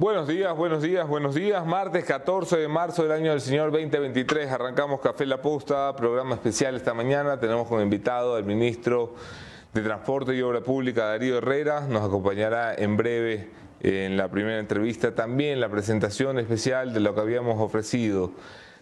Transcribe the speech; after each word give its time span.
Buenos 0.00 0.26
días, 0.26 0.56
buenos 0.56 0.80
días, 0.80 1.06
buenos 1.06 1.34
días. 1.34 1.66
Martes 1.66 2.06
14 2.06 2.56
de 2.56 2.68
marzo 2.68 3.02
del 3.02 3.12
año 3.12 3.32
del 3.32 3.42
Señor 3.42 3.70
2023. 3.70 4.50
Arrancamos 4.50 4.98
Café 5.00 5.26
La 5.26 5.42
Posta, 5.42 5.94
programa 5.94 6.36
especial 6.36 6.74
esta 6.74 6.94
mañana. 6.94 7.38
Tenemos 7.38 7.68
como 7.68 7.82
invitado 7.82 8.34
al 8.34 8.44
ministro 8.44 9.14
de 9.74 9.82
Transporte 9.82 10.34
y 10.34 10.40
Obra 10.40 10.62
Pública, 10.62 11.04
Darío 11.04 11.36
Herrera. 11.36 11.82
Nos 11.82 12.02
acompañará 12.02 12.74
en 12.74 12.96
breve 12.96 13.50
en 13.80 14.16
la 14.16 14.30
primera 14.30 14.58
entrevista 14.58 15.14
también 15.14 15.60
la 15.60 15.68
presentación 15.68 16.38
especial 16.38 16.94
de 16.94 17.00
lo 17.00 17.14
que 17.14 17.20
habíamos 17.20 17.60
ofrecido. 17.60 18.32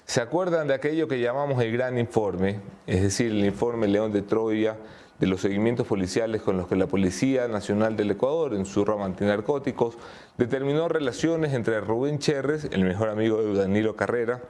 ¿Se 0.04 0.20
acuerdan 0.20 0.68
de 0.68 0.74
aquello 0.74 1.08
que 1.08 1.18
llamamos 1.18 1.60
el 1.60 1.72
gran 1.72 1.98
informe? 1.98 2.60
Es 2.86 3.02
decir, 3.02 3.32
el 3.32 3.44
informe 3.44 3.88
León 3.88 4.12
de 4.12 4.22
Troya 4.22 4.76
de 5.18 5.26
los 5.26 5.40
seguimientos 5.40 5.86
policiales 5.86 6.42
con 6.42 6.56
los 6.56 6.68
que 6.68 6.76
la 6.76 6.86
Policía 6.86 7.48
Nacional 7.48 7.96
del 7.96 8.12
Ecuador, 8.12 8.54
en 8.54 8.64
su 8.64 8.84
rama 8.84 9.04
antinarcóticos, 9.04 9.96
determinó 10.36 10.88
relaciones 10.88 11.52
entre 11.54 11.80
Rubén 11.80 12.18
Cherres, 12.18 12.68
el 12.70 12.84
mejor 12.84 13.08
amigo 13.08 13.42
de 13.42 13.54
Danilo 13.54 13.96
Carrera, 13.96 14.40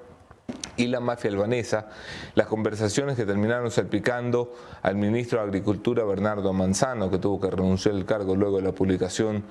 y 0.76 0.86
la 0.86 1.00
mafia 1.00 1.30
albanesa, 1.30 1.88
las 2.34 2.46
conversaciones 2.46 3.16
que 3.16 3.26
terminaron 3.26 3.70
salpicando 3.70 4.54
al 4.82 4.96
ministro 4.96 5.40
de 5.40 5.46
Agricultura 5.46 6.04
Bernardo 6.04 6.52
Manzano, 6.52 7.10
que 7.10 7.18
tuvo 7.18 7.40
que 7.40 7.50
renunciar 7.50 7.94
al 7.96 8.04
cargo 8.04 8.36
luego 8.36 8.58
de 8.58 8.62
la 8.62 8.72
publicación 8.72 9.42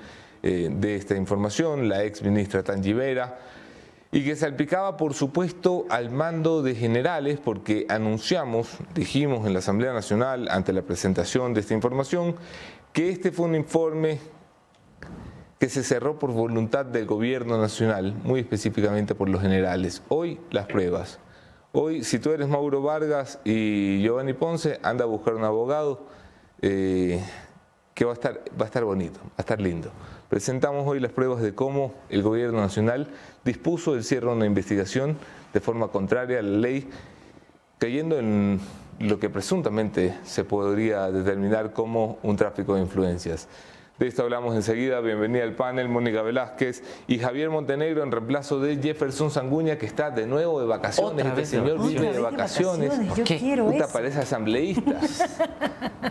eh, 0.42 0.70
de 0.72 0.96
esta 0.96 1.16
información, 1.16 1.88
la 1.88 2.04
ex 2.04 2.22
ministra 2.22 2.62
Tangivera, 2.62 3.38
y 4.10 4.24
que 4.24 4.36
salpicaba, 4.36 4.96
por 4.96 5.12
supuesto, 5.14 5.84
al 5.90 6.10
mando 6.10 6.62
de 6.62 6.74
generales, 6.74 7.38
porque 7.42 7.86
anunciamos, 7.90 8.78
dijimos 8.94 9.46
en 9.46 9.52
la 9.52 9.58
Asamblea 9.58 9.92
Nacional, 9.92 10.48
ante 10.50 10.72
la 10.72 10.82
presentación 10.82 11.52
de 11.52 11.60
esta 11.60 11.74
información, 11.74 12.34
que 12.92 13.10
este 13.10 13.32
fue 13.32 13.46
un 13.46 13.54
informe 13.54 14.18
que 15.58 15.68
se 15.68 15.82
cerró 15.82 16.18
por 16.18 16.32
voluntad 16.32 16.86
del 16.86 17.04
gobierno 17.04 17.60
nacional, 17.60 18.14
muy 18.24 18.40
específicamente 18.40 19.14
por 19.14 19.28
los 19.28 19.42
generales. 19.42 20.02
Hoy 20.08 20.40
las 20.50 20.66
pruebas. 20.66 21.18
Hoy, 21.72 22.02
si 22.02 22.18
tú 22.18 22.30
eres 22.30 22.48
Mauro 22.48 22.80
Vargas 22.80 23.40
y 23.44 24.00
Giovanni 24.00 24.32
Ponce, 24.32 24.78
anda 24.82 25.04
a 25.04 25.06
buscar 25.06 25.34
un 25.34 25.44
abogado 25.44 26.06
eh, 26.62 27.22
que 27.92 28.04
va 28.04 28.12
a, 28.12 28.14
estar, 28.14 28.40
va 28.58 28.64
a 28.64 28.66
estar 28.66 28.84
bonito, 28.84 29.20
va 29.20 29.34
a 29.36 29.42
estar 29.42 29.60
lindo. 29.60 29.90
Presentamos 30.28 30.86
hoy 30.86 31.00
las 31.00 31.10
pruebas 31.10 31.42
de 31.42 31.54
cómo 31.54 31.94
el 32.10 32.22
gobierno 32.22 32.60
nacional 32.60 33.08
dispuso 33.48 33.94
el 33.94 34.04
cierre 34.04 34.26
de 34.26 34.36
una 34.36 34.46
investigación 34.46 35.16
de 35.52 35.60
forma 35.60 35.88
contraria 35.88 36.38
a 36.38 36.42
la 36.42 36.58
ley, 36.58 36.88
cayendo 37.78 38.18
en 38.18 38.60
lo 39.00 39.18
que 39.18 39.30
presuntamente 39.30 40.14
se 40.22 40.44
podría 40.44 41.10
determinar 41.10 41.72
como 41.72 42.18
un 42.22 42.36
tráfico 42.36 42.74
de 42.74 42.82
influencias. 42.82 43.48
De 43.98 44.06
esto 44.06 44.22
hablamos 44.22 44.54
enseguida. 44.54 45.00
Bienvenida 45.00 45.42
al 45.42 45.54
panel, 45.54 45.88
Mónica 45.88 46.22
Velázquez 46.22 46.84
y 47.08 47.18
Javier 47.18 47.50
Montenegro 47.50 48.04
en 48.04 48.12
reemplazo 48.12 48.60
de 48.60 48.76
Jefferson 48.76 49.30
Sanguña, 49.30 49.76
que 49.76 49.86
está 49.86 50.10
de 50.10 50.26
nuevo 50.26 50.60
de 50.60 50.66
vacaciones. 50.66 51.26
este 51.26 51.46
señor 51.46 51.84
vive 51.88 52.12
de 52.12 52.20
vacaciones. 52.20 52.92
Yo 53.16 53.24
quiero 53.24 53.66
Puta, 53.70 53.88
parece 53.88 54.20
asambleísta. 54.20 55.00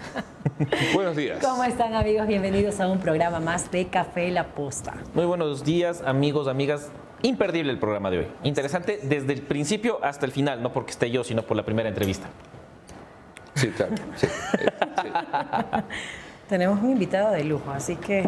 buenos 0.93 1.15
días. 1.15 1.39
¿Cómo 1.41 1.63
están 1.63 1.93
amigos? 1.93 2.27
Bienvenidos 2.27 2.79
a 2.79 2.87
un 2.87 2.99
programa 2.99 3.39
más 3.39 3.71
de 3.71 3.87
Café 3.87 4.31
La 4.31 4.47
Posta. 4.47 4.95
Muy 5.13 5.25
buenos 5.25 5.63
días 5.63 6.01
amigos, 6.01 6.47
amigas. 6.47 6.91
Imperdible 7.23 7.71
el 7.71 7.79
programa 7.79 8.11
de 8.11 8.19
hoy. 8.19 8.27
Interesante 8.43 8.99
desde 9.03 9.33
el 9.33 9.41
principio 9.41 9.99
hasta 10.03 10.25
el 10.25 10.31
final, 10.31 10.61
no 10.61 10.71
porque 10.71 10.91
esté 10.91 11.09
yo, 11.09 11.23
sino 11.23 11.41
por 11.43 11.57
la 11.57 11.63
primera 11.63 11.89
entrevista. 11.89 12.27
Sí, 13.55 13.69
claro. 13.69 13.95
Sí, 14.15 14.27
sí. 14.27 15.07
Tenemos 16.47 16.81
un 16.81 16.91
invitado 16.91 17.33
de 17.33 17.43
lujo, 17.43 17.69
así 17.71 17.97
que 17.97 18.25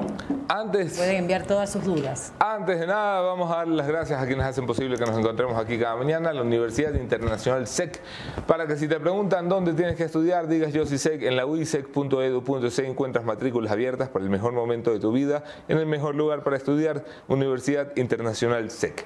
Antes, 0.50 0.98
pueden 0.98 1.16
enviar 1.16 1.44
todas 1.44 1.72
sus 1.72 1.86
dudas. 1.86 2.34
antes 2.38 2.78
de 2.78 2.86
nada, 2.86 3.22
vamos 3.22 3.50
a 3.50 3.58
dar 3.58 3.68
las 3.70 3.88
gracias 3.88 4.22
a 4.22 4.28
quienes 4.28 4.46
hacen 4.46 4.66
posible 4.66 4.98
que 4.98 5.06
nos 5.06 5.18
encontremos 5.18 5.58
aquí 5.58 5.80
cada 5.80 5.96
mañana, 5.96 6.34
la 6.34 6.42
Universidad 6.42 6.94
Internacional 6.96 7.66
SEC, 7.66 8.02
para 8.46 8.68
que 8.68 8.76
si 8.76 8.90
te 8.90 9.00
preguntan 9.00 9.48
dónde 9.48 9.74
tienes 9.74 9.96
que 9.96 10.04
estudiar, 10.04 10.50
digas 10.50 10.74
yo 10.74 10.86
sí 10.86 10.98
SEC, 10.98 11.24
en 11.24 11.38
la 11.38 11.46
uisec.edu.c 11.46 12.86
encuentras 12.86 13.24
matrículas 13.24 13.72
abiertas 13.72 14.10
para 14.10 14.26
el 14.26 14.32
mejor 14.32 14.52
momento 14.52 14.92
de 14.92 15.00
tu 15.00 15.14
vida, 15.14 15.46
en 15.70 15.78
el 15.78 15.86
mejor 15.86 16.16
lugar 16.16 16.44
para 16.44 16.58
estudiar, 16.58 17.06
Universidad 17.30 17.96
Internacional 17.96 18.70
SEC. 18.70 19.06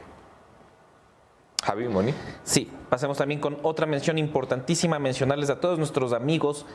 Javi, 1.63 1.88
Moni. 1.88 2.16
Sí, 2.44 2.69
pasemos 2.90 3.19
también 3.19 3.40
con 3.40 3.59
otra 3.62 3.85
mención 3.85 4.18
importantísima, 4.18 4.97
mencionarles 4.97 5.51
a 5.51 5.59
todos 5.59 5.78
nuestros 5.78 6.13
amigos 6.13 6.66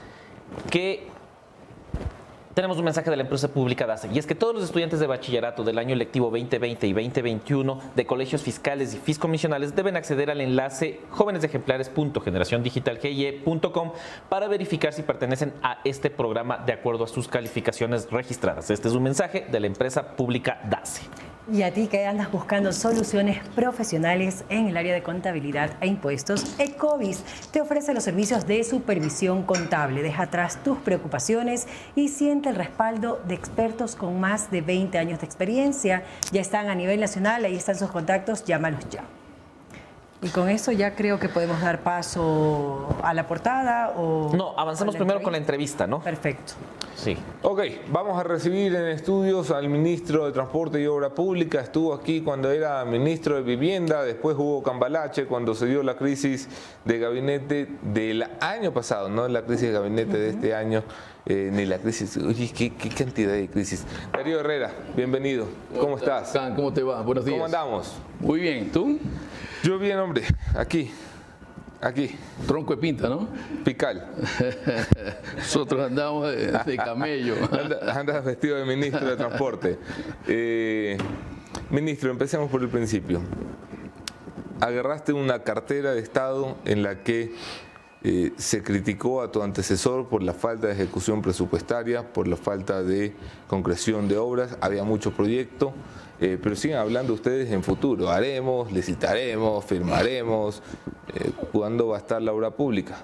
que 0.71 1.09
tenemos 2.59 2.77
un 2.77 2.87
mensaje 2.87 3.09
de 3.09 3.15
la 3.15 3.23
empresa 3.23 3.47
pública 3.47 3.87
DASE 3.87 4.09
y 4.13 4.19
es 4.19 4.27
que 4.27 4.35
todos 4.35 4.53
los 4.53 4.65
estudiantes 4.65 4.99
de 4.99 5.07
bachillerato 5.07 5.63
del 5.63 5.79
año 5.79 5.95
lectivo 5.95 6.29
2020 6.29 6.89
y 6.89 6.93
2021 6.93 7.81
de 7.95 8.05
colegios 8.05 8.43
fiscales 8.43 8.95
y 8.95 8.99
fiscomisionales 8.99 9.77
deben 9.77 9.97
acceder 9.97 10.29
al 10.29 10.41
enlace 10.41 10.99
jóvenesejemplares.generaciondigitalgie.com 11.11 13.93
para 14.29 14.49
verificar 14.49 14.93
si 14.93 15.03
pertenecen 15.03 15.55
a 15.63 15.79
este 15.85 16.11
programa 16.11 16.59
de 16.59 16.73
acuerdo 16.73 17.05
a 17.05 17.07
sus 17.07 17.29
calificaciones 17.29 18.11
registradas. 18.11 18.73
Este 18.73 18.89
es 18.89 18.95
un 18.95 19.05
mensaje 19.05 19.47
de 19.49 19.61
la 19.61 19.69
empresa 19.69 20.17
pública 20.17 20.61
DASE. 20.69 21.03
Y 21.51 21.63
a 21.63 21.73
ti 21.73 21.87
que 21.87 22.05
andas 22.07 22.31
buscando 22.31 22.73
soluciones 22.73 23.39
profesionales 23.55 24.45
en 24.51 24.69
el 24.69 24.77
área 24.77 24.93
de 24.93 25.03
contabilidad 25.03 25.71
e 25.81 25.87
impuestos, 25.87 26.45
Ecovis 26.59 27.25
te 27.51 27.63
ofrece 27.63 27.95
los 27.95 28.05
servicios 28.05 28.47
de 28.47 28.63
supervisión 28.65 29.45
contable. 29.45 30.03
Deja 30.03 30.25
atrás 30.25 30.63
tus 30.63 30.77
preocupaciones 30.77 31.67
y 31.95 32.09
siente 32.09 32.51
el 32.51 32.57
respaldo 32.57 33.23
de 33.27 33.35
expertos 33.35 33.97
con 33.97 34.21
más 34.21 34.51
de 34.51 34.61
20 34.61 34.99
años 34.99 35.21
de 35.21 35.27
experiencia. 35.27 36.03
Ya 36.33 36.43
están 36.43 36.69
a 36.69 36.75
nivel 36.75 37.01
nacional, 37.01 37.43
ahí 37.47 37.57
están 37.57 37.77
sus 37.77 37.91
contactos, 37.91 38.45
llámalos 38.45 38.87
ya. 38.91 39.05
Y 40.21 40.31
con 40.31 40.49
eso 40.49 40.73
ya 40.73 40.97
creo 40.97 41.21
que 41.21 41.29
podemos 41.29 41.61
dar 41.61 41.83
paso 41.83 42.89
a 43.03 43.15
la 43.15 43.29
portada 43.29 43.91
o... 43.97 44.33
No, 44.35 44.59
avanzamos 44.59 44.97
primero 44.97 45.23
con 45.23 45.31
la 45.31 45.39
entrevista, 45.39 45.87
¿no? 45.87 46.01
Perfecto. 46.01 46.55
Sí. 46.97 47.17
Ok, 47.43 47.61
vamos 47.93 48.19
a 48.19 48.25
recibir 48.25 48.75
en 48.75 48.87
estudios 48.89 49.53
al 49.53 49.69
ministro 49.69 50.27
de 50.27 50.33
Transporte 50.33 50.83
y 50.83 50.87
Obra 50.87 51.11
Pública. 51.11 51.61
Estuvo 51.61 51.95
aquí 51.95 52.23
cuando 52.23 52.51
era 52.51 52.85
ministro 52.85 53.37
de 53.37 53.43
Vivienda, 53.43 54.03
después 54.03 54.37
hubo 54.37 54.61
Cambalache 54.65 55.27
cuando 55.27 55.55
se 55.55 55.67
dio 55.67 55.85
la 55.85 55.97
crisis 55.97 56.49
de 56.85 56.99
gabinete 56.99 57.69
del 57.83 58.25
año 58.41 58.73
pasado, 58.73 59.09
no 59.09 59.29
la 59.29 59.43
crisis 59.43 59.69
de 59.69 59.73
gabinete 59.73 60.19
de 60.19 60.31
este 60.31 60.53
año, 60.53 60.83
eh, 61.27 61.51
ni 61.53 61.65
la 61.65 61.79
crisis. 61.79 62.17
Oye, 62.17 62.51
¿qué, 62.53 62.75
qué 62.75 62.89
cantidad 62.89 63.35
de 63.35 63.49
crisis. 63.49 63.87
Darío 64.13 64.41
Herrera, 64.41 64.73
bienvenido. 64.97 65.47
¿Cómo 65.79 65.97
estás? 65.97 66.37
¿Cómo 66.57 66.73
te 66.73 66.83
va? 66.83 67.03
Buenos 67.03 67.25
días. 67.25 67.35
¿Cómo 67.35 67.45
andamos? 67.45 67.95
Muy 68.19 68.41
bien. 68.41 68.73
¿Tú? 68.73 68.99
Yo 69.63 69.79
bien, 69.79 69.99
hombre, 69.99 70.23
aquí, 70.55 70.91
aquí, 71.81 72.15
Tronco 72.47 72.75
de 72.77 72.81
pinta, 72.81 73.09
¿no? 73.09 73.29
Pical. 73.65 74.07
Nosotros 75.37 75.87
andamos 75.87 76.29
de, 76.29 76.53
de 76.53 76.77
camello. 76.77 77.35
Anda- 77.51 77.99
Andas 77.99 78.25
vestido 78.25 78.57
de 78.57 78.65
ministro 78.65 79.07
de 79.09 79.17
Transporte. 79.17 79.79
Eh, 80.27 80.97
ministro, 81.71 82.11
empecemos 82.11 82.51
por 82.51 82.63
el 82.63 82.69
principio. 82.69 83.21
Agarraste 84.61 85.13
una 85.13 85.43
cartera 85.45 85.93
de 85.93 86.01
Estado 86.01 86.57
en 86.65 86.83
la 86.83 87.03
que 87.03 87.33
eh, 88.03 88.33
se 88.37 88.63
criticó 88.63 89.23
a 89.23 89.31
tu 89.33 89.43
antecesor 89.43 90.09
por 90.09 90.23
la 90.23 90.33
falta 90.35 90.67
de 90.69 90.73
ejecución 90.75 91.21
presupuestaria, 91.23 92.13
por 92.13 92.27
la 92.29 92.37
falta 92.37 92.83
de 92.83 93.15
concreción 93.49 94.09
de 94.09 94.17
obras. 94.19 94.57
Había 94.61 94.83
mucho 94.85 95.13
proyecto, 95.13 95.73
eh, 96.21 96.39
pero 96.43 96.57
siguen 96.57 96.79
hablando 96.79 97.15
ustedes 97.15 97.51
en 97.53 97.63
futuro. 97.63 98.09
Haremos, 98.11 98.73
licitaremos, 98.73 99.65
firmaremos. 99.65 100.63
Eh, 101.15 101.31
¿Cuándo 101.53 101.89
va 101.89 101.97
a 101.97 102.01
estar 102.01 102.21
la 102.21 102.33
obra 102.33 102.51
pública? 102.51 102.99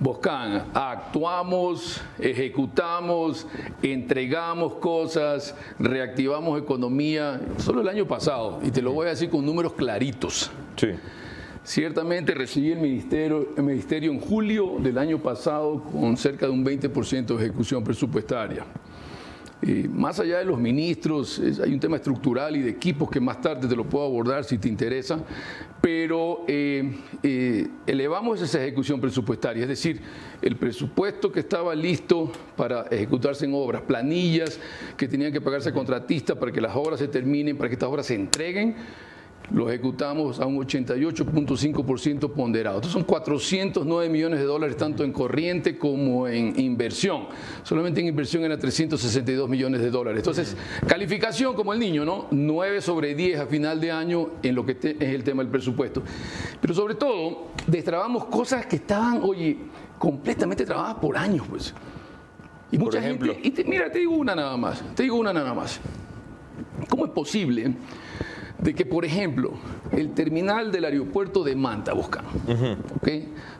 Boscan, 0.00 0.70
actuamos, 0.74 2.02
ejecutamos, 2.18 3.46
entregamos 3.82 4.74
cosas, 4.74 5.54
reactivamos 5.78 6.60
economía. 6.60 7.40
Solo 7.58 7.82
el 7.82 7.88
año 7.88 8.06
pasado, 8.06 8.58
y 8.64 8.70
te 8.70 8.82
lo 8.82 8.92
voy 8.92 9.06
a 9.06 9.10
decir 9.10 9.30
con 9.30 9.46
números 9.46 9.74
claritos. 9.74 10.50
Sí. 10.76 10.88
Ciertamente 11.62 12.34
recibí 12.34 12.72
el 12.72 12.80
ministerio, 12.80 13.50
el 13.56 13.62
ministerio 13.62 14.10
en 14.10 14.18
julio 14.18 14.76
del 14.80 14.98
año 14.98 15.18
pasado 15.18 15.80
con 15.84 16.16
cerca 16.16 16.46
de 16.46 16.52
un 16.52 16.64
20% 16.64 17.26
de 17.26 17.44
ejecución 17.44 17.84
presupuestaria. 17.84 18.64
Más 19.92 20.18
allá 20.18 20.38
de 20.38 20.44
los 20.44 20.58
ministros, 20.58 21.40
hay 21.62 21.72
un 21.72 21.78
tema 21.78 21.96
estructural 21.96 22.56
y 22.56 22.62
de 22.62 22.70
equipos 22.70 23.08
que 23.08 23.20
más 23.20 23.40
tarde 23.40 23.68
te 23.68 23.76
lo 23.76 23.88
puedo 23.88 24.04
abordar 24.04 24.42
si 24.42 24.58
te 24.58 24.68
interesa, 24.68 25.20
pero 25.80 26.44
eh, 26.48 26.96
eh, 27.22 27.68
elevamos 27.86 28.42
esa 28.42 28.60
ejecución 28.60 29.00
presupuestaria, 29.00 29.62
es 29.62 29.68
decir, 29.68 30.00
el 30.40 30.56
presupuesto 30.56 31.30
que 31.30 31.40
estaba 31.40 31.74
listo 31.76 32.32
para 32.56 32.82
ejecutarse 32.82 33.44
en 33.44 33.54
obras, 33.54 33.82
planillas 33.82 34.58
que 34.96 35.06
tenían 35.06 35.32
que 35.32 35.40
pagarse 35.40 35.72
contratistas 35.72 36.36
para 36.36 36.50
que 36.50 36.60
las 36.60 36.74
obras 36.74 36.98
se 36.98 37.06
terminen, 37.06 37.56
para 37.56 37.68
que 37.68 37.74
estas 37.74 37.88
obras 37.88 38.06
se 38.06 38.14
entreguen, 38.14 38.74
lo 39.52 39.68
ejecutamos 39.68 40.40
a 40.40 40.46
un 40.46 40.56
88.5% 40.56 42.30
ponderado. 42.32 42.78
Estos 42.78 42.92
son 42.92 43.04
409 43.04 44.08
millones 44.08 44.40
de 44.40 44.46
dólares 44.46 44.76
tanto 44.76 45.04
en 45.04 45.12
corriente 45.12 45.76
como 45.76 46.26
en 46.26 46.58
inversión. 46.58 47.26
Solamente 47.62 48.00
en 48.00 48.06
inversión 48.06 48.44
era 48.44 48.58
362 48.58 49.48
millones 49.48 49.80
de 49.82 49.90
dólares. 49.90 50.20
Entonces, 50.20 50.56
calificación 50.86 51.54
como 51.54 51.72
el 51.74 51.78
niño, 51.78 52.04
¿no? 52.04 52.28
9 52.30 52.80
sobre 52.80 53.14
10 53.14 53.40
a 53.40 53.46
final 53.46 53.80
de 53.80 53.92
año 53.92 54.30
en 54.42 54.54
lo 54.54 54.64
que 54.64 54.72
es 54.72 55.00
el 55.00 55.22
tema 55.22 55.42
del 55.42 55.50
presupuesto. 55.50 56.02
Pero 56.60 56.74
sobre 56.74 56.94
todo, 56.94 57.48
destrabamos 57.66 58.24
cosas 58.26 58.64
que 58.66 58.76
estaban, 58.76 59.20
oye, 59.22 59.58
completamente 59.98 60.64
trabajadas 60.64 60.96
por 60.96 61.16
años, 61.16 61.46
pues. 61.48 61.74
Y 62.70 62.78
mucha 62.78 63.00
ejemplo. 63.00 63.34
gente, 63.34 63.60
y 63.60 63.64
mira, 63.68 63.92
te 63.92 63.98
digo 63.98 64.14
una 64.14 64.34
nada 64.34 64.56
más, 64.56 64.82
te 64.94 65.02
digo 65.02 65.16
una 65.16 65.30
nada 65.30 65.52
más. 65.52 65.78
¿Cómo 66.88 67.04
es 67.04 67.10
posible 67.10 67.74
de 68.62 68.74
que, 68.74 68.86
por 68.86 69.04
ejemplo, 69.04 69.52
el 69.90 70.12
terminal 70.12 70.70
del 70.70 70.84
aeropuerto 70.84 71.42
de 71.42 71.56
Manta, 71.56 71.92
busca, 71.92 72.22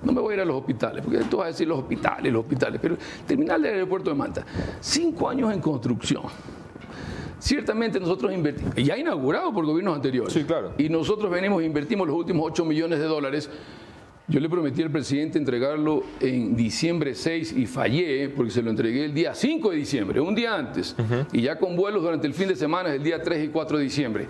no 0.02 0.12
me 0.12 0.20
voy 0.20 0.32
a 0.32 0.37
ir 0.37 0.40
a 0.43 0.44
los 0.44 0.56
hospitales, 0.56 1.04
porque 1.04 1.19
tú 1.28 1.38
vas 1.38 1.46
a 1.46 1.49
decir 1.49 1.66
los 1.66 1.81
hospitales, 1.81 2.32
los 2.32 2.43
hospitales, 2.43 2.81
pero 2.81 2.94
el 2.94 3.26
terminal 3.26 3.60
del 3.60 3.75
aeropuerto 3.75 4.10
de 4.10 4.16
Manta, 4.16 4.46
cinco 4.81 5.28
años 5.28 5.52
en 5.52 5.60
construcción. 5.60 6.22
Ciertamente 7.40 7.99
nosotros 7.99 8.32
invertimos, 8.32 8.76
ya 8.76 8.96
inaugurado 8.96 9.52
por 9.52 9.66
gobiernos 9.66 9.96
anteriores. 9.96 10.32
Sí, 10.32 10.44
claro. 10.44 10.75
Y 10.78 10.88
nosotros 10.88 11.28
venimos, 11.28 11.64
invertimos 11.64 12.06
los 12.06 12.16
últimos 12.16 12.46
8 12.46 12.64
millones 12.64 13.00
de 13.00 13.06
dólares. 13.06 13.50
Yo 14.28 14.38
le 14.38 14.49
prometí 14.49 14.81
al 14.81 14.93
presidente 14.93 15.38
entregarlo 15.38 16.04
en 16.20 16.54
diciembre 16.54 17.16
6 17.16 17.54
y 17.56 17.66
fallé 17.66 18.28
porque 18.28 18.52
se 18.52 18.62
lo 18.62 18.70
entregué 18.70 19.04
el 19.06 19.12
día 19.12 19.34
5 19.34 19.70
de 19.70 19.76
diciembre, 19.76 20.20
un 20.20 20.37
día 20.37 20.54
antes. 20.54 20.94
Y 21.32 21.43
ya 21.43 21.58
con 21.58 21.75
vuelos 21.75 22.04
durante 22.04 22.28
el 22.28 22.34
fin 22.34 22.46
de 22.46 22.54
semana, 22.54 22.94
el 22.94 23.02
día 23.02 23.20
3 23.20 23.46
y 23.46 23.49
4 23.49 23.78
de 23.78 23.82
diciembre. 23.82 24.28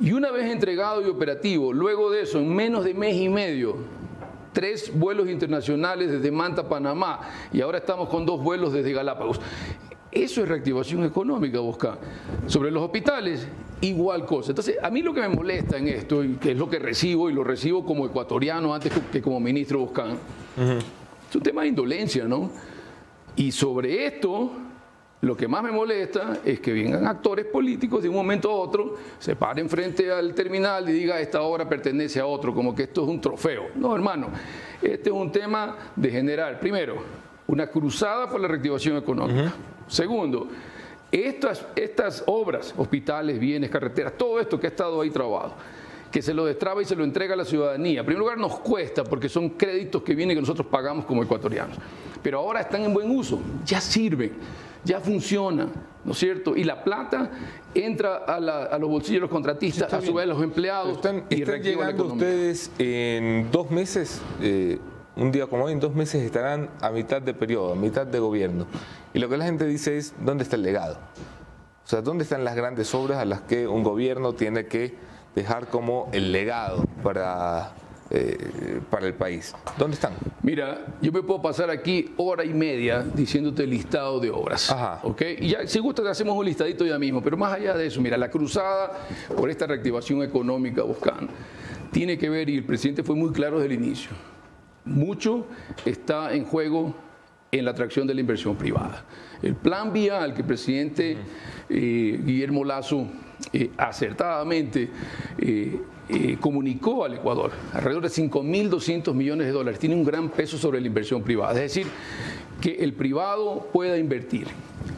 Y 0.00 0.12
una 0.12 0.30
vez 0.30 0.50
entregado 0.50 1.02
y 1.02 1.10
operativo, 1.10 1.74
luego 1.74 2.10
de 2.10 2.22
eso, 2.22 2.38
en 2.38 2.54
menos 2.54 2.84
de 2.84 2.94
mes 2.94 3.16
y 3.16 3.28
medio, 3.28 3.76
tres 4.52 4.90
vuelos 4.98 5.28
internacionales 5.28 6.10
desde 6.10 6.30
Manta, 6.30 6.66
Panamá, 6.66 7.20
y 7.52 7.60
ahora 7.60 7.78
estamos 7.78 8.08
con 8.08 8.24
dos 8.24 8.42
vuelos 8.42 8.72
desde 8.72 8.92
Galápagos. 8.92 9.40
Eso 10.10 10.42
es 10.42 10.48
reactivación 10.48 11.04
económica, 11.04 11.60
Bosca. 11.60 11.98
Sobre 12.46 12.70
los 12.70 12.82
hospitales, 12.82 13.46
igual 13.82 14.24
cosa. 14.24 14.52
Entonces, 14.52 14.78
a 14.82 14.90
mí 14.90 15.02
lo 15.02 15.12
que 15.12 15.20
me 15.20 15.28
molesta 15.28 15.76
en 15.76 15.88
esto, 15.88 16.24
y 16.24 16.36
que 16.36 16.52
es 16.52 16.56
lo 16.56 16.70
que 16.70 16.78
recibo, 16.78 17.28
y 17.28 17.34
lo 17.34 17.44
recibo 17.44 17.84
como 17.84 18.06
ecuatoriano 18.06 18.74
antes 18.74 18.92
que 19.12 19.20
como 19.20 19.38
ministro 19.38 19.80
Boscán, 19.80 20.16
es 21.28 21.36
un 21.36 21.42
tema 21.42 21.62
de 21.62 21.68
indolencia, 21.68 22.24
¿no? 22.24 22.50
Y 23.36 23.52
sobre 23.52 24.06
esto, 24.06 24.50
lo 25.22 25.36
que 25.36 25.46
más 25.46 25.62
me 25.62 25.70
molesta 25.70 26.38
es 26.44 26.60
que 26.60 26.72
vengan 26.72 27.06
actores 27.06 27.44
políticos 27.44 28.02
de 28.02 28.08
un 28.08 28.14
momento 28.14 28.50
a 28.50 28.54
otro, 28.54 28.96
se 29.18 29.36
paren 29.36 29.68
frente 29.68 30.10
al 30.10 30.34
terminal 30.34 30.88
y 30.88 30.92
digan 30.92 31.18
esta 31.18 31.42
obra 31.42 31.68
pertenece 31.68 32.20
a 32.20 32.26
otro, 32.26 32.54
como 32.54 32.74
que 32.74 32.84
esto 32.84 33.02
es 33.02 33.08
un 33.08 33.20
trofeo. 33.20 33.66
No, 33.74 33.94
hermano, 33.94 34.28
este 34.80 35.10
es 35.10 35.14
un 35.14 35.30
tema 35.30 35.76
de 35.94 36.10
generar, 36.10 36.58
primero, 36.58 36.96
una 37.48 37.66
cruzada 37.66 38.30
por 38.30 38.40
la 38.40 38.48
reactivación 38.48 38.96
económica. 38.96 39.52
Segundo, 39.88 40.48
estas, 41.12 41.66
estas 41.76 42.24
obras, 42.26 42.72
hospitales, 42.78 43.38
bienes, 43.38 43.68
carreteras, 43.68 44.16
todo 44.16 44.40
esto 44.40 44.58
que 44.58 44.68
ha 44.68 44.70
estado 44.70 45.02
ahí 45.02 45.10
trabado, 45.10 45.52
que 46.10 46.22
se 46.22 46.32
lo 46.32 46.46
destraba 46.46 46.80
y 46.80 46.86
se 46.86 46.96
lo 46.96 47.04
entrega 47.04 47.34
a 47.34 47.36
la 47.36 47.44
ciudadanía. 47.44 48.00
En 48.00 48.06
primer 48.06 48.20
lugar, 48.20 48.38
nos 48.38 48.58
cuesta 48.60 49.04
porque 49.04 49.28
son 49.28 49.50
créditos 49.50 50.02
que 50.02 50.14
vienen 50.14 50.34
que 50.34 50.40
nosotros 50.40 50.66
pagamos 50.68 51.04
como 51.04 51.22
ecuatorianos. 51.22 51.76
Pero 52.22 52.38
ahora 52.38 52.62
están 52.62 52.84
en 52.84 52.94
buen 52.94 53.10
uso, 53.10 53.38
ya 53.66 53.82
sirven 53.82 54.32
ya 54.84 55.00
funciona, 55.00 55.68
¿no 56.04 56.12
es 56.12 56.18
cierto? 56.18 56.56
Y 56.56 56.64
la 56.64 56.82
plata 56.82 57.30
entra 57.74 58.16
a, 58.16 58.78
los 58.78 58.88
bolsillos 58.88 59.16
de 59.16 59.20
los 59.20 59.30
contratistas, 59.30 59.92
a 59.92 60.00
su 60.00 60.14
vez 60.14 60.26
los 60.26 60.42
empleados. 60.42 60.96
Están, 60.96 61.28
llegando 61.28 62.06
ustedes 62.06 62.70
en 62.78 63.50
dos 63.50 63.70
meses, 63.70 64.20
eh, 64.40 64.78
un 65.16 65.30
día 65.30 65.46
como 65.46 65.64
hoy, 65.64 65.72
en 65.72 65.80
dos 65.80 65.94
meses 65.94 66.22
estarán 66.22 66.70
a 66.80 66.90
mitad 66.90 67.20
de 67.20 67.34
periodo, 67.34 67.72
a 67.72 67.76
mitad 67.76 68.06
de 68.06 68.18
gobierno. 68.18 68.66
Y 69.12 69.18
lo 69.18 69.28
que 69.28 69.36
la 69.36 69.44
gente 69.44 69.66
dice 69.66 69.98
es, 69.98 70.14
¿dónde 70.20 70.44
está 70.44 70.56
el 70.56 70.62
legado? 70.62 70.98
O 71.84 71.88
sea, 71.90 72.00
¿dónde 72.02 72.24
están 72.24 72.44
las 72.44 72.54
grandes 72.54 72.94
obras 72.94 73.18
a 73.18 73.24
las 73.24 73.40
que 73.42 73.66
un 73.66 73.82
gobierno 73.82 74.32
tiene 74.32 74.66
que 74.66 74.94
dejar 75.34 75.68
como 75.68 76.08
el 76.12 76.32
legado 76.32 76.84
para 77.02 77.72
eh, 78.10 78.80
para 78.90 79.06
el 79.06 79.14
país. 79.14 79.54
¿Dónde 79.78 79.94
están? 79.94 80.14
Mira, 80.42 80.86
yo 81.00 81.12
me 81.12 81.22
puedo 81.22 81.40
pasar 81.40 81.70
aquí 81.70 82.12
hora 82.16 82.44
y 82.44 82.52
media 82.52 83.02
diciéndote 83.02 83.64
el 83.64 83.70
listado 83.70 84.20
de 84.20 84.30
obras. 84.30 84.70
Ajá. 84.70 85.00
¿ok? 85.02 85.22
Y 85.38 85.48
ya, 85.50 85.66
si 85.66 85.78
gusta, 85.78 86.08
hacemos 86.10 86.36
un 86.36 86.44
listadito 86.44 86.84
ya 86.84 86.98
mismo. 86.98 87.22
Pero 87.22 87.36
más 87.36 87.52
allá 87.52 87.74
de 87.74 87.86
eso, 87.86 88.00
mira, 88.00 88.16
la 88.16 88.30
cruzada 88.30 89.06
por 89.36 89.48
esta 89.48 89.66
reactivación 89.66 90.22
económica 90.22 90.82
buscando 90.82 91.32
tiene 91.90 92.18
que 92.18 92.28
ver, 92.28 92.48
y 92.48 92.56
el 92.56 92.64
presidente 92.64 93.02
fue 93.02 93.16
muy 93.16 93.32
claro 93.32 93.60
desde 93.60 93.74
el 93.74 93.82
inicio, 93.82 94.10
mucho 94.84 95.46
está 95.84 96.32
en 96.32 96.44
juego 96.44 96.94
en 97.52 97.64
la 97.64 97.72
atracción 97.72 98.06
de 98.06 98.14
la 98.14 98.20
inversión 98.20 98.56
privada. 98.56 99.04
El 99.42 99.56
plan 99.56 99.92
vial 99.92 100.32
que 100.34 100.42
el 100.42 100.46
presidente 100.46 101.16
eh, 101.68 102.20
Guillermo 102.24 102.64
Lazo 102.64 103.08
eh, 103.52 103.70
acertadamente 103.76 104.88
eh, 105.38 105.80
comunicó 106.40 107.04
al 107.04 107.14
Ecuador, 107.14 107.52
alrededor 107.72 108.02
de 108.02 108.08
5.200 108.08 109.14
millones 109.14 109.46
de 109.46 109.52
dólares, 109.52 109.78
tiene 109.78 109.94
un 109.94 110.04
gran 110.04 110.30
peso 110.30 110.58
sobre 110.58 110.80
la 110.80 110.86
inversión 110.86 111.22
privada. 111.22 111.52
Es 111.54 111.74
decir, 111.74 111.86
que 112.60 112.76
el 112.84 112.92
privado 112.92 113.68
pueda 113.72 113.96
invertir. 113.96 114.46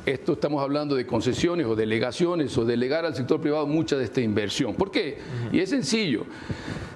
Esto 0.05 0.33
estamos 0.33 0.63
hablando 0.63 0.97
de 0.97 1.07
concesiones 1.07 1.67
o 1.67 1.77
delegaciones 1.77 2.57
o 2.59 2.65
delegar 2.65 3.05
al 3.05 3.15
sector 3.15 3.41
privado 3.41 3.67
mucha 3.67 3.97
de 3.97 4.05
esta 4.05 4.21
inversión. 4.21 4.75
¿Por 4.75 4.91
qué? 4.91 5.19
Y 5.53 5.61
es 5.61 5.71
sencillo, 5.71 6.25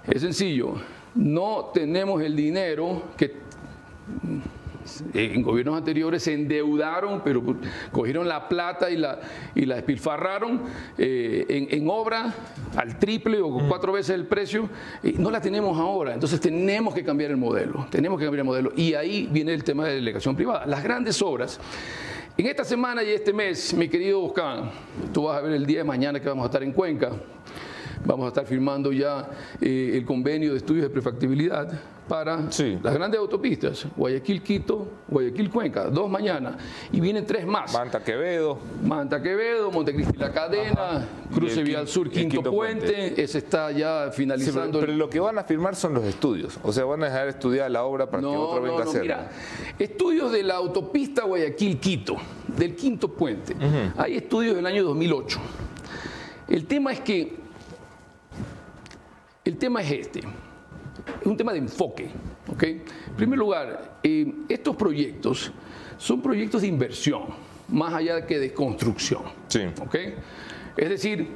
es 0.09 0.23
sencillo. 0.23 0.75
No 1.15 1.71
tenemos 1.73 2.21
el 2.23 2.35
dinero 2.35 3.03
que 3.17 3.33
en 5.15 5.43
gobiernos 5.43 5.77
anteriores 5.77 6.23
se 6.23 6.35
endeudaron, 6.35 7.23
pero 7.25 7.43
cogieron 7.93 8.29
la 8.29 8.49
plata 8.49 8.91
y 8.91 8.97
la, 8.97 9.21
y 9.55 9.65
la 9.67 9.77
despilfarraron 9.77 10.63
eh, 10.99 11.69
en, 11.71 11.89
obra 11.89 12.35
al 12.77 12.99
triple 12.99 13.41
o 13.41 13.51
mm. 13.51 13.69
cuatro 13.69 13.93
veces 13.93 14.15
el 14.15 14.27
precio. 14.27 14.69
Y 15.03 15.13
no 15.13 15.31
la 15.31 15.41
tenemos 15.41 15.79
ahora. 15.79 16.15
Entonces 16.15 16.41
tenemos 16.41 16.95
que 16.95 17.05
cambiar 17.05 17.31
el 17.31 17.37
modelo. 17.37 17.87
Tenemos 17.91 18.19
que 18.19 18.25
cambiar 18.25 18.41
el 18.41 18.47
modelo. 18.47 18.73
Y 18.77 18.95
ahí 18.95 19.29
viene 19.31 19.55
el 19.55 19.65
tema 19.65 19.87
de 19.87 19.95
delegación 19.95 20.37
privada. 20.37 20.67
Las 20.67 20.83
grandes 20.83 21.21
obras. 21.23 21.61
En 22.39 22.47
esta 22.47 22.65
semana 22.65 23.03
y 23.03 23.11
este 23.11 23.33
mes, 23.33 23.73
mi 23.73 23.89
querido 23.89 24.23
Oscar, 24.23 24.71
tú 25.13 25.25
vas 25.25 25.39
a 25.39 25.41
ver 25.41 25.53
el 25.53 25.65
día 25.65 25.79
de 25.79 25.85
mañana 25.85 26.21
que 26.21 26.29
vamos 26.29 26.43
a 26.45 26.47
estar 26.47 26.63
en 26.63 26.73
Cuenca. 26.73 27.13
Vamos 28.05 28.27
a 28.27 28.29
estar 28.29 28.45
firmando 28.45 28.93
ya 28.93 29.29
eh, 29.61 29.93
el 29.95 30.05
convenio 30.05 30.53
de 30.53 30.59
estudios 30.59 30.85
de 30.85 30.91
prefactibilidad 30.91 31.96
para 32.09 32.37
las 32.37 32.95
grandes 32.95 33.19
autopistas, 33.19 33.87
Guayaquil-Quito, 33.97 34.87
Guayaquil-Cuenca, 35.09 35.85
dos 35.87 36.09
mañanas, 36.09 36.57
y 36.93 37.01
vienen 37.01 37.27
tres 37.27 37.47
más. 37.47 37.73
Manta 37.73 38.03
Quevedo. 38.03 38.59
Manta 38.83 39.21
Quevedo, 39.21 39.71
Montecristi 39.71 40.17
La 40.17 40.33
Cadena, 40.33 41.07
Cruce 41.35 41.63
Vial 41.63 41.89
Sur, 41.89 42.11
Quinto, 42.11 42.43
Puente. 42.43 43.21
ese 43.21 43.39
está 43.39 43.71
ya 43.73 44.11
finalizando. 44.13 44.81
pero, 44.81 44.93
lo 44.93 45.11
que 45.11 45.21
van 45.21 45.39
a 45.39 45.45
firmar 45.45 45.75
son 45.75 45.95
los 45.95 46.05
estudios, 46.05 46.59
o 46.63 46.73
sea, 46.73 46.85
van 46.85 47.03
a 47.03 47.07
dejar 47.07 47.29
estudiar 47.29 47.71
la 47.71 47.85
obra 47.85 48.09
para 48.09 48.21
que 48.21 48.27
otro 48.27 48.63
venga 48.63 48.81
a 48.81 48.85
hacer. 48.85 49.03
Mira, 49.03 49.31
estudios 49.79 50.33
de 50.33 50.43
la 50.43 50.55
autopista 50.55 51.25
Guayaquil-Quito, 51.25 52.17
del 52.57 52.77
Quinto 52.77 53.09
Puente. 53.09 53.57
Hay 53.97 54.17
estudios 54.17 54.55
del 54.57 54.67
año 54.67 54.85
2008. 54.85 55.41
El 56.49 56.67
tema 56.67 56.93
es 56.93 57.01
que 57.01 57.47
el 59.45 59.57
tema 59.59 59.81
es 59.81 59.93
este, 59.93 60.23
es 61.21 61.27
un 61.27 61.37
tema 61.37 61.53
de 61.53 61.59
enfoque. 61.59 62.09
¿okay? 62.53 62.83
En 63.09 63.15
primer 63.17 63.39
lugar, 63.39 63.99
eh, 64.03 64.33
estos 64.49 64.77
proyectos 64.77 65.53
son 65.99 66.21
proyectos 66.21 66.63
de 66.63 66.69
inversión, 66.69 67.23
más 67.69 67.95
allá 67.95 68.27
que 68.27 68.39
de 68.39 68.53
construcción. 68.53 69.23
Sí. 69.49 69.61
¿okay? 69.81 70.15
Es 70.77 70.89
decir, 70.89 71.29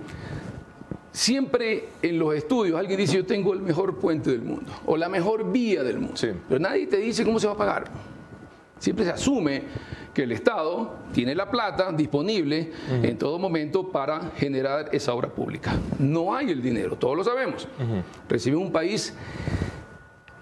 siempre 1.13 1.89
en 2.03 2.19
los 2.19 2.35
estudios 2.35 2.79
alguien 2.79 2.99
dice 2.99 3.17
yo 3.17 3.27
tengo 3.27 3.53
el 3.53 3.61
mejor 3.61 3.99
puente 3.99 4.31
del 4.31 4.43
mundo 4.43 4.73
o 4.87 4.97
la 4.97 5.09
mejor 5.09 5.51
vía 5.51 5.83
del 5.83 5.99
mundo, 5.99 6.17
sí. 6.17 6.29
pero 6.49 6.61
nadie 6.61 6.87
te 6.87 6.99
dice 6.99 7.25
cómo 7.25 7.39
se 7.39 7.47
va 7.47 7.55
a 7.55 7.57
pagar. 7.57 7.85
Siempre 8.79 9.05
se 9.05 9.11
asume 9.11 9.63
que 10.15 10.25
el 10.25 10.33
Estado 10.33 10.97
tiene 11.13 11.35
la 11.35 11.51
plata 11.51 11.93
disponible 11.93 12.73
en 13.03 13.19
todo 13.19 13.39
momento 13.39 13.91
para 13.91 14.31
generar 14.37 14.89
esa 14.93 15.15
obra 15.15 15.29
pública. 15.29 15.73
No 15.99 16.35
hay 16.35 16.51
el 16.51 16.63
dinero, 16.63 16.97
todos 16.97 17.17
lo 17.17 17.25
sabemos. 17.25 17.69
Recibimos 18.29 18.67
un 18.67 18.73
país 18.73 19.15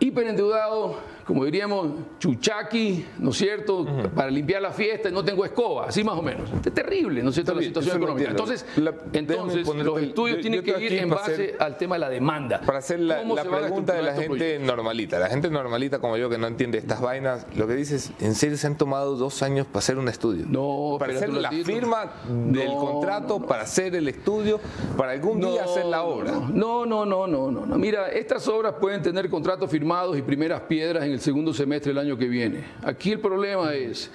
hiperendeudado 0.00 0.96
como 1.28 1.44
diríamos, 1.44 1.90
chuchaqui, 2.18 3.04
¿no 3.18 3.32
es 3.32 3.36
cierto?, 3.36 3.86
para 4.14 4.30
limpiar 4.30 4.62
la 4.62 4.72
fiesta 4.72 5.10
y 5.10 5.12
no 5.12 5.22
tengo 5.22 5.44
escoba, 5.44 5.88
así 5.88 6.02
más 6.02 6.16
o 6.16 6.22
menos. 6.22 6.48
Es 6.64 6.72
terrible, 6.72 7.22
¿no 7.22 7.28
es 7.28 7.34
cierto?, 7.34 7.54
la 7.54 7.60
situación 7.60 7.98
económica. 7.98 8.30
Entonces, 8.30 8.64
entonces 9.12 9.66
los 9.66 10.00
estudios 10.00 10.40
tienen 10.40 10.62
que 10.62 10.82
ir 10.82 10.94
en 10.94 11.10
base 11.10 11.54
al 11.58 11.76
tema 11.76 11.96
de 11.96 11.98
la 11.98 12.08
demanda. 12.08 12.62
Para 12.62 12.78
hacer 12.78 13.00
la, 13.00 13.20
pregunta 13.44 13.92
de 13.92 14.02
la 14.04 14.14
gente 14.14 14.58
normalita, 14.58 15.18
la 15.18 15.28
gente 15.28 15.50
normalita 15.50 15.98
como 15.98 16.16
yo 16.16 16.30
que 16.30 16.38
no 16.38 16.46
entiende 16.46 16.78
estas 16.78 17.02
vainas, 17.02 17.46
lo 17.54 17.66
que 17.66 17.74
dice 17.74 17.96
es, 17.96 18.10
¿en 18.20 18.34
serio 18.34 18.56
se 18.56 18.66
han 18.66 18.78
tomado 18.78 19.14
dos 19.16 19.42
años 19.42 19.66
para 19.66 19.80
hacer 19.80 19.98
un 19.98 20.08
estudio? 20.08 20.46
No, 20.48 20.96
para 20.98 21.12
hacer 21.12 21.28
la 21.28 21.50
firma 21.50 22.10
del 22.26 22.68
contrato, 22.68 23.38
para 23.40 23.64
hacer 23.64 23.94
el 23.94 24.08
estudio, 24.08 24.60
para 24.96 25.12
algún 25.12 25.42
día 25.42 25.64
hacer 25.64 25.84
la 25.84 26.04
obra. 26.04 26.32
No, 26.32 26.86
no, 26.86 27.04
no, 27.04 27.26
no, 27.26 27.50
no, 27.50 27.66
no. 27.66 27.76
Mira, 27.76 28.08
estas 28.08 28.48
obras 28.48 28.76
pueden 28.80 29.02
tener 29.02 29.28
contratos 29.28 29.70
firmados 29.70 30.16
y 30.16 30.22
primeras 30.22 30.62
piedras 30.62 31.04
en 31.04 31.12
el 31.12 31.17
segundo 31.20 31.52
semestre 31.52 31.92
del 31.92 31.98
año 31.98 32.16
que 32.16 32.28
viene. 32.28 32.64
Aquí 32.82 33.12
el 33.12 33.20
problema 33.20 33.74
es, 33.74 34.10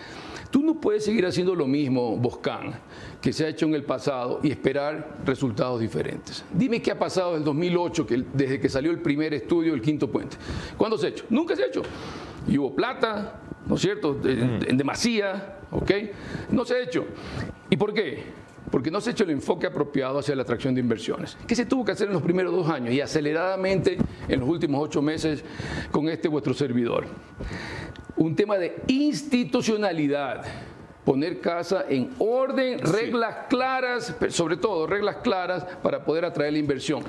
tú 0.51 0.62
no 0.62 0.79
puedes 0.79 1.05
seguir 1.05 1.25
haciendo 1.25 1.55
lo 1.55 1.67
mismo, 1.67 2.17
Boscan, 2.17 2.74
que 3.22 3.33
se 3.33 3.45
ha 3.45 3.50
hecho 3.50 3.65
en 3.65 3.75
el 3.75 3.83
pasado 3.83 4.39
y 4.43 4.51
esperar 4.51 5.17
resultados 5.25 5.79
diferentes. 5.79 6.43
Dime 6.53 6.81
qué 6.81 6.91
ha 6.91 7.00
pasado 7.00 7.31
desde 7.31 7.39
el 7.39 7.45
2008, 7.45 8.07
que, 8.07 8.24
desde 8.33 8.60
que 8.60 8.69
salió 8.69 8.91
el 8.91 9.00
primer 9.00 9.33
estudio 9.33 9.72
del 9.72 9.81
quinto 9.81 10.12
puente. 10.12 10.38
¿Cuándo 10.77 10.98
se 10.98 11.07
ha 11.07 11.10
hecho? 11.10 11.25
Nunca 11.29 11.55
se 11.55 11.63
ha 11.63 11.67
hecho. 11.67 11.81
Y 12.48 12.57
hubo 12.57 12.75
plata, 12.75 13.39
¿no 13.65 13.75
es 13.75 13.81
cierto?, 13.81 14.19
en, 14.24 14.60
en 14.67 14.77
demasía, 14.77 15.60
¿ok? 15.72 15.91
No 16.51 16.65
se 16.65 16.75
ha 16.75 16.79
hecho. 16.81 17.05
¿Y 17.69 17.77
por 17.77 17.93
qué? 17.93 18.43
Porque 18.74 18.89
no 18.89 19.00
se 19.00 19.12
ha 19.12 19.13
hecho 19.13 19.24
el 19.24 19.30
enfoque 19.30 19.68
apropiado 19.68 20.18
hacia 20.18 20.36
la 20.36 20.42
atracción 20.42 20.74
de 20.74 20.82
inversiones. 20.82 21.38
¿Qué 21.46 21.56
se 21.56 21.68
tuvo 21.68 21.86
que 21.86 21.92
hacer 21.92 22.08
en 22.08 22.13
los 22.13 22.24
primeros 22.24 22.51
dos 22.51 22.68
años 22.68 22.92
y 22.92 23.01
aceleradamente 23.01 24.00
en 24.27 24.39
los 24.39 24.50
últimos 24.50 24.82
ocho 24.84 25.00
meses 25.00 25.44
con 25.92 26.10
este 26.10 26.27
vuestro 26.27 26.56
servidor? 26.56 27.06
Un 28.18 28.36
tema 28.36 28.58
de 28.58 28.82
institucionalidad 28.88 30.44
poner 31.06 31.39
casa 31.39 31.86
en 31.88 32.12
orden, 32.18 32.80
reglas 32.80 33.46
claras, 33.50 34.15
sobre 34.30 34.58
todo 34.58 34.88
reglas 34.88 35.18
claras 35.18 35.65
para 35.84 36.03
poder 36.03 36.25
atraer 36.25 36.53
la 36.53 36.60
inversión. 36.60 37.03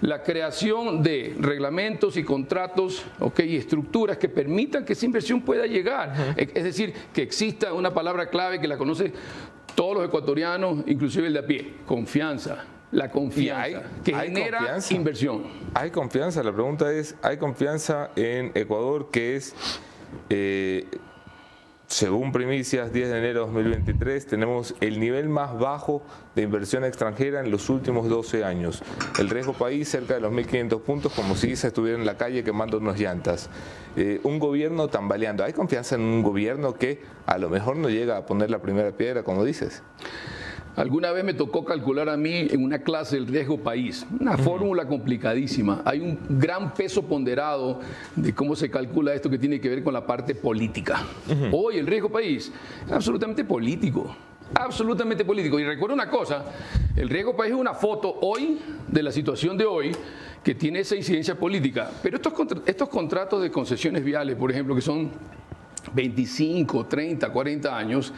La 0.00 0.22
creación 0.22 1.02
de 1.02 1.36
reglamentos 1.38 2.16
y 2.16 2.24
contratos 2.24 3.04
y 3.36 3.56
estructuras 3.56 4.16
que 4.16 4.28
permitan 4.28 4.84
que 4.84 4.92
esa 4.94 5.04
inversión 5.04 5.42
pueda 5.42 5.66
llegar. 5.66 6.34
Es 6.36 6.64
decir, 6.64 6.94
que 7.12 7.22
exista 7.22 7.72
una 7.72 7.92
palabra 7.92 8.30
clave 8.30 8.60
que 8.60 8.68
la 8.68 8.78
conoce 8.78 9.12
todos 9.80 9.96
los 9.96 10.04
ecuatorianos, 10.04 10.84
inclusive 10.88 11.28
el 11.28 11.32
de 11.32 11.38
a 11.38 11.46
pie, 11.46 11.74
confianza. 11.86 12.66
La 12.92 13.10
confianza 13.10 13.84
que 14.04 14.12
genera 14.12 14.76
inversión. 14.90 15.44
Hay 15.72 15.90
confianza, 15.90 16.42
la 16.42 16.52
pregunta 16.52 16.92
es, 16.92 17.16
¿hay 17.22 17.38
confianza 17.38 18.10
en 18.14 18.52
Ecuador 18.54 19.08
que 19.10 19.36
es... 19.36 19.54
Eh, 20.28 20.84
según 21.90 22.30
primicias, 22.30 22.92
10 22.92 23.10
de 23.10 23.18
enero 23.18 23.40
de 23.40 23.46
2023, 23.46 24.24
tenemos 24.24 24.76
el 24.80 25.00
nivel 25.00 25.28
más 25.28 25.58
bajo 25.58 26.02
de 26.36 26.42
inversión 26.42 26.84
extranjera 26.84 27.40
en 27.40 27.50
los 27.50 27.68
últimos 27.68 28.08
12 28.08 28.44
años. 28.44 28.80
El 29.18 29.28
riesgo 29.28 29.54
país 29.54 29.88
cerca 29.88 30.14
de 30.14 30.20
los 30.20 30.32
1.500 30.32 30.80
puntos, 30.82 31.12
como 31.12 31.34
si 31.34 31.56
se 31.56 31.66
estuviera 31.66 31.98
en 31.98 32.06
la 32.06 32.16
calle 32.16 32.44
quemando 32.44 32.78
unas 32.78 32.98
llantas. 32.98 33.50
Eh, 33.96 34.20
un 34.22 34.38
gobierno 34.38 34.86
tambaleando. 34.86 35.42
¿Hay 35.42 35.52
confianza 35.52 35.96
en 35.96 36.02
un 36.02 36.22
gobierno 36.22 36.74
que 36.74 37.02
a 37.26 37.38
lo 37.38 37.50
mejor 37.50 37.76
no 37.76 37.90
llega 37.90 38.16
a 38.16 38.24
poner 38.24 38.52
la 38.52 38.60
primera 38.62 38.92
piedra, 38.92 39.24
como 39.24 39.44
dices? 39.44 39.82
Alguna 40.76 41.10
vez 41.12 41.24
me 41.24 41.34
tocó 41.34 41.64
calcular 41.64 42.08
a 42.08 42.16
mí 42.16 42.46
en 42.50 42.64
una 42.64 42.78
clase 42.78 43.16
el 43.16 43.26
riesgo 43.26 43.58
país, 43.58 44.06
una 44.18 44.38
fórmula 44.38 44.86
complicadísima. 44.86 45.82
Hay 45.84 46.00
un 46.00 46.18
gran 46.28 46.72
peso 46.74 47.02
ponderado 47.02 47.80
de 48.14 48.32
cómo 48.34 48.54
se 48.54 48.70
calcula 48.70 49.12
esto 49.12 49.28
que 49.28 49.38
tiene 49.38 49.60
que 49.60 49.68
ver 49.68 49.82
con 49.82 49.92
la 49.92 50.06
parte 50.06 50.34
política. 50.34 51.04
Hoy 51.52 51.78
el 51.78 51.86
riesgo 51.86 52.08
país 52.08 52.52
es 52.86 52.92
absolutamente 52.92 53.44
político 53.44 54.14
absolutamente 54.54 55.24
político. 55.24 55.58
Y 55.60 55.64
recuerdo 55.64 55.94
una 55.94 56.10
cosa, 56.10 56.44
el 56.96 57.08
riesgo 57.08 57.36
país 57.36 57.52
es 57.52 57.58
una 57.58 57.74
foto 57.74 58.12
hoy 58.22 58.58
de 58.88 59.02
la 59.02 59.12
situación 59.12 59.56
de 59.56 59.64
hoy 59.64 59.92
que 60.42 60.54
tiene 60.54 60.80
esa 60.80 60.96
incidencia 60.96 61.34
política. 61.34 61.90
Pero 62.02 62.16
estos, 62.16 62.32
estos 62.66 62.88
contratos 62.88 63.42
de 63.42 63.50
concesiones 63.50 64.04
viales, 64.04 64.36
por 64.36 64.50
ejemplo, 64.50 64.74
que 64.74 64.80
son 64.80 65.10
25, 65.94 66.86
30, 66.86 67.30
40 67.30 67.76
años, 67.76 68.12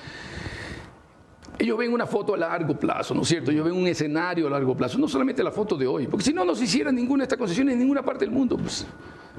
ellos 1.62 1.78
ven 1.78 1.92
una 1.92 2.06
foto 2.06 2.34
a 2.34 2.36
largo 2.36 2.76
plazo, 2.76 3.14
¿no 3.14 3.22
es 3.22 3.28
cierto? 3.28 3.52
Ellos 3.52 3.64
ven 3.64 3.74
un 3.74 3.86
escenario 3.86 4.48
a 4.48 4.50
largo 4.50 4.76
plazo, 4.76 4.98
no 4.98 5.06
solamente 5.06 5.44
la 5.44 5.52
foto 5.52 5.76
de 5.76 5.86
hoy, 5.86 6.08
porque 6.08 6.24
si 6.24 6.32
no, 6.32 6.44
no 6.44 6.56
se 6.56 6.64
hiciera 6.64 6.90
ninguna 6.90 7.22
de 7.22 7.26
estas 7.26 7.38
concesiones 7.38 7.74
en 7.74 7.78
ninguna 7.78 8.02
parte 8.02 8.24
del 8.24 8.34
mundo. 8.34 8.56
Pues. 8.56 8.84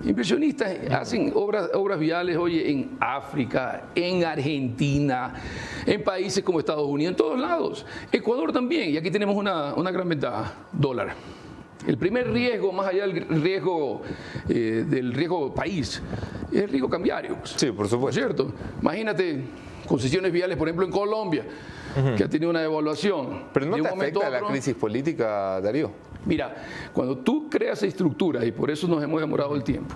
Inversionistas 0.05 0.73
hacen 0.89 1.33
obras, 1.35 1.69
obras 1.73 1.99
viales, 1.99 2.37
oye, 2.37 2.71
en 2.71 2.91
África, 2.97 3.89
en 3.93 4.23
Argentina, 4.23 5.33
en 5.85 6.01
países 6.01 6.41
como 6.45 6.59
Estados 6.59 6.87
Unidos, 6.87 7.11
en 7.11 7.17
todos 7.17 7.37
lados. 7.37 7.85
Ecuador 8.09 8.53
también, 8.53 8.91
y 8.91 8.97
aquí 8.97 9.11
tenemos 9.11 9.35
una, 9.35 9.73
gran 9.91 10.07
ventaja, 10.07 10.53
dólar. 10.71 11.15
El 11.85 11.97
primer 11.97 12.31
riesgo, 12.31 12.71
más 12.71 12.87
allá 12.87 13.05
del 13.05 13.43
riesgo 13.43 14.01
eh, 14.47 14.85
del 14.89 15.11
riesgo 15.11 15.53
país, 15.53 16.01
es 16.53 16.61
el 16.61 16.69
riesgo 16.69 16.89
cambiario. 16.89 17.35
Pues. 17.35 17.55
Sí, 17.57 17.69
por 17.73 17.89
supuesto. 17.89 18.21
¿Cierto? 18.21 18.53
Imagínate 18.81 19.43
concesiones 19.87 20.31
viales, 20.31 20.57
por 20.57 20.67
ejemplo, 20.67 20.85
en 20.85 20.91
Colombia, 20.91 21.45
que 22.17 22.23
ha 22.23 22.29
tenido 22.29 22.49
una 22.49 22.61
devaluación. 22.61 23.45
Pero 23.53 23.65
no 23.65 23.77
te 23.77 23.87
afecta 23.87 24.29
la 24.29 24.41
crisis 24.41 24.75
política, 24.75 25.61
Darío. 25.61 25.91
Mira, 26.25 26.55
cuando 26.93 27.17
tú 27.17 27.49
creas 27.49 27.83
estructuras, 27.83 28.45
y 28.45 28.51
por 28.51 28.71
eso 28.71 28.87
nos 28.87 29.03
hemos 29.03 29.19
demorado 29.19 29.55
el 29.55 29.63
tiempo, 29.63 29.95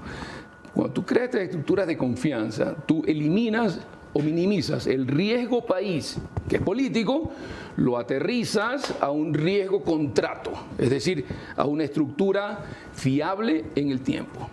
cuando 0.74 0.94
tú 0.94 1.06
creas 1.06 1.26
estas 1.26 1.42
estructuras 1.42 1.88
de 1.88 1.98
confianza, 1.98 2.76
tú 2.86 3.04
eliminas 3.08 3.80
o 4.14 4.20
minimizas 4.20 4.88
el 4.88 5.08
riesgo 5.08 5.66
país, 5.66 6.18
que 6.48 6.58
es 6.58 6.62
político, 6.62 7.32
lo 7.78 7.98
aterrizas 7.98 8.96
a 9.00 9.12
un 9.12 9.34
riesgo 9.34 9.84
contrato, 9.84 10.52
es 10.78 10.90
decir, 10.90 11.26
a 11.56 11.66
una 11.66 11.84
estructura 11.84 12.66
fiable 12.94 13.66
en 13.76 13.92
el 13.92 14.02
tiempo. 14.02 14.50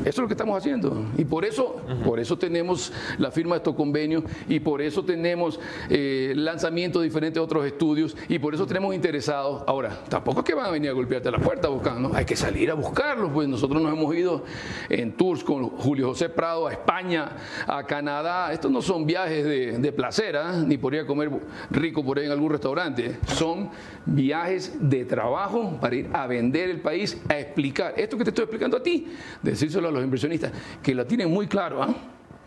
Eso 0.00 0.08
es 0.08 0.18
lo 0.18 0.28
que 0.28 0.34
estamos 0.34 0.56
haciendo. 0.56 1.04
Y 1.18 1.24
por 1.24 1.44
eso, 1.44 1.82
por 2.04 2.20
eso 2.20 2.38
tenemos 2.38 2.92
la 3.18 3.30
firma 3.30 3.54
de 3.54 3.58
estos 3.58 3.74
convenios 3.74 4.24
y 4.48 4.60
por 4.60 4.80
eso 4.80 5.04
tenemos 5.04 5.60
eh, 5.88 6.32
lanzamiento 6.36 7.00
de 7.00 7.04
diferentes 7.04 7.42
otros 7.42 7.66
estudios 7.66 8.16
y 8.28 8.38
por 8.38 8.54
eso 8.54 8.66
tenemos 8.66 8.94
interesados. 8.94 9.62
Ahora, 9.66 9.98
tampoco 10.08 10.40
es 10.40 10.46
que 10.46 10.54
van 10.54 10.66
a 10.66 10.70
venir 10.70 10.90
a 10.90 10.92
golpearte 10.94 11.28
a 11.28 11.32
la 11.32 11.38
puerta 11.38 11.68
buscando, 11.68 12.12
hay 12.14 12.24
que 12.24 12.36
salir 12.36 12.70
a 12.70 12.74
buscarlos. 12.74 13.30
Pues 13.32 13.48
nosotros 13.48 13.82
nos 13.82 13.92
hemos 13.92 14.14
ido 14.14 14.44
en 14.88 15.12
tours 15.12 15.44
con 15.44 15.68
Julio 15.68 16.08
José 16.08 16.28
Prado 16.28 16.66
a 16.66 16.72
España, 16.72 17.36
a 17.66 17.84
Canadá. 17.84 18.52
Estos 18.52 18.70
no 18.70 18.80
son 18.80 19.06
viajes 19.06 19.44
de, 19.44 19.78
de 19.78 19.92
placer, 19.92 20.36
¿ah? 20.36 20.62
ni 20.66 20.78
por 20.78 20.94
ir 20.94 21.00
a 21.00 21.06
comer 21.06 21.30
rico 21.70 22.04
por 22.04 22.18
ahí 22.18 22.26
en 22.26 22.32
algún 22.32 22.50
restaurante. 22.50 23.18
Son 23.26 23.70
viajes 24.06 24.76
de 24.80 25.04
trabajo 25.04 25.78
para 25.80 25.96
ir 25.96 26.10
a 26.12 26.26
vender 26.26 26.70
el 26.70 26.80
país, 26.80 27.20
a 27.28 27.38
explicar 27.38 27.94
esto 27.96 28.16
que 28.16 28.24
te 28.24 28.30
estoy 28.30 28.44
explicando 28.44 28.76
a 28.76 28.82
ti, 28.82 29.08
decirse 29.42 29.79
a 29.88 29.92
los 29.92 30.02
inversionistas, 30.02 30.52
que 30.82 30.94
lo 30.94 31.06
tienen 31.06 31.30
muy 31.30 31.46
claro, 31.46 31.82
¿ah? 31.82 31.94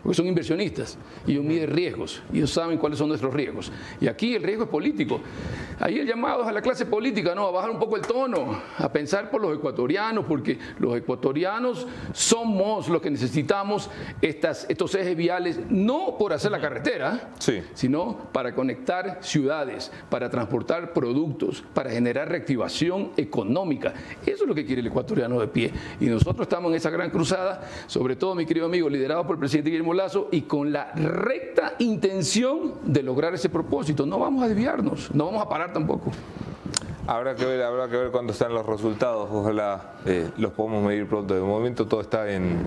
Porque 0.04 0.16
son 0.16 0.26
inversionistas 0.26 0.98
y 1.26 1.32
ellos 1.32 1.44
miden 1.44 1.70
riesgos 1.70 2.22
y 2.30 2.36
ellos 2.36 2.50
saben 2.50 2.76
cuáles 2.76 2.98
son 2.98 3.08
nuestros 3.08 3.32
riesgos. 3.32 3.72
Y 4.02 4.06
aquí 4.06 4.34
el 4.34 4.42
riesgo 4.42 4.64
es 4.64 4.70
político. 4.70 5.18
Ahí 5.80 5.98
el 5.98 6.06
llamado 6.06 6.42
es 6.42 6.48
a 6.48 6.52
la 6.52 6.60
clase 6.60 6.84
política, 6.84 7.34
¿no? 7.34 7.46
A 7.46 7.50
bajar 7.50 7.70
un 7.70 7.78
poco 7.78 7.96
el 7.96 8.02
tono, 8.02 8.60
a 8.76 8.92
pensar 8.92 9.30
por 9.30 9.40
los 9.40 9.56
ecuatorianos, 9.56 10.26
porque 10.26 10.58
los 10.78 10.94
ecuatorianos 10.94 11.86
somos 12.12 12.90
los 12.90 13.00
que 13.00 13.10
necesitamos 13.10 13.88
estas, 14.20 14.66
estos 14.68 14.94
ejes 14.94 15.16
viales, 15.16 15.58
no 15.70 16.18
por 16.18 16.34
hacer 16.34 16.52
la 16.52 16.60
carretera, 16.60 17.32
sino 17.72 18.28
para 18.30 18.54
conectar 18.54 19.20
ciudades, 19.22 19.90
para 20.10 20.28
transportar 20.28 20.92
productos, 20.92 21.64
para 21.72 21.90
generar 21.90 22.28
reactivación 22.28 23.12
económica. 23.16 23.94
Eso 24.26 24.44
es 24.44 24.48
lo 24.48 24.54
que 24.54 24.66
quiere 24.66 24.82
el 24.82 24.88
ecuatoriano 24.88 25.40
de 25.40 25.48
pie. 25.48 25.72
Y 25.98 26.06
nosotros 26.06 26.42
estamos 26.42 26.70
en 26.72 26.76
esa 26.76 26.90
gran 26.90 27.08
cruzada, 27.08 27.66
sobre 27.86 28.16
todo, 28.16 28.34
mi 28.34 28.44
querido 28.44 28.66
amigo, 28.66 28.90
liderado 28.90 29.26
por 29.26 29.36
el 29.36 29.40
presidente 29.40 29.70
Guillermo 29.70 29.93
Y 30.30 30.42
con 30.42 30.72
la 30.72 30.92
recta 30.92 31.74
intención 31.78 32.74
de 32.84 33.02
lograr 33.02 33.34
ese 33.34 33.48
propósito. 33.48 34.06
No 34.06 34.18
vamos 34.18 34.42
a 34.42 34.48
desviarnos, 34.48 35.14
no 35.14 35.26
vamos 35.26 35.42
a 35.42 35.48
parar 35.48 35.72
tampoco. 35.72 36.10
Habrá 37.06 37.34
que 37.34 37.44
ver, 37.44 37.62
habrá 37.62 37.86
que 37.88 37.98
ver 37.98 38.10
cuándo 38.10 38.32
están 38.32 38.54
los 38.54 38.64
resultados. 38.64 39.28
Ojalá 39.30 39.92
eh, 40.06 40.30
los 40.38 40.52
podamos 40.52 40.84
medir 40.84 41.06
pronto. 41.06 41.34
De 41.34 41.40
momento 41.40 41.86
todo 41.86 42.00
está 42.00 42.30
en, 42.30 42.66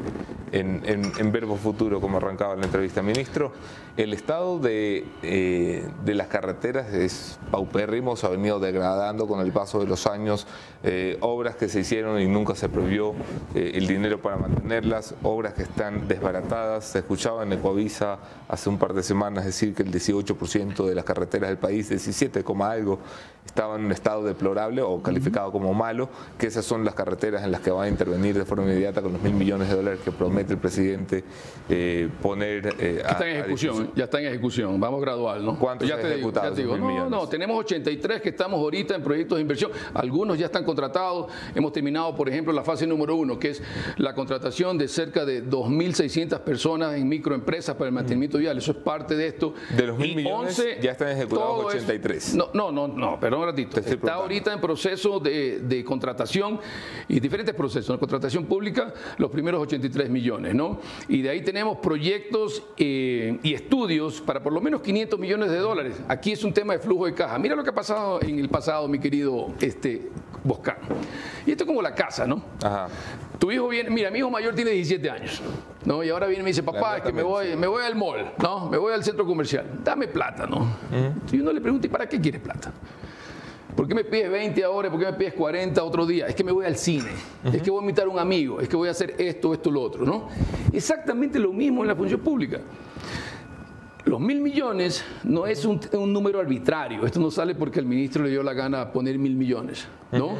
en, 0.51 1.31
verbo 1.31 1.55
futuro, 1.55 1.99
como 1.99 2.17
arrancaba 2.17 2.55
la 2.55 2.65
entrevista. 2.65 3.01
Ministro, 3.01 3.51
el 3.97 4.13
estado 4.13 4.59
de, 4.59 5.07
eh, 5.23 5.89
de, 6.05 6.13
las 6.13 6.27
carreteras 6.27 6.93
es 6.93 7.39
paupérrimo, 7.49 8.15
se 8.15 8.27
ha 8.27 8.29
venido 8.29 8.59
degradando 8.59 9.25
con 9.27 9.39
el 9.39 9.51
paso 9.51 9.79
de 9.79 9.87
los 9.87 10.05
años. 10.05 10.45
Eh, 10.83 11.17
obras 11.21 11.55
que 11.55 11.67
se 11.67 11.79
hicieron 11.79 12.21
y 12.21 12.27
nunca 12.27 12.53
se 12.53 12.69
prohibió 12.69 13.13
el 13.55 13.87
dinero 13.87 14.21
para 14.21 14.37
mantenerlas, 14.37 15.15
obras 15.23 15.55
que 15.55 15.63
están 15.63 16.07
desbaratadas. 16.07 16.85
Se 16.85 16.99
escuchaba 16.99 17.41
en 17.41 17.53
Ecoavisa 17.53 18.19
hace 18.47 18.69
un 18.69 18.77
par 18.77 18.93
de 18.93 19.01
semanas 19.01 19.45
decir 19.45 19.73
que 19.73 19.81
el 19.81 19.91
18% 19.91 20.85
de 20.85 20.93
las 20.93 21.05
carreteras 21.05 21.49
del 21.49 21.57
país, 21.57 21.89
17, 21.89 22.43
algo, 22.61 22.99
estaban 23.47 23.85
en 23.85 23.91
estado 23.91 24.26
deplorable 24.27 24.81
o 24.81 25.01
calificado 25.01 25.51
como 25.51 25.73
malo, 25.73 26.09
que 26.37 26.47
esas 26.47 26.65
son 26.65 26.85
las 26.85 26.93
carreteras 26.93 27.43
en 27.43 27.51
las 27.51 27.61
que 27.61 27.71
van 27.71 27.85
a 27.85 27.89
intervenir 27.89 28.37
de 28.37 28.45
forma 28.45 28.63
inmediata 28.65 29.01
con 29.01 29.13
los 29.13 29.21
mil 29.21 29.33
millones 29.33 29.69
de 29.69 29.75
dólares 29.75 29.99
que 30.03 30.11
promete 30.11 30.53
el 30.53 30.59
presidente 30.59 31.23
eh, 31.69 32.09
poner 32.21 32.75
eh, 32.79 33.01
a, 33.05 33.11
está 33.11 33.29
en 33.29 33.37
ejecución, 33.37 33.91
ya 33.95 34.03
está 34.05 34.19
en 34.19 34.27
ejecución, 34.27 34.79
vamos 34.79 35.01
gradual, 35.01 35.45
¿no? 35.45 35.57
¿Cuántos 35.57 35.87
ya 35.87 35.97
te 35.97 36.13
ejecutados? 36.13 36.57
Digo, 36.57 36.77
no, 36.77 37.09
no, 37.09 37.27
tenemos 37.27 37.57
83 37.59 38.21
que 38.21 38.29
estamos 38.29 38.59
ahorita 38.59 38.95
en 38.95 39.03
proyectos 39.03 39.37
de 39.37 39.41
inversión, 39.41 39.71
algunos 39.93 40.37
ya 40.37 40.45
están 40.47 40.63
contratados, 40.63 41.31
hemos 41.55 41.71
terminado, 41.71 42.15
por 42.15 42.29
ejemplo, 42.29 42.53
la 42.53 42.63
fase 42.63 42.85
número 42.85 43.15
uno, 43.15 43.39
que 43.39 43.49
es 43.49 43.63
la 43.97 44.13
contratación 44.13 44.77
de 44.77 44.87
cerca 44.87 45.25
de 45.25 45.43
2.600 45.43 46.39
personas 46.39 46.95
en 46.95 47.07
microempresas 47.07 47.75
para 47.75 47.87
el 47.87 47.93
mantenimiento 47.93 48.37
vial, 48.37 48.57
eso 48.57 48.71
es 48.71 48.77
parte 48.77 49.15
de 49.15 49.27
esto. 49.27 49.53
De 49.75 49.87
los 49.87 49.97
mil 49.97 50.15
millones 50.15 50.61
ya 50.81 50.91
están 50.91 51.09
ejecutados 51.09 51.65
83. 51.65 52.35
no, 52.35 52.49
no, 52.53 52.71
no, 52.71 52.87
no, 52.87 53.19
perdón 53.19 53.41
un 53.41 53.45
ratito. 53.47 53.79
Está 53.79 54.16
ahorita 54.17 54.53
en 54.53 54.61
proceso 54.61 55.19
de, 55.19 55.59
de, 55.59 55.83
contratación 55.83 56.59
y 57.07 57.19
diferentes 57.19 57.55
procesos. 57.55 57.93
En 57.93 57.99
contratación 57.99 58.45
pública, 58.45 58.93
los 59.17 59.29
primeros 59.31 59.61
83 59.61 60.09
millones, 60.09 60.55
¿no? 60.55 60.79
Y 61.07 61.21
de 61.21 61.29
ahí 61.29 61.41
tenemos 61.41 61.77
proyectos 61.77 62.63
eh, 62.77 63.39
y 63.43 63.53
estudios 63.53 64.21
para 64.21 64.41
por 64.41 64.53
lo 64.53 64.61
menos 64.61 64.81
500 64.81 65.19
millones 65.19 65.49
de 65.51 65.57
dólares. 65.57 66.01
Aquí 66.07 66.31
es 66.31 66.43
un 66.43 66.53
tema 66.53 66.73
de 66.73 66.79
flujo 66.79 67.05
de 67.05 67.13
caja. 67.13 67.37
Mira 67.39 67.55
lo 67.55 67.63
que 67.63 67.69
ha 67.69 67.75
pasado 67.75 68.21
en 68.21 68.39
el 68.39 68.49
pasado, 68.49 68.87
mi 68.87 68.99
querido 68.99 69.53
este, 69.59 70.09
Boscan. 70.43 70.77
Y 71.45 71.51
esto 71.51 71.63
es 71.63 71.67
como 71.67 71.81
la 71.81 71.95
casa, 71.95 72.25
¿no? 72.25 72.41
Ajá. 72.63 72.87
Tu 73.39 73.51
hijo 73.51 73.67
viene, 73.67 73.89
mira, 73.89 74.09
mi 74.09 74.19
hijo 74.19 74.31
mayor 74.31 74.55
tiene 74.55 74.71
17 74.71 75.09
años, 75.09 75.41
¿no? 75.85 76.03
Y 76.03 76.09
ahora 76.09 76.27
viene 76.27 76.41
y 76.41 76.43
me 76.43 76.49
dice, 76.49 76.63
papá, 76.63 76.97
es 76.97 77.03
que 77.03 77.13
me 77.13 77.21
voy, 77.21 77.55
me 77.55 77.67
voy 77.67 77.83
al 77.83 77.95
mall, 77.95 78.31
¿no? 78.41 78.69
Me 78.69 78.77
voy 78.77 78.93
al 78.93 79.03
centro 79.03 79.25
comercial, 79.25 79.79
dame 79.83 80.07
plata, 80.07 80.47
¿no? 80.47 80.75
Y 81.31 81.39
uno 81.39 81.51
le 81.51 81.61
pregunta, 81.61 81.85
¿y 81.85 81.89
para 81.89 82.09
qué 82.09 82.19
quieres 82.19 82.41
plata? 82.41 82.71
¿Por 83.77 83.87
qué 83.87 83.93
me 83.93 84.03
pides 84.03 84.31
20 84.31 84.63
ahora? 84.63 84.89
¿Por 84.89 84.99
qué 84.99 85.05
me 85.05 85.13
pides 85.13 85.33
40 85.35 85.83
otro 85.83 86.07
día? 86.07 86.25
Es 86.25 86.33
que 86.33 86.43
me 86.43 86.51
voy 86.51 86.65
al 86.65 86.75
cine, 86.75 87.11
es 87.45 87.61
que 87.61 87.69
voy 87.69 87.79
a 87.79 87.81
invitar 87.83 88.07
a 88.07 88.09
un 88.09 88.17
amigo, 88.17 88.59
es 88.59 88.67
que 88.67 88.75
voy 88.75 88.87
a 88.87 88.91
hacer 88.91 89.13
esto, 89.19 89.53
esto, 89.53 89.69
lo 89.69 89.83
otro, 89.83 90.03
¿no? 90.03 90.29
Exactamente 90.73 91.37
lo 91.37 91.53
mismo 91.53 91.83
en 91.83 91.89
la 91.89 91.95
función 91.95 92.19
pública. 92.21 92.59
Los 94.05 94.19
mil 94.19 94.41
millones 94.41 95.05
no 95.23 95.45
es 95.45 95.63
un, 95.63 95.79
número 96.11 96.39
arbitrario. 96.39 97.05
Esto 97.05 97.19
no 97.19 97.29
sale 97.29 97.53
porque 97.53 97.79
el 97.79 97.85
ministro 97.85 98.23
le 98.23 98.31
dio 98.31 98.41
la 98.41 98.53
gana 98.53 98.91
poner 98.91 99.19
mil 99.19 99.35
millones, 99.35 99.87
¿no? 100.11 100.31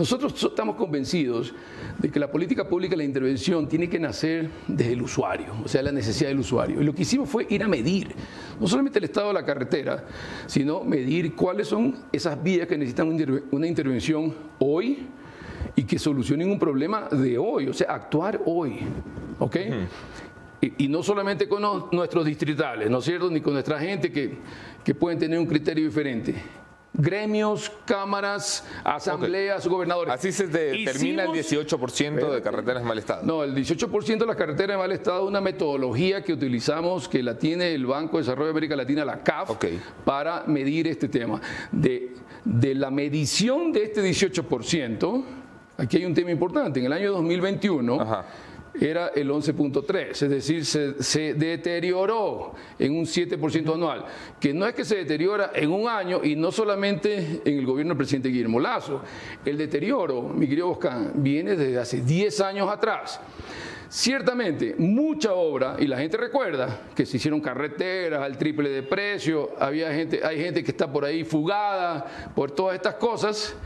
Nosotros 0.00 0.32
estamos 0.42 0.76
convencidos 0.76 1.52
de 1.98 2.10
que 2.10 2.18
la 2.18 2.32
política 2.32 2.66
pública, 2.66 2.96
la 2.96 3.04
intervención, 3.04 3.68
tiene 3.68 3.86
que 3.86 4.00
nacer 4.00 4.48
desde 4.66 4.94
el 4.94 5.02
usuario, 5.02 5.52
o 5.62 5.68
sea, 5.68 5.82
la 5.82 5.92
necesidad 5.92 6.30
del 6.30 6.38
usuario. 6.38 6.80
Y 6.80 6.84
lo 6.84 6.94
que 6.94 7.02
hicimos 7.02 7.28
fue 7.28 7.46
ir 7.50 7.62
a 7.62 7.68
medir, 7.68 8.08
no 8.58 8.66
solamente 8.66 8.98
el 8.98 9.04
estado 9.04 9.28
de 9.28 9.34
la 9.34 9.44
carretera, 9.44 10.06
sino 10.46 10.82
medir 10.84 11.34
cuáles 11.34 11.68
son 11.68 11.94
esas 12.10 12.42
vías 12.42 12.66
que 12.66 12.78
necesitan 12.78 13.14
una 13.50 13.66
intervención 13.66 14.34
hoy 14.58 15.06
y 15.76 15.82
que 15.82 15.98
solucionen 15.98 16.50
un 16.50 16.58
problema 16.58 17.10
de 17.10 17.36
hoy, 17.36 17.68
o 17.68 17.74
sea, 17.74 17.92
actuar 17.92 18.40
hoy. 18.46 18.78
¿Ok? 19.38 19.56
y, 20.78 20.88
no 20.88 21.02
solamente 21.02 21.46
con 21.46 21.90
nuestros 21.92 22.24
distritales, 22.24 22.88
¿no 22.88 23.00
es 23.00 23.04
cierto? 23.04 23.30
Ni 23.30 23.42
con 23.42 23.52
nuestra 23.52 23.78
gente 23.78 24.10
que, 24.10 24.38
que 24.82 24.94
pueden 24.94 25.18
tener 25.18 25.38
un 25.38 25.46
criterio 25.46 25.84
diferente 25.84 26.36
gremios, 26.92 27.70
cámaras, 27.84 28.66
asambleas, 28.84 29.66
gobernadores. 29.66 30.14
Así 30.14 30.32
se 30.32 30.46
determina 30.46 31.24
el 31.24 31.30
18% 31.30 32.30
de 32.30 32.42
carreteras 32.42 32.82
en 32.82 32.88
mal 32.88 32.98
estado. 32.98 33.22
No, 33.24 33.44
el 33.44 33.54
18% 33.54 34.18
de 34.18 34.26
las 34.26 34.36
carreteras 34.36 34.74
en 34.74 34.80
mal 34.80 34.92
estado 34.92 35.22
es 35.22 35.28
una 35.28 35.40
metodología 35.40 36.22
que 36.22 36.32
utilizamos, 36.32 37.08
que 37.08 37.22
la 37.22 37.38
tiene 37.38 37.74
el 37.74 37.86
Banco 37.86 38.16
de 38.16 38.24
Desarrollo 38.24 38.46
de 38.46 38.52
América 38.52 38.76
Latina, 38.76 39.04
la 39.04 39.22
CAF, 39.22 39.50
para 40.04 40.44
medir 40.46 40.88
este 40.88 41.08
tema. 41.08 41.40
De, 41.70 42.14
de 42.44 42.74
la 42.74 42.90
medición 42.90 43.72
de 43.72 43.84
este 43.84 44.02
18%, 44.02 45.24
aquí 45.76 45.98
hay 45.98 46.04
un 46.04 46.14
tema 46.14 46.30
importante. 46.30 46.80
En 46.80 46.86
el 46.86 46.92
año 46.92 47.12
2021... 47.12 48.00
Ajá 48.00 48.26
era 48.80 49.08
el 49.08 49.28
11.3, 49.28 50.10
es 50.10 50.30
decir, 50.30 50.64
se, 50.64 51.34
deterioró 51.34 52.54
en 52.78 52.96
un 52.96 53.04
7% 53.04 53.74
anual, 53.74 54.06
que 54.40 54.54
no 54.54 54.66
es 54.66 54.74
que 54.74 54.84
se 54.84 54.96
deteriora 54.96 55.50
en 55.54 55.70
un 55.70 55.86
año 55.86 56.22
y 56.24 56.34
no 56.34 56.50
solamente 56.50 57.42
en 57.44 57.58
el 57.58 57.66
gobierno 57.66 57.90
del 57.90 57.98
presidente 57.98 58.30
Guillermo 58.30 58.58
Lazo, 58.58 59.02
el 59.44 59.58
deterioro, 59.58 60.22
mi 60.22 60.48
querido 60.48 60.68
Boscan, 60.68 61.12
viene 61.16 61.56
desde 61.56 61.78
hace 61.78 62.00
10 62.00 62.40
años 62.40 62.70
atrás. 62.70 63.20
Ciertamente, 63.90 64.76
mucha 64.78 65.34
obra, 65.34 65.74
y 65.78 65.86
la 65.86 65.98
gente 65.98 66.16
recuerda 66.16 66.82
que 66.94 67.04
se 67.04 67.16
hicieron 67.16 67.40
carreteras 67.40 68.22
al 68.22 68.38
triple 68.38 68.68
de 68.70 68.84
precio, 68.84 69.50
había 69.58 69.92
gente, 69.92 70.20
hay 70.24 70.38
gente 70.38 70.62
que 70.62 70.70
está 70.70 70.90
por 70.90 71.04
ahí 71.04 71.24
fugada 71.24 72.30
por 72.34 72.52
todas 72.52 72.76
estas 72.76 72.94
cosas, 72.94 73.56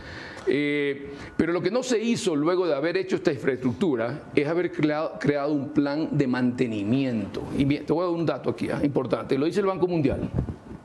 eh, 0.47 1.13
pero 1.37 1.53
lo 1.53 1.63
que 1.63 1.71
no 1.71 1.83
se 1.83 2.01
hizo 2.01 2.37
luego 2.37 2.67
de 2.67 2.75
haber 2.75 2.97
hecho 2.97 3.17
esta 3.17 3.33
infraestructura 3.33 4.25
es 4.35 4.47
haber 4.47 4.73
creado, 4.73 5.53
un 5.53 5.71
plan 5.71 6.09
de 6.11 6.27
mantenimiento. 6.27 7.43
Y 7.57 7.65
te 7.65 7.93
voy 7.93 8.03
a 8.03 8.07
dar 8.07 8.15
un 8.15 8.27
dato 8.27 8.51
aquí, 8.51 8.69
ah, 8.71 8.81
importante, 8.83 9.39
lo 9.39 9.47
dice 9.47 9.61
el 9.61 9.67
Banco 9.67 9.87
Mundial. 9.87 10.29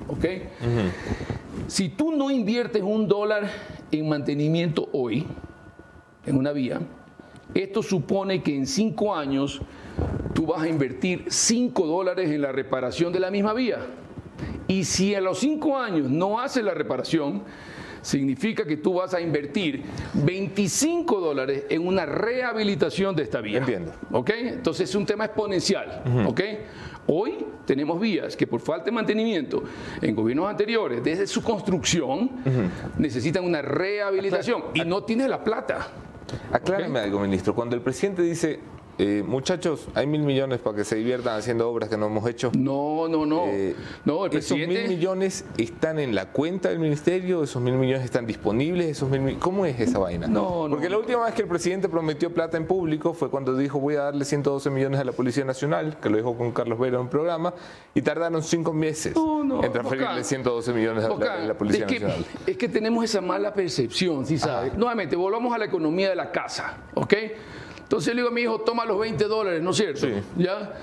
¿Ok? 0.08 0.26
Si 1.68 1.90
tú 1.90 2.12
no 2.12 2.32
inviertes 2.32 2.82
un 2.82 3.08
dólar 3.08 3.50
en 3.92 4.10
mantenimiento 4.10 4.90
hoy, 4.92 5.26
en 6.26 6.36
una 6.36 6.52
vía, 6.52 6.82
esto 7.54 7.84
supone 7.84 8.42
que 8.42 8.56
en 8.56 8.66
cinco 8.66 9.16
años 9.16 9.62
tú 10.34 10.48
vas 10.48 10.62
a 10.62 10.68
invertir 10.68 11.26
cinco 11.28 11.86
dólares 11.86 12.30
en 12.30 12.42
la 12.42 12.52
reparación 12.52 13.12
de 13.12 13.20
la 13.20 13.32
misma 13.32 13.54
vía. 13.54 13.80
Y 14.68 14.84
si 14.84 15.16
a 15.16 15.22
los 15.22 15.40
cinco 15.40 15.78
años 15.78 16.10
no 16.10 16.40
haces 16.40 16.64
la 16.64 16.74
reparación, 16.74 17.44
significa 18.02 18.66
que 18.66 18.78
tú 18.78 18.96
vas 18.96 19.14
a 19.14 19.22
invertir 19.22 19.84
25 20.14 21.20
dólares 21.20 21.66
en 21.70 21.86
una 21.86 22.06
rehabilitación 22.06 23.16
de 23.16 23.24
esta 23.24 23.42
vía. 23.42 23.60
Entiendo. 23.60 23.94
¿Ok? 24.12 24.30
Entonces 24.36 24.90
es 24.90 24.96
un 24.96 25.06
tema 25.06 25.26
exponencial. 25.26 26.04
¿Ok? 26.28 26.42
Hoy 27.08 27.46
tenemos 27.66 28.00
vías 28.00 28.36
que 28.36 28.46
por 28.46 28.62
falta 28.62 28.86
de 28.86 28.92
mantenimiento 28.92 29.64
en 30.02 30.16
gobiernos 30.16 30.48
anteriores, 30.48 31.04
desde 31.04 31.26
su 31.26 31.42
construcción, 31.42 32.30
necesitan 32.98 33.44
una 33.44 33.62
rehabilitación 33.62 34.66
y 34.74 34.82
no 34.82 35.04
tiene 35.04 35.28
la 35.28 35.44
plata. 35.44 35.88
Aclárame 36.52 37.00
algo, 37.00 37.20
ministro. 37.20 37.56
Cuando 37.56 37.76
el 37.76 37.82
presidente 37.82 38.22
dice 38.22 38.60
eh, 39.02 39.24
muchachos, 39.26 39.88
hay 39.96 40.08
mil 40.08 40.24
millones 40.24 40.60
para 40.60 40.76
que 40.76 40.84
se 40.84 40.98
diviertan 40.98 41.38
haciendo 41.38 41.70
obras 41.70 41.88
que 41.88 41.96
no 41.96 42.08
hemos 42.08 42.28
hecho. 42.30 42.52
No, 42.58 43.08
no, 43.08 43.26
no. 43.26 43.46
Eh, 43.46 43.74
no 44.04 44.26
el 44.26 44.36
¿Esos 44.36 44.58
mil 44.58 44.90
millones 44.90 45.46
están 45.58 46.00
en 46.00 46.14
la 46.14 46.26
cuenta 46.26 46.68
del 46.68 46.80
ministerio? 46.80 47.42
¿Esos 47.42 47.62
mil 47.62 47.76
millones 47.76 48.04
están 48.04 48.28
disponibles? 48.28 48.88
¿Esos 48.88 49.10
mil 49.10 49.40
¿Cómo 49.40 49.66
es 49.66 49.80
esa 49.80 50.00
vaina? 50.00 50.28
No, 50.28 50.68
no. 50.68 50.76
Porque 50.76 50.90
la 50.90 50.98
última 50.98 51.24
vez 51.24 51.34
que 51.34 51.44
el 51.44 51.48
presidente 51.48 51.88
prometió 51.88 52.34
plata 52.34 52.58
en 52.58 52.68
público 52.68 53.14
fue 53.14 53.30
cuando 53.30 53.56
dijo 53.56 53.80
voy 53.80 53.96
a 53.96 54.04
darle 54.04 54.26
112 54.26 54.70
millones 54.70 55.00
a 55.00 55.06
la 55.06 55.14
Policía 55.14 55.46
Nacional, 55.46 55.98
que 56.02 56.10
lo 56.10 56.18
dijo 56.18 56.38
con 56.38 56.52
Carlos 56.52 56.78
Vera 56.78 56.96
en 56.96 57.04
un 57.04 57.10
programa, 57.10 57.54
y 57.96 58.02
tardaron 58.02 58.44
cinco 58.44 58.74
meses 58.74 59.16
en 59.16 59.72
transferirle 59.72 60.26
112 60.26 60.74
millones 60.74 61.06
a 61.06 61.08
la, 61.08 61.54
Policía 61.54 61.86
Nacional. 61.86 62.26
Es 62.46 62.58
que 62.58 62.68
tenemos 62.68 63.06
esa 63.06 63.22
mala 63.22 63.54
percepción, 63.54 64.26
¿sí 64.26 64.38
sabes? 64.38 64.74
Nuevamente, 64.74 65.16
volvamos 65.16 65.56
a 65.56 65.58
la 65.58 65.66
economía 65.66 66.10
de 66.10 66.18
la 66.18 66.32
casa, 66.32 66.80
¿ok? 66.96 67.14
Entonces 67.90 68.14
le 68.14 68.22
digo 68.22 68.30
a 68.30 68.32
mi 68.32 68.42
hijo, 68.42 68.60
toma 68.60 68.86
los 68.86 69.00
20 69.00 69.24
dólares, 69.24 69.64
¿no 69.64 69.72
es 69.72 69.78
cierto? 69.78 70.06
¿Ya? 70.38 70.76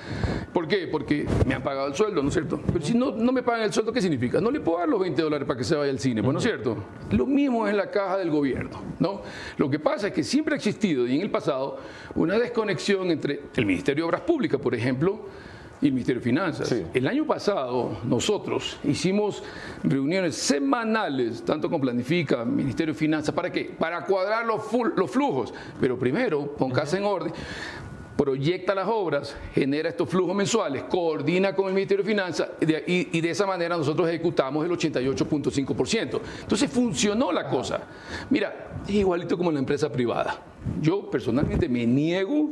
¿Por 0.52 0.66
qué? 0.66 0.88
Porque 0.88 1.24
me 1.46 1.54
han 1.54 1.62
pagado 1.62 1.86
el 1.86 1.94
sueldo, 1.94 2.20
¿no 2.20 2.30
es 2.30 2.34
cierto? 2.34 2.60
Pero 2.66 2.84
si 2.84 2.94
no, 2.94 3.12
no 3.12 3.30
me 3.30 3.44
pagan 3.44 3.62
el 3.62 3.72
sueldo, 3.72 3.92
¿qué 3.92 4.02
significa? 4.02 4.40
No 4.40 4.50
le 4.50 4.58
puedo 4.58 4.78
dar 4.78 4.88
los 4.88 4.98
20 4.98 5.22
dólares 5.22 5.46
para 5.46 5.56
que 5.56 5.62
se 5.62 5.76
vaya 5.76 5.92
al 5.92 6.00
cine, 6.00 6.20
¿no 6.20 6.36
es 6.36 6.42
cierto? 6.42 6.76
Lo 7.12 7.24
mismo 7.24 7.64
es 7.64 7.70
en 7.70 7.76
la 7.76 7.92
caja 7.92 8.16
del 8.16 8.28
gobierno, 8.28 8.82
¿no? 8.98 9.22
Lo 9.56 9.70
que 9.70 9.78
pasa 9.78 10.08
es 10.08 10.14
que 10.14 10.24
siempre 10.24 10.54
ha 10.54 10.56
existido, 10.56 11.06
y 11.06 11.14
en 11.14 11.20
el 11.20 11.30
pasado, 11.30 11.78
una 12.16 12.40
desconexión 12.40 13.08
entre 13.12 13.40
el 13.54 13.66
Ministerio 13.66 14.02
de 14.02 14.08
Obras 14.08 14.22
Públicas, 14.22 14.60
por 14.60 14.74
ejemplo, 14.74 15.26
y 15.80 15.86
el 15.86 15.92
Ministerio 15.92 16.20
de 16.20 16.24
Finanzas. 16.24 16.74
El 16.94 17.06
año 17.06 17.26
pasado 17.26 17.98
nosotros 18.04 18.78
hicimos 18.84 19.42
reuniones 19.82 20.36
semanales, 20.36 21.44
tanto 21.44 21.68
con 21.70 21.80
Planifica, 21.80 22.44
Ministerio 22.44 22.94
de 22.94 22.98
Finanzas, 22.98 23.34
¿para 23.34 23.50
qué? 23.50 23.64
Para 23.78 24.04
cuadrar 24.04 24.46
los, 24.46 24.62
los 24.96 25.10
flujos. 25.10 25.52
Pero 25.80 25.98
primero, 25.98 26.54
pon 26.56 26.70
casa 26.70 26.96
en 26.96 27.04
orden, 27.04 27.32
proyecta 28.16 28.74
las 28.74 28.88
obras, 28.88 29.36
genera 29.54 29.90
estos 29.90 30.08
flujos 30.08 30.34
mensuales, 30.34 30.84
coordina 30.84 31.54
con 31.54 31.68
el 31.68 31.74
Ministerio 31.74 32.02
de 32.02 32.10
Finanzas 32.10 32.48
y, 32.60 33.20
de 33.20 33.30
esa 33.30 33.46
manera 33.46 33.76
nosotros 33.76 34.08
ejecutamos 34.08 34.64
el 34.64 34.70
88.5%. 34.72 36.20
Entonces 36.40 36.70
funcionó 36.70 37.30
la 37.30 37.48
cosa. 37.48 37.80
Mira, 38.30 38.80
es 38.88 38.94
igualito 38.94 39.36
como 39.36 39.50
en 39.50 39.54
la 39.54 39.60
empresa 39.60 39.92
privada. 39.92 40.40
Yo 40.80 41.10
personalmente 41.10 41.68
me 41.68 41.86
niego 41.86 42.50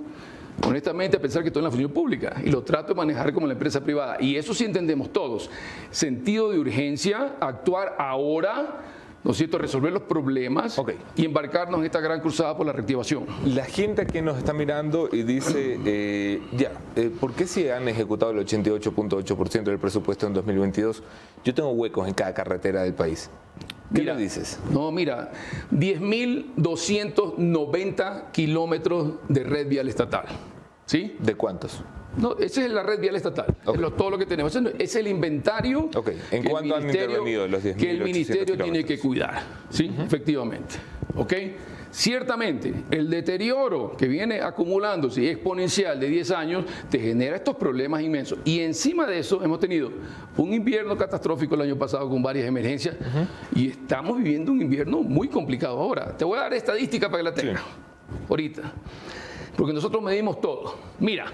honestamente 0.62 1.16
a 1.16 1.20
pensar 1.20 1.42
que 1.42 1.48
estoy 1.48 1.60
en 1.60 1.64
la 1.64 1.70
función 1.70 1.90
pública 1.90 2.36
y 2.44 2.50
lo 2.50 2.62
trato 2.62 2.88
de 2.88 2.94
manejar 2.94 3.32
como 3.32 3.46
la 3.46 3.54
empresa 3.54 3.82
privada. 3.82 4.16
Y 4.20 4.36
eso 4.36 4.54
sí 4.54 4.64
entendemos 4.64 5.12
todos. 5.12 5.50
Sentido 5.90 6.50
de 6.50 6.58
urgencia, 6.58 7.36
actuar 7.40 7.96
ahora 7.98 8.93
¿no 9.24 9.32
es 9.32 9.38
cierto?, 9.38 9.58
resolver 9.58 9.92
los 9.92 10.02
problemas 10.02 10.80
y 11.16 11.24
embarcarnos 11.24 11.80
en 11.80 11.86
esta 11.86 12.00
gran 12.00 12.20
cruzada 12.20 12.56
por 12.56 12.66
la 12.66 12.72
reactivación. 12.72 13.26
La 13.46 13.64
gente 13.64 14.06
que 14.06 14.22
nos 14.22 14.38
está 14.38 14.52
mirando 14.52 15.08
y 15.10 15.22
dice, 15.22 15.80
eh, 15.84 16.40
ya, 16.56 16.72
eh, 16.94 17.10
¿por 17.18 17.32
qué 17.32 17.46
si 17.46 17.68
han 17.68 17.88
ejecutado 17.88 18.30
el 18.32 18.46
88.8% 18.46 19.64
del 19.64 19.78
presupuesto 19.78 20.26
en 20.26 20.34
2022? 20.34 21.02
Yo 21.42 21.54
tengo 21.54 21.70
huecos 21.70 22.06
en 22.06 22.12
cada 22.14 22.34
carretera 22.34 22.82
del 22.82 22.92
país. 22.94 23.30
¿Qué 23.92 24.00
Mira, 24.00 24.14
le 24.14 24.22
dices? 24.22 24.58
No, 24.70 24.92
mira, 24.92 25.32
10.290 25.70 28.30
kilómetros 28.32 29.12
de 29.28 29.44
red 29.44 29.68
vial 29.68 29.88
estatal. 29.88 30.24
¿Sí? 30.86 31.16
¿De 31.18 31.34
cuántos? 31.34 31.82
No, 32.18 32.36
esa 32.38 32.64
es 32.64 32.70
la 32.70 32.82
red 32.82 33.00
vial 33.00 33.16
estatal, 33.16 33.46
es 33.66 33.80
lo- 33.80 33.92
todo 33.92 34.10
lo 34.10 34.18
que 34.18 34.26
tenemos. 34.26 34.54
Es 34.78 34.94
el 34.96 35.08
inventario 35.08 35.90
Ok. 35.94 36.08
¿En 36.08 36.14
que 36.30 36.36
el 36.38 36.48
cuánto 36.48 36.76
ministerio- 36.76 37.04
intervenido 37.10 37.48
los 37.48 37.62
10.800 37.62 37.76
que 37.76 37.90
el 37.90 38.00
ministerio 38.04 38.56
tiene 38.56 38.84
que 38.84 38.98
cuidar. 38.98 39.42
Sí, 39.70 39.90
efectivamente. 39.98 40.76
¿Ok? 41.16 41.32
Ciertamente, 41.90 42.74
el 42.90 43.08
deterioro 43.08 43.96
que 43.96 44.08
viene 44.08 44.40
acumulándose 44.40 45.22
y 45.22 45.28
exponencial 45.28 46.00
de 46.00 46.08
10 46.08 46.32
años 46.32 46.64
te 46.90 46.98
genera 46.98 47.36
estos 47.36 47.54
problemas 47.54 48.02
inmensos. 48.02 48.40
Y 48.44 48.58
encima 48.60 49.06
de 49.06 49.20
eso 49.20 49.42
hemos 49.44 49.60
tenido 49.60 49.92
un 50.36 50.52
invierno 50.52 50.96
catastrófico 50.96 51.54
el 51.54 51.60
año 51.60 51.78
pasado 51.78 52.08
con 52.08 52.20
varias 52.20 52.48
emergencias 52.48 52.96
y 53.54 53.68
estamos 53.68 54.16
viviendo 54.18 54.50
un 54.50 54.60
invierno 54.60 55.02
muy 55.02 55.28
complicado 55.28 55.78
ahora. 55.78 56.16
Te 56.16 56.24
voy 56.24 56.36
a 56.36 56.42
dar 56.42 56.54
estadística 56.54 57.08
para 57.08 57.18
que 57.18 57.24
la 57.30 57.34
tengas 57.34 57.62
ahorita, 58.28 58.72
porque 59.56 59.72
nosotros 59.72 60.02
medimos 60.02 60.40
todo. 60.40 60.74
Mira, 60.98 61.26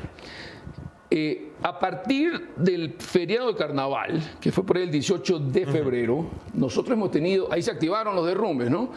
eh, 1.12 1.50
a 1.62 1.76
partir 1.78 2.50
del 2.56 2.94
feriado 2.98 3.48
de 3.48 3.56
carnaval, 3.56 4.22
que 4.40 4.52
fue 4.52 4.64
por 4.64 4.78
el 4.78 4.90
18 4.90 5.40
de 5.40 5.66
febrero, 5.66 6.26
nosotros 6.54 6.96
hemos 6.96 7.10
tenido, 7.10 7.52
ahí 7.52 7.62
se 7.62 7.72
activaron 7.72 8.14
los 8.14 8.24
derrumbes, 8.26 8.70
¿no? 8.70 8.90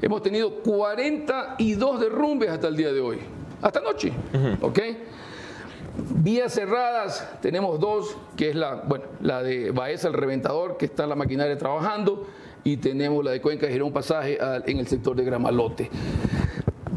Hemos 0.00 0.22
tenido 0.22 0.62
42 0.62 2.00
derrumbes 2.00 2.48
hasta 2.48 2.68
el 2.68 2.76
día 2.76 2.90
de 2.90 3.00
hoy, 3.00 3.18
hasta 3.60 3.80
anoche, 3.80 4.12
¿ok? 4.62 4.78
Vías 6.16 6.54
cerradas, 6.54 7.38
tenemos 7.42 7.78
dos, 7.78 8.16
que 8.34 8.50
es 8.50 8.56
la, 8.56 8.76
bueno, 8.76 9.04
la 9.20 9.42
de 9.42 9.70
Baeza, 9.70 10.08
el 10.08 10.14
reventador, 10.14 10.78
que 10.78 10.86
está 10.86 11.06
la 11.06 11.16
maquinaria 11.16 11.58
trabajando, 11.58 12.26
y 12.64 12.78
tenemos 12.78 13.22
la 13.24 13.32
de 13.32 13.42
Cuenca 13.42 13.68
Girón 13.68 13.92
Pasaje 13.92 14.38
en 14.66 14.78
el 14.78 14.86
sector 14.86 15.14
de 15.14 15.24
Gramalote. 15.24 15.90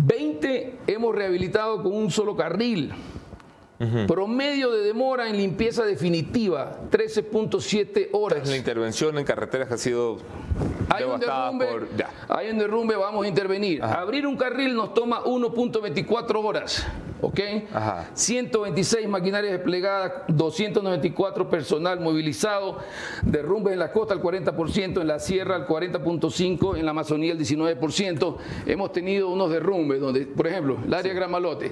20 0.03 0.77
hemos 0.88 1.13
rehabilitado 1.13 1.84
con 1.84 1.93
un 1.93 2.10
solo 2.10 2.36
carril. 2.36 2.91
Promedio 4.08 4.72
de 4.72 4.84
demora 4.84 5.30
en 5.30 5.38
limpieza 5.38 5.84
definitiva, 5.84 6.78
13.7 6.91 8.10
horas. 8.12 8.48
La 8.48 8.58
intervención 8.58 9.17
en 9.17 9.26
carreteras 9.26 9.72
ha 9.72 9.78
sido 9.78 10.17
Hay 10.89 11.04
un 11.04 11.20
devastada 11.20 11.46
derrumbe, 11.46 11.65
por... 11.67 11.96
Ya. 11.96 12.10
hay 12.28 12.50
un 12.50 12.60
derrumbe, 12.60 12.96
vamos 12.96 13.26
a 13.26 13.28
intervenir. 13.28 13.84
Abrir 13.84 14.28
un 14.28 14.38
carril 14.38 14.76
nos 14.76 14.94
toma 14.94 15.24
1.24 15.24 16.44
horas, 16.44 16.86
¿ok? 17.21 17.39
Ajá. 17.73 18.10
126 18.13 19.07
maquinarias 19.07 19.53
desplegadas, 19.53 20.23
294 20.27 21.49
personal 21.49 21.99
movilizado, 21.99 22.79
derrumbes 23.23 23.73
en 23.73 23.79
la 23.79 23.91
costa 23.91 24.13
al 24.13 24.21
40%, 24.21 25.01
en 25.01 25.07
la 25.07 25.19
sierra 25.19 25.55
al 25.55 25.67
40.5%, 25.67 26.77
en 26.77 26.86
la 26.86 26.91
Amazonía 26.91 27.34
al 27.34 27.39
19%. 27.39 28.38
Hemos 28.65 28.91
tenido 28.91 29.29
unos 29.29 29.49
derrumbes 29.49 29.99
donde, 29.99 30.25
por 30.25 30.47
ejemplo, 30.47 30.77
el 30.86 30.93
área 30.93 31.13
Gramalote, 31.13 31.71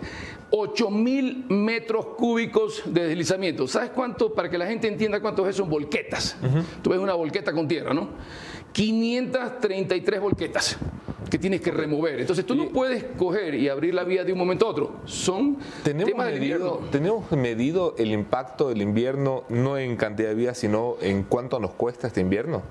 8 0.51 0.89
mil 0.89 1.45
metros 1.49 2.05
cúbicos 2.17 2.83
de 2.85 3.07
deslizamiento. 3.07 3.67
¿Sabes 3.67 3.91
cuánto? 3.91 4.33
Para 4.33 4.49
que 4.49 4.57
la 4.57 4.67
gente 4.67 4.87
entienda 4.87 5.19
cuánto 5.19 5.43
es 5.47 5.55
eso 5.55 5.63
en 5.63 5.69
volquetas. 5.69 6.37
Tú 6.81 6.91
ves 6.91 6.99
una 6.99 7.13
volqueta 7.13 7.53
con 7.53 7.67
tierra, 7.67 7.93
¿no? 7.93 8.09
533 8.71 10.21
volquetas 10.21 10.77
que 11.29 11.37
tienes 11.37 11.61
que 11.61 11.71
remover. 11.71 12.19
Entonces 12.19 12.45
tú 12.45 12.55
no 12.55 12.69
puedes 12.69 13.03
coger 13.17 13.55
y 13.55 13.69
abrir 13.69 13.93
la 13.93 14.03
vía 14.03 14.23
de 14.23 14.31
un 14.31 14.39
momento 14.39 14.65
a 14.67 14.69
otro. 14.69 15.01
Son 15.05 15.57
¿Tenemos 15.83 16.11
temas 16.11 16.27
del 16.27 16.39
medido, 16.39 16.57
invierno. 16.57 16.87
¿Tenemos 16.91 17.31
medido 17.31 17.95
el 17.97 18.11
impacto 18.11 18.69
del 18.69 18.81
invierno 18.81 19.43
no 19.49 19.77
en 19.77 19.95
cantidad 19.95 20.29
de 20.29 20.35
vías, 20.35 20.57
sino 20.57 20.95
en 21.01 21.23
cuánto 21.23 21.59
nos 21.59 21.71
cuesta 21.71 22.07
este 22.07 22.21
invierno? 22.21 22.63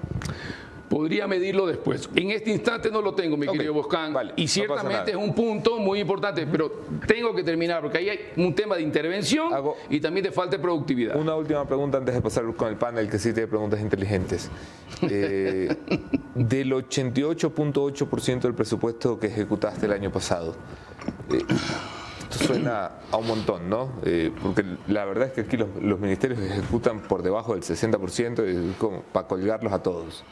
Podría 0.88 1.26
medirlo 1.26 1.66
después. 1.66 2.08
En 2.14 2.30
este 2.30 2.50
instante 2.50 2.90
no 2.90 3.02
lo 3.02 3.14
tengo, 3.14 3.36
mi 3.36 3.46
querido 3.46 3.74
Boscán. 3.74 4.12
vale, 4.12 4.32
y 4.36 4.42
no 4.44 4.48
ciertamente 4.48 5.10
es 5.10 5.16
un 5.16 5.34
punto 5.34 5.78
muy 5.78 6.00
importante, 6.00 6.46
pero 6.46 6.70
tengo 7.06 7.34
que 7.34 7.42
terminar 7.42 7.82
porque 7.82 7.98
ahí 7.98 8.08
hay 8.08 8.18
un 8.36 8.54
tema 8.54 8.76
de 8.76 8.82
intervención 8.82 9.52
Hago- 9.52 9.76
y 9.90 10.00
también 10.00 10.24
de 10.24 10.32
falta 10.32 10.56
de 10.56 10.62
productividad. 10.62 11.16
Una 11.16 11.34
última 11.34 11.66
pregunta 11.66 11.98
antes 11.98 12.14
de 12.14 12.22
pasar 12.22 12.44
con 12.54 12.68
el 12.68 12.76
panel, 12.76 13.08
que 13.10 13.18
sí 13.18 13.32
tiene 13.32 13.46
preguntas 13.48 13.80
inteligentes. 13.80 14.50
Eh, 15.10 15.68
del 16.34 16.72
88.8% 16.72 18.40
del 18.40 18.54
presupuesto 18.54 19.18
que 19.18 19.28
ejecutaste 19.28 19.86
el 19.86 19.92
año 19.92 20.10
pasado, 20.10 20.54
eh, 21.32 21.42
esto 22.30 22.44
suena 22.46 22.90
a 23.10 23.16
un 23.16 23.26
montón, 23.26 23.68
¿no? 23.70 23.92
Eh, 24.04 24.32
porque 24.42 24.64
la 24.88 25.04
verdad 25.04 25.28
es 25.28 25.32
que 25.34 25.40
aquí 25.42 25.56
los, 25.56 25.68
los 25.80 25.98
ministerios 26.00 26.40
ejecutan 26.40 27.00
por 27.00 27.22
debajo 27.22 27.54
del 27.54 27.62
60%, 27.62 28.44
y 28.44 28.70
es 28.70 28.76
como 28.76 29.02
para 29.02 29.26
colgarlos 29.28 29.72
a 29.72 29.82
todos. 29.82 30.24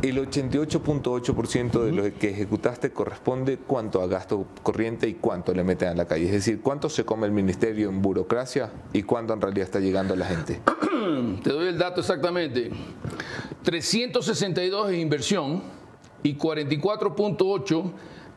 El 0.00 0.16
88.8% 0.16 1.82
de 1.82 1.92
lo 1.92 2.18
que 2.18 2.30
ejecutaste 2.30 2.92
corresponde 2.92 3.58
cuánto 3.58 4.00
a 4.00 4.06
gasto 4.06 4.46
corriente 4.62 5.08
y 5.08 5.14
cuánto 5.14 5.52
le 5.52 5.64
meten 5.64 5.88
a 5.88 5.94
la 5.94 6.06
calle. 6.06 6.26
Es 6.26 6.32
decir, 6.32 6.60
cuánto 6.62 6.88
se 6.88 7.04
come 7.04 7.26
el 7.26 7.32
ministerio 7.32 7.88
en 7.88 8.00
burocracia 8.00 8.70
y 8.92 9.02
cuánto 9.02 9.34
en 9.34 9.40
realidad 9.40 9.64
está 9.64 9.80
llegando 9.80 10.14
a 10.14 10.16
la 10.16 10.26
gente. 10.26 10.60
Te 11.42 11.50
doy 11.50 11.66
el 11.66 11.78
dato 11.78 12.00
exactamente. 12.00 12.70
362 13.64 14.92
es 14.92 14.98
inversión 14.98 15.62
y 16.22 16.36
44.8 16.36 17.92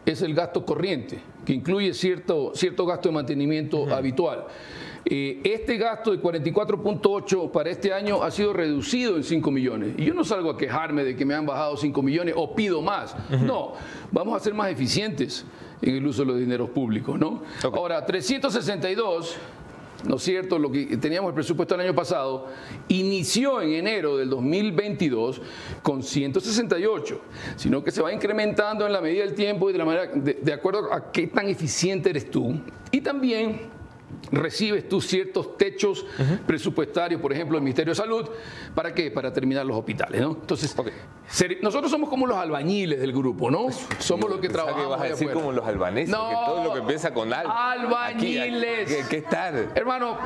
es 0.05 0.21
el 0.23 0.33
gasto 0.33 0.65
corriente, 0.65 1.19
que 1.45 1.53
incluye 1.53 1.93
cierto, 1.93 2.53
cierto 2.55 2.85
gasto 2.85 3.09
de 3.09 3.15
mantenimiento 3.15 3.93
habitual. 3.93 4.45
Eh, 5.05 5.41
este 5.43 5.77
gasto 5.77 6.11
de 6.11 6.21
44.8 6.21 7.51
para 7.51 7.69
este 7.69 7.93
año 7.93 8.21
ha 8.21 8.29
sido 8.29 8.53
reducido 8.53 9.17
en 9.17 9.23
5 9.23 9.51
millones. 9.51 9.95
Y 9.97 10.05
yo 10.05 10.13
no 10.13 10.23
salgo 10.23 10.51
a 10.51 10.57
quejarme 10.57 11.03
de 11.03 11.15
que 11.15 11.25
me 11.25 11.33
han 11.33 11.45
bajado 11.45 11.75
5 11.75 12.01
millones 12.01 12.35
o 12.37 12.53
pido 12.55 12.81
más. 12.81 13.15
No, 13.29 13.73
vamos 14.11 14.35
a 14.35 14.43
ser 14.43 14.53
más 14.53 14.69
eficientes 14.69 15.45
en 15.81 15.95
el 15.95 16.05
uso 16.05 16.21
de 16.21 16.27
los 16.27 16.39
dineros 16.39 16.69
públicos. 16.69 17.19
¿no? 17.19 17.41
Ahora, 17.63 18.05
362 18.05 19.37
¿no 20.03 20.15
es 20.15 20.23
cierto? 20.23 20.57
Lo 20.57 20.71
que 20.71 20.97
teníamos 20.97 21.29
el 21.29 21.35
presupuesto 21.35 21.75
el 21.75 21.81
año 21.81 21.95
pasado, 21.95 22.47
inició 22.87 23.61
en 23.61 23.73
enero 23.73 24.17
del 24.17 24.29
2022 24.29 25.41
con 25.83 26.01
168, 26.01 27.21
sino 27.55 27.83
que 27.83 27.91
se 27.91 28.01
va 28.01 28.11
incrementando 28.11 28.85
en 28.85 28.93
la 28.93 29.01
medida 29.01 29.23
del 29.23 29.35
tiempo 29.35 29.69
y 29.69 29.73
de 29.73 29.79
la 29.79 29.85
manera, 29.85 30.07
de, 30.07 30.39
de 30.41 30.53
acuerdo 30.53 30.91
a 30.91 31.11
qué 31.11 31.27
tan 31.27 31.47
eficiente 31.47 32.09
eres 32.09 32.31
tú. 32.31 32.59
Y 32.91 33.01
también 33.01 33.69
recibes 34.31 34.87
tú 34.87 35.01
ciertos 35.01 35.57
techos 35.57 36.05
presupuestarios, 36.45 37.21
por 37.21 37.33
ejemplo, 37.33 37.57
el 37.57 37.63
Ministerio 37.63 37.91
de 37.91 37.95
Salud, 37.95 38.29
¿para 38.75 38.93
qué? 38.93 39.11
Para 39.11 39.31
terminar 39.33 39.65
los 39.65 39.77
hospitales, 39.77 40.21
¿no? 40.21 40.31
Entonces, 40.31 40.75
ser- 41.27 41.57
nosotros 41.61 41.91
somos 41.91 42.09
como 42.09 42.27
los 42.27 42.37
albañiles 42.37 42.99
del 42.99 43.11
grupo, 43.13 43.49
¿no? 43.51 43.67
Somos 43.99 44.29
los 44.29 44.39
que 44.39 44.49
trabajamos 44.49 44.85
ibas 44.87 44.99
a 44.99 45.03
allá 45.03 45.11
decir 45.11 45.27
afuera. 45.29 45.41
como 45.45 45.51
los 45.55 45.65
albaneses, 45.67 46.09
No, 46.09 46.29
que 46.29 46.35
todo 46.45 46.63
lo 46.65 46.73
que 46.73 46.79
empieza 46.79 47.13
con 47.13 47.33
al. 47.33 47.45
albañiles. 47.47 49.05
¿Qué, 49.07 49.21
tal? 49.21 49.71
Hermano, 49.75 50.17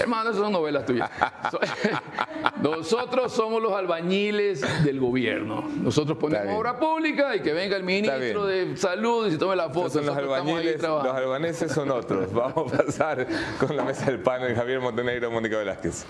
hermano, 0.00 0.30
esas 0.30 0.42
son 0.42 0.52
novelas 0.52 0.84
tuyas. 0.86 1.10
So- 1.50 1.60
Nosotros 2.62 3.32
somos 3.32 3.62
los 3.62 3.72
albañiles 3.72 4.60
del 4.84 5.00
gobierno. 5.00 5.64
Nosotros 5.82 6.16
ponemos 6.18 6.54
obra 6.58 6.78
pública 6.78 7.34
y 7.36 7.40
que 7.40 7.52
venga 7.52 7.76
el 7.76 7.84
ministro 7.84 8.46
de 8.46 8.76
salud 8.76 9.26
y 9.28 9.32
se 9.32 9.38
tome 9.38 9.56
la 9.56 9.68
foto. 9.70 10.00
Los 10.00 10.16
albañiles, 10.16 10.82
los 10.82 11.06
albaneses 11.06 11.72
son 11.72 11.90
otros. 11.90 12.32
Vamos 12.32 12.72
a 12.72 12.76
pasar 12.84 13.15
con 13.58 13.76
la 13.76 13.84
mesa 13.84 14.06
del 14.06 14.18
panel. 14.18 14.54
Javier 14.54 14.80
Montenegro, 14.80 15.30
Mónica 15.30 15.56
Velázquez. 15.56 16.06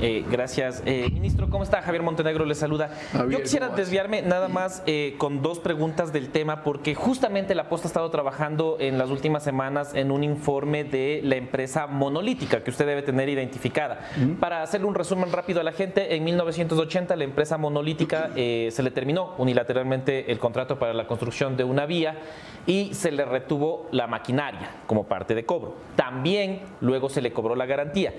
Eh, 0.00 0.24
gracias. 0.30 0.82
Eh, 0.86 1.08
ministro, 1.12 1.48
¿cómo 1.50 1.64
está? 1.64 1.82
Javier 1.82 2.02
Montenegro 2.02 2.44
le 2.44 2.54
saluda. 2.54 2.90
Javier, 3.12 3.38
Yo 3.38 3.42
quisiera 3.42 3.68
desviarme 3.68 4.22
nada 4.22 4.48
más 4.48 4.82
eh, 4.86 5.14
con 5.18 5.42
dos 5.42 5.58
preguntas 5.58 6.12
del 6.12 6.30
tema, 6.30 6.62
porque 6.62 6.94
justamente 6.94 7.54
la 7.54 7.68
Posta 7.68 7.88
ha 7.88 7.90
estado 7.90 8.10
trabajando 8.10 8.76
en 8.78 8.98
las 8.98 9.10
últimas 9.10 9.42
semanas 9.42 9.94
en 9.94 10.10
un 10.10 10.22
informe 10.22 10.84
de 10.84 11.20
la 11.24 11.36
empresa 11.36 11.86
monolítica 11.86 12.62
que 12.62 12.70
usted 12.70 12.86
debe 12.86 13.02
tener 13.02 13.28
identificada. 13.28 14.00
Para 14.40 14.62
hacerle 14.62 14.86
un 14.86 14.94
resumen 14.94 15.32
rápido 15.32 15.60
a 15.60 15.64
la 15.64 15.72
gente, 15.72 16.14
en 16.14 16.24
1980 16.24 17.16
la 17.16 17.24
empresa 17.24 17.58
monolítica 17.58 18.30
eh, 18.36 18.68
se 18.70 18.82
le 18.82 18.90
terminó 18.90 19.34
unilateralmente 19.38 20.30
el 20.30 20.38
contrato 20.38 20.78
para 20.78 20.94
la 20.94 21.06
construcción 21.06 21.56
de 21.56 21.64
una 21.64 21.86
vía 21.86 22.16
y 22.66 22.94
se 22.94 23.10
le 23.10 23.24
retuvo 23.24 23.88
la 23.92 24.06
maquinaria 24.06 24.70
como 24.86 25.04
parte 25.04 25.34
de 25.34 25.44
cobro. 25.44 25.74
También 25.96 26.60
luego 26.80 27.08
se 27.08 27.20
le 27.20 27.32
cobró 27.32 27.54
la 27.54 27.66
garantía. 27.66 28.12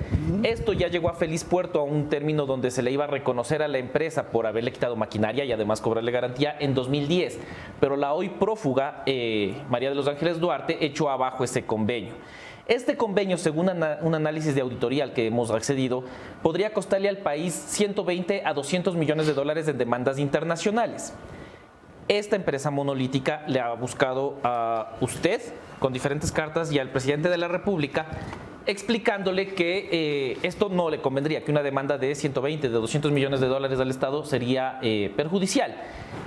Esto 0.43 0.73
ya 0.73 0.87
llegó 0.87 1.09
a 1.09 1.13
feliz 1.13 1.43
puerto 1.43 1.68
a 1.77 1.83
un 1.83 2.09
término 2.09 2.47
donde 2.47 2.71
se 2.71 2.81
le 2.81 2.91
iba 2.91 3.03
a 3.03 3.07
reconocer 3.07 3.61
a 3.61 3.67
la 3.67 3.77
empresa 3.77 4.31
por 4.31 4.47
haberle 4.47 4.71
quitado 4.71 4.95
maquinaria 4.95 5.45
y 5.45 5.51
además 5.51 5.81
cobrarle 5.81 6.11
garantía 6.11 6.55
en 6.59 6.73
2010. 6.73 7.39
Pero 7.79 7.95
la 7.95 8.13
hoy 8.13 8.29
prófuga, 8.29 9.03
eh, 9.05 9.53
María 9.69 9.89
de 9.89 9.95
los 9.95 10.07
Ángeles 10.07 10.39
Duarte, 10.39 10.83
echó 10.83 11.09
abajo 11.09 11.43
ese 11.43 11.65
convenio. 11.65 12.13
Este 12.67 12.97
convenio, 12.97 13.37
según 13.37 13.69
un 14.01 14.15
análisis 14.15 14.53
de 14.55 14.61
auditoría 14.61 15.03
al 15.03 15.13
que 15.13 15.27
hemos 15.27 15.49
accedido, 15.51 16.03
podría 16.43 16.71
costarle 16.71 17.09
al 17.09 17.17
país 17.17 17.53
120 17.53 18.43
a 18.45 18.53
200 18.53 18.95
millones 18.95 19.27
de 19.27 19.33
dólares 19.33 19.67
en 19.67 19.77
demandas 19.77 20.19
internacionales. 20.19 21.13
Esta 22.07 22.35
empresa 22.35 22.71
monolítica 22.71 23.43
le 23.47 23.59
ha 23.59 23.73
buscado 23.73 24.37
a 24.43 24.97
usted 25.01 25.41
con 25.79 25.93
diferentes 25.93 26.31
cartas 26.31 26.71
y 26.71 26.79
al 26.79 26.89
presidente 26.89 27.29
de 27.29 27.37
la 27.37 27.47
República 27.47 28.05
explicándole 28.69 29.47
que 29.55 29.89
eh, 29.91 30.37
esto 30.43 30.69
no 30.69 30.91
le 30.91 31.01
convendría, 31.01 31.43
que 31.43 31.49
una 31.49 31.63
demanda 31.63 31.97
de 31.97 32.13
120, 32.13 32.69
de 32.69 32.73
200 32.75 33.11
millones 33.11 33.39
de 33.39 33.47
dólares 33.47 33.79
al 33.79 33.89
Estado 33.89 34.23
sería 34.23 34.77
eh, 34.83 35.11
perjudicial 35.17 35.75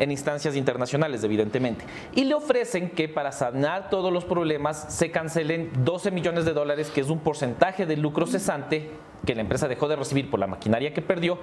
en 0.00 0.10
instancias 0.10 0.56
internacionales, 0.56 1.22
evidentemente. 1.22 1.84
Y 2.16 2.24
le 2.24 2.34
ofrecen 2.34 2.90
que 2.90 3.08
para 3.08 3.30
sanar 3.30 3.90
todos 3.90 4.12
los 4.12 4.24
problemas 4.24 4.92
se 4.92 5.12
cancelen 5.12 5.70
12 5.84 6.10
millones 6.10 6.44
de 6.44 6.52
dólares, 6.52 6.90
que 6.90 7.00
es 7.00 7.10
un 7.10 7.20
porcentaje 7.20 7.86
del 7.86 8.00
lucro 8.00 8.26
cesante 8.26 8.90
que 9.24 9.36
la 9.36 9.42
empresa 9.42 9.68
dejó 9.68 9.86
de 9.86 9.94
recibir 9.94 10.28
por 10.28 10.40
la 10.40 10.48
maquinaria 10.48 10.92
que 10.92 11.00
perdió. 11.00 11.38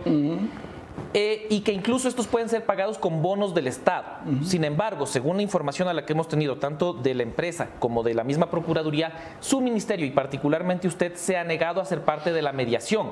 Eh, 1.14 1.48
y 1.50 1.62
que 1.62 1.72
incluso 1.72 2.08
estos 2.08 2.28
pueden 2.28 2.50
ser 2.50 2.66
pagados 2.66 2.98
con 2.98 3.22
bonos 3.22 3.54
del 3.56 3.68
Estado. 3.68 4.06
Sin 4.44 4.64
embargo, 4.64 5.06
según 5.06 5.38
la 5.38 5.44
información 5.44 5.88
a 5.88 5.94
la 5.94 6.06
que 6.06 6.14
hemos 6.14 6.28
tenido, 6.28 6.58
tanto 6.58 6.94
de 6.94 7.16
la 7.16 7.24
empresa 7.24 7.70
como 7.80 8.04
de 8.04 8.14
la 8.14 8.24
misma 8.24 8.50
Procuraduría, 8.52 9.36
su 9.40 9.62
ministerio 9.62 10.06
y 10.06 10.12
particularmente 10.12 10.88
usted 10.88 11.16
se 11.16 11.38
ha 11.38 11.44
negado 11.44 11.82
a 11.82 11.86
ser 11.86 12.02
parte 12.02 12.32
de 12.32 12.42
la 12.42 12.52
mediación, 12.52 13.10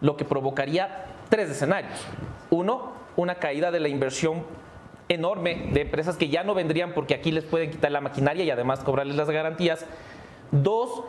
lo 0.00 0.16
que 0.16 0.24
provocaría 0.24 1.06
tres 1.28 1.50
escenarios. 1.50 2.00
Uno, 2.50 2.92
una 3.16 3.36
caída 3.36 3.70
de 3.70 3.80
la 3.80 3.88
inversión 3.88 4.44
enorme 5.08 5.68
de 5.72 5.82
empresas 5.82 6.16
que 6.16 6.28
ya 6.28 6.44
no 6.44 6.54
vendrían 6.54 6.94
porque 6.94 7.14
aquí 7.14 7.32
les 7.32 7.44
pueden 7.44 7.70
quitar 7.70 7.90
la 7.90 8.00
maquinaria 8.00 8.44
y 8.44 8.50
además 8.50 8.80
cobrarles 8.80 9.16
las 9.16 9.28
garantías. 9.28 9.84
Dos, 10.52 11.02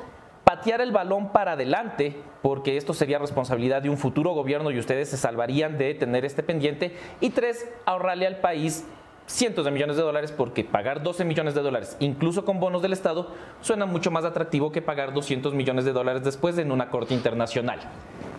patear 0.52 0.82
el 0.82 0.92
balón 0.92 1.32
para 1.32 1.54
adelante, 1.54 2.22
porque 2.42 2.76
esto 2.76 2.94
sería 2.94 3.18
responsabilidad 3.20 3.82
de 3.82 3.90
un 3.90 3.98
futuro 3.98 4.34
gobierno 4.34 4.70
y 4.70 4.80
ustedes 4.80 5.08
se 5.08 5.16
salvarían 5.16 5.78
de 5.78 5.94
tener 5.94 6.26
este 6.26 6.44
pendiente. 6.44 6.94
Y 7.22 7.30
tres, 7.30 7.70
ahorrarle 7.86 8.28
al 8.28 8.42
país 8.42 8.86
cientos 9.28 9.64
de 9.64 9.72
millones 9.72 9.96
de 9.96 10.02
dólares 10.02 10.34
porque 10.34 10.66
pagar 10.66 11.04
12 11.04 11.24
millones 11.24 11.54
de 11.54 11.62
dólares, 11.62 11.96
incluso 12.02 12.44
con 12.44 12.60
bonos 12.60 12.82
del 12.82 12.92
Estado, 12.92 13.32
suena 13.62 13.86
mucho 13.86 14.12
más 14.12 14.26
atractivo 14.26 14.74
que 14.74 14.82
pagar 14.82 15.14
200 15.14 15.54
millones 15.54 15.86
de 15.86 15.94
dólares 15.94 16.22
después 16.22 16.58
en 16.58 16.74
una 16.74 16.90
corte 16.90 17.14
internacional. 17.14 17.80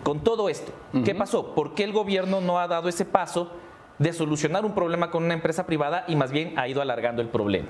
Con 0.03 0.23
todo 0.23 0.49
esto, 0.49 0.71
¿qué 1.03 1.15
pasó? 1.15 1.55
¿Por 1.55 1.73
qué 1.73 1.83
el 1.83 1.93
gobierno 1.93 2.41
no 2.41 2.59
ha 2.59 2.67
dado 2.67 2.89
ese 2.89 3.05
paso 3.05 3.49
de 3.97 4.13
solucionar 4.13 4.65
un 4.65 4.75
problema 4.75 5.09
con 5.09 5.23
una 5.23 5.33
empresa 5.33 5.65
privada 5.65 6.05
y 6.07 6.15
más 6.15 6.31
bien 6.31 6.59
ha 6.59 6.67
ido 6.67 6.79
alargando 6.79 7.23
el 7.23 7.29
problema? 7.29 7.69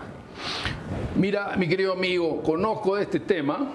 Mira, 1.16 1.56
mi 1.56 1.70
querido 1.70 1.94
amigo, 1.94 2.42
conozco 2.42 2.98
este 2.98 3.22
tema 3.22 3.70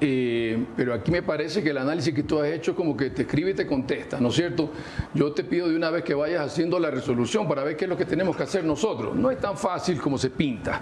eh, 0.00 0.64
pero 0.76 0.94
aquí 0.94 1.10
me 1.10 1.22
parece 1.22 1.62
que 1.62 1.70
el 1.70 1.78
análisis 1.78 2.14
que 2.14 2.22
tú 2.22 2.38
has 2.38 2.48
hecho 2.48 2.74
como 2.74 2.96
que 2.96 3.10
te 3.10 3.22
escribe 3.22 3.50
y 3.50 3.54
te 3.54 3.66
contesta, 3.66 4.18
¿no 4.20 4.28
es 4.28 4.34
cierto? 4.34 4.70
Yo 5.14 5.32
te 5.32 5.44
pido 5.44 5.68
de 5.68 5.76
una 5.76 5.90
vez 5.90 6.04
que 6.04 6.14
vayas 6.14 6.46
haciendo 6.46 6.78
la 6.78 6.90
resolución 6.90 7.46
para 7.46 7.64
ver 7.64 7.76
qué 7.76 7.84
es 7.84 7.88
lo 7.88 7.96
que 7.96 8.06
tenemos 8.06 8.36
que 8.36 8.44
hacer 8.44 8.64
nosotros. 8.64 9.14
No 9.14 9.30
es 9.30 9.38
tan 9.38 9.58
fácil 9.58 10.00
como 10.00 10.16
se 10.16 10.30
pinta, 10.30 10.80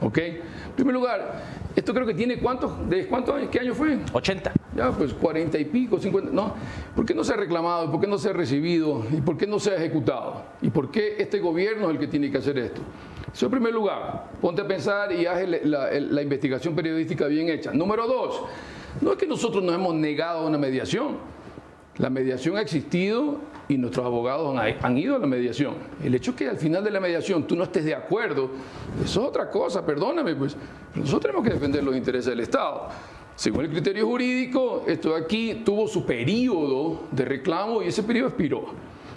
¿ok? 0.00 0.18
En 0.18 0.40
primer 0.76 0.94
lugar, 0.94 1.42
esto 1.74 1.92
creo 1.92 2.06
que 2.06 2.14
tiene 2.14 2.38
cuántos, 2.38 2.88
¿de 2.88 3.06
cuántos 3.06 3.34
años? 3.34 3.48
¿Qué 3.50 3.60
año 3.60 3.74
fue? 3.74 3.98
80. 4.12 4.52
Ya, 4.76 4.92
pues 4.92 5.12
40 5.14 5.58
y 5.58 5.64
pico, 5.64 5.98
50, 5.98 6.30
¿no? 6.32 6.54
¿Por 6.94 7.04
qué 7.04 7.12
no 7.12 7.24
se 7.24 7.32
ha 7.32 7.36
reclamado? 7.36 7.90
¿Por 7.90 8.00
qué 8.00 8.06
no 8.06 8.18
se 8.18 8.30
ha 8.30 8.32
recibido? 8.32 9.04
¿Y 9.12 9.20
por 9.20 9.36
qué 9.36 9.46
no 9.46 9.58
se 9.58 9.72
ha 9.72 9.76
ejecutado? 9.76 10.44
¿Y 10.62 10.70
por 10.70 10.90
qué 10.90 11.16
este 11.18 11.40
gobierno 11.40 11.86
es 11.86 11.90
el 11.90 11.98
que 11.98 12.06
tiene 12.06 12.30
que 12.30 12.38
hacer 12.38 12.56
esto? 12.58 12.80
Eso 13.32 13.46
en 13.46 13.52
primer 13.52 13.72
lugar, 13.72 14.28
ponte 14.40 14.62
a 14.62 14.66
pensar 14.66 15.12
y 15.12 15.24
haz 15.26 15.46
la, 15.64 16.22
investigación 16.22 16.74
periodística 16.74 17.26
bien 17.26 17.48
hecha. 17.48 17.72
Número 17.72 18.06
dos, 18.06 18.42
no 19.00 19.12
es 19.12 19.18
que 19.18 19.26
nosotros 19.26 19.62
nos 19.62 19.74
hemos 19.74 19.94
negado 19.94 20.40
a 20.40 20.46
una 20.46 20.58
mediación. 20.58 21.18
La 21.98 22.10
mediación 22.10 22.56
ha 22.56 22.62
existido 22.62 23.38
y 23.68 23.76
nuestros 23.76 24.04
abogados 24.04 24.58
han, 24.58 24.98
ido 24.98 25.16
a 25.16 25.18
la 25.18 25.26
mediación. 25.26 25.74
El 26.02 26.14
hecho 26.14 26.34
que 26.34 26.48
al 26.48 26.56
final 26.56 26.82
de 26.82 26.90
la 26.90 26.98
mediación 26.98 27.46
tú 27.46 27.54
no 27.54 27.64
estés 27.64 27.84
de 27.84 27.94
acuerdo, 27.94 28.50
eso 29.04 29.20
es 29.20 29.26
otra 29.28 29.48
cosa, 29.48 29.84
perdóname, 29.84 30.34
pues. 30.34 30.56
nosotros 30.94 31.22
tenemos 31.22 31.44
que 31.44 31.50
defender 31.50 31.84
los 31.84 31.94
intereses 31.94 32.26
del 32.26 32.40
Estado. 32.40 32.88
Según 33.36 33.64
el 33.64 33.70
criterio 33.70 34.06
jurídico, 34.06 34.84
esto 34.86 35.14
de 35.14 35.22
aquí 35.22 35.62
tuvo 35.64 35.86
su 35.86 36.04
periodo 36.04 37.04
de 37.10 37.24
reclamo 37.24 37.82
y 37.82 37.86
ese 37.86 38.02
periodo 38.02 38.28
expiró. 38.28 38.66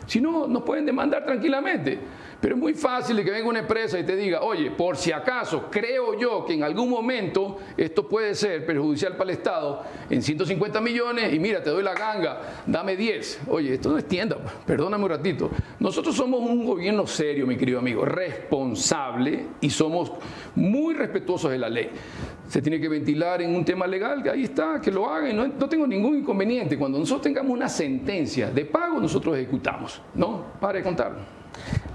Si 0.05 0.21
no, 0.21 0.47
nos 0.47 0.63
pueden 0.63 0.85
demandar 0.85 1.25
tranquilamente. 1.25 1.99
Pero 2.43 2.55
es 2.55 2.61
muy 2.61 2.73
fácil 2.73 3.23
que 3.23 3.31
venga 3.31 3.47
una 3.47 3.59
empresa 3.59 3.97
y 3.97 4.03
te 4.03 4.17
diga, 4.17 4.41
oye, 4.41 4.69
por 4.69 4.97
si 4.97 5.13
acaso 5.13 5.69
creo 5.71 6.19
yo 6.19 6.43
que 6.43 6.53
en 6.53 6.63
algún 6.63 6.89
momento 6.89 7.59
esto 7.77 8.05
puede 8.05 8.35
ser 8.35 8.65
perjudicial 8.65 9.15
para 9.15 9.31
el 9.31 9.37
Estado 9.37 9.81
en 10.09 10.21
150 10.21 10.81
millones 10.81 11.33
y 11.33 11.39
mira, 11.39 11.63
te 11.63 11.69
doy 11.69 11.81
la 11.81 11.93
ganga, 11.93 12.63
dame 12.65 12.97
10. 12.97 13.43
Oye, 13.47 13.75
esto 13.75 13.91
no 13.91 13.97
es 13.97 14.05
tienda, 14.09 14.35
perdóname 14.65 15.05
un 15.05 15.09
ratito. 15.11 15.51
Nosotros 15.79 16.17
somos 16.17 16.41
un 16.41 16.65
gobierno 16.65 17.07
serio, 17.07 17.47
mi 17.47 17.55
querido 17.55 17.79
amigo, 17.79 18.03
responsable 18.03 19.45
y 19.61 19.69
somos 19.69 20.11
muy 20.53 20.95
respetuosos 20.95 21.49
de 21.49 21.59
la 21.59 21.69
ley. 21.69 21.91
Se 22.49 22.61
tiene 22.61 22.77
que 22.77 22.89
ventilar 22.89 23.41
en 23.41 23.55
un 23.55 23.63
tema 23.63 23.87
legal, 23.87 24.21
ahí 24.29 24.43
está, 24.43 24.81
que 24.81 24.91
lo 24.91 25.09
hagan, 25.09 25.33
no, 25.33 25.47
no 25.47 25.69
tengo 25.69 25.87
ningún 25.87 26.17
inconveniente. 26.17 26.77
Cuando 26.77 26.99
nosotros 26.99 27.21
tengamos 27.21 27.53
una 27.53 27.69
sentencia 27.69 28.51
de 28.51 28.65
pago, 28.65 28.99
nosotros 28.99 29.37
ejecutamos. 29.37 30.01
¿No? 30.13 30.43
Pare 30.59 30.79
de 30.79 30.83
contar. 30.83 31.42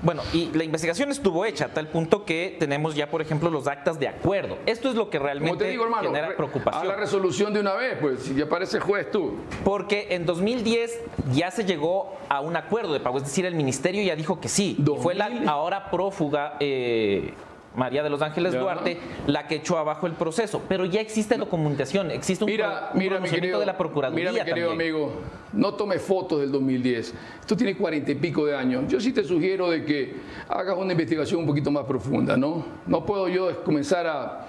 Bueno, 0.02 0.22
y 0.32 0.46
la 0.52 0.64
investigación 0.64 1.10
estuvo 1.10 1.44
hecha 1.44 1.66
a 1.66 1.68
tal 1.68 1.88
punto 1.88 2.24
que 2.24 2.56
tenemos 2.58 2.94
ya, 2.94 3.10
por 3.10 3.20
ejemplo, 3.20 3.50
los 3.50 3.66
actas 3.66 3.98
de 3.98 4.08
acuerdo. 4.08 4.58
Esto 4.66 4.88
es 4.88 4.94
lo 4.94 5.10
que 5.10 5.18
realmente 5.18 5.76
genera 6.02 6.36
preocupación. 6.36 6.84
A 6.84 6.86
la 6.86 6.96
resolución 6.96 7.52
de 7.52 7.60
una 7.60 7.74
vez, 7.74 7.98
pues, 8.00 8.22
si 8.22 8.34
ya 8.34 8.48
parece 8.48 8.78
juez 8.78 9.10
tú. 9.10 9.36
Porque 9.64 10.08
en 10.10 10.24
2010 10.24 11.00
ya 11.32 11.50
se 11.50 11.64
llegó 11.64 12.16
a 12.28 12.40
un 12.40 12.56
acuerdo 12.56 12.92
de 12.92 13.00
pago, 13.00 13.18
es 13.18 13.24
decir, 13.24 13.44
el 13.44 13.54
ministerio 13.54 14.02
ya 14.02 14.14
dijo 14.14 14.40
que 14.40 14.48
sí. 14.48 14.76
Y 14.78 15.02
fue 15.02 15.14
la 15.14 15.28
ahora 15.46 15.90
prófuga 15.90 16.56
eh, 16.60 17.34
María 17.78 18.02
de 18.02 18.10
los 18.10 18.20
Ángeles 18.20 18.52
Duarte, 18.58 18.98
la 19.26 19.46
que 19.46 19.56
echó 19.56 19.78
abajo 19.78 20.06
el 20.06 20.14
proceso. 20.14 20.62
Pero 20.68 20.84
ya 20.84 21.00
existe 21.00 21.36
documentación, 21.36 22.10
existe 22.10 22.44
un, 22.44 22.50
mira, 22.50 22.90
mira, 22.94 23.20
de 23.20 23.66
la 23.66 23.78
Procuraduría. 23.78 24.32
Mira, 24.32 24.44
mi 24.44 24.50
querido 24.50 24.72
amigo, 24.72 25.12
no 25.52 25.74
tome 25.74 25.98
fotos 25.98 26.40
del 26.40 26.50
2010. 26.50 27.14
Esto 27.40 27.56
tiene 27.56 27.76
cuarenta 27.76 28.10
y 28.10 28.16
pico 28.16 28.44
de 28.44 28.56
años. 28.56 28.84
Yo 28.88 29.00
sí 29.00 29.12
te 29.12 29.22
sugiero 29.22 29.70
de 29.70 29.84
que 29.84 30.16
hagas 30.48 30.76
una 30.76 30.92
investigación 30.92 31.40
un 31.40 31.46
poquito 31.46 31.70
más 31.70 31.84
profunda, 31.84 32.36
¿no? 32.36 32.64
No 32.86 33.06
puedo 33.06 33.28
yo 33.28 33.62
comenzar 33.62 34.06
a 34.06 34.46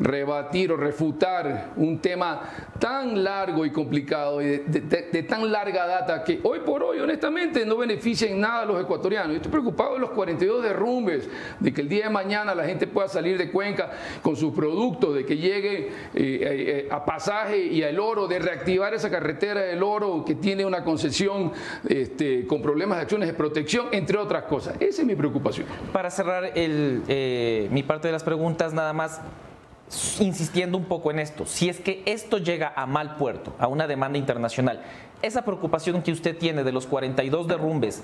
rebatir 0.00 0.72
o 0.72 0.76
refutar 0.76 1.72
un 1.76 1.98
tema 1.98 2.40
tan 2.78 3.22
largo 3.22 3.66
y 3.66 3.70
complicado 3.70 4.40
y 4.40 4.58
de, 4.58 5.22
tan 5.24 5.50
larga 5.50 5.86
data 5.86 6.22
que 6.22 6.40
hoy 6.42 6.60
por 6.60 6.82
hoy, 6.82 7.00
honestamente, 7.00 7.64
no 7.66 7.76
beneficia 7.76 8.28
en 8.28 8.40
nada 8.40 8.62
a 8.62 8.64
los 8.66 8.80
ecuatorianos. 8.80 9.30
Yo 9.30 9.36
estoy 9.36 9.50
preocupado 9.50 9.94
de 9.94 10.00
los 10.00 10.10
42 10.10 10.62
derrumbes, 10.62 11.28
de 11.58 11.72
que 11.72 11.80
el 11.80 11.88
día 11.88 12.04
de 12.04 12.10
mañana 12.10 12.54
la 12.54 12.64
gente 12.64 12.86
pueda 12.86 13.08
salir 13.08 13.36
de 13.38 13.50
Cuenca 13.50 13.90
con 14.22 14.36
sus 14.36 14.52
productos, 14.52 15.14
de 15.14 15.24
que 15.24 15.36
llegue 15.36 15.88
eh, 15.88 15.90
eh, 16.14 16.88
a 16.90 17.04
pasaje 17.04 17.58
y 17.58 17.82
al 17.82 17.98
oro, 17.98 18.26
de 18.28 18.38
reactivar 18.38 18.94
esa 18.94 19.10
carretera 19.10 19.62
del 19.62 19.82
oro 19.82 20.24
que 20.24 20.34
tiene 20.34 20.64
una 20.64 20.84
concesión 20.84 21.52
este, 21.88 22.46
con 22.46 22.62
problemas 22.62 22.98
de 22.98 23.02
acciones 23.02 23.28
de 23.28 23.34
protección, 23.34 23.88
entre 23.92 24.18
otras 24.18 24.44
cosas. 24.44 24.76
Esa 24.80 25.02
es 25.02 25.06
mi 25.06 25.14
preocupación. 25.14 25.66
Para 25.92 26.10
cerrar 26.10 26.52
eh, 26.54 27.68
mi 27.70 27.82
parte 27.82 28.08
de 28.08 28.12
las 28.12 28.24
preguntas, 28.24 28.72
nada 28.72 28.92
más, 28.92 29.20
insistiendo 30.20 30.76
un 30.76 30.84
poco 30.84 31.10
en 31.10 31.18
esto, 31.18 31.46
si 31.46 31.68
es 31.68 31.80
que 31.80 32.02
esto 32.06 32.38
llega 32.38 32.72
a 32.76 32.86
mal 32.86 33.16
puerto, 33.16 33.54
a 33.58 33.68
una 33.68 33.86
demanda 33.86 34.18
internacional, 34.18 34.82
esa 35.22 35.42
preocupación 35.42 36.02
que 36.02 36.12
usted 36.12 36.36
tiene 36.36 36.64
de 36.64 36.72
los 36.72 36.86
42 36.86 37.48
derrumbes, 37.48 38.02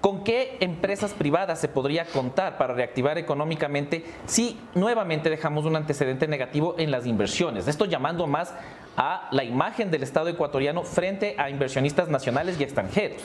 ¿con 0.00 0.24
qué 0.24 0.56
empresas 0.60 1.12
privadas 1.12 1.60
se 1.60 1.68
podría 1.68 2.06
contar 2.06 2.58
para 2.58 2.74
reactivar 2.74 3.18
económicamente 3.18 4.04
si 4.26 4.58
nuevamente 4.74 5.30
dejamos 5.30 5.64
un 5.64 5.76
antecedente 5.76 6.26
negativo 6.26 6.74
en 6.78 6.90
las 6.90 7.06
inversiones? 7.06 7.68
Esto 7.68 7.84
llamando 7.84 8.26
más 8.26 8.54
a 8.96 9.28
la 9.30 9.44
imagen 9.44 9.90
del 9.90 10.02
Estado 10.02 10.28
ecuatoriano 10.28 10.82
frente 10.82 11.36
a 11.38 11.50
inversionistas 11.50 12.08
nacionales 12.08 12.58
y 12.58 12.64
extranjeros. 12.64 13.22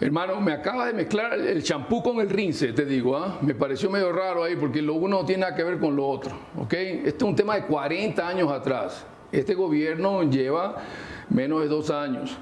Hermano, 0.00 0.40
me 0.40 0.52
acaba 0.52 0.86
de 0.86 0.94
mezclar 0.94 1.34
el 1.34 1.62
champú 1.62 2.02
con 2.02 2.18
el 2.20 2.28
rince, 2.28 2.72
te 2.72 2.84
digo, 2.84 3.16
¿ah? 3.16 3.38
me 3.40 3.54
pareció 3.54 3.88
medio 3.88 4.12
raro 4.12 4.42
ahí 4.42 4.56
porque 4.56 4.82
lo 4.82 4.94
uno 4.94 5.18
no 5.20 5.24
tiene 5.24 5.42
nada 5.42 5.54
que 5.54 5.62
ver 5.62 5.78
con 5.78 5.94
lo 5.94 6.08
otro, 6.08 6.32
¿ok? 6.58 6.72
Este 6.72 7.08
es 7.08 7.22
un 7.22 7.36
tema 7.36 7.54
de 7.54 7.66
40 7.66 8.26
años 8.26 8.50
atrás. 8.50 9.06
Este 9.30 9.54
gobierno 9.54 10.24
lleva 10.24 10.76
menos 11.30 11.60
de 11.62 11.68
dos 11.68 11.90
años. 11.90 12.36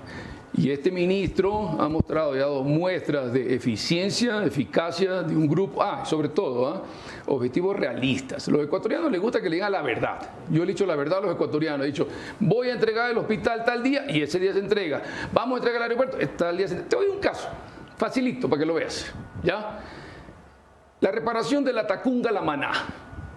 Y 0.53 0.71
este 0.71 0.91
ministro 0.91 1.81
ha 1.81 1.89
mostrado 1.89 2.35
ya 2.35 2.45
dos 2.45 2.67
muestras 2.67 3.33
de 3.33 3.55
eficiencia, 3.55 4.45
eficacia 4.45 5.23
de 5.23 5.37
un 5.37 5.47
grupo, 5.47 5.81
ah, 5.81 6.05
sobre 6.05 6.29
todo, 6.29 6.67
¿ah? 6.67 6.83
objetivos 7.27 7.77
realistas. 7.77 8.49
Los 8.49 8.65
ecuatorianos 8.65 9.13
les 9.13 9.21
gusta 9.21 9.41
que 9.41 9.49
le 9.49 9.57
digan 9.57 9.71
la 9.71 9.83
verdad. 9.83 10.19
Yo 10.51 10.65
le 10.65 10.73
he 10.73 10.75
dicho 10.75 10.87
la 10.87 10.97
verdad 10.97 11.19
a 11.19 11.23
los 11.23 11.35
ecuatorianos, 11.35 11.85
he 11.85 11.91
dicho, 11.91 12.09
voy 12.41 12.69
a 12.69 12.73
entregar 12.73 13.11
el 13.11 13.19
hospital 13.19 13.65
tal 13.65 13.83
día 13.83 14.07
y 14.09 14.23
ese 14.23 14.41
día 14.41 14.53
se 14.53 14.59
entrega. 14.59 15.03
Vamos 15.33 15.55
a 15.55 15.59
entregar 15.59 15.83
el 15.83 15.93
aeropuerto, 15.93 16.19
tal 16.37 16.57
día 16.57 16.67
se. 16.67 16.75
Te 16.77 16.97
doy 16.97 17.07
un 17.07 17.21
caso, 17.21 17.49
facilito 17.97 18.49
para 18.49 18.59
que 18.59 18.67
lo 18.67 18.75
veas, 18.75 19.13
¿ya? 19.45 19.79
La 21.01 21.13
reparación 21.13 21.65
de 21.65 21.73
la 21.73 21.87
Tacunga 21.87 22.33
La 22.33 22.43
Maná, 22.43 22.73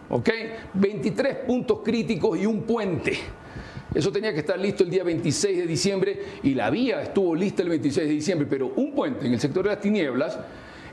¿ok? 0.10 0.30
23 0.73 1.36
puntos 1.45 1.80
críticos 1.84 2.39
y 2.39 2.47
un 2.47 2.63
puente. 2.63 3.19
Eso 3.93 4.12
tenía 4.12 4.34
que 4.34 4.39
estar 4.39 4.60
listo 4.60 4.84
el 4.84 4.89
día 4.89 5.03
26 5.03 5.58
de 5.58 5.67
diciembre 5.67 6.19
y 6.41 6.56
la 6.56 6.69
vía 6.71 7.03
estuvo 7.03 7.36
lista 7.36 7.62
el 7.62 7.69
26 7.69 8.08
de 8.08 8.13
diciembre, 8.13 8.47
pero 8.49 8.73
un 8.75 8.93
puente 8.93 9.27
en 9.27 9.34
el 9.34 9.39
sector 9.39 9.63
de 9.63 9.69
las 9.69 9.79
tinieblas, 9.79 10.39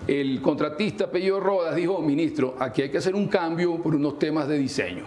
el 0.06 0.42
contratista 0.42 1.10
Pello 1.10 1.40
Rodas 1.40 1.76
dijo, 1.76 2.00
ministro, 2.00 2.56
aquí 2.58 2.82
hay 2.82 2.90
que 2.90 2.98
hacer 2.98 3.14
un 3.14 3.28
cambio 3.28 3.76
por 3.82 3.94
unos 3.94 4.18
temas 4.18 4.48
de 4.48 4.58
diseño. 4.58 5.04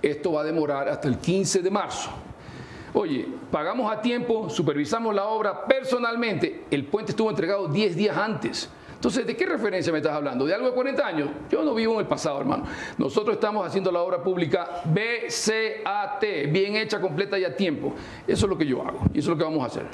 Esto 0.00 0.32
va 0.32 0.42
a 0.42 0.44
demorar 0.44 0.88
hasta 0.88 1.08
el 1.08 1.18
15 1.18 1.62
de 1.62 1.70
marzo. 1.70 2.10
Oye, 2.94 3.26
pagamos 3.50 3.90
a 3.90 4.00
tiempo, 4.00 4.48
supervisamos 4.50 5.14
la 5.14 5.24
obra 5.24 5.64
personalmente, 5.66 6.64
el 6.70 6.84
puente 6.84 7.12
estuvo 7.12 7.30
entregado 7.30 7.66
10 7.66 7.96
días 7.96 8.16
antes. 8.16 8.68
Entonces, 9.02 9.26
¿de 9.26 9.34
qué 9.34 9.46
referencia 9.46 9.92
me 9.92 9.98
estás 9.98 10.12
hablando? 10.12 10.44
¿De 10.44 10.54
algo 10.54 10.68
de 10.68 10.74
40 10.74 11.04
años? 11.04 11.28
Yo 11.50 11.64
no 11.64 11.74
vivo 11.74 11.94
en 11.94 11.98
el 12.02 12.06
pasado, 12.06 12.38
hermano. 12.38 12.66
Nosotros 12.98 13.34
estamos 13.34 13.66
haciendo 13.66 13.90
la 13.90 14.00
obra 14.00 14.22
pública 14.22 14.80
BCAT, 14.84 16.22
bien 16.52 16.76
hecha, 16.76 17.00
completa 17.00 17.36
y 17.36 17.42
a 17.42 17.56
tiempo. 17.56 17.94
Eso 18.28 18.46
es 18.46 18.48
lo 18.48 18.56
que 18.56 18.64
yo 18.64 18.80
hago 18.80 19.00
y 19.12 19.18
eso 19.18 19.32
es 19.32 19.36
lo 19.36 19.38
que 19.38 19.42
vamos 19.42 19.64
a 19.64 19.66
hacer. 19.66 19.86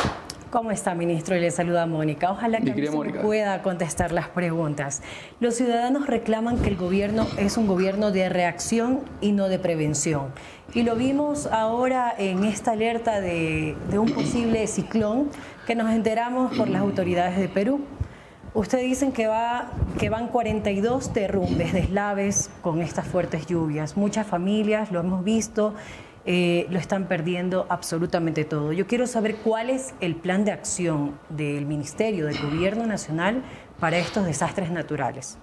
¿Cómo 0.50 0.72
está, 0.72 0.94
ministro? 0.94 1.34
Y 1.34 1.40
le 1.40 1.50
saluda 1.50 1.86
Mónica. 1.86 2.30
Ojalá 2.30 2.60
que 2.60 2.90
pueda 3.22 3.62
contestar 3.62 4.12
las 4.12 4.28
preguntas. 4.28 5.00
Los 5.40 5.54
ciudadanos 5.54 6.06
reclaman 6.06 6.58
que 6.58 6.68
el 6.68 6.76
gobierno 6.76 7.26
es 7.38 7.56
un 7.56 7.66
gobierno 7.66 8.10
de 8.10 8.28
reacción 8.28 9.00
y 9.22 9.32
no 9.32 9.48
de 9.48 9.58
prevención. 9.58 10.32
Y 10.74 10.82
lo 10.82 10.96
vimos 10.96 11.46
ahora 11.46 12.14
en 12.18 12.44
esta 12.44 12.72
alerta 12.72 13.22
de, 13.22 13.74
de 13.90 13.98
un 13.98 14.12
posible 14.12 14.66
ciclón 14.66 15.30
que 15.66 15.74
nos 15.74 15.90
enteramos 15.92 16.54
por 16.58 16.68
las 16.68 16.82
autoridades 16.82 17.38
de 17.38 17.48
Perú. 17.48 17.80
Usted 18.54 18.80
dicen 18.80 19.12
que, 19.12 19.26
va, 19.26 19.70
que 19.98 20.08
van 20.08 20.28
42 20.28 21.12
derrumbes, 21.12 21.72
deslaves 21.72 22.50
con 22.62 22.80
estas 22.80 23.06
fuertes 23.06 23.46
lluvias. 23.46 23.96
Muchas 23.96 24.26
familias, 24.26 24.90
lo 24.90 25.00
hemos 25.00 25.22
visto, 25.22 25.74
eh, 26.24 26.66
lo 26.70 26.78
están 26.78 27.08
perdiendo 27.08 27.66
absolutamente 27.68 28.44
todo. 28.44 28.72
Yo 28.72 28.86
quiero 28.86 29.06
saber 29.06 29.36
cuál 29.36 29.70
es 29.70 29.94
el 30.00 30.16
plan 30.16 30.44
de 30.44 30.52
acción 30.52 31.18
del 31.28 31.66
Ministerio, 31.66 32.26
del 32.26 32.38
Gobierno 32.38 32.86
Nacional 32.86 33.42
para 33.78 33.98
estos 33.98 34.24
desastres 34.24 34.70
naturales. 34.70 35.38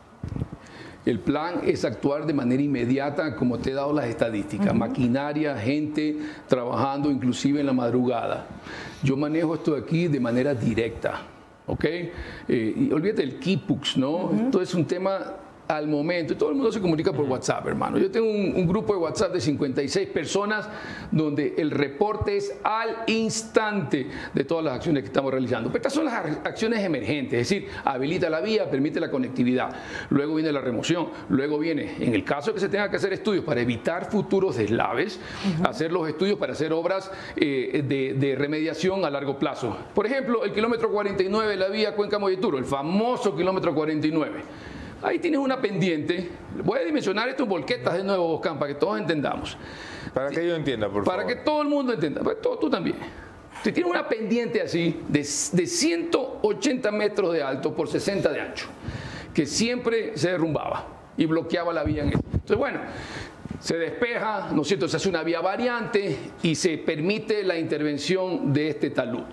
El 1.05 1.19
plan 1.19 1.61
es 1.63 1.85
actuar 1.85 2.25
de 2.25 2.33
manera 2.33 2.63
inmediata, 2.63 3.35
como 3.35 3.59
te 3.59 3.69
he 3.69 3.73
dado 3.75 3.93
las 3.93 4.05
estadísticas, 4.05 4.73
maquinaria, 4.73 5.55
gente 5.55 6.17
trabajando 6.47 7.11
inclusive 7.11 7.59
en 7.59 7.67
la 7.67 7.73
madrugada. 7.73 8.47
Yo 9.03 9.15
manejo 9.15 9.53
esto 9.53 9.75
aquí 9.75 10.07
de 10.07 10.19
manera 10.19 10.55
directa. 10.55 11.21
¿Ok? 11.67 11.85
Eh, 11.85 12.11
y 12.47 12.91
olvídate 12.91 13.21
del 13.21 13.39
Kipux, 13.39 13.97
¿no? 13.97 14.31
Esto 14.45 14.61
es 14.61 14.73
un 14.73 14.85
tema 14.85 15.35
al 15.67 15.87
momento. 15.87 16.33
Y 16.33 16.35
todo 16.35 16.49
el 16.49 16.55
mundo 16.55 16.71
se 16.71 16.81
comunica 16.81 17.11
por 17.11 17.25
WhatsApp, 17.25 17.67
hermano. 17.67 17.97
Yo 17.97 18.11
tengo 18.11 18.27
un, 18.27 18.65
grupo 18.65 18.93
de 18.93 18.99
WhatsApp 18.99 19.33
de 19.33 19.41
56 19.41 20.09
personas 20.09 20.67
donde 21.11 21.53
el 21.57 21.71
reporte 21.71 22.37
es 22.37 22.57
al 22.63 23.03
instante 23.07 24.07
de 24.33 24.43
todas 24.43 24.65
las 24.65 24.75
acciones 24.75 25.03
que 25.03 25.07
estamos 25.07 25.31
realizando. 25.31 25.69
Pero 25.69 25.77
estas 25.77 25.93
son 25.93 26.05
las 26.05 26.13
acciones 26.43 26.83
emergentes, 26.83 27.41
es 27.41 27.49
decir, 27.49 27.69
habilita 27.83 28.29
la 28.29 28.41
vía, 28.41 28.69
permite 28.69 28.99
la 28.99 29.11
conectividad. 29.11 29.69
Luego 30.09 30.35
viene 30.35 30.51
la 30.51 30.61
remoción. 30.61 31.09
Luego 31.29 31.59
viene, 31.59 31.95
en 31.99 32.13
el 32.13 32.23
caso 32.23 32.47
de 32.47 32.55
que 32.55 32.59
se 32.59 32.69
tenga 32.69 32.89
que 32.89 32.97
hacer 32.97 33.13
estudios 33.13 33.45
para 33.45 33.61
evitar 33.61 34.09
futuros 34.09 34.57
deslaves, 34.57 35.19
hacer 35.63 35.91
los 35.91 36.07
estudios 36.07 36.37
para 36.37 36.53
hacer 36.53 36.73
obras 36.73 37.11
eh, 37.35 37.83
de, 37.87 38.13
de, 38.13 38.35
remediación 38.35 39.05
a 39.05 39.09
largo 39.09 39.37
plazo. 39.37 39.77
Por 39.93 40.05
ejemplo, 40.05 40.43
el 40.43 40.51
kilómetro 40.51 40.89
49 40.89 41.49
de 41.49 41.55
la 41.55 41.67
vía 41.69 41.95
Cuenca-Moyeturo, 41.95 42.57
el 42.57 42.65
famoso 42.65 43.35
kilómetro 43.35 43.73
49. 43.73 44.43
Ahí 45.05 45.19
tienes 45.19 45.39
una 45.39 45.61
pendiente. 45.61 46.31
Voy 46.63 46.79
a 46.79 46.83
dimensionar 46.83 47.29
esto 47.29 47.43
en 47.43 47.49
volquetas 47.49 47.93
de 47.93 48.03
nuevo, 48.03 48.27
Boscan, 48.27 48.57
para 48.57 48.73
que 48.73 48.79
todos 48.79 48.99
entendamos. 48.99 49.55
Para 50.11 50.31
que 50.31 50.47
yo 50.47 50.55
entienda, 50.55 50.87
por 50.87 51.05
favor. 51.05 51.19
Para 51.19 51.27
que 51.27 51.43
todo 51.43 51.61
el 51.61 51.67
mundo 51.67 51.93
entienda. 51.93 52.21
Pues, 52.21 52.41
todo, 52.41 52.57
tú 52.57 52.71
también. 52.71 52.95
Si 53.63 53.71
tienes 53.71 53.91
una 53.91 54.07
pendiente 54.07 54.63
así, 54.63 54.99
de, 55.07 55.19
de 55.19 55.67
180 55.67 56.91
metros 56.91 57.33
de 57.33 57.43
alto 57.43 57.75
por 57.75 57.87
60 57.87 58.31
de 58.31 58.41
ancho, 58.41 58.65
que 59.31 59.45
siempre 59.45 60.17
se 60.17 60.31
derrumbaba 60.31 60.87
y 61.15 61.27
bloqueaba 61.27 61.71
la 61.71 61.83
vía 61.83 62.01
en 62.01 62.09
esto. 62.09 62.25
Entonces, 62.25 62.57
bueno, 62.57 62.79
se 63.59 63.77
despeja, 63.77 64.49
¿no 64.53 64.63
es 64.63 64.67
cierto? 64.67 64.87
Se 64.87 64.97
hace 64.97 65.07
una 65.07 65.21
vía 65.21 65.39
variante 65.39 66.17
y 66.41 66.55
se 66.55 66.79
permite 66.79 67.43
la 67.43 67.59
intervención 67.59 68.51
de 68.51 68.69
este 68.69 68.89
talud. 68.89 69.25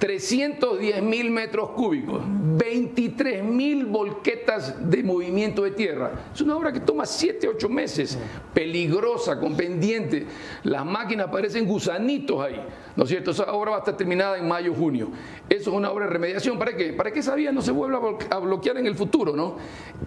310 0.00 1.02
mil 1.02 1.30
metros 1.30 1.70
cúbicos, 1.70 2.22
23 2.24 3.44
mil 3.44 3.84
volquetas 3.84 4.90
de 4.90 5.02
movimiento 5.02 5.62
de 5.62 5.72
tierra. 5.72 6.30
Es 6.34 6.40
una 6.40 6.56
obra 6.56 6.72
que 6.72 6.80
toma 6.80 7.04
7, 7.04 7.46
8 7.46 7.68
meses, 7.68 8.18
peligrosa, 8.54 9.38
con 9.38 9.54
pendiente. 9.54 10.26
Las 10.64 10.86
máquinas 10.86 11.28
parecen 11.28 11.66
gusanitos 11.66 12.40
ahí, 12.40 12.58
¿no 12.96 13.04
es 13.04 13.10
cierto? 13.10 13.30
Esa 13.32 13.52
obra 13.52 13.72
va 13.72 13.76
a 13.76 13.80
estar 13.80 13.96
terminada 13.96 14.38
en 14.38 14.48
mayo, 14.48 14.72
junio. 14.74 15.10
Eso 15.50 15.70
es 15.70 15.76
una 15.76 15.90
obra 15.90 16.06
de 16.06 16.12
remediación. 16.12 16.58
¿Para 16.58 16.74
qué? 16.74 16.94
Para 16.94 17.12
que 17.12 17.20
esa 17.20 17.34
vía 17.34 17.52
no 17.52 17.60
se 17.60 17.70
vuelva 17.70 18.00
a 18.30 18.38
bloquear 18.38 18.78
en 18.78 18.86
el 18.86 18.94
futuro, 18.94 19.36
¿no? 19.36 19.56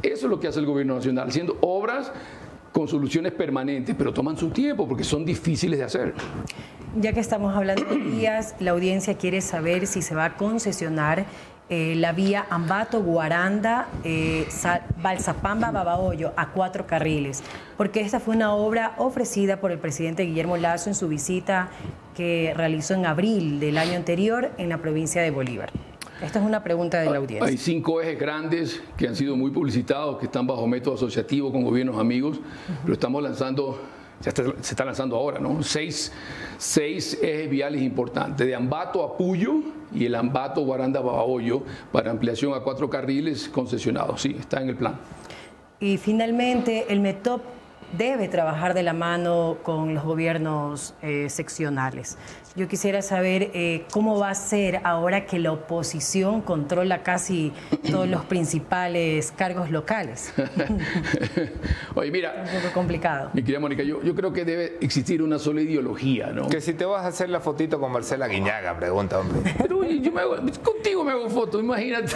Eso 0.01 0.25
es 0.25 0.29
lo 0.29 0.39
que 0.39 0.47
hace 0.47 0.59
el 0.59 0.65
gobierno 0.65 0.95
nacional, 0.95 1.29
haciendo 1.29 1.55
obras 1.61 2.11
con 2.73 2.87
soluciones 2.87 3.31
permanentes, 3.31 3.95
pero 3.95 4.11
toman 4.11 4.35
su 4.35 4.49
tiempo 4.49 4.87
porque 4.87 5.03
son 5.03 5.23
difíciles 5.23 5.79
de 5.79 5.85
hacer. 5.85 6.13
Ya 6.99 7.13
que 7.13 7.19
estamos 7.19 7.55
hablando 7.55 7.85
de 7.85 7.97
vías, 7.97 8.55
la 8.59 8.71
audiencia 8.71 9.15
quiere 9.15 9.41
saber 9.41 9.87
si 9.87 10.01
se 10.01 10.15
va 10.15 10.25
a 10.25 10.35
concesionar 10.35 11.25
eh, 11.69 11.95
la 11.95 12.11
vía 12.11 12.45
Ambato-Guaranda, 12.49 13.87
eh, 14.03 14.45
Balsapamba, 15.01 15.71
Babahoyo 15.71 16.33
a 16.35 16.49
cuatro 16.49 16.85
carriles, 16.85 17.41
porque 17.77 18.01
esta 18.01 18.19
fue 18.19 18.35
una 18.35 18.53
obra 18.53 18.95
ofrecida 18.97 19.61
por 19.61 19.71
el 19.71 19.79
presidente 19.79 20.23
Guillermo 20.23 20.57
Lazo 20.57 20.89
en 20.89 20.95
su 20.95 21.07
visita 21.07 21.69
que 22.15 22.53
realizó 22.55 22.95
en 22.95 23.05
abril 23.05 23.59
del 23.59 23.77
año 23.77 23.95
anterior 23.95 24.51
en 24.57 24.69
la 24.69 24.79
provincia 24.79 25.21
de 25.21 25.31
Bolívar. 25.31 25.71
Esta 26.23 26.39
es 26.39 26.45
una 26.45 26.63
pregunta 26.63 27.01
de 27.01 27.09
la 27.09 27.17
audiencia. 27.17 27.45
Hay 27.45 27.57
cinco 27.57 28.01
ejes 28.01 28.17
grandes 28.17 28.81
que 28.95 29.09
han 29.09 29.15
sido 29.15 29.35
muy 29.35 29.51
publicitados, 29.51 30.17
que 30.17 30.25
están 30.25 30.47
bajo 30.47 30.65
método 30.65 30.95
asociativo 30.95 31.51
con 31.51 31.63
gobiernos 31.63 31.99
amigos, 31.99 32.39
pero 32.81 32.93
estamos 32.93 33.21
lanzando, 33.21 33.81
ya 34.21 34.31
se 34.31 34.71
está 34.71 34.85
lanzando 34.85 35.17
ahora, 35.17 35.39
¿no? 35.39 35.61
Seis, 35.61 36.13
seis 36.57 37.19
ejes 37.21 37.49
viales 37.49 37.81
importantes, 37.81 38.47
de 38.47 38.55
Ambato 38.55 39.03
a 39.03 39.17
Puyo 39.17 39.55
y 39.93 40.05
el 40.05 40.15
Ambato 40.15 40.61
Guaranda 40.61 41.01
Babahoyo 41.01 41.61
para 41.91 42.09
ampliación 42.09 42.53
a 42.53 42.61
cuatro 42.61 42.89
carriles 42.89 43.49
concesionados. 43.49 44.21
Sí, 44.21 44.33
está 44.39 44.61
en 44.61 44.69
el 44.69 44.77
plan. 44.77 44.97
Y 45.81 45.97
finalmente, 45.97 46.85
el 46.87 47.01
METOP 47.01 47.41
debe 47.97 48.27
trabajar 48.27 48.73
de 48.73 48.83
la 48.83 48.93
mano 48.93 49.57
con 49.61 49.93
los 49.93 50.03
gobiernos 50.03 50.93
eh, 51.01 51.29
seccionales. 51.29 52.17
Yo 52.55 52.67
quisiera 52.67 53.01
saber 53.01 53.49
eh, 53.55 53.83
cómo 53.91 54.19
va 54.19 54.29
a 54.29 54.35
ser 54.35 54.81
ahora 54.83 55.25
que 55.25 55.39
la 55.39 55.51
oposición 55.51 56.41
controla 56.41 57.01
casi 57.01 57.51
todos 57.89 58.07
los 58.07 58.25
principales 58.25 59.33
cargos 59.35 59.71
locales. 59.71 60.31
Oye, 61.95 62.11
mira. 62.11 62.43
Es 62.43 62.53
un 62.53 62.61
poco 62.61 62.73
complicado. 62.75 63.31
Mi 63.33 63.41
querida 63.41 63.59
Mónica, 63.59 63.81
yo, 63.81 64.03
yo, 64.03 64.13
creo 64.13 64.31
que 64.31 64.45
debe 64.45 64.77
existir 64.81 65.23
una 65.23 65.39
sola 65.39 65.61
ideología, 65.61 66.27
¿no? 66.27 66.47
Que 66.47 66.61
si 66.61 66.75
te 66.75 66.85
vas 66.85 67.03
a 67.05 67.07
hacer 67.07 67.29
la 67.29 67.39
fotito 67.39 67.79
con 67.79 67.91
Marcela 67.91 68.27
Guiñaga, 68.27 68.77
pregunta, 68.77 69.19
hombre. 69.19 69.51
Pero 69.57 69.83
yo 69.83 70.11
me 70.11 70.21
hago, 70.21 70.35
contigo 70.61 71.03
me 71.03 71.11
hago 71.13 71.31
foto, 71.31 71.59
imagínate. 71.59 72.13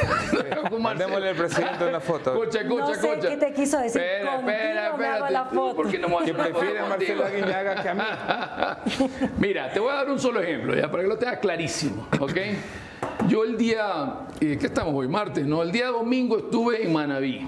Mandémosle 0.80 1.30
al 1.30 1.36
presidente 1.36 1.84
una 1.84 2.00
foto. 2.00 2.36
Cocha, 2.36 2.68
cocha, 2.68 2.86
no 2.86 2.94
sé 2.94 3.08
cocha. 3.08 3.30
¿Qué 3.30 3.38
te 3.38 3.54
quiso 3.54 3.80
decir? 3.80 4.02
Espera, 4.02 4.36
espera, 4.38 4.88
espera. 4.90 5.50
¿Por 5.50 5.90
qué 5.90 5.98
no 5.98 6.10
me 6.10 6.26
que 6.26 6.34
prefiere 6.36 6.80
a 6.80 6.86
Marcela 6.86 7.30
Guiñaga 7.32 7.82
que 7.82 7.90
a 7.90 7.94
mí. 7.96 9.10
mira, 9.40 9.72
te 9.72 9.80
voy 9.80 9.90
a 9.90 9.96
dar 9.96 10.10
un 10.12 10.27
solo 10.28 10.42
ejemplo, 10.42 10.76
ya, 10.76 10.92
para 10.92 11.04
que 11.04 11.10
lo 11.10 11.18
tengas 11.18 11.38
clarísimo, 11.38 12.06
¿ok? 12.20 12.38
Yo 13.30 13.46
el 13.46 13.58
día, 13.58 14.28
eh, 14.42 14.58
¿qué 14.60 14.66
estamos 14.66 14.94
hoy? 14.94 15.08
Martes, 15.08 15.46
¿no? 15.46 15.64
El 15.64 15.72
día 15.72 15.88
domingo 15.88 16.38
estuve 16.38 16.86
en 16.86 16.92
Manabí, 16.92 17.48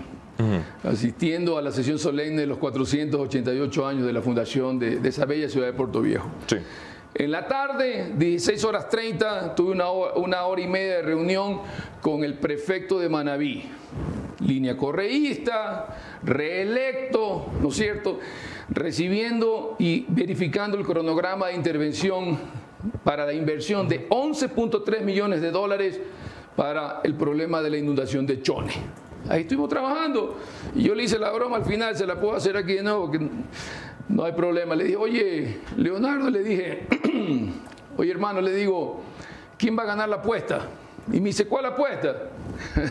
asistiendo 0.86 1.58
a 1.58 1.62
la 1.62 1.72
sesión 1.72 2.00
solemne 2.00 2.40
de 2.40 2.48
los 2.48 2.58
488 2.58 3.86
años 3.86 4.06
de 4.06 4.14
la 4.14 4.22
fundación 4.22 4.80
de, 4.80 5.06
esa 5.06 5.26
bella 5.26 5.50
ciudad 5.50 5.68
de 5.68 5.74
Puerto 5.74 6.02
Viejo. 6.02 6.30
Sí. 6.48 6.56
En 7.16 7.32
la 7.32 7.48
tarde, 7.48 8.14
16 8.16 8.64
horas 8.64 8.88
30, 8.88 9.56
tuve 9.56 9.74
una 9.74 9.92
una 9.92 10.46
hora 10.46 10.62
y 10.62 10.68
media 10.68 10.98
de 10.98 11.02
reunión 11.02 11.60
con 12.00 12.24
el 12.24 12.36
prefecto 12.36 12.98
de 12.98 13.10
Manabí, 13.10 13.66
línea 14.40 14.78
correísta, 14.78 15.98
reelecto, 16.24 17.48
¿no 17.62 17.68
es 17.68 17.76
cierto? 17.76 18.20
recibiendo 18.70 19.76
y 19.80 20.06
verificando 20.08 20.78
el 20.78 20.86
cronograma 20.86 21.48
de 21.48 21.56
intervención 21.56 22.38
para 23.04 23.26
la 23.26 23.34
inversión 23.34 23.88
de 23.88 24.08
11.3 24.10 25.02
millones 25.02 25.42
de 25.42 25.52
dólares 25.52 26.00
para 26.56 27.02
el 27.04 27.16
problema 27.16 27.62
de 27.62 27.70
la 27.70 27.78
inundación 27.78 28.26
de 28.26 28.42
Chone. 28.42 28.74
Ahí 29.30 29.42
estuvimos 29.42 29.70
trabajando 29.70 30.38
y 30.76 30.84
yo 30.84 30.96
le 30.96 31.04
hice 31.04 31.20
la 31.20 31.32
broma 31.32 31.58
al 31.58 31.66
final, 31.66 31.96
se 31.96 32.06
la 32.06 32.20
puedo 32.20 32.36
hacer 32.36 32.56
aquí 32.58 32.74
de 32.74 32.84
nuevo, 32.84 33.12
que 33.12 33.20
no 34.08 34.24
hay 34.24 34.32
problema. 34.34 34.76
Le 34.76 34.86
dije, 34.86 34.96
oye, 34.96 35.60
Leonardo, 35.78 36.30
le 36.30 36.42
dije, 36.42 36.88
oye 37.98 38.12
hermano, 38.12 38.42
le 38.42 38.54
digo, 38.54 39.02
¿quién 39.58 39.78
va 39.78 39.84
a 39.84 39.88
ganar 39.88 40.10
la 40.10 40.18
apuesta? 40.18 40.68
Y 41.12 41.20
me 41.20 41.30
dice, 41.30 41.48
¿cuál 41.48 41.66
apuesta? 41.66 42.30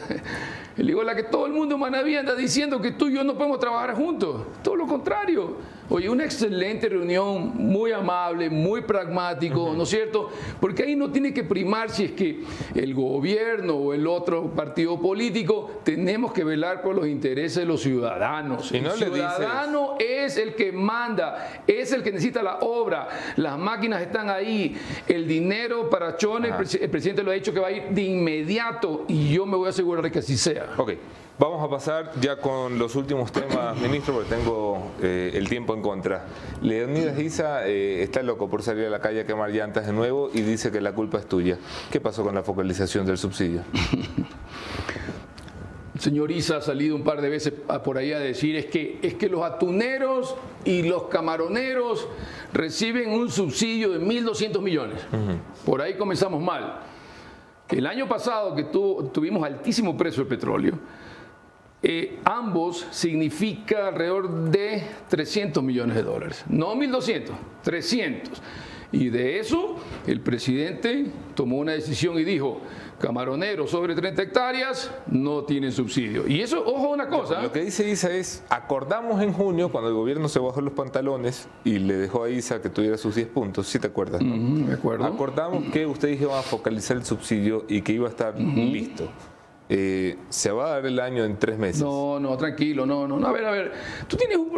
le 0.77 0.85
digo, 0.85 1.03
la 1.03 1.15
que 1.15 1.25
todo 1.25 1.47
el 1.47 1.53
mundo 1.53 1.77
en 1.77 1.81
Manaví 1.81 2.17
anda 2.17 2.35
diciendo 2.35 2.81
que 2.81 2.93
tú 2.93 3.09
y 3.09 3.15
yo 3.15 3.25
no 3.25 3.35
podemos 3.35 3.59
trabajar 3.59 3.95
juntos. 3.95 4.47
Todo 4.63 4.77
lo 4.77 4.87
contrario. 4.87 5.57
Oye, 5.91 6.09
una 6.11 6.25
excelente 6.25 6.89
reunión, 6.89 7.53
muy 7.57 7.93
amable, 7.93 8.51
muy 8.51 8.83
pragmático, 8.83 9.73
¿no 9.75 9.85
es 9.85 9.89
cierto? 9.89 10.29
Porque 10.61 10.83
ahí 10.83 10.95
no 10.95 11.11
tiene 11.11 11.33
que 11.33 11.45
primar 11.45 11.89
si 11.89 12.05
es 12.05 12.13
que 12.13 12.41
el 12.75 12.95
gobierno 12.95 13.75
o 13.75 13.95
el 13.95 14.07
otro 14.07 14.51
partido 14.51 15.01
político 15.01 15.81
tenemos 15.85 16.33
que 16.33 16.45
velar 16.45 16.83
por 16.83 16.95
los 16.95 17.07
intereses 17.07 17.57
de 17.61 17.65
los 17.65 17.81
ciudadanos. 17.81 18.71
No 18.71 18.77
el 18.93 19.01
le 19.01 19.07
ciudadano 19.07 19.95
es 19.99 20.37
el 20.37 20.55
que 20.55 20.73
manda, 20.73 21.63
es 21.67 21.91
el 21.93 22.03
que 22.03 22.13
necesita 22.13 22.43
la 22.43 22.59
obra, 22.59 23.09
las 23.37 23.59
máquinas 23.59 24.03
están 24.03 24.29
ahí, 24.29 24.77
el 25.09 25.27
dinero 25.27 25.89
para 25.89 26.17
Chone, 26.19 26.49
el, 26.49 26.55
presi- 26.55 26.83
el 26.83 26.91
presidente 26.91 27.23
lo 27.23 27.31
ha 27.31 27.35
dicho 27.35 27.53
que 27.55 27.61
va 27.61 27.69
a 27.69 27.73
ir 27.73 27.85
de 27.89 28.03
inmediato 28.03 29.07
y 29.09 29.33
yo 29.33 29.47
me 29.47 29.57
voy 29.57 29.67
a 29.69 29.71
asegurar 29.71 30.05
de 30.05 30.11
que 30.11 30.19
así 30.19 30.37
sea. 30.37 30.67
Ok, 30.77 30.93
vamos 31.39 31.63
a 31.63 31.69
pasar 31.71 32.13
ya 32.21 32.37
con 32.37 32.79
los 32.79 32.95
últimos 32.97 33.31
temas, 33.33 33.77
ministro, 33.81 34.15
porque 34.15 34.29
tengo 34.35 34.93
eh, 35.03 35.31
el 35.35 35.49
tiempo 35.49 35.75
en 35.75 35.83
contra. 35.83 36.27
Leonidas 36.63 37.19
Isa 37.19 37.67
eh, 37.67 38.03
está 38.03 38.23
loco 38.23 38.49
por 38.49 38.63
salir 38.63 38.87
a 38.87 38.91
la 38.91 39.01
calle 39.01 39.21
a 39.21 39.27
quemar 39.27 39.51
llantas 39.51 39.87
de 39.87 39.93
nuevo 39.93 40.31
y 40.33 40.41
dice 40.43 40.71
que 40.73 40.81
la 40.81 40.93
culpa 40.93 41.19
es 41.19 41.27
tuya. 41.27 41.59
¿Qué 41.91 42.01
pasó 42.01 42.23
con 42.25 42.35
la 42.35 42.43
focalización 42.43 43.07
del 43.07 43.19
subsidio? 43.19 43.63
El 45.95 46.01
señor 46.01 46.31
Isa 46.31 46.57
ha 46.59 46.61
salido 46.61 46.95
un 46.97 47.03
par 47.05 47.21
de 47.21 47.29
veces 47.29 47.53
por 47.85 47.99
ahí 47.99 48.13
a 48.13 48.19
decir 48.19 48.57
es 48.57 48.67
que, 48.67 48.99
es 49.03 49.15
que 49.15 49.29
los 49.29 49.43
atuneros 49.43 50.35
y 50.65 50.83
los 50.83 51.05
camaroneros 51.05 52.07
reciben 52.53 53.11
un 53.11 53.31
subsidio 53.31 53.91
de 53.91 54.01
1.200 54.01 54.61
millones. 54.61 55.01
Por 55.65 55.83
ahí 55.83 55.95
comenzamos 55.95 56.43
mal. 56.43 56.81
El 57.69 57.87
año 57.87 58.09
pasado 58.09 58.55
que 58.55 58.65
tu- 58.65 59.11
tuvimos 59.13 59.43
altísimo 59.45 59.95
precio 59.97 60.23
del 60.25 60.29
petróleo, 60.29 60.79
eh, 61.83 62.19
ambos 62.25 62.87
significa 62.91 63.89
alrededor 63.89 64.51
de 64.51 64.83
300 65.09 65.63
millones 65.63 65.97
de 65.97 66.03
dólares. 66.03 66.45
No 66.49 66.75
1.200, 66.75 67.31
300. 67.63 68.43
Y 68.91 69.11
de 69.11 69.39
eso 69.39 69.77
el 70.07 70.21
presidente 70.21 71.07
tomó 71.35 71.59
una 71.59 71.73
decisión 71.73 72.19
y 72.19 72.25
dijo, 72.25 72.61
camaroneros 72.99 73.71
sobre 73.71 73.95
30 73.95 74.23
hectáreas 74.23 74.91
no 75.07 75.45
tienen 75.45 75.73
subsidio. 75.73 76.27
Y 76.27 76.41
eso, 76.41 76.65
ojo 76.67 76.89
una 76.89 77.07
cosa, 77.09 77.43
Lo 77.43 77.53
que 77.53 77.61
dice 77.61 77.89
Isa 77.89 78.11
es, 78.11 78.43
acordamos 78.49 79.23
en 79.23 79.33
junio, 79.33 79.71
cuando 79.71 79.91
el 79.91 79.95
gobierno 79.95 80.29
se 80.29 80.39
bajó 80.39 80.63
los 80.63 80.73
pantalones 80.73 81.49
y 81.65 81.79
le 81.79 81.97
dejó 81.97 82.25
a 82.25 82.31
Isa 82.31 82.63
que 82.63 82.71
tuviera 82.71 82.97
sus 82.97 83.15
10 83.15 83.29
puntos, 83.29 83.69
si 83.69 83.79
te 83.79 83.89
acuerdas, 83.89 84.23
me 84.23 84.73
acuerdo. 84.73 85.05
Acordamos 85.05 85.65
que 85.71 85.87
usted 85.87 86.09
iba 86.21 86.39
a 86.39 86.43
focalizar 86.43 86.97
el 86.97 87.05
subsidio 87.05 87.67
y 87.69 87.83
que 87.83 87.93
iba 87.93 88.09
a 88.09 88.11
estar 88.11 88.41
listo. 88.41 89.09
Eh, 89.71 90.17
se 90.29 90.51
va 90.51 90.67
a 90.67 90.71
dar 90.71 90.87
el 90.87 90.99
año 90.99 91.25
en 91.25 91.39
tres 91.39 91.59
meses. 91.59 91.83
No, 91.83 92.19
no, 92.19 92.37
tranquilo, 92.37 92.87
no, 92.87 93.07
no, 93.07 93.19
no. 93.19 93.27
A 93.27 93.33
ver, 93.33 93.45
a 93.45 93.51
ver. 93.51 93.73
Tú 94.07 94.17
tienes 94.17 94.37
un. 94.37 94.51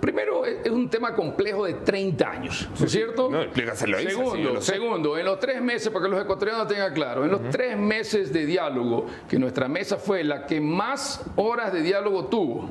Primero, 0.00 0.44
es 0.44 0.58
es 0.64 0.70
un 0.70 0.88
tema 0.88 1.14
complejo 1.14 1.64
de 1.64 1.74
30 1.74 2.30
años, 2.30 2.68
¿no 2.78 2.86
es 2.86 2.92
cierto? 2.92 3.30
No, 3.30 3.42
explícaselo 3.42 3.96
a 3.96 4.02
Isa, 4.02 4.10
Segundo, 4.10 4.52
lo 4.54 4.62
segundo, 4.62 5.18
en 5.18 5.24
los 5.24 5.38
tres 5.38 5.60
meses, 5.62 5.88
para 5.90 6.04
que 6.04 6.10
los 6.10 6.22
ecuatorianos 6.22 6.68
tengan 6.68 6.92
claro, 6.92 7.24
en 7.24 7.30
los 7.30 7.48
tres 7.50 7.76
meses 7.76 8.32
de 8.32 8.46
diálogo, 8.46 9.06
que 9.28 9.38
nuestra 9.38 9.68
mesa 9.68 9.96
fue 9.96 10.24
la 10.24 10.46
que 10.46 10.60
más 10.60 11.24
horas 11.36 11.72
de 11.72 11.82
diálogo 11.82 12.26
tuvo, 12.26 12.68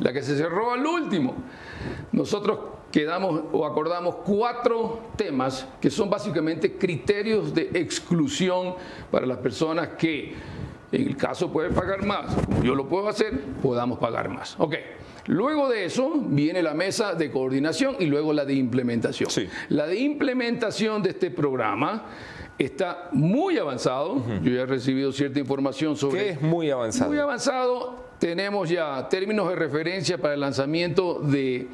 la 0.00 0.12
que 0.12 0.22
se 0.22 0.36
cerró 0.36 0.72
al 0.72 0.86
último, 0.86 1.34
nosotros 2.12 2.58
quedamos 2.90 3.42
o 3.52 3.66
acordamos 3.66 4.16
cuatro 4.24 5.00
temas 5.16 5.66
que 5.80 5.90
son 5.90 6.08
básicamente 6.08 6.76
criterios 6.76 7.52
de 7.52 7.70
exclusión 7.74 8.74
para 9.10 9.26
las 9.26 9.38
personas 9.38 9.88
que 9.98 10.34
en 10.92 11.06
el 11.08 11.16
caso 11.16 11.52
puede 11.52 11.70
pagar 11.70 12.04
más, 12.04 12.34
como 12.34 12.62
yo 12.62 12.74
lo 12.74 12.88
puedo 12.88 13.08
hacer, 13.08 13.38
podamos 13.62 13.98
pagar 13.98 14.28
más. 14.28 14.54
Ok. 14.58 14.76
Luego 15.26 15.68
de 15.70 15.86
eso 15.86 16.12
viene 16.18 16.62
la 16.62 16.74
mesa 16.74 17.14
de 17.14 17.30
coordinación 17.30 17.96
y 17.98 18.06
luego 18.06 18.32
la 18.32 18.44
de 18.44 18.54
implementación. 18.54 19.30
Sí. 19.30 19.48
La 19.70 19.86
de 19.86 19.98
implementación 19.98 21.02
de 21.02 21.10
este 21.10 21.30
programa 21.30 22.04
está 22.58 23.08
muy 23.12 23.58
avanzado. 23.58 24.22
Yo 24.42 24.50
ya 24.52 24.62
he 24.62 24.66
recibido 24.66 25.12
cierta 25.12 25.40
información 25.40 25.96
sobre 25.96 26.20
¿Qué 26.24 26.30
es 26.30 26.42
muy 26.42 26.70
avanzado? 26.70 27.10
muy 27.10 27.18
avanzado. 27.18 28.04
Tenemos 28.24 28.70
ya 28.70 29.06
términos 29.10 29.46
de 29.50 29.54
referencia 29.54 30.16
para 30.16 30.32
el 30.32 30.40
lanzamiento 30.40 31.18
de, 31.20 31.68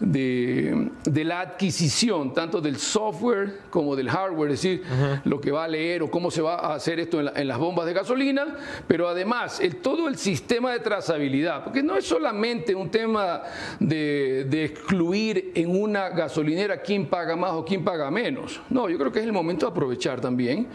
de, 0.00 0.90
de 1.04 1.24
la 1.24 1.38
adquisición, 1.42 2.34
tanto 2.34 2.60
del 2.60 2.76
software 2.78 3.60
como 3.70 3.94
del 3.94 4.10
hardware, 4.10 4.50
es 4.50 4.62
decir, 4.62 4.82
lo 5.24 5.40
que 5.40 5.52
va 5.52 5.62
a 5.62 5.68
leer 5.68 6.02
o 6.02 6.10
cómo 6.10 6.32
se 6.32 6.42
va 6.42 6.56
a 6.56 6.74
hacer 6.74 6.98
esto 6.98 7.20
en, 7.20 7.26
la- 7.26 7.32
en 7.36 7.46
las 7.46 7.56
bombas 7.56 7.86
de 7.86 7.92
gasolina, 7.92 8.46
pero 8.88 9.06
además 9.08 9.60
el, 9.60 9.76
todo 9.76 10.08
el 10.08 10.16
sistema 10.18 10.72
de 10.72 10.80
trazabilidad, 10.80 11.62
porque 11.62 11.84
no 11.84 11.96
es 11.96 12.04
solamente 12.04 12.74
un 12.74 12.90
tema 12.90 13.42
de, 13.78 14.44
de 14.50 14.64
excluir 14.64 15.52
en 15.54 15.70
una 15.80 16.08
gasolinera 16.08 16.80
quién 16.82 17.06
paga 17.06 17.36
más 17.36 17.52
o 17.52 17.64
quién 17.64 17.84
paga 17.84 18.10
menos. 18.10 18.60
No, 18.70 18.88
yo 18.90 18.98
creo 18.98 19.12
que 19.12 19.20
es 19.20 19.24
el 19.24 19.32
momento 19.32 19.66
de 19.66 19.70
aprovechar 19.70 20.20
también 20.20 20.66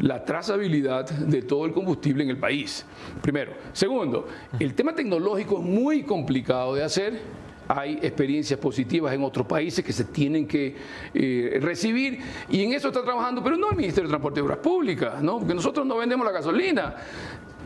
la 0.00 0.24
trazabilidad 0.24 1.08
de 1.08 1.42
todo 1.42 1.66
el 1.66 1.72
combustible 1.72 2.24
en 2.24 2.30
el 2.30 2.38
país. 2.38 2.84
Primero. 3.20 3.52
Segundo, 3.72 4.26
el 4.58 4.74
tema 4.74 4.94
tecnológico 4.94 5.58
es 5.58 5.64
muy 5.64 6.02
complicado 6.02 6.74
de 6.74 6.84
hacer. 6.84 7.20
Hay 7.68 8.00
experiencias 8.02 8.58
positivas 8.58 9.14
en 9.14 9.22
otros 9.22 9.46
países 9.46 9.84
que 9.84 9.92
se 9.92 10.04
tienen 10.04 10.46
que 10.46 10.74
eh, 11.14 11.58
recibir 11.62 12.18
y 12.48 12.64
en 12.64 12.72
eso 12.72 12.88
está 12.88 13.04
trabajando, 13.04 13.44
pero 13.44 13.56
no 13.56 13.70
el 13.70 13.76
Ministerio 13.76 14.08
de 14.08 14.12
Transporte 14.12 14.40
y 14.40 14.42
Obras 14.42 14.58
Públicas, 14.58 15.22
¿no? 15.22 15.38
porque 15.38 15.54
nosotros 15.54 15.86
no 15.86 15.96
vendemos 15.96 16.26
la 16.26 16.32
gasolina. 16.32 16.96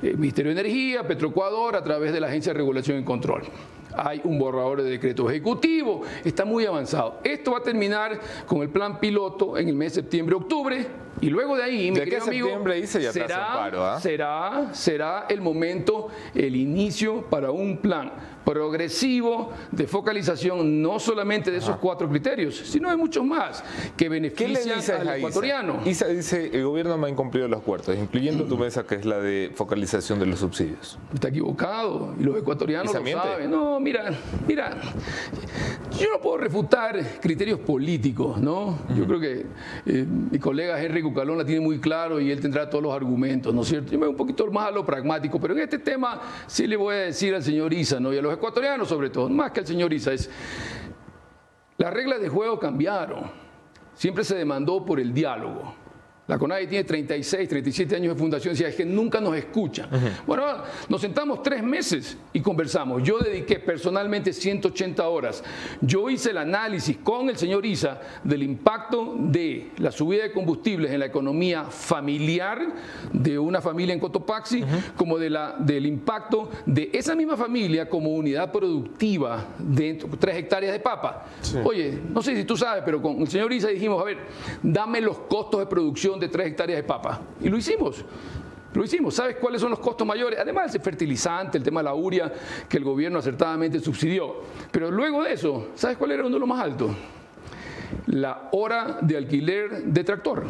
El 0.03 0.19
Ministerio 0.19 0.53
de 0.55 0.61
Energía, 0.61 1.07
Petroecuador, 1.07 1.77
a 1.77 1.83
través 1.83 2.13
de 2.13 2.21
la 2.21 2.27
Agencia 2.27 2.53
de 2.53 2.59
Regulación 2.59 2.99
y 2.99 3.05
Control. 3.05 3.45
Hay 3.97 4.21
un 4.25 4.39
borrador 4.39 4.83
de 4.83 4.91
decreto 4.91 5.29
ejecutivo, 5.31 6.03
está 6.25 6.45
muy 6.45 6.67
avanzado. 6.67 7.21
Esto 7.25 7.53
va 7.53 7.59
a 7.59 7.63
terminar 7.63 8.21
con 8.47 8.63
el 8.63 8.69
plan 8.69 8.99
piloto 8.99 9.57
en 9.59 9.69
el 9.69 9.75
mes 9.75 9.95
de 9.95 10.03
septiembre-octubre 10.03 10.87
y 11.21 11.31
luego 11.31 11.57
de 11.57 11.63
ahí, 11.63 11.91
mi 11.91 11.99
De 11.99 12.05
querido 12.05 12.25
amigo, 12.25 12.71
dice, 12.75 13.01
ya 13.01 13.11
un 13.11 13.27
paro, 13.29 13.85
¿ah? 13.85 14.01
será, 14.01 14.69
será 14.73 15.27
el 15.29 15.41
momento, 15.41 16.09
el 16.35 16.57
inicio 16.57 17.23
para 17.31 17.51
un 17.51 17.79
plan 17.79 18.13
progresivo 18.45 19.53
de 19.71 19.87
focalización 19.87 20.83
no 20.83 20.99
solamente 20.99 21.51
de 21.51 21.59
esos 21.59 21.77
cuatro 21.77 22.09
criterios, 22.09 22.57
sino 22.57 22.91
de 22.91 22.97
muchos 22.97 23.25
más 23.25 23.63
que 23.97 24.05
¿Qué 24.05 24.49
le 24.49 24.61
benefician 24.61 25.01
al 25.01 25.09
a 25.09 25.11
Isa? 25.13 25.17
ecuatoriano. 25.19 25.81
Isa 25.85 26.07
dice, 26.09 26.51
el 26.53 26.65
gobierno 26.65 26.97
me 26.99 27.07
ha 27.07 27.11
incumplido 27.11 27.49
los 27.49 27.61
acuerdos, 27.61 27.97
incluyendo 27.97 28.45
tu 28.45 28.57
mesa 28.59 28.85
que 28.85 28.97
es 28.97 29.05
la 29.05 29.19
de 29.19 29.51
focalización 29.55 30.19
de 30.19 30.27
los 30.27 30.41
subsidios. 30.41 30.99
Está 31.13 31.29
equivocado 31.29 32.15
y 32.19 32.23
los 32.23 32.37
ecuatorianos 32.37 32.91
Isa 32.91 32.99
lo 32.99 33.05
miente. 33.05 33.23
saben. 33.25 33.51
No, 33.51 33.81
mira, 33.81 34.11
mira, 34.47 34.77
yo 35.99 36.09
no 36.13 36.21
puedo 36.21 36.39
refutar 36.39 36.99
criterios 37.21 37.61
políticos, 37.61 38.39
¿no? 38.41 38.79
Yo 38.97 39.07
creo 39.07 39.21
que 39.21 39.47
eh, 39.87 40.07
mi 40.31 40.39
colega 40.39 40.83
Henry 40.83 41.03
Cucalón 41.03 41.39
la 41.39 41.45
tiene 41.45 41.61
muy 41.61 41.79
claro 41.81 42.21
y 42.21 42.31
él 42.31 42.41
tendrá 42.41 42.69
todos 42.69 42.83
los 42.83 42.95
argumentos, 42.95 43.55
¿no 43.55 43.63
es 43.63 43.69
cierto? 43.69 43.93
Yo 43.93 43.99
me 43.99 44.07
voy 44.07 44.13
un 44.13 44.17
poquito 44.17 44.45
más 44.51 44.69
a 44.69 44.71
lo 44.71 44.85
pragmático, 44.85 45.41
pero 45.41 45.55
en 45.55 45.61
este 45.61 45.79
tema 45.79 46.21
sí 46.47 46.67
le 46.67 46.77
voy 46.77 46.95
a 46.95 46.99
decir 46.99 47.35
al 47.35 47.43
señor 47.43 47.73
Isa, 47.73 48.01
¿no? 48.01 48.13
Y 48.13 48.19
a 48.19 48.23
los 48.23 48.34
ecuatorianos 48.35 48.89
sobre 48.89 49.11
todo, 49.11 49.29
más 49.29 49.53
que 49.53 49.61
al 49.61 49.67
señor 49.67 49.93
Isa, 49.93 50.13
es 50.13 50.31
las 51.77 51.93
reglas 51.93 52.21
de 52.21 52.29
juego 52.29 52.59
cambiaron. 52.59 53.31
Siempre 53.95 54.25
se 54.25 54.37
demandó 54.37 54.85
por 54.85 55.01
el 55.01 55.13
diálogo. 55.13 55.75
La 56.27 56.39
CONADE 56.39 56.67
tiene 56.67 56.85
36, 56.85 57.49
37 57.49 57.97
años 57.97 58.15
de 58.15 58.19
fundación, 58.19 58.55
decía, 58.55 58.69
es 58.69 58.75
que 58.75 58.85
nunca 58.87 59.21
nos 59.21 59.37
escuchan. 59.37 59.91
Bueno, 60.27 60.45
nos 60.89 61.01
sentamos 61.01 61.43
tres 61.43 61.63
meses 61.63 62.17
y 62.33 62.41
conversamos. 62.41 63.03
Yo 63.03 63.19
dediqué 63.19 63.59
personalmente 63.59 64.33
180 64.33 65.07
horas. 65.07 65.45
Yo 65.83 66.09
hice 66.09 66.31
el 66.31 66.39
análisis 66.39 66.97
con 66.97 67.29
el 67.29 67.37
señor 67.37 67.67
Isa 67.67 68.01
del 68.23 68.43
impacto 68.43 69.17
de 69.19 69.73
la 69.77 69.93
subida 69.93 70.23
de 70.23 70.33
combustibles 70.33 70.93
en 70.93 71.01
la 71.01 71.07
economía 71.07 71.65
familiar 71.65 72.73
de 73.13 73.39
una 73.39 73.61
familia 73.61 73.93
en 73.93 74.01
Cotopaxi, 74.01 74.65
como 74.97 75.19
de 75.19 75.29
la, 75.29 75.57
del 75.59 75.85
impacto 75.85 76.51
de 76.65 76.89
esa 76.95 77.15
misma 77.15 77.37
familia 77.37 77.87
como 77.89 78.11
unidad 78.11 78.51
productiva 78.51 79.49
dentro 79.59 80.09
de 80.09 80.17
tres 80.17 80.37
hectáreas 80.37 80.73
de 80.73 80.81
papa. 80.81 81.27
Oye, 81.65 81.99
no 82.09 82.23
sé 82.23 82.35
si 82.35 82.45
tú 82.45 82.57
sabes, 82.57 82.83
pero 82.83 83.03
con 83.03 83.21
el 83.21 83.29
señor 83.29 83.53
Isa 83.53 83.69
dijimos, 83.69 84.01
a 84.01 84.05
ver, 84.05 84.19
dame 84.63 85.03
los 85.03 85.19
costos 85.19 85.61
de 85.61 85.67
producción 85.67 86.14
de 86.19 86.29
tres 86.29 86.49
hectáreas 86.49 86.79
de 86.79 86.85
papa. 86.85 87.21
Y 87.41 87.49
lo 87.49 87.57
hicimos. 87.57 88.05
Lo 88.75 88.85
hicimos. 88.85 89.15
¿Sabes 89.15 89.37
cuáles 89.37 89.61
son 89.61 89.71
los 89.71 89.79
costos 89.79 90.07
mayores? 90.07 90.39
Además 90.41 90.73
del 90.73 90.83
fertilizante, 90.83 91.59
el 91.59 91.65
tema 91.65 91.81
de 91.81 91.85
la 91.85 91.95
uria, 91.95 92.33
que 92.69 92.77
el 92.77 92.85
gobierno 92.85 93.19
acertadamente 93.19 93.79
subsidió. 93.79 94.43
Pero 94.71 94.91
luego 94.91 95.23
de 95.23 95.33
eso, 95.33 95.69
¿sabes 95.75 95.97
cuál 95.97 96.13
era 96.13 96.25
uno 96.25 96.35
de 96.35 96.41
los 96.41 96.49
más 96.49 96.63
altos? 96.63 96.91
La 98.07 98.49
hora 98.53 98.99
de 99.01 99.17
alquiler 99.17 99.85
de 99.85 100.05
tractor. 100.05 100.45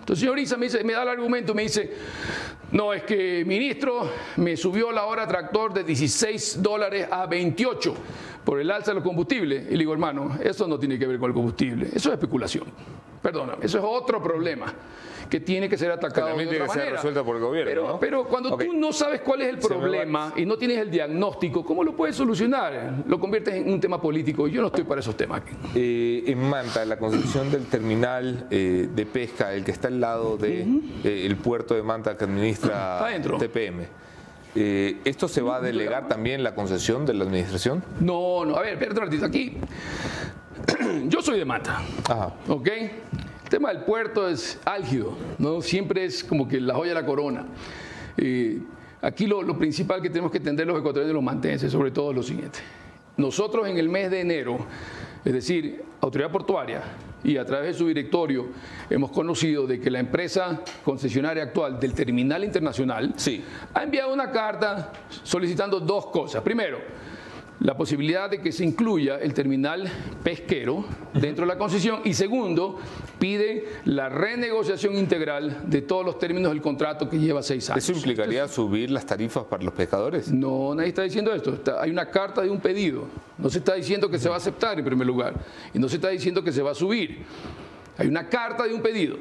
Entonces, 0.00 0.20
señor 0.20 0.38
Isa 0.38 0.56
me, 0.56 0.66
dice, 0.66 0.84
me 0.84 0.92
da 0.92 1.02
el 1.02 1.08
argumento, 1.08 1.54
me 1.54 1.62
dice, 1.62 1.90
no, 2.72 2.92
es 2.92 3.04
que 3.04 3.44
ministro 3.46 4.10
me 4.36 4.56
subió 4.56 4.90
la 4.90 5.04
hora 5.04 5.26
tractor 5.28 5.72
de 5.72 5.84
16 5.84 6.62
dólares 6.62 7.06
a 7.10 7.26
28. 7.26 7.94
Por 8.44 8.60
el 8.60 8.70
alza 8.70 8.90
de 8.90 8.96
los 8.96 9.04
combustibles. 9.04 9.66
Y 9.68 9.72
le 9.72 9.78
digo, 9.78 9.92
hermano, 9.92 10.38
eso 10.42 10.66
no 10.66 10.78
tiene 10.78 10.98
que 10.98 11.06
ver 11.06 11.18
con 11.18 11.30
el 11.30 11.34
combustible, 11.34 11.86
eso 11.86 12.08
es 12.08 12.14
especulación. 12.14 12.64
Perdóname, 13.22 13.64
eso 13.64 13.78
es 13.78 13.84
otro 13.86 14.20
problema 14.22 14.72
que 15.30 15.40
tiene 15.40 15.66
que 15.68 15.78
ser 15.78 15.90
atacado 15.90 16.26
también 16.26 16.48
de 16.50 16.56
tiene 16.56 16.64
otra 16.64 16.66
que 16.66 16.72
ser 16.72 16.80
manera. 16.80 16.96
resuelto 16.96 17.24
por 17.24 17.36
el 17.36 17.42
gobierno, 17.42 17.70
Pero, 17.70 17.88
¿no? 17.88 18.00
pero 18.00 18.24
cuando 18.26 18.54
tú 18.58 18.74
no 18.74 18.92
sabes 18.92 19.22
cuál 19.22 19.40
es 19.42 19.48
el 19.48 19.58
problema 19.58 20.34
y 20.36 20.44
no 20.44 20.58
tienes 20.58 20.76
el 20.78 20.90
diagnóstico, 20.90 21.64
¿cómo 21.64 21.84
lo 21.84 21.96
puedes 21.96 22.16
solucionar? 22.16 23.04
Lo 23.06 23.18
conviertes 23.18 23.54
en 23.54 23.72
un 23.72 23.80
tema 23.80 23.98
político. 23.98 24.46
y 24.46 24.50
Yo 24.52 24.60
no 24.60 24.66
estoy 24.66 24.84
para 24.84 25.00
esos 25.00 25.16
temas 25.16 25.40
aquí. 25.40 25.54
Eh, 25.74 26.24
en 26.26 26.38
Manta, 26.50 26.84
la 26.84 26.98
construcción 26.98 27.50
del 27.50 27.64
terminal 27.66 28.46
eh, 28.50 28.88
de 28.94 29.06
pesca, 29.06 29.54
el 29.54 29.64
que 29.64 29.70
está 29.70 29.88
al 29.88 30.00
lado 30.00 30.36
del 30.36 30.82
de, 31.02 31.08
eh, 31.22 31.26
el 31.26 31.36
puerto 31.36 31.74
de 31.74 31.82
Manta 31.82 32.16
que 32.18 32.24
administra. 32.24 33.02
TPM, 33.38 33.86
eh, 34.54 35.00
¿esto 35.04 35.28
se 35.28 35.40
va 35.40 35.56
a 35.56 35.60
delegar 35.60 36.08
también 36.08 36.42
la 36.42 36.54
concesión 36.54 37.06
de 37.06 37.14
la 37.14 37.24
administración? 37.24 37.82
No, 38.00 38.44
no, 38.44 38.56
a 38.56 38.62
ver, 38.62 38.74
espérate 38.74 39.00
un 39.00 39.06
ratito. 39.06 39.26
Aquí, 39.26 39.56
yo 41.08 41.22
soy 41.22 41.38
de 41.38 41.44
Mata. 41.44 41.82
Ajá. 42.04 42.34
¿Ok? 42.48 42.68
El 42.68 43.48
tema 43.48 43.70
del 43.70 43.84
puerto 43.84 44.28
es 44.28 44.60
álgido, 44.64 45.16
¿no? 45.38 45.60
Siempre 45.62 46.04
es 46.04 46.22
como 46.24 46.48
que 46.48 46.60
la 46.60 46.74
joya 46.74 46.94
de 46.94 47.00
la 47.00 47.06
corona. 47.06 47.46
Eh, 48.16 48.60
aquí 49.00 49.26
lo, 49.26 49.42
lo 49.42 49.58
principal 49.58 50.00
que 50.02 50.08
tenemos 50.08 50.30
que 50.30 50.38
entender 50.38 50.66
los 50.66 50.78
ecuatorianos 50.78 51.12
y 51.12 51.14
los 51.14 51.22
mantenses, 51.24 51.72
sobre 51.72 51.90
todo 51.90 52.10
es 52.10 52.16
lo 52.16 52.22
siguiente. 52.22 52.58
Nosotros 53.16 53.68
en 53.68 53.78
el 53.78 53.88
mes 53.88 54.10
de 54.10 54.20
enero, 54.20 54.58
es 55.24 55.32
decir, 55.32 55.84
Autoridad 56.00 56.30
Portuaria 56.30 56.82
y 57.24 57.36
a 57.36 57.44
través 57.44 57.72
de 57.72 57.74
su 57.78 57.88
directorio, 57.88 58.48
hemos 58.90 59.10
conocido 59.10 59.66
de 59.66 59.80
que 59.80 59.90
la 59.90 60.00
empresa 60.00 60.60
concesionaria 60.84 61.44
actual 61.44 61.78
del 61.78 61.94
Terminal 61.94 62.44
Internacional 62.44 63.12
Sí. 63.16 63.44
ha 63.74 63.82
enviado 63.82 64.12
una 64.12 64.30
carta 64.30 64.92
solicitando 65.22 65.80
dos 65.80 66.06
cosas. 66.06 66.42
Primero, 66.42 66.78
la 67.62 67.76
posibilidad 67.76 68.28
de 68.28 68.40
que 68.40 68.50
se 68.50 68.64
incluya 68.64 69.18
el 69.18 69.32
terminal 69.34 69.88
pesquero 70.24 70.84
dentro 71.14 71.44
de 71.46 71.52
la 71.52 71.58
concesión 71.58 72.00
y 72.04 72.12
segundo, 72.12 72.78
pide 73.20 73.64
la 73.84 74.08
renegociación 74.08 74.96
integral 74.96 75.62
de 75.66 75.82
todos 75.82 76.04
los 76.04 76.18
términos 76.18 76.50
del 76.50 76.60
contrato 76.60 77.08
que 77.08 77.18
lleva 77.20 77.40
seis 77.40 77.70
años. 77.70 77.84
¿Eso 77.84 77.92
implicaría 77.96 78.48
subir 78.48 78.90
las 78.90 79.06
tarifas 79.06 79.44
para 79.44 79.62
los 79.62 79.72
pescadores? 79.74 80.32
No, 80.32 80.74
nadie 80.74 80.88
está 80.88 81.02
diciendo 81.02 81.32
esto. 81.32 81.54
Está- 81.54 81.80
hay 81.80 81.90
una 81.92 82.10
carta 82.10 82.42
de 82.42 82.50
un 82.50 82.58
pedido. 82.60 83.04
No 83.38 83.48
se 83.48 83.58
está 83.58 83.74
diciendo 83.74 84.10
que 84.10 84.18
se 84.18 84.28
va 84.28 84.34
a 84.34 84.38
aceptar 84.38 84.76
en 84.78 84.84
primer 84.84 85.06
lugar. 85.06 85.34
Y 85.72 85.78
no 85.78 85.88
se 85.88 85.96
está 85.96 86.08
diciendo 86.08 86.42
que 86.42 86.50
se 86.50 86.62
va 86.62 86.72
a 86.72 86.74
subir. 86.74 87.18
Hay 87.96 88.08
una 88.08 88.28
carta 88.28 88.64
de 88.66 88.74
un 88.74 88.82
pedido. 88.82 89.18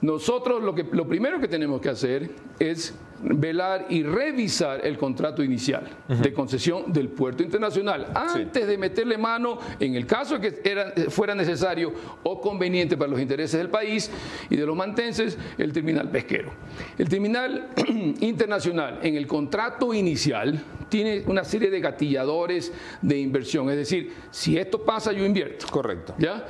Nosotros 0.00 0.62
lo, 0.62 0.74
que, 0.74 0.84
lo 0.92 1.08
primero 1.08 1.40
que 1.40 1.48
tenemos 1.48 1.80
que 1.80 1.88
hacer 1.88 2.30
es 2.60 2.94
velar 3.20 3.86
y 3.90 4.04
revisar 4.04 4.86
el 4.86 4.96
contrato 4.96 5.42
inicial 5.42 5.88
de 6.06 6.32
concesión 6.32 6.92
del 6.92 7.08
puerto 7.08 7.42
internacional 7.42 8.06
antes 8.14 8.64
de 8.68 8.78
meterle 8.78 9.18
mano 9.18 9.58
en 9.80 9.96
el 9.96 10.06
caso 10.06 10.38
que 10.38 10.60
era- 10.62 10.92
fuera 11.10 11.34
necesario 11.34 11.92
o 12.22 12.40
conveniente 12.40 12.96
para 12.96 13.10
los 13.10 13.20
intereses 13.20 13.58
del 13.58 13.70
país 13.70 14.08
y 14.48 14.54
de 14.54 14.64
los 14.64 14.76
mantenses 14.76 15.36
el 15.58 15.72
terminal 15.72 16.08
pesquero. 16.10 16.52
El 16.96 17.08
terminal 17.08 17.70
internacional 18.20 19.00
en 19.02 19.16
el 19.16 19.26
contrato 19.26 19.92
inicial 19.92 20.62
tiene 20.88 21.24
una 21.26 21.42
serie 21.42 21.70
de 21.70 21.80
gatilladores 21.80 22.72
de 23.02 23.18
inversión, 23.18 23.68
es 23.68 23.76
decir, 23.76 24.12
si 24.30 24.56
esto 24.56 24.84
pasa 24.84 25.10
yo 25.12 25.24
invierto. 25.24 25.66
Correcto. 25.72 26.14
¿Ya? 26.18 26.46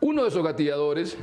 Uno 0.00 0.22
de 0.22 0.28
esos 0.28 0.44
gatilladores, 0.44 1.16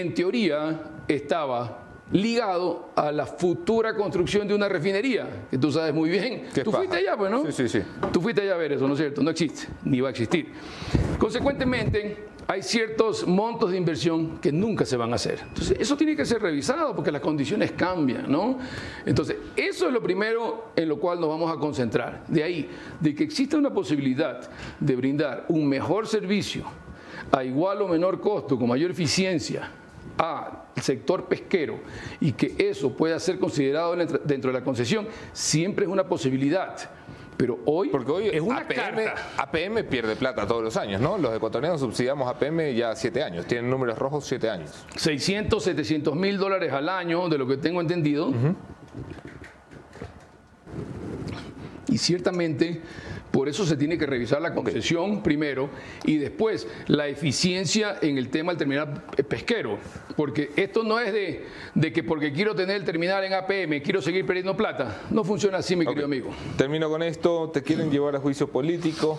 en 0.00 0.12
teoría, 0.14 0.80
estaba 1.08 1.80
ligado 2.10 2.90
a 2.96 3.10
la 3.10 3.26
futura 3.26 3.94
construcción 3.94 4.46
de 4.46 4.54
una 4.54 4.68
refinería, 4.68 5.46
que 5.50 5.56
tú 5.58 5.72
sabes 5.72 5.94
muy 5.94 6.10
bien. 6.10 6.44
¿Qué 6.52 6.62
Tú 6.62 6.70
paja? 6.70 6.84
fuiste 6.84 6.96
allá, 6.98 7.16
pues, 7.16 7.30
¿no? 7.30 7.44
Sí, 7.46 7.52
sí, 7.52 7.68
sí. 7.68 7.80
Tú 8.12 8.20
fuiste 8.20 8.42
allá 8.42 8.54
a 8.54 8.58
ver 8.58 8.72
eso, 8.72 8.86
¿no 8.86 8.94
es 8.94 9.00
cierto? 9.00 9.22
No 9.22 9.30
existe, 9.30 9.68
ni 9.84 10.00
va 10.00 10.08
a 10.08 10.10
existir. 10.10 10.52
Consecuentemente, 11.18 12.26
hay 12.46 12.62
ciertos 12.62 13.26
montos 13.26 13.70
de 13.70 13.78
inversión 13.78 14.38
que 14.38 14.52
nunca 14.52 14.84
se 14.84 14.96
van 14.96 15.12
a 15.12 15.14
hacer. 15.14 15.40
Entonces, 15.48 15.76
eso 15.80 15.96
tiene 15.96 16.14
que 16.14 16.24
ser 16.26 16.42
revisado 16.42 16.94
porque 16.94 17.10
las 17.10 17.22
condiciones 17.22 17.72
cambian, 17.72 18.30
¿no? 18.30 18.58
Entonces, 19.06 19.36
eso 19.56 19.86
es 19.86 19.92
lo 19.92 20.02
primero 20.02 20.72
en 20.76 20.88
lo 20.88 20.98
cual 21.00 21.20
nos 21.20 21.30
vamos 21.30 21.50
a 21.50 21.58
concentrar. 21.58 22.24
De 22.28 22.42
ahí, 22.42 22.68
de 23.00 23.14
que 23.14 23.24
exista 23.24 23.56
una 23.56 23.72
posibilidad 23.72 24.40
de 24.78 24.96
brindar 24.96 25.46
un 25.48 25.66
mejor 25.66 26.06
servicio 26.06 26.64
a 27.32 27.42
igual 27.42 27.80
o 27.80 27.88
menor 27.88 28.20
costo, 28.20 28.58
con 28.58 28.68
mayor 28.68 28.90
eficiencia, 28.90 29.70
al 30.16 30.64
sector 30.80 31.26
pesquero 31.26 31.80
y 32.20 32.32
que 32.32 32.54
eso 32.58 32.96
pueda 32.96 33.18
ser 33.18 33.38
considerado 33.38 33.96
dentro 33.96 34.52
de 34.52 34.58
la 34.58 34.64
concesión, 34.64 35.08
siempre 35.32 35.84
es 35.86 35.90
una 35.90 36.06
posibilidad. 36.06 36.76
Pero 37.36 37.58
hoy 37.64 37.88
Porque 37.88 38.12
hoy 38.12 38.28
es 38.28 38.40
una 38.40 38.58
APM, 38.58 38.74
carta. 38.74 39.14
APM 39.38 39.84
pierde 39.88 40.14
plata 40.14 40.46
todos 40.46 40.62
los 40.62 40.76
años, 40.76 41.00
¿no? 41.00 41.18
Los 41.18 41.34
ecuatorianos 41.34 41.80
subsidiamos 41.80 42.28
APM 42.28 42.72
ya 42.74 42.94
siete 42.94 43.24
años, 43.24 43.46
tienen 43.46 43.68
números 43.68 43.98
rojos 43.98 44.24
siete 44.24 44.48
años. 44.48 44.86
600, 44.96 45.62
700 45.62 46.14
mil 46.14 46.38
dólares 46.38 46.72
al 46.72 46.88
año, 46.88 47.28
de 47.28 47.38
lo 47.38 47.46
que 47.46 47.56
tengo 47.56 47.80
entendido. 47.80 48.32
Y 51.88 51.98
ciertamente, 51.98 52.82
por 53.34 53.48
eso 53.48 53.66
se 53.66 53.76
tiene 53.76 53.98
que 53.98 54.06
revisar 54.06 54.40
la 54.40 54.54
concesión 54.54 55.20
primero 55.20 55.68
y 56.04 56.18
después 56.18 56.68
la 56.86 57.08
eficiencia 57.08 57.96
en 58.00 58.16
el 58.16 58.28
tema 58.28 58.52
del 58.52 58.58
terminal 58.58 59.02
pesquero. 59.28 59.80
Porque 60.14 60.52
esto 60.54 60.84
no 60.84 61.00
es 61.00 61.12
de, 61.12 61.44
de 61.74 61.92
que 61.92 62.04
porque 62.04 62.32
quiero 62.32 62.54
tener 62.54 62.76
el 62.76 62.84
terminal 62.84 63.24
en 63.24 63.32
APM, 63.32 63.82
quiero 63.82 64.00
seguir 64.00 64.24
perdiendo 64.24 64.56
plata. 64.56 65.00
No 65.10 65.24
funciona 65.24 65.58
así, 65.58 65.74
mi 65.74 65.84
querido 65.84 66.04
amigo. 66.04 66.30
Termino 66.56 66.88
con 66.88 67.02
esto, 67.02 67.50
te 67.52 67.64
quieren 67.64 67.90
llevar 67.90 68.14
a 68.14 68.20
juicio 68.20 68.46
político. 68.46 69.18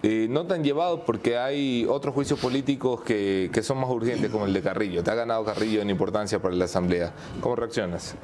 Eh, 0.00 0.28
no 0.30 0.46
te 0.46 0.54
han 0.54 0.62
llevado 0.62 1.04
porque 1.04 1.36
hay 1.36 1.86
otros 1.88 2.14
juicios 2.14 2.38
políticos 2.38 3.00
que, 3.00 3.50
que 3.52 3.64
son 3.64 3.78
más 3.80 3.90
urgentes, 3.90 4.30
como 4.30 4.46
el 4.46 4.52
de 4.52 4.62
Carrillo. 4.62 5.02
Te 5.02 5.10
ha 5.10 5.16
ganado 5.16 5.44
Carrillo 5.44 5.82
en 5.82 5.90
importancia 5.90 6.38
para 6.38 6.54
la 6.54 6.66
Asamblea. 6.66 7.12
¿Cómo 7.40 7.56
reaccionas? 7.56 8.14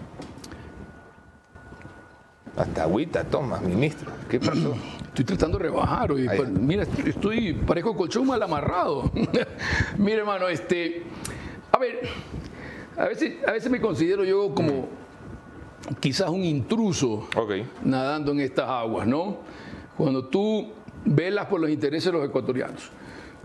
Hasta 2.57 2.84
agüita, 2.84 3.24
toma, 3.24 3.59
ministro. 3.59 4.12
¿Qué 4.28 4.38
pasó? 4.38 4.76
Estoy 5.12 5.24
tratando 5.26 5.58
de 5.58 5.64
rebajar. 5.64 6.10
Ahí. 6.12 6.26
pa- 6.26 6.44
mira, 6.44 6.84
estoy, 6.84 7.10
estoy- 7.10 7.52
parezco 7.52 7.94
colchón 7.94 8.26
mal 8.26 8.42
amarrado. 8.42 9.10
mira, 9.98 10.18
hermano, 10.18 10.48
este. 10.48 11.02
A 11.70 11.78
ver, 11.78 12.00
a 12.96 13.04
veces, 13.06 13.34
a 13.46 13.52
veces 13.52 13.70
me 13.70 13.80
considero 13.80 14.24
yo 14.24 14.54
como 14.54 14.88
quizás 16.00 16.30
un 16.30 16.44
intruso 16.44 17.28
nadando 17.84 18.32
en 18.32 18.40
estas 18.40 18.68
aguas, 18.68 19.06
¿no? 19.06 19.38
Cuando 19.96 20.24
tú 20.24 20.70
velas 21.04 21.46
por 21.46 21.60
los 21.60 21.68
intereses 21.70 22.10
de 22.12 22.18
los 22.18 22.26
ecuatorianos, 22.28 22.90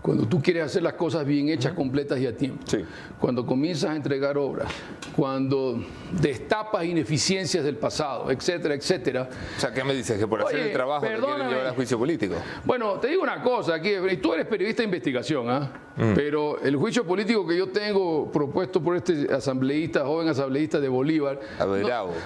cuando 0.02 0.26
tú 0.26 0.40
quieres 0.40 0.64
hacer 0.64 0.82
las 0.82 0.94
cosas 0.94 1.26
bien 1.26 1.48
hechas, 1.48 1.72
completas 1.72 2.18
y 2.20 2.26
a 2.26 2.36
tiempo, 2.36 2.62
Sí. 2.66 2.84
cuando 3.18 3.44
comienzas 3.44 3.90
a 3.90 3.96
entregar 3.96 4.38
obras, 4.38 4.70
cuando 5.16 5.82
destapas 6.20 6.84
ineficiencias 6.84 7.64
del 7.64 7.76
pasado, 7.76 8.30
etcétera, 8.30 8.74
etcétera, 8.74 9.28
O 9.56 9.60
sea, 9.60 9.72
¿qué 9.72 9.82
me 9.84 9.94
dices? 9.94 10.18
¿Que 10.18 10.26
por 10.26 10.42
hacer 10.42 10.60
el 10.60 10.72
trabajo 10.72 11.06
te 11.06 11.14
quieren 11.14 11.48
llevar 11.48 11.66
a 11.66 11.72
juicio 11.74 11.98
político? 11.98 12.34
Bueno, 12.64 12.94
te 12.94 13.08
digo 13.08 13.22
una 13.22 13.42
cosa, 13.42 13.74
aquí, 13.74 13.90
tú 14.22 14.34
eres 14.34 14.46
periodista 14.46 14.82
de 14.82 14.84
investigación, 14.84 15.50
¿ah? 15.50 15.70
Mm. 15.96 16.14
pero 16.14 16.60
el 16.60 16.76
juicio 16.76 17.04
político 17.04 17.44
que 17.44 17.56
yo 17.58 17.70
tengo 17.70 18.30
propuesto 18.30 18.80
por 18.80 18.94
este 18.96 19.26
asambleísta, 19.34 20.04
joven 20.04 20.28
asambleísta 20.28 20.78
de 20.78 20.88
Bolívar, 20.88 21.40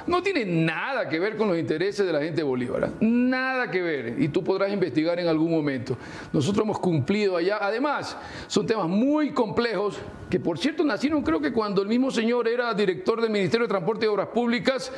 no 0.06 0.22
tiene 0.22 0.44
nada 0.44 1.08
que 1.08 1.18
ver 1.18 1.38
con 1.38 1.48
los 1.48 1.58
intereses 1.58 2.04
de 2.04 2.12
la 2.12 2.20
gente 2.20 2.36
de 2.36 2.42
Bolívar, 2.42 2.84
¿ah? 2.84 2.90
nada 3.00 3.70
que 3.70 3.80
ver, 3.80 4.16
y 4.18 4.28
tú 4.28 4.44
podrás 4.44 4.70
investigar 4.70 5.18
en 5.18 5.26
algún 5.28 5.50
momento. 5.50 5.96
Nosotros 6.32 6.64
hemos 6.64 6.78
cumplido 6.78 7.36
allá, 7.36 7.56
además, 7.66 8.16
son 8.46 8.66
temas 8.66 8.88
muy 8.88 9.32
complejos, 9.32 9.98
que 10.30 10.40
por 10.40 10.58
cierto 10.58 10.84
nacieron 10.84 11.22
creo 11.22 11.40
que 11.40 11.52
cuando 11.52 11.82
el 11.82 11.88
mismo 11.88 12.10
señor 12.10 12.48
era 12.48 12.72
director 12.74 13.20
del 13.20 13.30
Ministerio 13.30 13.66
de 13.66 13.70
Transporte 13.70 14.06
y 14.06 14.08
Obras 14.08 14.28
Públicas 14.28 14.90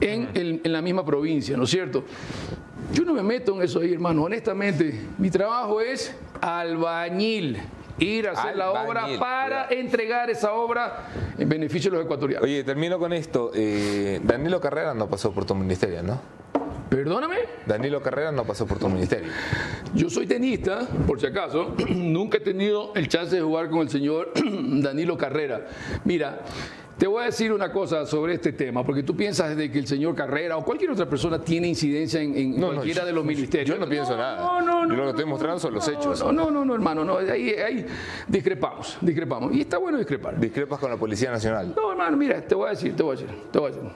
en, 0.00 0.28
el- 0.34 0.60
en 0.64 0.72
la 0.72 0.82
misma 0.82 1.04
provincia, 1.04 1.56
¿no 1.56 1.64
es 1.64 1.70
cierto? 1.70 2.04
Yo 2.92 3.04
no 3.04 3.12
me 3.12 3.22
meto 3.22 3.54
en 3.54 3.62
eso 3.62 3.80
ahí, 3.80 3.92
hermano. 3.92 4.24
Honestamente, 4.24 5.00
mi 5.18 5.30
trabajo 5.30 5.80
es 5.80 6.14
albañil. 6.40 7.58
Ir 7.98 8.28
a 8.28 8.32
hacer 8.32 8.56
la 8.56 8.70
obra 8.72 9.06
para 9.18 9.66
entregar 9.68 10.30
esa 10.30 10.54
obra 10.54 11.08
en 11.36 11.46
beneficio 11.48 11.90
de 11.90 11.98
los 11.98 12.06
ecuatorianos. 12.06 12.44
Oye, 12.44 12.64
termino 12.64 12.98
con 12.98 13.12
esto. 13.12 13.50
Eh, 13.54 14.20
Danilo 14.24 14.58
Carrera 14.58 14.94
no 14.94 15.06
pasó 15.06 15.30
por 15.32 15.44
tu 15.44 15.54
ministerio, 15.54 16.02
¿no? 16.02 16.18
Perdóname, 16.90 17.36
Danilo 17.66 18.02
Carrera 18.02 18.32
no 18.32 18.44
pasó 18.44 18.66
por 18.66 18.78
tu 18.78 18.88
ministerio. 18.88 19.28
yo 19.94 20.10
soy 20.10 20.26
tenista, 20.26 20.80
por 21.06 21.20
si 21.20 21.26
acaso. 21.26 21.74
Nunca 21.94 22.38
he 22.38 22.40
tenido 22.40 22.92
el 22.96 23.08
chance 23.08 23.36
de 23.36 23.42
jugar 23.42 23.70
con 23.70 23.80
el 23.82 23.88
señor 23.88 24.32
Danilo 24.44 25.16
Carrera. 25.16 25.68
Mira, 26.04 26.40
te 26.98 27.06
voy 27.06 27.22
a 27.22 27.26
decir 27.26 27.52
una 27.52 27.70
cosa 27.72 28.04
sobre 28.06 28.34
este 28.34 28.52
tema, 28.52 28.84
porque 28.84 29.04
tú 29.04 29.14
piensas 29.16 29.56
de 29.56 29.70
que 29.70 29.78
el 29.78 29.86
señor 29.86 30.16
Carrera 30.16 30.56
o 30.56 30.64
cualquier 30.64 30.90
otra 30.90 31.08
persona 31.08 31.38
tiene 31.40 31.68
incidencia 31.68 32.20
en, 32.20 32.36
en 32.36 32.50
No, 32.60 32.66
no, 32.66 32.72
cualquiera 32.74 33.02
yo- 33.02 33.06
de 33.06 33.12
los 33.12 33.24
ministerios. 33.24 33.78
yo 33.78 33.82
no 33.82 33.88
pienso 33.88 34.16
nada. 34.16 34.36
No, 34.38 34.60
no, 34.60 34.84
no. 34.84 34.90
Yo 34.94 34.96
lo 34.96 35.04
que 35.04 35.10
estoy 35.10 35.24
mostrando 35.26 35.60
son 35.60 35.72
los 35.74 35.86
no, 35.86 35.94
hechos. 35.94 36.20
No, 36.24 36.32
no, 36.32 36.50
no, 36.50 36.64
no, 36.64 36.74
hermano, 36.74 37.04
no, 37.04 37.18
ahí, 37.18 37.50
ahí 37.50 37.86
discrepamos, 38.26 38.98
discrepamos. 39.00 39.54
Y 39.54 39.60
está 39.60 39.78
bueno 39.78 39.96
discrepar. 39.96 40.38
Discrepas 40.40 40.78
con 40.80 40.90
la 40.90 40.96
Policía 40.96 41.30
Nacional. 41.30 41.72
No, 41.76 41.92
hermano, 41.92 42.16
mira, 42.16 42.40
te 42.46 42.54
voy 42.56 42.66
a 42.66 42.70
decir, 42.70 42.96
te 42.96 43.02
voy 43.04 43.16
a 43.16 43.20
decir, 43.20 43.34
te 43.52 43.58
voy 43.60 43.70
a 43.70 43.74
decir. 43.76 43.90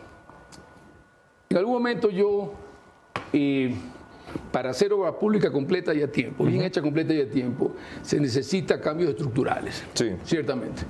En 1.50 1.56
algún 1.58 1.74
momento 1.74 2.08
yo 2.08 2.54
para 4.50 4.70
hacer 4.70 4.92
obra 4.92 5.12
pública 5.18 5.50
completa 5.50 5.94
y 5.94 6.02
a 6.02 6.10
tiempo, 6.10 6.44
bien 6.44 6.62
hecha 6.62 6.80
completa 6.82 7.12
y 7.14 7.20
a 7.20 7.28
tiempo, 7.28 7.74
se 8.02 8.18
necesita 8.20 8.80
cambios 8.80 9.10
estructurales, 9.10 9.84
Sí. 9.94 10.10
ciertamente. 10.24 10.82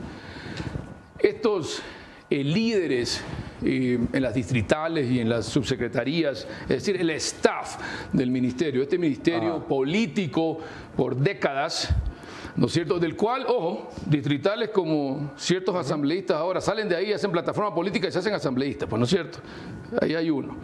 Estos 1.18 1.82
eh, 2.30 2.42
líderes 2.45 3.22
eh, 3.62 3.99
en 4.12 4.22
las 4.22 4.34
distritales 4.34 5.11
y 5.11 5.20
en 5.20 5.28
las 5.28 5.47
subsecretarías, 5.47 6.47
es 6.62 6.68
decir, 6.68 6.97
el 7.01 7.11
staff 7.11 7.78
del 8.12 8.30
ministerio, 8.30 8.82
este 8.82 8.99
ministerio 8.99 9.62
político 9.66 10.59
por 10.97 11.16
décadas, 11.16 11.90
¿no 12.57 12.66
es 12.66 12.72
cierto? 12.72 12.99
Del 12.99 13.16
cual, 13.16 13.45
ojo, 13.49 13.90
distritales 14.07 14.70
como 14.70 15.32
ciertos 15.36 15.74
asambleístas 15.76 16.36
ahora 16.36 16.61
salen 16.61 16.88
de 16.88 16.97
ahí, 16.97 17.12
hacen 17.12 17.30
plataforma 17.30 17.74
política 17.74 18.09
y 18.09 18.12
se 18.12 18.18
hacen 18.18 18.34
asambleístas, 18.34 18.88
pues 18.88 18.99
no 18.99 19.05
es 19.05 19.11
cierto, 19.11 19.38
ahí 20.01 20.14
hay 20.14 20.30
uno. 20.30 20.57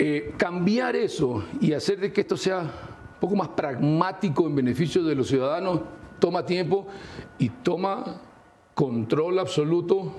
Eh, 0.00 0.34
cambiar 0.36 0.94
eso 0.94 1.42
y 1.60 1.72
hacer 1.72 1.98
de 1.98 2.12
que 2.12 2.20
esto 2.20 2.36
sea 2.36 2.60
un 2.60 3.20
poco 3.20 3.34
más 3.34 3.48
pragmático 3.48 4.46
en 4.46 4.54
beneficio 4.54 5.02
de 5.02 5.16
los 5.16 5.26
ciudadanos 5.26 5.80
toma 6.20 6.46
tiempo 6.46 6.86
y 7.38 7.48
toma 7.48 8.20
control 8.74 9.40
absoluto. 9.40 10.12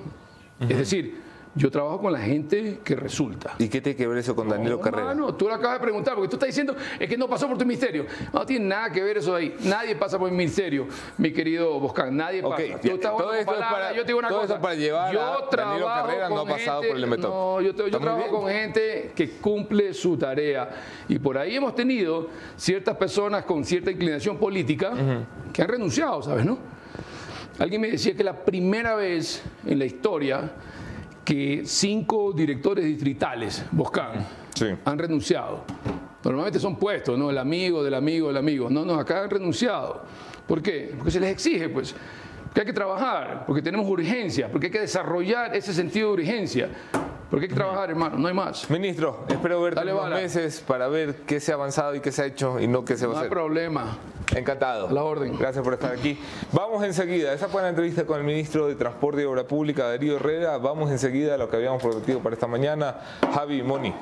Es 0.60 0.78
decir, 0.78 1.29
yo 1.56 1.72
trabajo 1.72 2.00
con 2.00 2.14
la 2.14 2.20
gente 2.20 2.80
que 2.84 2.96
resulta. 2.96 3.56
¿Y 3.58 3.68
qué 3.70 3.82
tiene 3.82 3.96
que 3.98 4.08
ver 4.08 4.20
eso 4.20 4.36
con 4.36 4.48
Danilo 4.48 4.76
No, 4.78 4.82
Carrera? 4.82 5.06
mano, 5.06 5.34
tú 5.34 5.48
lo 5.48 5.56
acabas 5.56 5.80
de 5.80 5.84
preguntar, 5.84 6.14
porque 6.14 6.30
tú 6.30 6.36
estás 6.36 6.48
diciendo 6.48 6.76
es 7.00 7.10
que 7.10 7.18
no 7.18 7.28
pasó 7.28 7.48
por 7.48 7.58
tu 7.58 7.66
ministerio. 7.66 8.06
No 8.32 8.46
tiene 8.46 8.66
nada 8.66 8.92
que 8.92 9.02
ver 9.02 9.18
eso 9.18 9.36
ahí. 9.36 9.56
Nadie 9.64 9.96
pasa 9.96 10.20
por 10.20 10.30
mi 10.30 10.38
ministerio, 10.38 10.88
mi 11.18 11.34
querido 11.34 11.80
Boscan. 11.80 12.16
Nadie 12.16 12.44
Ok, 12.44 12.52
pasa. 12.52 12.80
Tú 12.82 12.88
estás 12.90 13.18
todo 13.18 13.34
esto 13.34 13.54
es 13.54 13.60
para- 13.60 13.94
yo 13.94 14.02
te 14.02 14.08
digo 14.08 14.20
una 14.20 14.28
todo 14.30 14.42
cosa. 14.42 14.54
eso 14.54 14.62
para 14.62 14.76
llevar 14.76 15.12
yo 15.14 15.22
a 15.22 15.26
Danilo 15.26 15.48
trabajo 15.50 16.08
Carrera, 16.08 16.30
no 16.30 16.40
ha 16.42 16.46
pasado 16.46 16.82
gente- 16.82 16.88
por 16.90 16.98
el 16.98 17.04
Emetop. 17.04 17.30
No, 17.32 17.62
yo, 17.62 17.76
te- 17.76 17.90
trabajo 17.90 18.18
bien. 18.18 18.30
con 18.32 18.48
gente 18.48 19.12
que 19.16 19.30
cumple 19.32 19.94
su 19.94 20.18
tarea. 20.18 20.70
Y 21.08 21.18
por 21.20 21.38
ahí 21.38 21.56
hemos 21.56 21.74
tenido 21.76 22.30
ciertas 22.56 22.96
personas 22.96 23.44
con 23.44 23.66
cierta 23.66 23.90
inclinación 23.92 24.38
política 24.38 24.92
que 25.52 25.62
han 25.64 25.68
renunciado, 25.68 26.22
¿sabes, 26.22 26.46
no? 26.46 26.60
Alguien 27.58 27.82
me 27.82 27.92
decía 27.92 28.16
que 28.16 28.24
la 28.24 28.34
primera 28.46 28.96
vez 28.96 29.42
en 29.66 29.80
la 29.80 29.86
historia 29.86 30.50
que 31.30 31.62
cinco 31.64 32.34
directores 32.34 32.84
distritales, 32.84 33.64
Boscan, 33.72 34.26
Sí. 34.56 34.66
han 34.84 34.98
renunciado. 34.98 35.64
Normalmente 36.24 36.58
son 36.60 36.76
puestos, 36.76 37.20
¿no? 37.20 37.30
El 37.30 37.38
amigo 37.38 37.84
del 37.84 37.94
amigo 37.94 38.30
del 38.30 38.38
amigo. 38.38 38.68
No, 38.68 38.84
no, 38.84 38.96
acá 38.96 39.26
han 39.26 39.30
renunciado. 39.30 40.02
¿Por 40.48 40.64
qué? 40.64 40.92
Porque 40.98 41.12
se 41.12 41.20
les 41.20 41.30
exige, 41.32 41.70
pues. 41.70 41.94
Porque 42.50 42.62
hay 42.62 42.66
que 42.66 42.74
trabajar, 42.74 43.44
porque 43.46 43.62
tenemos 43.62 43.88
urgencia, 43.88 44.50
porque 44.52 44.68
hay 44.68 44.72
que 44.72 44.82
desarrollar 44.82 45.56
ese 45.56 45.74
sentido 45.74 46.08
de 46.10 46.14
urgencia. 46.16 46.70
Porque 47.30 47.46
hay 47.46 47.50
que 47.50 47.56
trabajar, 47.56 47.92
hermano, 47.92 48.18
no 48.18 48.28
hay 48.28 48.34
más. 48.34 48.68
Ministro, 48.72 49.24
espero 49.30 49.62
verte 49.62 49.80
en 49.82 49.90
unos 49.94 50.10
meses 50.10 50.64
para 50.66 50.88
ver 50.88 51.14
qué 51.28 51.40
se 51.40 51.52
ha 51.52 51.56
avanzado 51.56 51.94
y 51.94 52.00
qué 52.00 52.12
se 52.12 52.24
ha 52.24 52.26
hecho 52.26 52.60
y 52.60 52.68
no 52.68 52.84
qué 52.84 52.98
se 52.98 53.06
va 53.06 53.14
No 53.14 53.20
a 53.20 53.22
hay 53.22 53.28
hacer. 53.28 53.38
problema. 53.38 53.98
Encantado. 54.36 54.88
A 54.88 54.92
la 54.92 55.04
orden. 55.04 55.38
Gracias 55.38 55.64
por 55.64 55.74
estar 55.74 55.92
aquí. 55.92 56.20
Vamos 56.52 56.84
enseguida. 56.84 57.32
Esa 57.32 57.48
fue 57.48 57.62
la 57.62 57.70
entrevista 57.70 58.04
con 58.06 58.18
el 58.20 58.24
ministro 58.26 58.68
de 58.68 58.74
Transporte 58.76 59.22
y 59.22 59.26
Obra 59.26 59.44
Pública, 59.44 59.88
Darío 59.88 60.16
Herrera. 60.16 60.58
Vamos 60.58 60.90
enseguida 60.90 61.36
a 61.36 61.38
lo 61.38 61.50
que 61.50 61.58
habíamos 61.58 61.82
prometido 61.84 62.20
para 62.20 62.34
esta 62.34 62.48
mañana. 62.48 62.96
Javi, 63.32 63.62
Moni. 63.62 63.94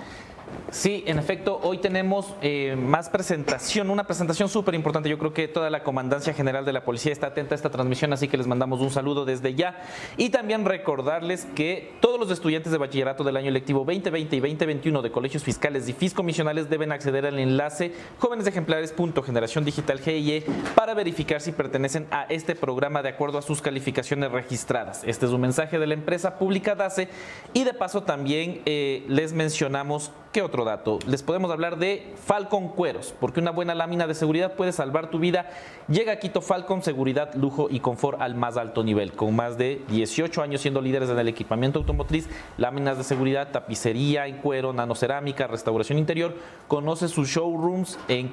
Sí, 0.70 1.06
en 1.08 1.18
efecto, 1.18 1.62
hoy 1.64 1.78
tenemos 1.78 2.36
eh, 2.42 2.76
más 2.78 3.10
presentación, 3.10 3.90
una 3.90 4.06
presentación 4.06 4.50
súper 4.50 4.76
importante. 4.76 5.08
Yo 5.08 5.18
creo 5.18 5.34
que 5.34 5.48
toda 5.48 5.70
la 5.70 5.82
Comandancia 5.82 6.34
General 6.34 6.66
de 6.66 6.74
la 6.74 6.84
Policía 6.84 7.14
está 7.14 7.28
atenta 7.28 7.56
a 7.56 7.58
esta 7.58 7.70
transmisión, 7.70 8.12
así 8.12 8.28
que 8.28 8.36
les 8.36 8.48
mandamos 8.48 8.82
un 8.82 8.90
saludo 8.90 9.24
desde 9.24 9.56
ya. 9.56 9.80
Y 10.18 10.30
también 10.30 10.66
recordarles 10.66 11.48
que 11.56 11.94
todos 12.02 12.20
los 12.20 12.30
estudiantes 12.32 12.74
de 12.74 12.78
bachillerato 12.78 13.24
del 13.24 13.38
año 13.38 13.50
lectivo 13.50 13.86
2020 13.86 14.36
y 14.36 14.40
2021 14.42 15.02
de 15.02 15.10
colegios 15.10 15.42
fiscales 15.44 15.88
y 15.88 15.94
fiscomisionales 15.94 16.70
deben 16.70 16.92
acceder 16.92 17.26
al 17.26 17.40
enlace 17.40 17.94
jóvenesejemplares.generaciondigital.gie 18.20 20.44
para 20.76 20.94
verificar 20.94 21.40
si 21.40 21.54
pertenecen 21.54 22.08
a 22.12 22.24
este 22.24 22.56
programa 22.56 23.02
de 23.02 23.08
acuerdo 23.10 23.38
a 23.38 23.42
sus 23.42 23.62
calificaciones 23.62 24.34
registradas. 24.34 25.04
Este 25.06 25.26
es 25.26 25.32
un 25.32 25.40
mensaje 25.40 25.80
de 25.80 25.88
la 25.88 25.94
empresa 25.94 26.38
pública 26.38 26.76
DACE 26.76 27.08
y 27.54 27.64
de 27.64 27.74
paso 27.74 28.04
también 28.04 28.64
eh, 28.66 29.06
les 29.08 29.32
mencionamos 29.32 30.12
¿Qué 30.38 30.44
otro 30.44 30.66
dato? 30.66 31.00
Les 31.08 31.24
podemos 31.24 31.50
hablar 31.50 31.80
de 31.80 32.14
Falcon 32.24 32.68
Cueros, 32.68 33.12
porque 33.20 33.40
una 33.40 33.50
buena 33.50 33.74
lámina 33.74 34.06
de 34.06 34.14
seguridad 34.14 34.54
puede 34.54 34.72
salvar 34.72 35.10
tu 35.10 35.18
vida. 35.18 35.50
Llega 35.88 36.12
a 36.12 36.20
Quito 36.20 36.42
Falcon, 36.42 36.84
seguridad, 36.84 37.34
lujo 37.34 37.70
y 37.72 37.80
confort 37.80 38.22
al 38.22 38.36
más 38.36 38.56
alto 38.56 38.84
nivel. 38.84 39.14
Con 39.14 39.36
más 39.36 39.58
de 39.58 39.82
18 39.90 40.44
años 40.44 40.62
siendo 40.62 40.80
líderes 40.80 41.10
en 41.10 41.18
el 41.18 41.28
equipamiento 41.28 41.80
automotriz, 41.80 42.30
láminas 42.60 43.00
de 43.00 43.04
seguridad, 43.04 43.50
tapicería 43.50 44.28
en 44.28 44.38
cuero, 44.38 44.74
nanocerámica, 44.74 45.48
restauración 45.48 45.98
interior. 45.98 46.36
Conoce 46.68 47.08
sus 47.08 47.30
showrooms 47.30 47.98
en 48.08 48.32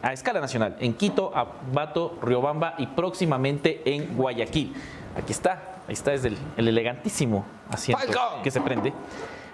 a 0.00 0.14
escala 0.14 0.40
nacional 0.40 0.78
en 0.80 0.94
Quito, 0.94 1.32
Abato, 1.36 2.16
Riobamba 2.22 2.76
y 2.78 2.86
próximamente 2.86 3.82
en 3.84 4.16
Guayaquil. 4.16 4.72
Aquí 5.14 5.32
está, 5.32 5.82
ahí 5.86 5.92
está, 5.92 6.14
es 6.14 6.24
el, 6.24 6.38
el 6.56 6.68
elegantísimo 6.68 7.44
asiento 7.68 8.02
Falcon. 8.06 8.42
que 8.42 8.50
se 8.50 8.62
prende. 8.62 8.94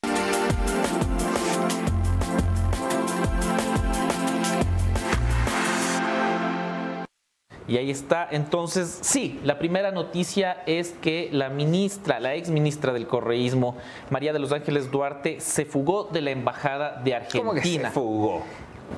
Y 7.68 7.76
ahí 7.78 7.92
está. 7.92 8.28
Entonces, 8.32 9.00
sí, 9.02 9.40
la 9.44 9.60
primera 9.60 9.92
noticia 9.92 10.64
es 10.68 10.92
que 11.02 11.30
la 11.34 11.50
ministra, 11.50 12.20
la 12.20 12.36
ex 12.36 12.50
ministra 12.50 12.94
del 12.94 13.08
correísmo, 13.08 13.76
María 14.10 14.32
de 14.32 14.40
los 14.40 14.54
Ángeles 14.54 14.90
Duarte, 14.90 15.42
se 15.42 15.66
fugó 15.66 16.06
de 16.06 16.22
la 16.22 16.32
embajada 16.32 17.02
de 17.04 17.20
¿Cómo 17.32 17.54
que 17.54 17.62
se 17.62 17.68
Argentina. 17.68 17.92
fugó? 17.92 18.44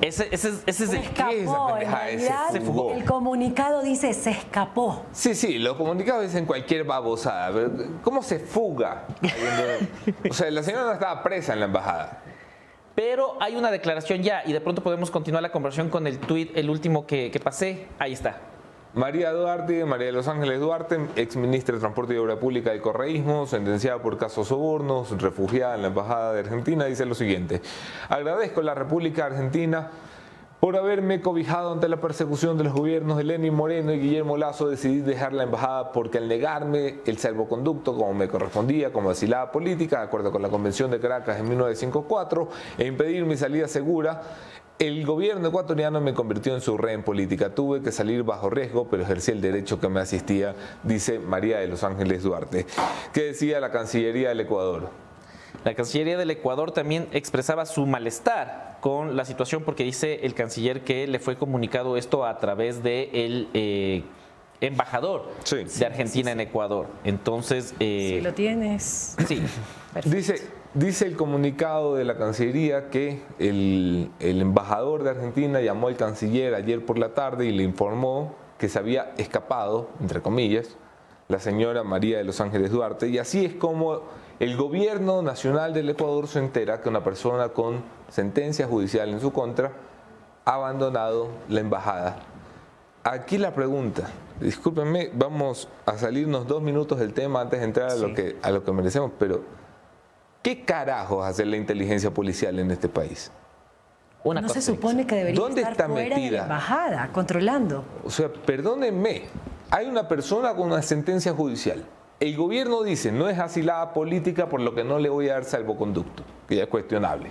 Ese, 0.00 0.28
ese 0.32 0.48
es- 0.48 0.62
ese 0.66 0.84
es 0.84 0.90
se 2.52 2.60
fugó. 2.60 2.92
el 2.92 3.04
comunicado 3.04 3.82
dice 3.82 4.14
se 4.14 4.30
escapó. 4.30 5.02
Sí, 5.12 5.34
sí, 5.34 5.58
los 5.58 5.76
comunicados 5.76 6.22
dicen 6.22 6.46
cualquier 6.46 6.84
babosada. 6.84 7.52
pero 7.52 7.70
¿Cómo 8.02 8.22
se 8.22 8.38
fuga? 8.38 9.06
O 10.30 10.32
sea, 10.32 10.50
la 10.50 10.62
señora 10.62 10.84
no 10.84 10.92
estaba 10.92 11.22
presa 11.22 11.52
en 11.52 11.60
la 11.60 11.66
embajada. 11.66 12.22
Pero 12.94 13.36
hay 13.40 13.56
una 13.56 13.70
declaración 13.70 14.22
ya 14.22 14.42
y 14.44 14.52
de 14.52 14.60
pronto 14.60 14.82
podemos 14.82 15.10
continuar 15.10 15.42
la 15.42 15.52
conversación 15.52 15.88
con 15.90 16.06
el 16.06 16.18
tuit, 16.18 16.56
el 16.56 16.68
último 16.70 17.06
que, 17.06 17.30
que 17.30 17.40
pasé. 17.40 17.86
Ahí 17.98 18.12
está. 18.12 18.36
María 18.94 19.30
Duarte, 19.30 19.84
María 19.84 20.06
de 20.06 20.12
los 20.12 20.26
Ángeles 20.26 20.58
Duarte, 20.58 20.98
ex 21.14 21.36
ministra 21.36 21.76
de 21.76 21.80
Transporte 21.80 22.12
y 22.14 22.16
Obra 22.16 22.40
Pública 22.40 22.70
del 22.70 22.80
Correísmo, 22.80 23.46
sentenciada 23.46 24.02
por 24.02 24.18
casos 24.18 24.48
sobornos, 24.48 25.10
refugiada 25.22 25.76
en 25.76 25.82
la 25.82 25.88
Embajada 25.88 26.32
de 26.32 26.40
Argentina, 26.40 26.86
dice 26.86 27.06
lo 27.06 27.14
siguiente. 27.14 27.62
Agradezco 28.08 28.60
a 28.60 28.64
la 28.64 28.74
República 28.74 29.26
Argentina 29.26 29.90
por 30.58 30.76
haberme 30.76 31.20
cobijado 31.20 31.72
ante 31.72 31.88
la 31.88 32.00
persecución 32.00 32.58
de 32.58 32.64
los 32.64 32.72
gobiernos 32.72 33.16
de 33.16 33.22
Lenín 33.22 33.54
Moreno 33.54 33.92
y 33.92 34.00
Guillermo 34.00 34.36
Lazo. 34.36 34.68
Decidí 34.68 35.02
dejar 35.02 35.34
la 35.34 35.44
embajada 35.44 35.92
porque 35.92 36.18
al 36.18 36.26
negarme 36.26 36.98
el 37.06 37.16
salvoconducto 37.16 37.94
como 37.94 38.12
me 38.12 38.26
correspondía 38.26 38.92
como 38.92 39.10
asilada 39.10 39.52
política, 39.52 39.98
de 39.98 40.06
acuerdo 40.06 40.32
con 40.32 40.42
la 40.42 40.48
Convención 40.48 40.90
de 40.90 40.98
Caracas 40.98 41.38
en 41.38 41.48
1954, 41.48 42.48
e 42.76 42.86
impedir 42.86 43.24
mi 43.24 43.36
salida 43.36 43.68
segura, 43.68 44.20
el 44.80 45.04
gobierno 45.06 45.48
ecuatoriano 45.48 46.00
me 46.00 46.14
convirtió 46.14 46.54
en 46.54 46.62
su 46.62 46.76
rehén 46.78 47.02
política. 47.02 47.54
Tuve 47.54 47.82
que 47.82 47.92
salir 47.92 48.22
bajo 48.22 48.48
riesgo, 48.50 48.88
pero 48.90 49.02
ejercí 49.02 49.30
el 49.30 49.40
derecho 49.42 49.78
que 49.78 49.88
me 49.90 50.00
asistía, 50.00 50.56
dice 50.82 51.18
María 51.18 51.58
de 51.58 51.68
los 51.68 51.84
Ángeles 51.84 52.22
Duarte. 52.22 52.66
¿Qué 53.12 53.24
decía 53.24 53.60
la 53.60 53.70
Cancillería 53.70 54.30
del 54.30 54.40
Ecuador? 54.40 54.88
La 55.64 55.74
Cancillería 55.74 56.16
del 56.16 56.30
Ecuador 56.30 56.72
también 56.72 57.08
expresaba 57.12 57.66
su 57.66 57.84
malestar 57.84 58.78
con 58.80 59.16
la 59.16 59.26
situación 59.26 59.62
porque 59.64 59.84
dice 59.84 60.20
el 60.24 60.32
canciller 60.32 60.82
que 60.82 61.06
le 61.06 61.18
fue 61.18 61.36
comunicado 61.36 61.98
esto 61.98 62.24
a 62.24 62.38
través 62.38 62.82
de 62.82 63.10
el, 63.12 63.48
eh, 63.52 64.02
embajador 64.62 65.28
Sí. 65.44 65.64
de 65.78 65.84
Argentina 65.86 66.32
en 66.32 66.40
Ecuador. 66.40 66.86
Entonces, 67.04 67.74
eh, 67.80 68.14
Si 68.16 68.20
lo 68.22 68.32
tienes. 68.32 69.16
sí, 69.28 69.42
Dice, 70.06 70.36
dice 70.74 71.06
el 71.06 71.16
comunicado 71.16 71.94
de 71.94 72.04
la 72.04 72.16
Cancillería 72.16 72.90
que 72.90 73.22
el, 73.38 74.10
el 74.20 74.40
embajador 74.40 75.02
de 75.02 75.10
Argentina 75.10 75.60
llamó 75.60 75.88
al 75.88 75.96
canciller 75.96 76.54
ayer 76.54 76.84
por 76.84 76.98
la 76.98 77.14
tarde 77.14 77.46
y 77.46 77.52
le 77.52 77.62
informó 77.62 78.34
que 78.58 78.68
se 78.68 78.78
había 78.78 79.12
escapado, 79.16 79.88
entre 80.00 80.20
comillas, 80.20 80.76
la 81.28 81.38
señora 81.38 81.82
María 81.82 82.18
de 82.18 82.24
los 82.24 82.40
Ángeles 82.40 82.70
Duarte. 82.70 83.08
Y 83.08 83.18
así 83.18 83.44
es 83.44 83.54
como 83.54 84.02
el 84.38 84.56
gobierno 84.56 85.22
nacional 85.22 85.72
del 85.72 85.90
Ecuador 85.90 86.26
se 86.28 86.40
entera 86.40 86.82
que 86.82 86.88
una 86.88 87.02
persona 87.02 87.50
con 87.50 87.82
sentencia 88.08 88.66
judicial 88.66 89.08
en 89.10 89.20
su 89.20 89.32
contra 89.32 89.72
ha 90.44 90.54
abandonado 90.54 91.28
la 91.48 91.60
embajada. 91.60 92.16
Aquí 93.04 93.38
la 93.38 93.54
pregunta, 93.54 94.10
discúlpenme, 94.40 95.10
vamos 95.14 95.68
a 95.86 95.96
salirnos 95.96 96.46
dos 96.46 96.62
minutos 96.62 96.98
del 96.98 97.14
tema 97.14 97.40
antes 97.40 97.60
de 97.60 97.66
entrar 97.66 97.90
a, 97.90 97.96
lo, 97.96 98.12
que, 98.12 98.36
a 98.42 98.50
lo 98.50 98.62
que 98.62 98.72
merecemos, 98.72 99.12
pero 99.18 99.42
¿qué 100.42 100.64
carajos 100.64 101.24
hace 101.24 101.44
la 101.44 101.56
inteligencia 101.56 102.10
policial 102.10 102.58
en 102.58 102.70
este 102.70 102.88
país? 102.88 103.30
una 104.22 104.40
no 104.40 104.48
se 104.48 104.60
supone 104.60 105.06
que 105.06 105.14
debería 105.14 105.40
¿Dónde 105.40 105.62
estar 105.62 105.72
está 105.72 105.88
fuera 105.88 106.16
de 106.16 106.30
la 106.30 106.42
embajada, 106.42 107.10
controlando. 107.12 107.84
O 108.04 108.10
sea, 108.10 108.30
perdónenme, 108.30 109.22
hay 109.70 109.86
una 109.86 110.08
persona 110.08 110.54
con 110.54 110.66
una 110.66 110.82
sentencia 110.82 111.32
judicial. 111.32 111.84
El 112.18 112.36
gobierno 112.36 112.82
dice, 112.82 113.12
no 113.12 113.28
es 113.30 113.38
asilada 113.38 113.94
política, 113.94 114.48
por 114.48 114.60
lo 114.60 114.74
que 114.74 114.84
no 114.84 114.98
le 114.98 115.08
voy 115.08 115.30
a 115.30 115.34
dar 115.34 115.44
salvoconducto, 115.44 116.22
que 116.46 116.56
ya 116.56 116.64
es 116.64 116.68
cuestionable. 116.68 117.30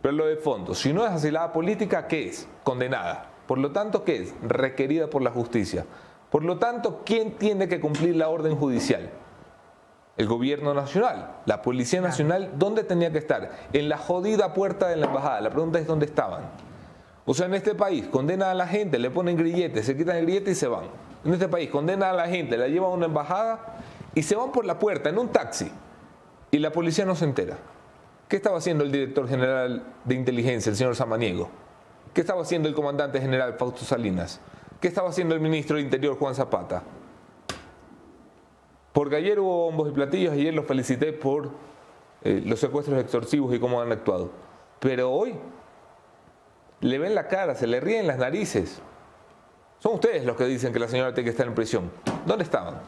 Pero 0.00 0.12
lo 0.12 0.26
de 0.26 0.36
fondo, 0.36 0.74
si 0.74 0.92
no 0.92 1.04
es 1.04 1.10
asilada 1.10 1.52
política, 1.52 2.06
¿qué 2.06 2.28
es? 2.28 2.46
Condenada. 2.62 3.30
Por 3.48 3.58
lo 3.58 3.72
tanto, 3.72 4.04
¿qué 4.04 4.22
es? 4.22 4.34
Requerida 4.42 5.08
por 5.08 5.22
la 5.22 5.30
justicia. 5.30 5.84
Por 6.30 6.44
lo 6.44 6.58
tanto, 6.58 7.02
¿quién 7.04 7.32
tiene 7.32 7.68
que 7.68 7.80
cumplir 7.80 8.14
la 8.14 8.28
orden 8.28 8.56
judicial? 8.56 9.10
El 10.18 10.26
gobierno 10.26 10.74
nacional, 10.74 11.36
la 11.46 11.62
Policía 11.62 12.02
Nacional, 12.02 12.52
¿dónde 12.56 12.84
tenía 12.84 13.10
que 13.10 13.18
estar? 13.18 13.50
En 13.72 13.88
la 13.88 13.96
jodida 13.96 14.52
puerta 14.52 14.88
de 14.88 14.96
la 14.96 15.06
embajada. 15.06 15.40
La 15.40 15.50
pregunta 15.50 15.78
es 15.78 15.86
dónde 15.86 16.04
estaban. 16.04 16.42
O 17.24 17.32
sea, 17.32 17.46
en 17.46 17.54
este 17.54 17.74
país 17.74 18.06
condenan 18.08 18.50
a 18.50 18.54
la 18.54 18.66
gente, 18.66 18.98
le 18.98 19.10
ponen 19.10 19.36
grilletes, 19.36 19.86
se 19.86 19.96
quitan 19.96 20.16
el 20.16 20.24
grillete 20.24 20.50
y 20.50 20.54
se 20.54 20.66
van. 20.66 20.84
En 21.24 21.32
este 21.32 21.48
país 21.48 21.70
condenan 21.70 22.10
a 22.10 22.12
la 22.12 22.28
gente, 22.28 22.58
la 22.58 22.68
llevan 22.68 22.90
a 22.90 22.94
una 22.94 23.06
embajada 23.06 23.78
y 24.14 24.22
se 24.22 24.34
van 24.34 24.52
por 24.52 24.66
la 24.66 24.78
puerta 24.78 25.08
en 25.08 25.18
un 25.18 25.28
taxi. 25.28 25.70
Y 26.50 26.58
la 26.58 26.72
policía 26.72 27.06
no 27.06 27.14
se 27.14 27.24
entera. 27.24 27.56
¿Qué 28.28 28.36
estaba 28.36 28.58
haciendo 28.58 28.84
el 28.84 28.92
director 28.92 29.26
general 29.28 29.82
de 30.04 30.14
inteligencia, 30.14 30.70
el 30.70 30.76
señor 30.76 30.96
Samaniego? 30.96 31.48
¿Qué 32.12 32.20
estaba 32.20 32.42
haciendo 32.42 32.68
el 32.68 32.74
comandante 32.74 33.20
general 33.20 33.54
Fausto 33.54 33.84
Salinas? 33.84 34.40
¿Qué 34.80 34.88
estaba 34.88 35.08
haciendo 35.08 35.34
el 35.34 35.40
ministro 35.40 35.76
de 35.76 35.82
Interior 35.82 36.18
Juan 36.18 36.34
Zapata? 36.34 36.82
Porque 38.92 39.16
ayer 39.16 39.40
hubo 39.40 39.66
bombos 39.66 39.88
y 39.88 39.92
platillos, 39.92 40.32
ayer 40.32 40.52
los 40.52 40.66
felicité 40.66 41.12
por 41.12 41.50
eh, 42.22 42.42
los 42.44 42.60
secuestros 42.60 43.00
extorsivos 43.00 43.54
y 43.54 43.58
cómo 43.58 43.80
han 43.80 43.90
actuado. 43.90 44.30
Pero 44.78 45.10
hoy 45.10 45.34
le 46.80 46.98
ven 46.98 47.14
la 47.14 47.28
cara, 47.28 47.54
se 47.54 47.66
le 47.66 47.80
ríen 47.80 48.06
las 48.06 48.18
narices. 48.18 48.82
Son 49.78 49.94
ustedes 49.94 50.24
los 50.24 50.36
que 50.36 50.44
dicen 50.44 50.72
que 50.72 50.78
la 50.78 50.88
señora 50.88 51.14
tiene 51.14 51.24
que 51.24 51.30
estar 51.30 51.46
en 51.46 51.54
prisión. 51.54 51.90
¿Dónde 52.26 52.44
estaban? 52.44 52.80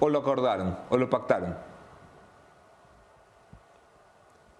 ¿O 0.00 0.08
lo 0.08 0.18
acordaron? 0.18 0.78
¿O 0.90 0.96
lo 0.96 1.08
pactaron? 1.08 1.56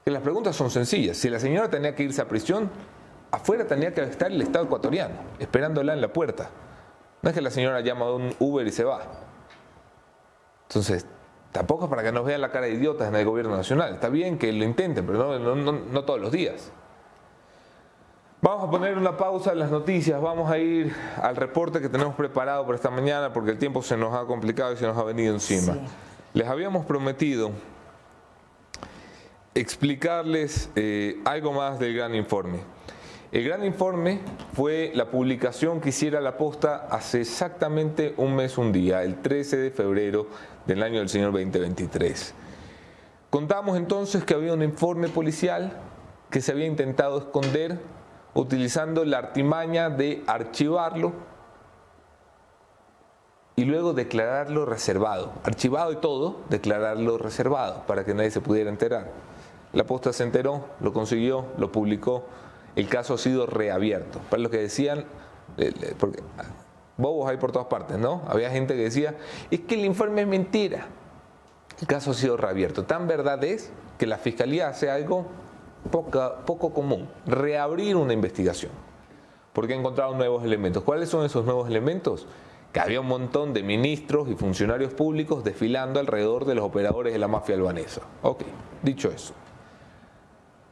Que 0.04 0.10
las 0.10 0.22
preguntas 0.22 0.56
son 0.56 0.70
sencillas. 0.70 1.16
Si 1.16 1.28
la 1.28 1.38
señora 1.38 1.68
tenía 1.68 1.94
que 1.94 2.02
irse 2.02 2.22
a 2.22 2.28
prisión, 2.28 2.70
afuera 3.30 3.66
tenía 3.66 3.92
que 3.92 4.02
estar 4.02 4.32
el 4.32 4.40
Estado 4.40 4.64
ecuatoriano, 4.64 5.14
esperándola 5.38 5.92
en 5.92 6.00
la 6.00 6.12
puerta. 6.12 6.50
No 7.22 7.30
es 7.30 7.34
que 7.34 7.42
la 7.42 7.50
señora 7.50 7.80
llama 7.80 8.06
a 8.06 8.14
un 8.14 8.34
Uber 8.38 8.66
y 8.66 8.72
se 8.72 8.84
va. 8.84 9.27
Entonces, 10.68 11.06
tampoco 11.52 11.84
es 11.84 11.90
para 11.90 12.02
que 12.02 12.12
nos 12.12 12.24
vean 12.24 12.40
la 12.40 12.50
cara 12.50 12.66
de 12.66 12.72
idiotas 12.74 13.08
en 13.08 13.14
el 13.16 13.24
gobierno 13.24 13.56
nacional. 13.56 13.94
Está 13.94 14.08
bien 14.10 14.38
que 14.38 14.52
lo 14.52 14.64
intenten, 14.64 15.06
pero 15.06 15.38
no, 15.38 15.38
no- 15.38 15.54
no- 15.72 15.80
no 15.90 16.04
todos 16.04 16.20
los 16.20 16.30
días. 16.30 16.70
Vamos 18.40 18.68
a 18.68 18.70
poner 18.70 18.96
una 18.96 19.16
pausa 19.16 19.50
en 19.52 19.58
las 19.58 19.70
noticias, 19.70 20.20
vamos 20.22 20.48
a 20.50 20.58
ir 20.58 20.94
al 21.20 21.34
reporte 21.34 21.80
que 21.80 21.88
tenemos 21.88 22.14
preparado 22.14 22.64
para 22.64 22.76
esta 22.76 22.90
mañana 22.90 23.32
porque 23.32 23.50
el 23.50 23.58
tiempo 23.58 23.82
se 23.82 23.96
nos 23.96 24.14
ha 24.14 24.26
complicado 24.26 24.72
y 24.72 24.76
se 24.76 24.86
nos 24.86 24.96
ha 24.96 25.02
venido 25.02 25.34
encima. 25.34 25.72
Sí. 25.72 25.80
Les 26.34 26.46
habíamos 26.46 26.84
prometido 26.86 27.50
explicarles 29.54 30.70
eh, 30.76 31.20
algo 31.24 31.52
más 31.52 31.78
del 31.78 31.94
gran 31.96 32.14
informe. 32.14 32.58
El 33.32 33.44
gran 33.44 33.64
informe 33.64 34.20
fue 34.54 34.92
la 34.94 35.10
publicación 35.10 35.80
que 35.80 35.88
hiciera 35.90 36.20
la 36.20 36.36
posta 36.38 36.86
hace 36.90 37.20
exactamente 37.22 38.14
un 38.16 38.36
mes, 38.36 38.56
un 38.56 38.72
día, 38.72 39.02
el 39.02 39.20
13 39.20 39.56
de 39.56 39.70
febrero 39.70 40.28
del 40.68 40.82
año 40.82 41.00
del 41.00 41.08
señor 41.08 41.32
2023. 41.32 42.34
Contamos 43.30 43.76
entonces 43.76 44.22
que 44.22 44.34
había 44.34 44.52
un 44.52 44.62
informe 44.62 45.08
policial 45.08 45.72
que 46.30 46.40
se 46.40 46.52
había 46.52 46.66
intentado 46.66 47.18
esconder 47.18 47.80
utilizando 48.34 49.04
la 49.04 49.18
artimaña 49.18 49.88
de 49.88 50.22
archivarlo 50.26 51.12
y 53.56 53.64
luego 53.64 53.94
declararlo 53.94 54.66
reservado. 54.66 55.32
Archivado 55.42 55.90
y 55.90 55.96
todo, 55.96 56.42
declararlo 56.50 57.16
reservado 57.18 57.84
para 57.86 58.04
que 58.04 58.14
nadie 58.14 58.30
se 58.30 58.42
pudiera 58.42 58.70
enterar. 58.70 59.10
La 59.72 59.84
posta 59.84 60.12
se 60.12 60.22
enteró, 60.22 60.66
lo 60.80 60.92
consiguió, 60.92 61.46
lo 61.56 61.72
publicó. 61.72 62.26
El 62.76 62.88
caso 62.88 63.14
ha 63.14 63.18
sido 63.18 63.46
reabierto. 63.46 64.20
Para 64.30 64.42
los 64.42 64.52
que 64.52 64.58
decían, 64.58 65.06
eh, 65.56 65.94
porque 65.98 66.22
bobos 66.98 67.30
hay 67.30 67.38
por 67.38 67.52
todas 67.52 67.68
partes, 67.68 67.96
¿no? 67.96 68.22
Había 68.28 68.50
gente 68.50 68.74
que 68.74 68.82
decía, 68.82 69.14
es 69.50 69.60
que 69.60 69.74
el 69.76 69.86
informe 69.86 70.20
es 70.20 70.28
mentira. 70.28 70.88
El 71.80 71.86
caso 71.86 72.10
ha 72.10 72.14
sido 72.14 72.36
reabierto. 72.36 72.84
Tan 72.84 73.06
verdad 73.06 73.42
es 73.44 73.72
que 73.96 74.06
la 74.06 74.18
fiscalía 74.18 74.68
hace 74.68 74.90
algo 74.90 75.24
poco 75.90 76.74
común, 76.74 77.08
reabrir 77.24 77.96
una 77.96 78.12
investigación 78.12 78.72
porque 79.58 79.74
ha 79.74 79.76
encontrado 79.76 80.14
nuevos 80.14 80.44
elementos. 80.44 80.84
¿Cuáles 80.84 81.08
son 81.08 81.26
esos 81.26 81.44
nuevos 81.44 81.68
elementos? 81.68 82.28
Que 82.72 82.78
había 82.78 83.00
un 83.00 83.08
montón 83.08 83.52
de 83.52 83.64
ministros 83.64 84.28
y 84.28 84.36
funcionarios 84.36 84.94
públicos 84.94 85.42
desfilando 85.42 85.98
alrededor 85.98 86.44
de 86.44 86.54
los 86.54 86.64
operadores 86.64 87.12
de 87.12 87.18
la 87.18 87.26
mafia 87.26 87.56
albanesa. 87.56 88.02
Ok, 88.22 88.42
dicho 88.84 89.10
eso. 89.10 89.34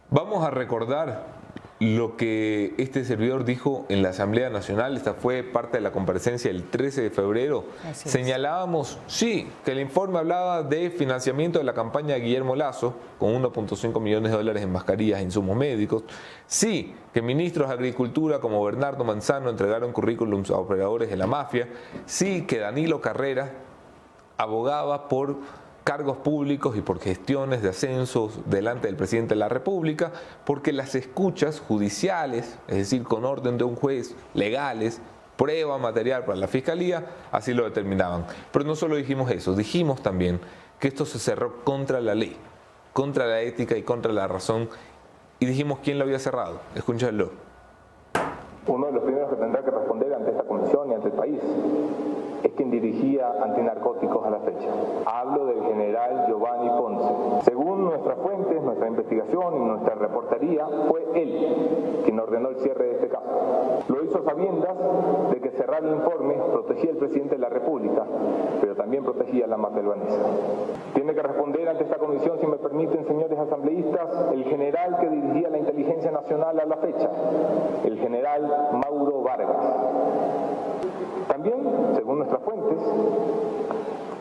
Vamos 0.08 0.46
a 0.46 0.50
recordar 0.50 1.35
lo 1.78 2.16
que 2.16 2.74
este 2.78 3.04
servidor 3.04 3.44
dijo 3.44 3.84
en 3.90 4.02
la 4.02 4.08
Asamblea 4.08 4.48
Nacional, 4.48 4.96
esta 4.96 5.14
fue 5.14 5.42
parte 5.42 5.76
de 5.76 5.82
la 5.82 5.92
comparecencia 5.92 6.50
del 6.50 6.64
13 6.64 7.02
de 7.02 7.10
febrero. 7.10 7.64
Señalábamos, 7.92 8.98
sí, 9.06 9.48
que 9.64 9.72
el 9.72 9.80
informe 9.80 10.18
hablaba 10.18 10.62
de 10.62 10.90
financiamiento 10.90 11.58
de 11.58 11.64
la 11.64 11.74
campaña 11.74 12.14
de 12.14 12.20
Guillermo 12.20 12.56
Lazo, 12.56 12.94
con 13.18 13.34
1.5 13.42 14.00
millones 14.00 14.30
de 14.30 14.38
dólares 14.38 14.62
en 14.62 14.72
mascarillas 14.72 15.20
e 15.20 15.24
insumos 15.24 15.54
médicos. 15.54 16.04
Sí, 16.46 16.94
que 17.12 17.20
ministros 17.20 17.68
de 17.68 17.74
Agricultura 17.74 18.40
como 18.40 18.64
Bernardo 18.64 19.04
Manzano 19.04 19.50
entregaron 19.50 19.92
currículums 19.92 20.50
a 20.50 20.56
operadores 20.56 21.10
de 21.10 21.16
la 21.16 21.26
mafia. 21.26 21.68
Sí, 22.06 22.46
que 22.46 22.58
Danilo 22.58 23.02
Carrera 23.02 23.52
abogaba 24.38 25.08
por 25.08 25.36
cargos 25.86 26.16
públicos 26.16 26.76
y 26.76 26.80
por 26.80 26.98
gestiones 26.98 27.62
de 27.62 27.68
ascensos 27.68 28.40
delante 28.46 28.88
del 28.88 28.96
presidente 28.96 29.34
de 29.34 29.38
la 29.38 29.48
República, 29.48 30.10
porque 30.44 30.72
las 30.72 30.96
escuchas 30.96 31.60
judiciales, 31.60 32.58
es 32.66 32.76
decir, 32.76 33.04
con 33.04 33.24
orden 33.24 33.56
de 33.56 33.62
un 33.62 33.76
juez, 33.76 34.16
legales, 34.34 35.00
prueba 35.36 35.78
material 35.78 36.24
para 36.24 36.38
la 36.38 36.48
fiscalía, 36.48 37.06
así 37.30 37.54
lo 37.54 37.62
determinaban. 37.62 38.26
Pero 38.50 38.64
no 38.64 38.74
solo 38.74 38.96
dijimos 38.96 39.30
eso, 39.30 39.54
dijimos 39.54 40.02
también 40.02 40.40
que 40.80 40.88
esto 40.88 41.06
se 41.06 41.20
cerró 41.20 41.62
contra 41.62 42.00
la 42.00 42.16
ley, 42.16 42.36
contra 42.92 43.24
la 43.26 43.40
ética 43.42 43.76
y 43.76 43.84
contra 43.84 44.12
la 44.12 44.26
razón, 44.26 44.68
y 45.38 45.46
dijimos 45.46 45.78
quién 45.84 46.00
lo 46.00 46.04
había 46.04 46.18
cerrado. 46.18 46.62
Escúchalo. 46.74 47.30
Uno 48.66 48.86
de 48.86 48.92
los 48.92 49.04
primeros 49.04 49.30
que 49.30 49.36
tendrá 49.36 49.64
que 49.64 49.70
responder 49.70 50.14
ante 50.14 50.32
esta 50.32 50.42
comisión 50.42 50.90
y 50.90 50.94
ante 50.94 51.06
el 51.06 51.14
país 51.14 51.40
es 52.42 52.45
quien 52.56 52.70
dirigía 52.70 53.32
antinarcóticos 53.42 54.24
a 54.26 54.30
la 54.30 54.40
fecha. 54.40 54.68
Hablo 55.04 55.46
del 55.46 55.62
general 55.62 56.24
Giovanni 56.26 56.68
Ponce. 56.70 57.44
Según 57.44 57.84
nuestras 57.84 58.18
fuentes, 58.18 58.62
nuestra 58.62 58.88
investigación 58.88 59.56
y 59.56 59.64
nuestra 59.64 59.94
reportería, 59.94 60.66
fue 60.88 61.06
él 61.14 62.02
quien 62.04 62.18
ordenó 62.18 62.48
el 62.48 62.56
cierre 62.56 62.86
de 62.86 62.92
este 62.94 63.08
caso. 63.08 63.26
Lo 63.88 64.02
hizo 64.04 64.22
sabiendas 64.24 64.74
de 65.30 65.40
que 65.40 65.50
cerrar 65.50 65.84
el 65.84 65.94
informe 65.94 66.34
protegía 66.52 66.90
al 66.90 66.96
presidente 66.96 67.36
de 67.36 67.40
la 67.40 67.48
República, 67.48 68.04
pero 68.60 68.74
también 68.74 69.04
protegía 69.04 69.44
a 69.44 69.48
la 69.48 69.56
mafia 69.56 69.80
albanesa. 69.80 70.18
Tiene 70.94 71.14
que 71.14 71.22
responder 71.22 71.68
ante 71.68 71.84
esta 71.84 71.98
comisión, 71.98 72.38
si 72.40 72.46
me 72.46 72.56
permiten, 72.56 73.06
señores 73.06 73.38
asambleístas, 73.38 74.32
el 74.32 74.44
general 74.44 74.98
que 74.98 75.08
dirigía 75.08 75.50
la 75.50 75.58
inteligencia 75.58 76.10
nacional 76.10 76.58
a 76.58 76.64
la 76.64 76.76
fecha, 76.76 77.10
el 77.84 77.98
general 77.98 78.70
Mauro 78.72 79.22
Vargas. 79.22 79.56
También, 81.28 81.56
según 81.94 82.18
nuestras 82.18 82.42
fuentes, 82.42 82.78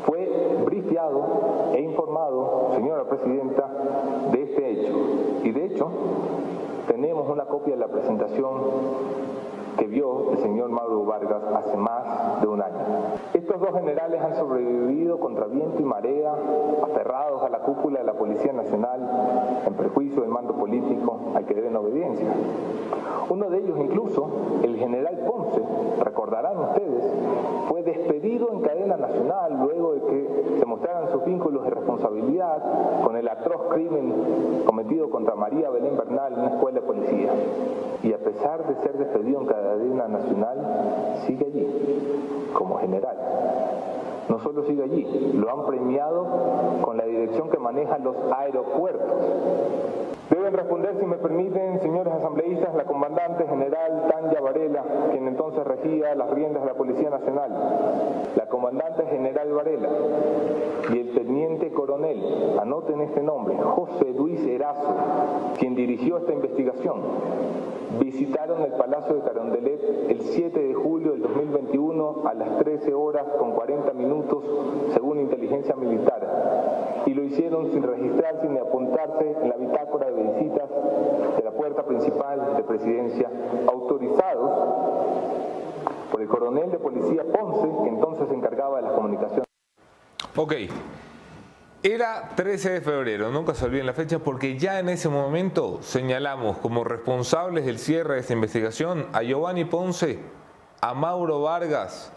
fue 0.06 0.58
brifiado 0.66 1.24
e 1.74 1.82
informado, 1.82 2.72
señora 2.76 3.04
presidenta, 3.06 3.70
de 4.32 4.44
este 4.44 4.72
hecho. 4.72 4.94
Y 5.44 5.52
de 5.52 5.66
hecho, 5.66 5.90
tenemos 6.88 7.30
una 7.30 7.46
copia 7.46 7.74
de 7.74 7.80
la 7.80 7.88
presentación 7.88 8.54
que 9.78 9.86
vio 9.88 10.32
el 10.32 10.38
señor 10.40 10.70
Mauro 10.70 11.06
Vargas 11.06 11.44
hace 11.56 11.78
más 11.78 12.42
de 12.42 12.48
un 12.48 12.62
año. 12.62 12.76
Estos 13.34 13.60
dos 13.60 13.74
generales 13.74 14.22
han 14.22 14.36
sobrevivido 14.36 15.20
contra 15.20 15.46
viento 15.46 15.82
y 15.82 15.86
marea, 15.86 16.34
aferrados 16.84 17.44
a 17.44 17.50
la 17.50 17.60
cúpula 17.60 18.00
de 18.00 18.06
la 18.06 18.14
Policía 18.14 18.54
Nacional, 18.54 19.62
en 19.66 19.74
prejuicio 19.74 20.22
del 20.22 20.30
mando 20.30 20.54
político 20.54 21.20
al 21.36 21.46
que 21.46 21.54
deben 21.54 21.76
obediencia. 21.76 22.28
Uno 23.30 23.50
de 23.50 23.58
ellos 23.58 23.78
incluso, 23.80 24.30
el 24.64 24.78
general 24.78 25.18
Ponce, 25.26 25.62
recordarán 26.04 26.58
ustedes, 26.60 27.04
fue 27.68 27.82
despedido 27.84 28.52
en 28.52 28.62
cadena 28.62 28.98
nacional 28.98 29.58
luego 29.60 29.94
de 29.94 30.02
que 30.02 30.56
se 30.60 30.66
mostraran 30.66 31.12
sus 31.12 31.26
vínculos 31.26 31.64
de 31.64 31.72
responsabilidad 31.72 32.62
con 33.04 33.16
el 33.16 33.28
atroz 33.28 33.74
crimen 33.74 34.14
cometido 34.66 35.10
contra 35.10 35.36
María 35.36 35.70
Belén 35.70 35.98
Bernal 35.98 36.34
en 36.34 36.40
una 36.40 36.50
escuela 36.50 36.82
de 36.82 36.86
policía. 36.86 37.30
Y 38.04 38.14
a 38.14 38.18
pesar 38.20 38.68
de 38.68 38.76
ser 38.84 38.98
despedido 38.98 39.42
en 39.42 39.48
cadena 39.48 39.65
nacional, 40.08 41.24
sigue 41.26 41.46
allí, 41.46 41.68
como 42.54 42.78
general. 42.78 43.18
No 44.30 44.40
solo 44.40 44.64
sigue 44.64 44.84
allí, 44.84 45.34
lo 45.36 45.52
han 45.52 45.66
premiado 45.68 46.28
con 46.82 46.98
la 46.98 47.06
dirección 47.06 47.50
que 47.50 47.60
maneja 47.60 48.00
los 48.00 48.16
aeropuertos. 48.36 49.22
Deben 50.30 50.54
responder, 50.54 50.96
si 51.00 51.06
me 51.06 51.18
permiten, 51.18 51.80
señores 51.82 52.12
asambleístas, 52.12 52.74
la 52.74 52.86
comandante 52.86 53.46
general 53.48 54.08
Tanya 54.10 54.42
Varela, 54.42 54.84
quien 55.12 55.28
entonces 55.28 55.64
regía 55.64 56.16
las 56.16 56.32
riendas 56.32 56.64
de 56.64 56.70
la 56.70 56.74
Policía 56.74 57.12
Nacional, 57.12 57.52
la 58.36 58.48
comandante 58.48 59.06
general 59.06 59.54
Varela 59.54 59.90
y 60.92 61.00
el 61.00 61.14
teniente 61.14 61.72
coronel, 61.72 62.58
anoten 62.60 63.02
este 63.02 63.22
nombre, 63.22 63.56
José 63.58 64.12
Luis 64.18 64.44
Erazo, 64.48 64.96
quien 65.60 65.76
dirigió 65.76 66.18
esta 66.18 66.34
investigación, 66.34 67.02
visitaron 68.00 68.62
el 68.64 68.72
Palacio 68.74 69.16
de 69.16 69.22
Carondelet 69.22 70.10
el 70.10 70.22
7 70.22 70.60
de 70.60 70.74
julio 70.74 71.12
del 71.12 71.22
2021 71.22 72.24
a 72.26 72.34
las 72.34 72.58
13 72.60 72.94
horas 72.94 73.26
con 73.38 73.54
40 73.54 73.94
minutos, 73.94 74.44
según 74.94 75.20
inteligencia 75.20 75.76
militar, 75.76 77.04
y 77.06 77.14
lo 77.14 77.24
hicieron 77.24 77.72
sin 77.72 77.84
registrarse 77.84 78.48
ni 78.50 78.58
apuntarse 78.58 79.36
en 79.42 79.50
la 79.50 79.56
bitácora 79.56 80.12
de 80.12 80.24
visitas 80.24 80.70
de 81.38 81.44
la 81.44 81.52
puerta 81.52 81.86
principal 81.86 82.56
de 82.58 82.64
presidencia, 82.64 83.30
autorizados 83.68 84.52
por 86.12 86.22
el 86.22 86.28
coronel 86.28 86.72
de 86.72 86.80
policía 86.80 87.24
Ponce, 87.24 87.68
que 87.84 87.90
entonces 87.90 88.28
se 88.28 88.36
encargaba 88.36 88.78
de 88.78 88.84
las 88.84 88.94
comunicaciones. 88.94 89.46
Ok. 90.36 90.54
Era 91.86 92.32
13 92.36 92.72
de 92.72 92.82
febrero, 92.82 93.30
nunca 93.30 93.54
se 93.54 93.64
olviden 93.64 93.86
la 93.86 93.94
fecha, 93.94 94.18
porque 94.18 94.58
ya 94.58 94.80
en 94.80 94.90
ese 94.90 95.08
momento 95.08 95.78
señalamos 95.84 96.58
como 96.58 96.84
responsables 96.84 97.64
del 97.64 97.78
cierre 97.78 98.16
de 98.16 98.22
esta 98.22 98.34
investigación 98.34 99.06
a 99.14 99.22
Giovanni 99.22 99.66
Ponce, 99.66 100.18
a 100.82 100.96
Mauro 100.96 101.44
Vargas, 101.44 102.12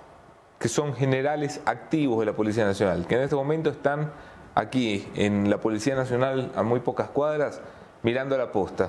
que 0.58 0.68
son 0.68 0.94
generales 0.94 1.60
activos 1.66 2.20
de 2.20 2.24
la 2.24 2.32
Policía 2.32 2.64
Nacional, 2.64 3.06
que 3.06 3.16
en 3.16 3.20
este 3.20 3.36
momento 3.36 3.68
están 3.68 4.10
aquí 4.54 5.06
en 5.14 5.50
la 5.50 5.58
Policía 5.58 5.94
Nacional 5.94 6.50
a 6.56 6.62
muy 6.62 6.80
pocas 6.80 7.10
cuadras, 7.10 7.60
mirando 8.02 8.38
la 8.38 8.50
posta, 8.50 8.88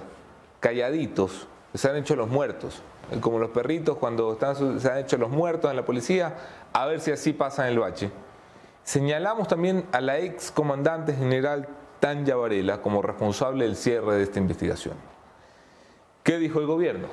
calladitos, 0.61 1.49
se 1.73 1.89
han 1.89 1.97
hecho 1.97 2.15
los 2.15 2.29
muertos, 2.29 2.81
como 3.19 3.37
los 3.37 3.49
perritos 3.49 3.97
cuando 3.97 4.31
están, 4.31 4.79
se 4.79 4.89
han 4.89 4.99
hecho 4.99 5.17
los 5.17 5.29
muertos 5.29 5.71
en 5.71 5.75
la 5.75 5.83
policía, 5.83 6.37
a 6.71 6.85
ver 6.85 7.01
si 7.01 7.11
así 7.11 7.33
pasa 7.33 7.67
en 7.67 7.73
el 7.73 7.79
bache. 7.79 8.09
Señalamos 8.89 9.47
también 9.47 9.85
a 9.91 10.01
la 10.01 10.17
ex 10.17 10.49
comandante 10.49 11.13
general 11.13 11.67
Tanya 11.99 12.35
Varela 12.35 12.81
como 12.81 13.03
responsable 13.03 13.65
del 13.65 13.75
cierre 13.75 14.15
de 14.15 14.23
esta 14.23 14.39
investigación. 14.39 14.95
¿Qué 16.23 16.39
dijo 16.39 16.59
el 16.59 16.65
gobierno? 16.65 17.07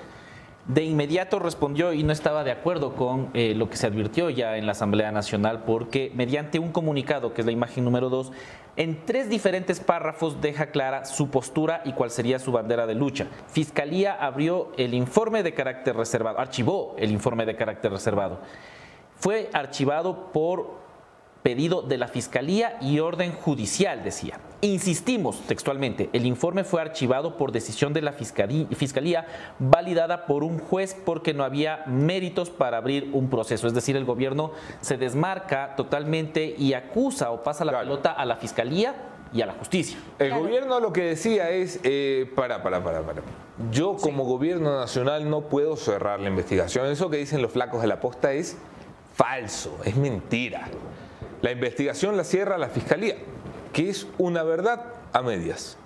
De 0.69 0.85
inmediato 0.85 1.39
respondió 1.39 1.93
y 1.93 2.03
no 2.03 2.15
estaba 2.15 2.45
de 2.45 2.51
acuerdo 2.51 2.95
con 2.95 3.29
eh, 3.35 3.53
lo 3.55 3.69
que 3.69 3.77
se 3.77 3.87
advirtió 3.87 4.31
ya 4.31 4.57
en 4.57 4.65
la 4.65 4.73
Asamblea 4.73 5.13
Nacional 5.13 5.65
porque 5.67 6.11
mediante 6.15 6.59
un 6.59 6.73
comunicado, 6.73 7.35
que 7.35 7.43
es 7.43 7.47
la 7.47 7.53
imagen 7.53 7.85
número 7.85 8.09
dos, 8.09 8.33
en 8.77 9.05
tres 9.05 9.29
diferentes 9.29 9.79
párrafos 9.79 10.41
deja 10.41 10.71
clara 10.71 11.05
su 11.05 11.29
postura 11.29 11.83
y 11.85 11.93
cuál 11.93 12.11
sería 12.11 12.39
su 12.39 12.53
bandera 12.53 12.87
de 12.87 12.95
lucha. 12.95 13.27
Fiscalía 13.49 14.15
abrió 14.15 14.73
el 14.79 14.95
informe 14.95 15.43
de 15.43 15.53
carácter 15.53 15.95
reservado, 15.95 16.41
archivó 16.41 16.95
el 16.97 17.11
informe 17.11 17.45
de 17.45 17.55
carácter 17.55 17.93
reservado. 17.93 18.41
Fue 19.19 19.51
archivado 19.53 20.33
por 20.33 20.86
pedido 21.47 21.81
de 21.81 21.97
la 21.97 22.09
Fiscalía 22.09 22.77
y 22.81 22.99
orden 22.99 23.31
judicial, 23.31 24.03
decía. 24.03 24.41
Insistimos 24.63 25.43
textualmente, 25.43 26.11
el 26.13 26.27
informe 26.27 26.65
fue 26.65 26.81
archivado 26.81 27.37
por 27.37 27.53
decisión 27.53 27.93
de 27.93 28.03
la 28.03 28.15
Fiscalía, 28.15 29.27
validada 29.61 30.27
por 30.27 30.43
un 30.43 30.59
juez 30.59 30.97
porque 31.05 31.35
no 31.35 31.45
había 31.45 31.85
méritos 31.87 32.51
para 32.51 32.79
abrir 32.79 33.11
un 33.13 33.31
proceso. 33.31 33.69
Es 33.69 33.75
decir, 33.75 33.95
el 33.95 34.05
gobierno 34.05 34.51
se 34.81 34.97
desmarca 34.97 35.77
totalmente 35.77 36.53
y 36.59 36.73
acusa 36.73 37.31
o 37.31 37.45
pasa 37.45 37.65
la 37.65 37.79
pelota 37.79 38.11
a 38.11 38.25
la 38.25 38.35
Fiscalía 38.35 38.97
y 39.33 39.41
a 39.41 39.47
la 39.47 39.53
justicia. 39.53 39.97
El 40.19 40.35
gobierno 40.35 40.81
lo 40.81 40.93
que 40.93 41.03
decía 41.03 41.51
es, 41.51 41.79
eh, 41.85 42.29
para, 42.35 42.61
para, 42.61 42.83
para, 42.83 43.03
para. 43.03 43.23
Yo 43.71 43.95
como 43.95 44.25
gobierno 44.25 44.81
nacional 44.81 45.31
no 45.31 45.43
puedo 45.43 45.77
cerrar 45.77 46.19
la 46.19 46.29
investigación. 46.29 46.87
Eso 46.87 47.09
que 47.09 47.19
dicen 47.19 47.41
los 47.41 47.53
flacos 47.53 47.83
de 47.83 47.87
la 47.87 48.01
posta 48.01 48.33
es 48.33 48.57
falso, 49.15 49.79
es 49.85 49.95
mentira. 49.95 50.69
La 51.43 51.51
investigación 51.51 52.17
la 52.17 52.25
cierra 52.25 52.59
la 52.59 52.69
Fiscalía, 52.69 53.17
que 53.73 53.91
es 53.91 54.07
una 54.19 54.43
verdad 54.43 54.85
a 55.13 55.23
medias. 55.23 55.77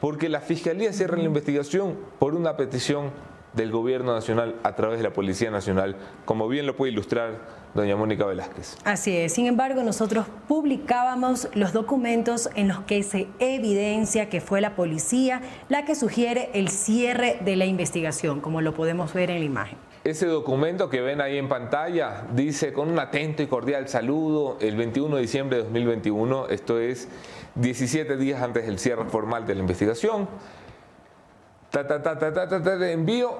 Porque 0.00 0.28
la 0.28 0.40
Fiscalía 0.40 0.92
cierra 0.92 1.16
la 1.16 1.24
investigación 1.24 1.96
por 2.18 2.34
una 2.34 2.56
petición 2.56 3.10
del 3.54 3.72
Gobierno 3.72 4.14
Nacional 4.14 4.56
a 4.62 4.76
través 4.76 4.98
de 4.98 5.04
la 5.04 5.12
Policía 5.12 5.50
Nacional, 5.50 5.96
como 6.24 6.48
bien 6.48 6.66
lo 6.66 6.76
puede 6.76 6.92
ilustrar 6.92 7.58
doña 7.74 7.96
Mónica 7.96 8.24
Velázquez. 8.24 8.76
Así 8.84 9.16
es. 9.16 9.32
Sin 9.32 9.46
embargo, 9.46 9.82
nosotros 9.82 10.26
publicábamos 10.46 11.48
los 11.54 11.72
documentos 11.72 12.50
en 12.54 12.68
los 12.68 12.80
que 12.80 13.02
se 13.02 13.26
evidencia 13.38 14.28
que 14.28 14.40
fue 14.40 14.60
la 14.60 14.76
policía 14.76 15.42
la 15.68 15.84
que 15.84 15.94
sugiere 15.94 16.50
el 16.54 16.68
cierre 16.68 17.38
de 17.44 17.56
la 17.56 17.66
investigación, 17.66 18.40
como 18.40 18.60
lo 18.60 18.74
podemos 18.74 19.12
ver 19.12 19.30
en 19.30 19.40
la 19.40 19.44
imagen. 19.44 19.87
Ese 20.04 20.26
documento 20.26 20.88
que 20.88 21.00
ven 21.00 21.20
ahí 21.20 21.38
en 21.38 21.48
pantalla 21.48 22.24
dice 22.32 22.72
con 22.72 22.88
un 22.88 22.98
atento 22.98 23.42
y 23.42 23.46
cordial 23.46 23.88
saludo 23.88 24.56
el 24.60 24.76
21 24.76 25.16
de 25.16 25.22
diciembre 25.22 25.56
de 25.58 25.64
2021, 25.64 26.48
esto 26.48 26.78
es 26.78 27.08
17 27.56 28.16
días 28.16 28.40
antes 28.40 28.66
del 28.66 28.78
cierre 28.78 29.04
formal 29.06 29.46
de 29.46 29.54
la 29.56 29.60
investigación, 29.60 30.28
ta, 31.70 31.86
ta, 31.86 32.00
ta, 32.02 32.18
ta, 32.18 32.32
ta, 32.32 32.48
ta, 32.48 32.62
ta, 32.62 32.90
envío 32.90 33.36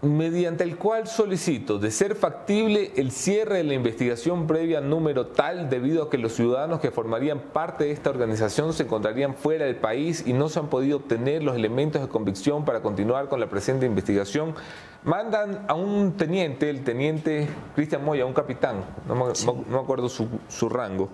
mediante 0.00 0.62
el 0.62 0.76
cual 0.76 1.08
solicito, 1.08 1.78
de 1.78 1.90
ser 1.90 2.14
factible, 2.14 2.92
el 2.96 3.10
cierre 3.10 3.56
de 3.56 3.64
la 3.64 3.74
investigación 3.74 4.46
previa 4.46 4.80
número 4.80 5.26
tal 5.26 5.68
debido 5.68 6.04
a 6.04 6.10
que 6.10 6.18
los 6.18 6.34
ciudadanos 6.34 6.78
que 6.78 6.92
formarían 6.92 7.40
parte 7.40 7.84
de 7.84 7.90
esta 7.90 8.10
organización 8.10 8.72
se 8.72 8.84
encontrarían 8.84 9.34
fuera 9.34 9.64
del 9.64 9.74
país 9.76 10.22
y 10.24 10.34
no 10.34 10.48
se 10.48 10.60
han 10.60 10.68
podido 10.68 10.98
obtener 10.98 11.42
los 11.42 11.56
elementos 11.56 12.00
de 12.00 12.08
convicción 12.08 12.64
para 12.64 12.80
continuar 12.80 13.28
con 13.28 13.40
la 13.40 13.48
presente 13.48 13.86
investigación, 13.86 14.54
mandan 15.02 15.64
a 15.66 15.74
un 15.74 16.12
teniente, 16.12 16.70
el 16.70 16.84
teniente 16.84 17.48
Cristian 17.74 18.04
Moya, 18.04 18.24
un 18.24 18.34
capitán, 18.34 18.84
no 19.08 19.16
me, 19.16 19.78
acuerdo 19.78 20.08
su, 20.08 20.68
rango, 20.68 21.08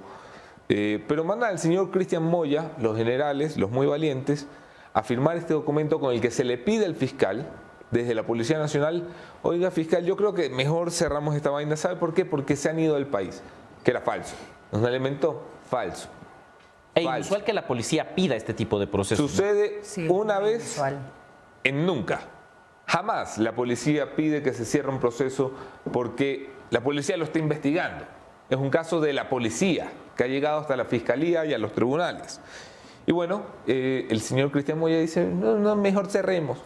eh, 0.69 1.03
pero 1.09 1.25
mandan 1.25 1.51
al 1.51 1.59
señor 1.59 1.91
Cristian 1.91 2.23
Moya, 2.23 2.73
los 2.79 2.99
generales, 2.99 3.57
los 3.57 3.71
muy 3.71 3.87
valientes, 3.87 4.47
a 4.93 5.03
firmar 5.03 5.39
este 5.39 5.55
documento 5.55 5.99
con 6.01 6.13
el 6.13 6.21
que 6.21 6.31
se 6.31 6.45
le 6.45 6.59
pide 6.59 6.85
al 6.85 6.95
fiscal 6.95 7.49
desde 7.95 8.15
la 8.15 8.25
Policía 8.25 8.59
Nacional, 8.59 9.05
oiga 9.43 9.71
fiscal, 9.71 10.05
yo 10.05 10.17
creo 10.17 10.35
que 10.35 10.51
mejor 10.51 10.91
cerramos 10.91 11.37
esta 11.37 11.51
vaina, 11.51 11.77
¿sabe 11.77 11.95
por 11.97 12.13
qué? 12.13 12.25
Porque 12.25 12.57
se 12.57 12.69
han 12.69 12.79
ido 12.79 12.97
del 12.97 13.07
país, 13.07 13.41
que 13.85 13.93
era 13.93 14.01
falso, 14.01 14.35
es 14.73 14.79
un 14.79 14.85
elemento 14.85 15.43
falso. 15.71 16.09
Es 16.95 17.05
inusual 17.05 17.45
que 17.45 17.53
la 17.53 17.67
policía 17.67 18.15
pida 18.15 18.35
este 18.35 18.53
tipo 18.53 18.79
de 18.79 18.87
procesos. 18.87 19.31
Sucede 19.31 19.81
una 20.09 20.39
vez 20.41 20.81
en 21.63 21.87
nunca. 21.87 22.21
Jamás 22.87 23.39
la 23.39 23.53
policía 23.55 24.15
pide 24.15 24.43
que 24.43 24.53
se 24.53 24.65
cierre 24.65 24.91
un 24.91 25.01
proceso 25.01 25.53
porque 25.93 26.51
la 26.71 26.83
policía 26.83 27.17
lo 27.17 27.25
está 27.25 27.39
investigando. 27.39 28.05
Es 28.51 28.59
un 28.59 28.71
caso 28.71 29.01
de 29.01 29.13
la 29.13 29.29
policía 29.29 29.91
que 30.17 30.25
ha 30.25 30.27
llegado 30.29 30.61
hasta 30.61 30.77
la 30.77 30.85
fiscalía 30.85 31.45
y 31.47 31.55
a 31.55 31.59
los 31.59 31.73
tribunales. 31.73 32.41
Y 33.07 33.13
bueno, 33.13 33.43
eh, 33.67 34.07
el 34.11 34.21
señor 34.21 34.53
Cristian 34.53 34.79
Moya 34.79 34.99
dice, 34.99 35.25
no, 35.25 35.57
no, 35.57 35.75
mejor 35.75 36.09
cerremos. 36.09 36.63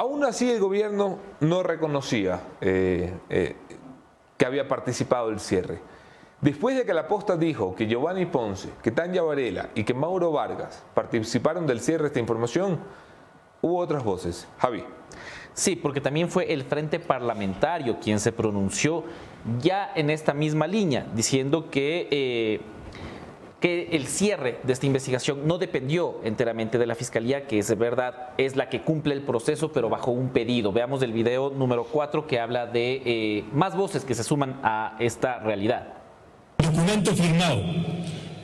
Aún 0.00 0.24
así 0.24 0.50
el 0.50 0.60
gobierno 0.60 1.18
no 1.40 1.62
reconocía 1.62 2.40
eh, 2.62 3.12
eh, 3.28 3.54
que 4.38 4.46
había 4.46 4.66
participado 4.66 5.28
del 5.28 5.40
cierre. 5.40 5.78
Después 6.40 6.74
de 6.74 6.86
que 6.86 6.94
la 6.94 7.06
posta 7.06 7.36
dijo 7.36 7.74
que 7.74 7.86
Giovanni 7.86 8.24
Ponce, 8.24 8.70
que 8.82 8.92
Tanya 8.92 9.20
Varela 9.20 9.68
y 9.74 9.84
que 9.84 9.92
Mauro 9.92 10.32
Vargas 10.32 10.82
participaron 10.94 11.66
del 11.66 11.80
cierre 11.80 12.04
de 12.04 12.06
esta 12.06 12.18
información, 12.18 12.80
hubo 13.60 13.76
otras 13.76 14.02
voces. 14.02 14.48
Javi. 14.56 14.82
Sí, 15.52 15.76
porque 15.76 16.00
también 16.00 16.30
fue 16.30 16.50
el 16.50 16.64
Frente 16.64 16.98
Parlamentario 16.98 17.98
quien 18.00 18.20
se 18.20 18.32
pronunció 18.32 19.04
ya 19.60 19.92
en 19.94 20.08
esta 20.08 20.32
misma 20.32 20.66
línea, 20.66 21.06
diciendo 21.14 21.68
que... 21.68 22.08
Eh, 22.10 22.60
que 23.60 23.90
el 23.92 24.06
cierre 24.06 24.58
de 24.62 24.72
esta 24.72 24.86
investigación 24.86 25.46
no 25.46 25.58
dependió 25.58 26.20
enteramente 26.24 26.78
de 26.78 26.86
la 26.86 26.94
Fiscalía, 26.94 27.46
que 27.46 27.58
es 27.58 27.76
verdad, 27.76 28.30
es 28.38 28.56
la 28.56 28.70
que 28.70 28.80
cumple 28.80 29.14
el 29.14 29.22
proceso, 29.22 29.70
pero 29.70 29.90
bajo 29.90 30.10
un 30.10 30.30
pedido. 30.30 30.72
Veamos 30.72 31.02
el 31.02 31.12
video 31.12 31.50
número 31.50 31.84
4 31.84 32.26
que 32.26 32.40
habla 32.40 32.66
de 32.66 33.02
eh, 33.04 33.44
más 33.52 33.76
voces 33.76 34.04
que 34.04 34.14
se 34.14 34.24
suman 34.24 34.58
a 34.62 34.96
esta 34.98 35.40
realidad. 35.40 35.88
Documento 36.56 37.14
firmado 37.14 37.62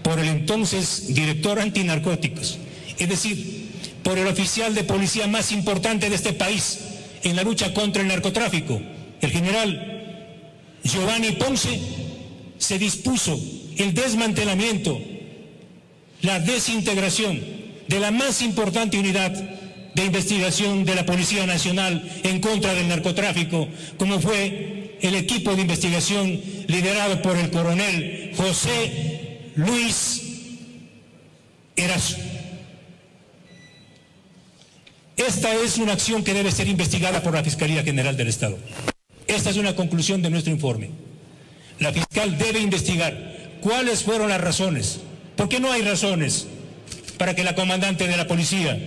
por 0.03 0.19
el 0.19 0.29
entonces 0.29 1.15
director 1.15 1.59
antinarcóticos, 1.59 2.59
es 2.99 3.09
decir, 3.09 4.01
por 4.03 4.19
el 4.19 4.27
oficial 4.27 4.75
de 4.75 4.85
policía 4.85 5.27
más 5.27 5.51
importante 5.51 6.11
de 6.11 6.15
este 6.15 6.35
país 6.35 7.19
en 7.23 7.37
la 7.37 7.43
lucha 7.43 7.73
contra 7.73 8.03
el 8.03 8.09
narcotráfico, 8.09 8.81
el 9.21 9.31
general 9.31 10.77
Giovanni 10.85 11.33
Ponce, 11.33 11.81
se 12.59 12.79
dispuso 12.79 13.37
el 13.77 13.95
desmantelamiento, 13.95 15.01
la 16.23 16.41
desintegración 16.41 17.41
de 17.89 18.01
la 18.01 18.11
más 18.11 18.43
importante 18.43 18.99
unidad 18.99 19.31
de 19.31 20.05
investigación 20.05 20.85
de 20.85 20.95
la 20.95 21.07
Policía 21.07 21.47
Nacional 21.47 22.07
en 22.23 22.41
contra 22.41 22.75
del 22.75 22.89
narcotráfico, 22.89 23.69
como 23.97 24.21
fue 24.21 24.99
el 25.01 25.15
equipo 25.15 25.55
de 25.55 25.63
investigación 25.63 26.41
liderado 26.67 27.23
por 27.23 27.37
el 27.37 27.51
coronel 27.51 28.33
José 28.37 29.53
Luis 29.55 30.23
Erazo. 31.77 32.17
Esta 35.17 35.55
es 35.55 35.79
una 35.79 35.95
acción 35.95 36.23
que 36.23 36.35
debe 36.35 36.53
ser 36.53 36.69
investigada 36.69 37.23
por 37.23 37.35
la 37.35 37.43
Fiscalía 37.43 37.83
General 37.83 38.17
del 38.17 38.29
Estado. 38.29 38.59
Esta 39.27 39.49
es 39.51 39.57
una 39.57 39.75
conclusión 39.75 40.21
de 40.21 40.29
nuestro 40.29 40.53
informe. 40.53 40.91
La 41.79 41.93
fiscal 41.93 42.37
debe 42.37 42.61
investigar 42.61 43.37
cuáles 43.67 44.05
fueron 44.05 44.29
las 44.29 44.41
razones, 44.41 45.01
porque 45.35 45.59
no 45.59 45.73
hay 45.73 45.83
razones 45.83 46.47
para 47.19 47.35
que 47.35 47.43
la 47.43 47.57
comandante 47.57 48.07
de 48.07 48.17
la 48.17 48.29
policía 48.29 48.79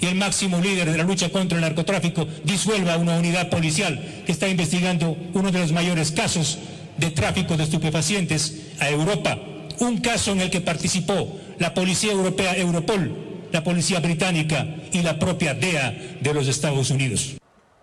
y 0.00 0.06
el 0.06 0.14
máximo 0.14 0.58
líder 0.58 0.90
de 0.90 0.96
la 0.96 1.04
lucha 1.04 1.28
contra 1.28 1.58
el 1.58 1.62
narcotráfico 1.62 2.26
disuelva 2.42 2.96
una 2.96 3.18
unidad 3.18 3.50
policial 3.50 4.22
que 4.24 4.32
está 4.32 4.48
investigando 4.48 5.14
uno 5.34 5.52
de 5.52 5.58
los 5.58 5.72
mayores 5.72 6.12
casos 6.12 6.56
de 6.96 7.10
tráfico 7.10 7.58
de 7.58 7.64
estupefacientes 7.64 8.62
a 8.80 8.88
Europa, 8.88 9.38
un 9.80 9.98
caso 9.98 10.32
en 10.32 10.40
el 10.40 10.48
que 10.48 10.62
participó 10.62 11.38
la 11.58 11.74
Policía 11.74 12.12
Europea 12.12 12.56
Europol, 12.56 13.14
la 13.52 13.62
Policía 13.62 14.00
Británica 14.00 14.66
y 14.94 15.02
la 15.02 15.18
propia 15.18 15.52
DEA 15.52 15.94
de 16.22 16.32
los 16.32 16.48
Estados 16.48 16.88
Unidos. 16.88 17.36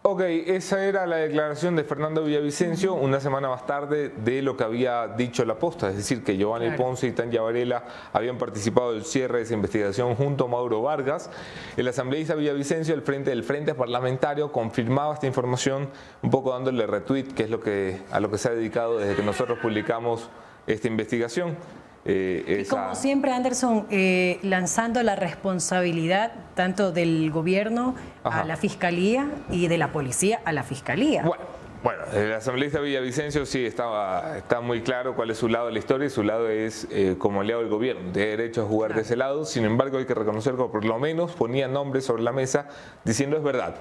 Ok, 0.06 0.20
esa 0.20 0.84
era 0.84 1.08
la 1.08 1.16
declaración 1.16 1.78
de 1.78 1.86
Fernando 1.86 2.26
Villavicencio 2.26 2.94
una 2.94 3.22
semana 3.22 3.48
más 3.48 3.66
tarde 3.66 4.10
de 4.10 4.42
lo 4.42 4.58
que 4.58 4.66
había 4.66 5.08
dicho 5.08 5.46
la 5.46 5.56
posta, 5.56 5.92
es 5.92 5.96
decir, 5.96 6.26
que 6.26 6.36
Giovanni 6.36 6.76
Ponce 6.76 7.08
y 7.08 7.14
Tanya 7.14 7.42
Varela 7.42 7.86
habían 8.12 8.38
participado 8.38 8.92
del 8.92 9.06
cierre 9.06 9.38
de 9.38 9.44
esa 9.46 9.54
investigación 9.54 10.14
junto 10.16 10.44
a 10.44 10.48
Mauro 10.50 10.82
Vargas. 10.82 11.30
El 11.78 11.88
asambleísta 11.88 12.36
Villavicencio, 12.36 12.94
el 12.94 13.02
frente 13.02 13.30
del 13.30 13.46
Frente 13.46 13.76
Parlamentario, 13.76 14.52
confirmaba 14.52 15.14
esta 15.14 15.26
información, 15.26 15.90
un 16.22 16.30
poco 16.30 16.52
dándole 16.52 16.86
retweet, 16.86 17.28
que 17.34 17.44
es 17.44 17.50
lo 17.50 17.62
que, 17.62 18.02
a 18.12 18.20
lo 18.20 18.30
que 18.30 18.38
se 18.38 18.50
ha 18.50 18.52
dedicado 18.52 18.98
desde 18.98 19.16
que 19.16 19.24
nosotros 19.24 19.58
publicamos 19.60 20.30
esta 20.68 20.90
investigación. 20.90 21.56
Eh, 22.06 22.64
y 22.66 22.70
como 22.70 22.96
siempre, 22.96 23.32
Anderson, 23.32 23.88
eh, 23.90 24.40
lanzando 24.42 25.02
la 25.04 25.16
responsabilidad 25.16 26.34
tanto 26.54 26.92
del 26.92 27.32
gobierno 27.32 27.96
a 28.24 28.44
la 28.44 28.58
fiscalía 28.58 29.30
y 29.50 29.68
de 29.68 29.78
la 29.78 29.92
policía 29.92 30.42
a 30.46 30.52
la 30.52 30.64
fiscalía. 30.64 31.24
Bueno. 31.24 31.44
Bueno, 31.84 32.04
el 32.14 32.32
asambleísta 32.32 32.80
Villavicencio 32.80 33.46
sí 33.46 33.66
estaba, 33.66 34.38
está 34.38 34.62
muy 34.62 34.84
claro 34.84 35.18
cuál 35.18 35.32
es 35.32 35.38
su 35.38 35.50
lado 35.50 35.66
de 35.66 35.74
la 35.74 35.80
historia 35.80 36.08
y 36.08 36.10
su 36.10 36.24
lado 36.24 36.48
es 36.48 36.88
eh, 36.90 37.18
como 37.18 37.42
aliado 37.42 37.60
del 37.60 37.70
gobierno, 37.70 38.10
de 38.14 38.26
derecho 38.26 38.62
a 38.62 38.66
jugar 38.66 38.96
de 38.96 39.02
ese 39.02 39.18
lado. 39.18 39.44
Sin 39.44 39.66
embargo, 39.66 39.98
hay 39.98 40.06
que 40.06 40.14
reconocer 40.14 40.54
que 40.54 40.64
por 40.64 40.86
lo 40.86 40.98
menos 40.98 41.34
ponía 41.34 41.68
nombres 41.68 42.06
sobre 42.06 42.24
la 42.24 42.32
mesa 42.32 42.70
diciendo 43.04 43.36
es 43.36 43.44
verdad 43.44 43.76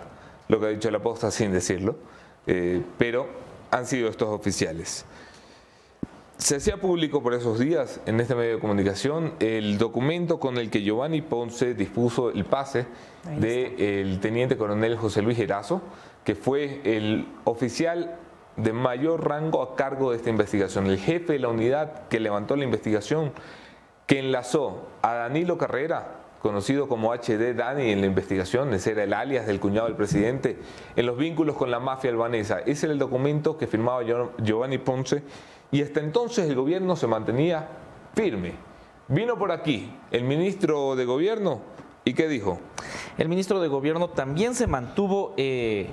lo 0.48 0.58
que 0.58 0.66
ha 0.66 0.68
dicho 0.70 0.90
la 0.90 0.98
posta 0.98 1.30
sin 1.30 1.52
decirlo, 1.52 1.94
pero 2.98 3.28
han 3.70 3.86
sido 3.86 4.08
estos 4.08 4.30
oficiales. 4.30 5.06
Se 6.42 6.56
hacía 6.56 6.76
público 6.76 7.22
por 7.22 7.34
esos 7.34 7.60
días 7.60 8.00
en 8.04 8.18
este 8.18 8.34
medio 8.34 8.54
de 8.54 8.58
comunicación 8.58 9.34
el 9.38 9.78
documento 9.78 10.40
con 10.40 10.58
el 10.58 10.70
que 10.70 10.82
Giovanni 10.82 11.22
Ponce 11.22 11.74
dispuso 11.74 12.30
el 12.30 12.44
pase 12.44 12.86
del 13.38 14.18
teniente 14.18 14.56
coronel 14.56 14.96
José 14.96 15.22
Luis 15.22 15.38
Erazo, 15.38 15.82
que 16.24 16.34
fue 16.34 16.80
el 16.82 17.28
oficial 17.44 18.16
de 18.56 18.72
mayor 18.72 19.28
rango 19.28 19.62
a 19.62 19.76
cargo 19.76 20.10
de 20.10 20.16
esta 20.16 20.30
investigación, 20.30 20.88
el 20.88 20.98
jefe 20.98 21.34
de 21.34 21.38
la 21.38 21.48
unidad 21.48 22.08
que 22.08 22.18
levantó 22.18 22.56
la 22.56 22.64
investigación, 22.64 23.30
que 24.08 24.18
enlazó 24.18 24.88
a 25.02 25.14
Danilo 25.14 25.56
Carrera, 25.56 26.22
conocido 26.42 26.88
como 26.88 27.12
HD 27.12 27.54
Dani 27.54 27.92
en 27.92 28.00
la 28.00 28.08
investigación, 28.08 28.74
ese 28.74 28.90
era 28.90 29.04
el 29.04 29.12
alias 29.12 29.46
del 29.46 29.60
cuñado 29.60 29.86
del 29.86 29.94
presidente, 29.94 30.58
en 30.96 31.06
los 31.06 31.16
vínculos 31.16 31.54
con 31.54 31.70
la 31.70 31.78
mafia 31.78 32.10
albanesa. 32.10 32.58
Ese 32.66 32.86
era 32.86 32.94
el 32.94 32.98
documento 32.98 33.56
que 33.56 33.68
firmaba 33.68 34.02
Giovanni 34.38 34.78
Ponce 34.78 35.22
y 35.72 35.82
hasta 35.82 36.00
entonces 36.00 36.48
el 36.48 36.54
gobierno 36.54 36.94
se 36.94 37.08
mantenía 37.08 37.68
firme. 38.14 38.52
Vino 39.08 39.36
por 39.36 39.50
aquí 39.50 39.90
el 40.10 40.22
ministro 40.22 40.94
de 40.94 41.04
gobierno 41.04 41.60
y 42.04 42.14
¿qué 42.14 42.28
dijo? 42.28 42.60
El 43.18 43.28
ministro 43.28 43.60
de 43.60 43.68
gobierno 43.68 44.10
también 44.10 44.54
se 44.54 44.66
mantuvo 44.66 45.34
eh, 45.36 45.88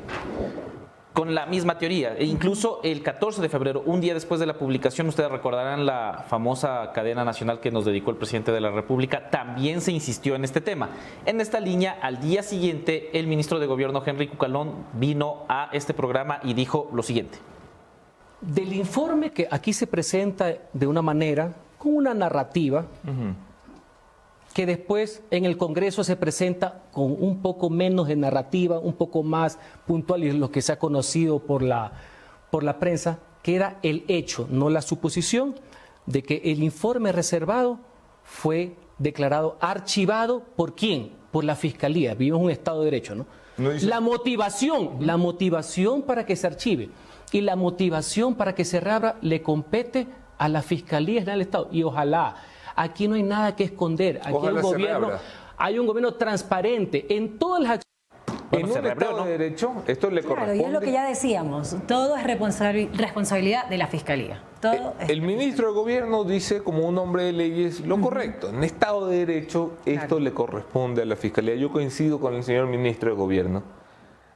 con 1.14 1.34
la 1.34 1.46
misma 1.46 1.78
teoría. 1.78 2.16
E 2.18 2.26
incluso 2.26 2.82
el 2.84 3.04
14 3.04 3.42
de 3.42 3.50
febrero, 3.50 3.84
un 3.86 4.02
día 4.02 4.14
después 4.14 4.40
de 4.40 4.46
la 4.46 4.58
publicación, 4.58 5.08
ustedes 5.08 5.32
recordarán 5.32 5.86
la 5.86 6.26
famosa 6.28 6.92
cadena 6.94 7.24
nacional 7.24 7.60
que 7.60 7.72
nos 7.72 7.86
dedicó 7.86 8.12
el 8.12 8.18
presidente 8.18 8.52
de 8.52 8.62
la 8.62 8.72
República, 8.72 9.30
también 9.30 9.82
se 9.82 9.92
insistió 9.92 10.36
en 10.36 10.44
este 10.44 10.62
tema. 10.62 10.90
En 11.26 11.42
esta 11.42 11.60
línea, 11.60 11.98
al 12.02 12.20
día 12.20 12.44
siguiente, 12.44 13.18
el 13.18 13.28
ministro 13.28 13.60
de 13.60 13.68
Gobierno, 13.68 14.04
Henry 14.06 14.28
Cucalón, 14.28 14.86
vino 14.94 15.46
a 15.48 15.70
este 15.74 15.94
programa 15.94 16.40
y 16.44 16.54
dijo 16.54 16.90
lo 16.94 17.04
siguiente. 17.04 17.38
Del 18.42 18.74
informe 18.74 19.32
que 19.32 19.48
aquí 19.52 19.74
se 19.74 19.88
presenta 19.88 20.54
de 20.72 20.88
una 20.88 21.02
manera, 21.02 21.54
con 21.78 21.96
una 21.96 22.14
narrativa, 22.14 22.86
que 24.54 24.66
después 24.66 25.22
en 25.32 25.46
el 25.46 25.58
Congreso 25.58 26.04
se 26.04 26.16
presenta 26.16 26.84
con 26.92 27.16
un 27.20 27.42
poco 27.42 27.70
menos 27.70 28.08
de 28.08 28.16
narrativa, 28.16 28.80
un 28.80 28.94
poco 28.94 29.24
más 29.24 29.60
puntual 29.86 30.24
y 30.24 30.32
lo 30.32 30.52
que 30.52 30.62
se 30.62 30.72
ha 30.72 30.80
conocido 30.80 31.40
por 31.40 31.62
la, 31.62 31.92
por 32.50 32.64
la 32.64 32.80
prensa, 32.80 33.20
queda 33.44 33.78
el 33.84 34.06
hecho, 34.08 34.48
no 34.50 34.70
la 34.70 34.82
suposición, 34.82 35.56
de 36.06 36.24
que 36.24 36.42
el 36.46 36.64
informe 36.64 37.12
reservado 37.12 37.80
fue 38.24 38.76
declarado 38.98 39.58
archivado 39.62 40.44
por 40.56 40.76
quién? 40.76 41.12
Por 41.32 41.44
la 41.44 41.56
Fiscalía. 41.56 42.16
Vivimos 42.16 42.42
un 42.42 42.52
Estado 42.52 42.80
de 42.80 42.86
Derecho, 42.86 43.16
¿no? 43.16 43.26
la 43.60 44.00
motivación, 44.00 44.98
la 45.02 45.18
motivación 45.18 46.04
para 46.04 46.26
que 46.26 46.36
se 46.36 46.48
archive 46.48 46.90
y 47.32 47.42
la 47.42 47.56
motivación 47.56 48.36
para 48.36 48.56
que 48.56 48.66
se 48.66 48.80
reabra 48.80 49.16
le 49.22 49.42
compete 49.42 50.08
a 50.38 50.50
la 50.50 50.62
Fiscalía 50.62 51.22
General 51.22 51.40
del 51.40 51.48
Estado. 51.48 51.68
Y 51.72 51.84
ojalá, 51.84 52.36
aquí 52.76 53.08
no 53.08 53.16
hay 53.16 53.24
nada 53.24 53.56
que 53.56 53.66
esconder, 53.66 54.20
aquí 54.24 54.36
hay 54.48 54.54
un 54.54 54.62
gobierno, 54.62 55.10
hay 55.58 55.80
un 55.80 55.88
gobierno 55.88 56.14
transparente 56.14 57.06
en 57.16 57.38
todas 57.38 57.62
las 57.62 57.72
acciones. 57.72 57.86
en 58.52 58.66
un 58.66 58.86
Estado 58.88 59.26
de 59.26 59.38
Derecho, 59.38 59.74
esto 59.86 60.10
le 60.10 60.24
corresponde. 60.24 60.54
Claro, 60.54 60.56
y 60.56 60.64
es 60.64 60.72
lo 60.72 60.80
que 60.80 60.92
ya 60.92 61.08
decíamos, 61.08 61.76
todo 61.88 62.16
es 62.16 62.24
responsabilidad 62.24 63.68
de 63.68 63.78
la 63.78 63.88
Fiscalía. 63.88 64.42
Todo 64.62 64.96
el, 65.00 65.12
el 65.12 65.22
ministro 65.22 65.68
de 65.68 65.74
Gobierno 65.74 66.24
dice, 66.24 66.64
como 66.64 66.88
un 66.88 66.98
hombre 66.98 67.24
de 67.26 67.34
leyes, 67.34 67.82
lo 67.82 68.00
correcto. 68.02 68.50
En 68.50 68.64
Estado 68.64 69.08
de 69.08 69.26
Derecho, 69.26 69.74
esto 69.86 70.20
le 70.20 70.34
corresponde 70.34 71.02
a 71.02 71.06
la 71.06 71.16
Fiscalía. 71.16 71.56
Yo 71.56 71.72
coincido 71.72 72.20
con 72.20 72.34
el 72.34 72.44
señor 72.44 72.68
ministro 72.68 73.12
de 73.12 73.16
Gobierno, 73.16 73.64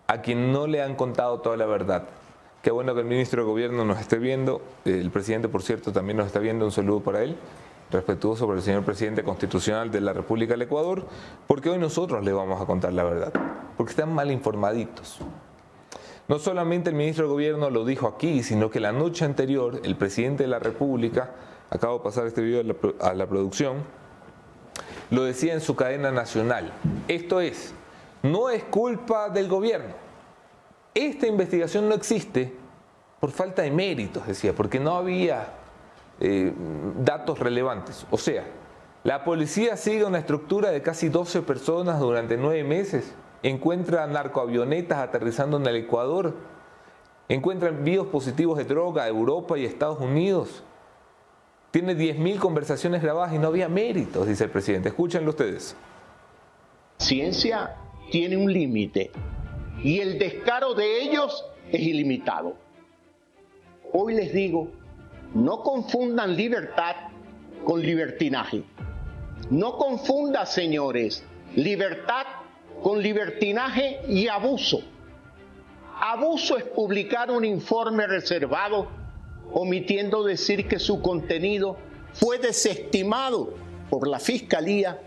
a 0.08 0.22
quien 0.22 0.52
no 0.52 0.68
le 0.68 0.82
han 0.82 0.96
contado 0.96 1.40
toda 1.40 1.58
la 1.58 1.66
verdad. 1.66 2.04
Qué 2.64 2.72
bueno 2.72 2.94
que 2.96 3.02
el 3.02 3.08
ministro 3.08 3.42
de 3.42 3.46
Gobierno 3.50 3.84
nos 3.84 4.00
esté 4.00 4.18
viendo. 4.20 4.62
El 4.86 5.12
presidente, 5.12 5.50
por 5.50 5.64
cierto, 5.64 5.92
también 5.92 6.16
nos 6.16 6.28
está 6.28 6.40
viendo. 6.40 6.64
Un 6.64 6.72
saludo 6.72 7.02
para 7.02 7.22
él. 7.22 7.36
Respetuoso 7.92 8.46
por 8.46 8.56
el 8.56 8.62
señor 8.62 8.86
presidente 8.86 9.22
constitucional 9.22 9.92
de 9.92 10.00
la 10.00 10.14
República 10.14 10.54
del 10.54 10.62
Ecuador, 10.62 11.06
porque 11.46 11.70
hoy 11.70 11.78
nosotros 11.78 12.24
le 12.24 12.32
vamos 12.32 12.62
a 12.62 12.66
contar 12.66 12.94
la 12.94 13.04
verdad. 13.04 13.34
Porque 13.76 13.90
están 13.90 14.14
mal 14.14 14.32
informaditos. 14.32 15.18
No 16.30 16.40
solamente 16.40 16.90
el 16.90 16.96
ministro 16.96 17.26
de 17.26 17.34
Gobierno 17.34 17.70
lo 17.70 17.84
dijo 17.84 18.08
aquí, 18.08 18.44
sino 18.44 18.70
que 18.70 18.80
la 18.80 18.94
noche 18.94 19.26
anterior 19.26 19.82
el 19.84 19.98
presidente 19.98 20.44
de 20.44 20.50
la 20.50 20.60
República, 20.60 21.32
acabo 21.70 21.98
de 21.98 22.04
pasar 22.06 22.28
este 22.28 22.42
video 22.42 22.64
a 23.02 23.14
la 23.14 23.28
producción, 23.28 23.84
lo 25.10 25.26
decía 25.26 25.52
en 25.54 25.60
su 25.60 25.76
cadena 25.76 26.12
nacional. 26.12 26.72
Esto 27.10 27.42
es, 27.42 27.74
no 28.22 28.50
es 28.50 28.64
culpa 28.64 29.28
del 29.28 29.50
gobierno 29.50 30.03
esta 30.94 31.28
investigación 31.28 31.90
no 31.90 31.96
existe 31.96 32.54
por 33.20 33.32
falta 33.32 33.62
de 33.62 33.72
méritos, 33.72 34.28
decía, 34.28 34.54
porque 34.54 34.80
no 34.80 34.96
había 34.96 35.48
eh, 36.20 36.52
datos 37.00 37.40
relevantes. 37.40 38.06
O 38.12 38.18
sea, 38.18 38.44
la 39.04 39.24
policía 39.24 39.78
sigue 39.78 40.06
una 40.06 40.20
estructura 40.20 40.72
de 40.72 40.82
casi 40.82 41.10
12 41.10 41.42
personas 41.42 42.00
durante 42.00 42.38
nueve 42.38 42.64
meses, 42.64 43.14
encuentra 43.42 44.08
narcoavionetas 44.08 44.98
aterrizando 45.00 45.58
en 45.58 45.68
el 45.68 45.76
tiene 51.72 51.96
10.000 51.96 52.38
conversaciones 52.40 53.02
grabadas 53.02 53.34
y 53.34 53.40
no 53.40 53.48
había 53.48 53.68
méritos, 53.68 54.28
dice 54.28 54.44
el 54.44 54.52
presidente. 54.52 54.90
Escúchenlo 54.90 55.32
ustedes. 55.32 55.76
Ciencia 56.98 57.76
tiene 58.12 58.38
un 58.38 58.52
límite 58.54 59.12
y 59.82 60.00
el 60.00 60.20
descaro 60.20 60.74
de 60.74 61.04
ellos 61.04 61.46
es 61.72 61.82
ilimitado. 61.82 62.56
Hoy 63.92 64.16
les 64.16 64.34
digo, 64.34 64.70
no 65.34 65.62
confundan 65.62 66.36
libertad 66.36 66.96
con 67.64 67.82
libertinaje. 67.82 68.64
No 69.50 69.78
confundan, 69.78 70.48
señores, 70.48 71.24
libertad 71.56 72.26
con 72.82 73.02
libertinaje 73.02 74.02
y 74.08 74.28
abuso. 74.28 74.82
Abuso 76.00 76.58
es 76.58 76.64
publicar 76.66 77.32
un 77.32 77.46
informe 77.46 78.08
reservado 78.08 78.88
omitiendo 79.54 80.24
decir 80.24 80.68
que 80.68 80.80
su 80.80 81.02
contenido 81.02 81.78
fue 82.14 82.40
desestimado 82.40 83.54
por 83.90 84.08
la 84.08 84.20
Fiscalía 84.20 85.00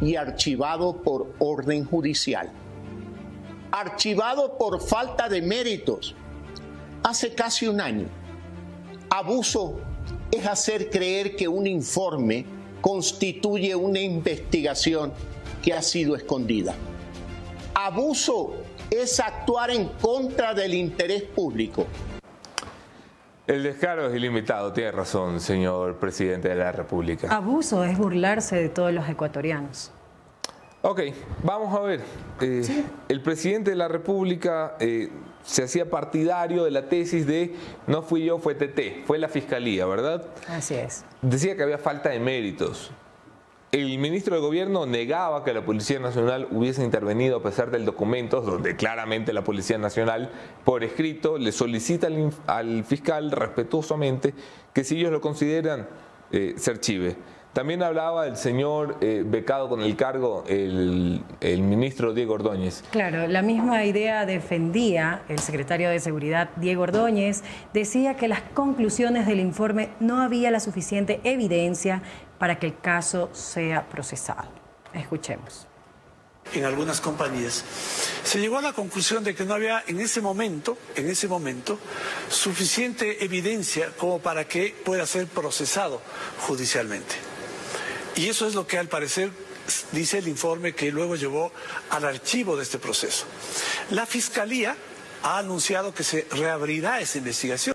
y 0.00 0.16
archivado 0.16 1.02
por 1.02 1.32
orden 1.38 1.84
judicial. 1.84 2.50
Archivado 3.72 4.58
por 4.58 4.80
falta 4.82 5.28
de 5.30 5.40
méritos 5.40 6.14
hace 7.02 7.34
casi 7.34 7.66
un 7.66 7.80
año. 7.80 8.06
Abuso 9.08 9.80
es 10.30 10.46
hacer 10.46 10.90
creer 10.90 11.36
que 11.36 11.48
un 11.48 11.66
informe 11.66 12.44
constituye 12.82 13.74
una 13.74 14.00
investigación 14.00 15.12
que 15.62 15.72
ha 15.72 15.80
sido 15.80 16.16
escondida. 16.16 16.74
Abuso 17.74 18.56
es 18.90 19.18
actuar 19.20 19.70
en 19.70 19.88
contra 19.88 20.52
del 20.52 20.74
interés 20.74 21.22
público. 21.22 21.86
El 23.46 23.62
descaro 23.62 24.08
es 24.08 24.14
ilimitado, 24.14 24.72
tiene 24.72 24.92
razón, 24.92 25.40
señor 25.40 25.96
presidente 25.96 26.48
de 26.48 26.56
la 26.56 26.72
República. 26.72 27.34
Abuso 27.34 27.84
es 27.84 27.96
burlarse 27.96 28.56
de 28.56 28.68
todos 28.68 28.92
los 28.92 29.08
ecuatorianos. 29.08 29.90
Ok, 30.84 31.00
vamos 31.44 31.72
a 31.78 31.80
ver. 31.80 32.00
Eh, 32.40 32.84
el 33.08 33.22
presidente 33.22 33.70
de 33.70 33.76
la 33.76 33.86
República 33.86 34.76
eh, 34.80 35.10
se 35.44 35.62
hacía 35.62 35.88
partidario 35.88 36.64
de 36.64 36.72
la 36.72 36.88
tesis 36.88 37.24
de 37.24 37.54
no 37.86 38.02
fui 38.02 38.24
yo, 38.24 38.38
fue 38.38 38.56
TT, 38.56 39.06
fue 39.06 39.18
la 39.18 39.28
fiscalía, 39.28 39.86
¿verdad? 39.86 40.26
Así 40.48 40.74
es. 40.74 41.04
Decía 41.22 41.56
que 41.56 41.62
había 41.62 41.78
falta 41.78 42.08
de 42.10 42.18
méritos. 42.18 42.90
El 43.70 43.96
ministro 43.98 44.34
de 44.34 44.42
Gobierno 44.42 44.84
negaba 44.84 45.44
que 45.44 45.54
la 45.54 45.64
Policía 45.64 46.00
Nacional 46.00 46.48
hubiese 46.50 46.84
intervenido 46.84 47.38
a 47.38 47.42
pesar 47.42 47.70
del 47.70 47.84
documento 47.84 48.40
donde 48.40 48.74
claramente 48.74 49.32
la 49.32 49.44
Policía 49.44 49.78
Nacional, 49.78 50.30
por 50.64 50.82
escrito, 50.82 51.38
le 51.38 51.52
solicita 51.52 52.08
al, 52.48 52.84
fiscal 52.84 53.30
respetuosamente 53.30 54.34
que 54.74 54.82
si 54.82 54.98
ellos 54.98 55.12
lo 55.12 55.20
consideran, 55.20 55.88
eh, 56.32 56.54
se 56.58 56.72
archive. 56.72 57.16
También 57.52 57.82
hablaba 57.82 58.26
el 58.26 58.38
señor 58.38 58.96
eh, 59.02 59.24
becado 59.26 59.68
con 59.68 59.82
el 59.82 59.94
cargo, 59.94 60.42
el, 60.48 61.22
ministro 61.42 62.14
Diego 62.14 62.34
Ordóñez. 62.34 62.82
Claro, 62.90 63.26
la 63.26 63.42
misma 63.42 63.84
idea 63.84 64.24
defendía 64.24 65.22
el 65.28 65.38
secretario 65.38 65.90
de 65.90 66.00
Seguridad 66.00 66.48
Diego 66.56 66.84
Ordóñez. 66.84 67.42
Decía 67.74 68.16
que 68.16 68.26
las 68.26 68.40
conclusiones 68.40 69.26
del 69.26 69.38
informe 69.38 69.90
no 70.00 70.22
había 70.22 70.50
la 70.50 70.60
suficiente 70.60 71.20
evidencia 71.24 72.02
para 72.38 72.58
que 72.58 72.68
el 72.68 72.78
caso 72.78 73.28
sea 73.32 73.86
procesado. 73.86 74.48
Escuchemos. 74.94 75.66
En 76.54 76.64
algunas 76.64 77.00
compañías 77.00 77.64
se 78.24 78.40
llegó 78.40 78.58
a 78.58 78.62
la 78.62 78.72
conclusión 78.72 79.22
de 79.24 79.34
que 79.34 79.44
no 79.44 79.54
había 79.54 79.84
en 79.86 80.00
ese 80.00 80.22
momento, 80.22 80.78
en 80.96 81.08
ese 81.08 81.28
momento, 81.28 81.78
suficiente 82.28 83.24
evidencia 83.24 83.90
como 83.98 84.20
para 84.20 84.46
que 84.48 84.74
pueda 84.84 85.04
ser 85.06 85.26
procesado 85.26 86.00
judicialmente. 86.46 87.31
Y 88.16 88.28
eso 88.28 88.46
es 88.46 88.54
lo 88.54 88.66
que 88.66 88.78
al 88.78 88.88
parecer 88.88 89.30
dice 89.92 90.18
el 90.18 90.28
informe 90.28 90.74
que 90.74 90.92
luego 90.92 91.16
llevó 91.16 91.52
al 91.90 92.04
archivo 92.04 92.56
de 92.56 92.62
este 92.62 92.78
proceso. 92.78 93.26
La 93.90 94.06
Fiscalía 94.06 94.76
ha 95.22 95.38
anunciado 95.38 95.94
que 95.94 96.02
se 96.02 96.26
reabrirá 96.30 97.00
esa 97.00 97.18
investigación. 97.18 97.74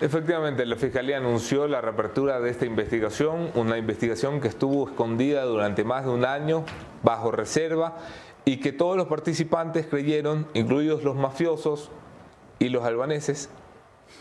Efectivamente, 0.00 0.66
la 0.66 0.74
Fiscalía 0.76 1.18
anunció 1.18 1.68
la 1.68 1.80
reapertura 1.80 2.40
de 2.40 2.50
esta 2.50 2.66
investigación, 2.66 3.52
una 3.54 3.78
investigación 3.78 4.40
que 4.40 4.48
estuvo 4.48 4.88
escondida 4.88 5.44
durante 5.44 5.84
más 5.84 6.04
de 6.04 6.10
un 6.10 6.24
año, 6.24 6.64
bajo 7.04 7.30
reserva, 7.30 7.98
y 8.44 8.58
que 8.58 8.72
todos 8.72 8.96
los 8.96 9.06
participantes 9.06 9.86
creyeron, 9.86 10.48
incluidos 10.54 11.04
los 11.04 11.14
mafiosos 11.14 11.92
y 12.58 12.68
los 12.68 12.84
albaneses, 12.84 13.48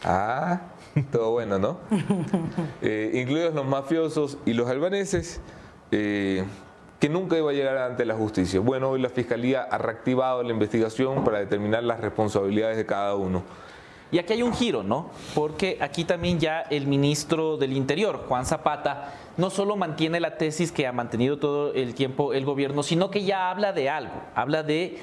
ah, 0.04 0.62
todo 1.12 1.32
bueno, 1.32 1.60
¿no? 1.60 1.78
Eh, 2.82 3.12
incluidos 3.14 3.54
los 3.54 3.66
mafiosos 3.66 4.38
y 4.46 4.54
los 4.54 4.68
albaneses, 4.70 5.40
eh, 5.92 6.44
que 7.00 7.10
nunca 7.10 7.38
iba 7.38 7.52
a 7.52 7.54
llegar 7.54 7.78
ante 7.78 8.06
la 8.06 8.16
justicia. 8.16 8.60
Bueno, 8.60 8.90
hoy 8.90 9.02
la 9.02 9.10
Fiscalía 9.10 9.62
ha 9.62 9.78
reactivado 9.78 10.44
la 10.44 10.52
investigación 10.52 11.24
para 11.24 11.40
determinar 11.40 11.84
las 11.84 12.00
responsabilidades 12.00 12.78
de 12.78 12.86
cada 12.86 13.16
uno. 13.16 13.44
Y 14.12 14.20
aquí 14.20 14.34
hay 14.34 14.44
un 14.44 14.54
giro, 14.54 14.84
¿no? 14.84 15.10
Porque 15.34 15.78
aquí 15.80 16.04
también 16.04 16.40
ya 16.40 16.62
el 16.62 16.86
ministro 16.86 17.56
del 17.56 17.72
Interior, 17.72 18.26
Juan 18.28 18.46
Zapata, 18.46 19.14
no 19.38 19.50
solo 19.50 19.78
mantiene 19.78 20.20
la 20.20 20.38
tesis 20.38 20.72
que 20.72 20.86
ha 20.86 20.92
mantenido 20.92 21.40
todo 21.40 21.74
el 21.74 21.96
tiempo 21.96 22.34
el 22.34 22.44
gobierno, 22.44 22.84
sino 22.84 23.10
que 23.10 23.24
ya 23.24 23.50
habla 23.50 23.72
de 23.72 23.90
algo, 23.90 24.14
habla 24.36 24.64
de 24.64 24.98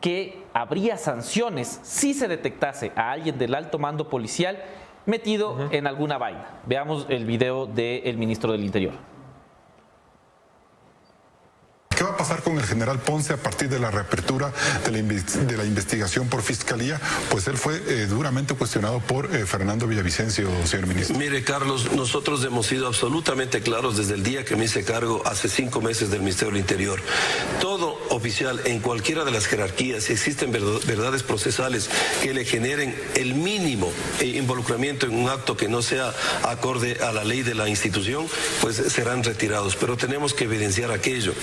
que 0.00 0.42
habría 0.52 0.96
sanciones 0.96 1.80
si 1.82 2.14
se 2.14 2.28
detectase 2.28 2.92
a 2.94 3.10
alguien 3.12 3.38
del 3.38 3.54
alto 3.54 3.78
mando 3.78 4.08
policial 4.08 4.58
metido 5.06 5.68
en 5.70 5.86
alguna 5.86 6.18
vaina. 6.18 6.60
Veamos 6.66 7.06
el 7.08 7.24
video 7.26 7.66
del 7.66 8.16
ministro 8.16 8.52
del 8.52 8.64
Interior. 8.64 8.94
¿Qué 11.96 12.04
va 12.04 12.10
a 12.10 12.11
pasar 12.22 12.44
con 12.44 12.56
el 12.56 12.64
general 12.64 13.00
Ponce 13.00 13.32
a 13.32 13.36
partir 13.36 13.68
de 13.68 13.80
la 13.80 13.90
reapertura 13.90 14.52
de 14.84 15.56
la, 15.56 15.64
investigación 15.64 16.28
por 16.28 16.42
fiscalía? 16.42 17.00
Pues 17.32 17.48
él 17.48 17.56
fue 17.56 17.82
eh, 17.88 18.06
duramente 18.06 18.54
cuestionado 18.54 19.00
por 19.00 19.34
eh, 19.34 19.44
Fernando 19.44 19.88
Villavicencio, 19.88 20.48
señor 20.64 20.86
ministro. 20.86 21.18
Mire, 21.18 21.42
Carlos, 21.42 21.90
nosotros 21.96 22.44
hemos 22.44 22.66
sido 22.66 22.86
absolutamente 22.86 23.60
claros 23.60 23.96
desde 23.96 24.14
el 24.14 24.22
día 24.22 24.44
que 24.44 24.54
me 24.54 24.66
hice 24.66 24.84
cargo 24.84 25.20
hace 25.26 25.48
cinco 25.48 25.80
meses 25.80 26.12
del 26.12 26.20
Ministerio 26.20 26.52
del 26.52 26.60
Interior. 26.60 27.00
Todo 27.60 27.98
oficial 28.10 28.60
en 28.66 28.78
cualquiera 28.78 29.24
de 29.24 29.32
las 29.32 29.46
jerarquías, 29.46 30.04
si 30.04 30.12
existen 30.12 30.52
verdades 30.52 31.24
procesales 31.24 31.90
que 32.22 32.32
le 32.32 32.44
generen 32.44 32.94
el 33.16 33.34
mínimo 33.34 33.90
eh, 34.20 34.26
involucramiento 34.26 35.06
en 35.06 35.16
un 35.16 35.28
acto 35.28 35.56
que 35.56 35.66
no 35.66 35.82
sea 35.82 36.14
acorde 36.44 36.98
a 37.02 37.10
la 37.10 37.24
ley 37.24 37.42
de 37.42 37.56
la 37.56 37.68
institución, 37.68 38.28
pues 38.60 38.76
serán 38.76 39.24
retirados. 39.24 39.74
Pero 39.74 39.96
tenemos 39.96 40.34
que 40.34 40.44
evidenciar 40.44 40.92
aquello 40.92 41.34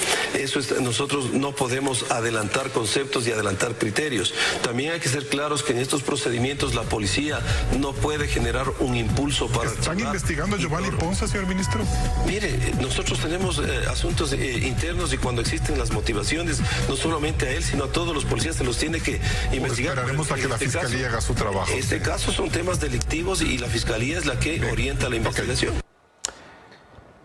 nosotros 0.81 1.33
no 1.33 1.53
podemos 1.53 2.09
adelantar 2.11 2.71
conceptos 2.71 3.27
y 3.27 3.31
adelantar 3.31 3.75
criterios. 3.77 4.33
También 4.61 4.93
hay 4.93 4.99
que 4.99 5.09
ser 5.09 5.27
claros 5.27 5.63
que 5.63 5.73
en 5.73 5.79
estos 5.79 6.03
procedimientos 6.03 6.75
la 6.75 6.83
policía 6.83 7.39
no 7.79 7.93
puede 7.93 8.27
generar 8.27 8.67
un 8.79 8.95
impulso 8.95 9.47
para... 9.47 9.71
¿Están 9.71 9.99
investigando 9.99 10.55
a 10.55 10.59
Giovanni 10.59 10.91
Ponce, 10.91 11.27
señor 11.27 11.47
ministro? 11.47 11.83
Mire, 12.25 12.73
nosotros 12.79 13.19
tenemos 13.19 13.59
eh, 13.59 13.85
asuntos 13.89 14.33
eh, 14.33 14.59
internos 14.65 15.13
y 15.13 15.17
cuando 15.17 15.41
existen 15.41 15.77
las 15.77 15.91
motivaciones, 15.91 16.61
no 16.87 16.95
solamente 16.95 17.47
a 17.47 17.51
él, 17.51 17.63
sino 17.63 17.85
a 17.85 17.91
todos 17.91 18.13
los 18.13 18.25
policías 18.25 18.55
se 18.55 18.63
los 18.63 18.77
tiene 18.77 18.99
que 18.99 19.19
investigar. 19.51 19.97
esperaremos 19.97 20.31
a 20.31 20.35
que 20.35 20.47
la 20.47 20.55
este 20.55 20.65
Fiscalía 20.65 21.07
haga 21.07 21.21
su 21.21 21.33
trabajo. 21.33 21.71
Este 21.73 21.99
caso 22.01 22.31
son 22.31 22.49
temas 22.49 22.79
delictivos 22.79 23.41
y 23.41 23.57
la 23.57 23.67
Fiscalía 23.67 24.17
es 24.17 24.25
la 24.25 24.39
que 24.39 24.63
orienta 24.71 25.09
la 25.09 25.15
investigación. 25.15 25.88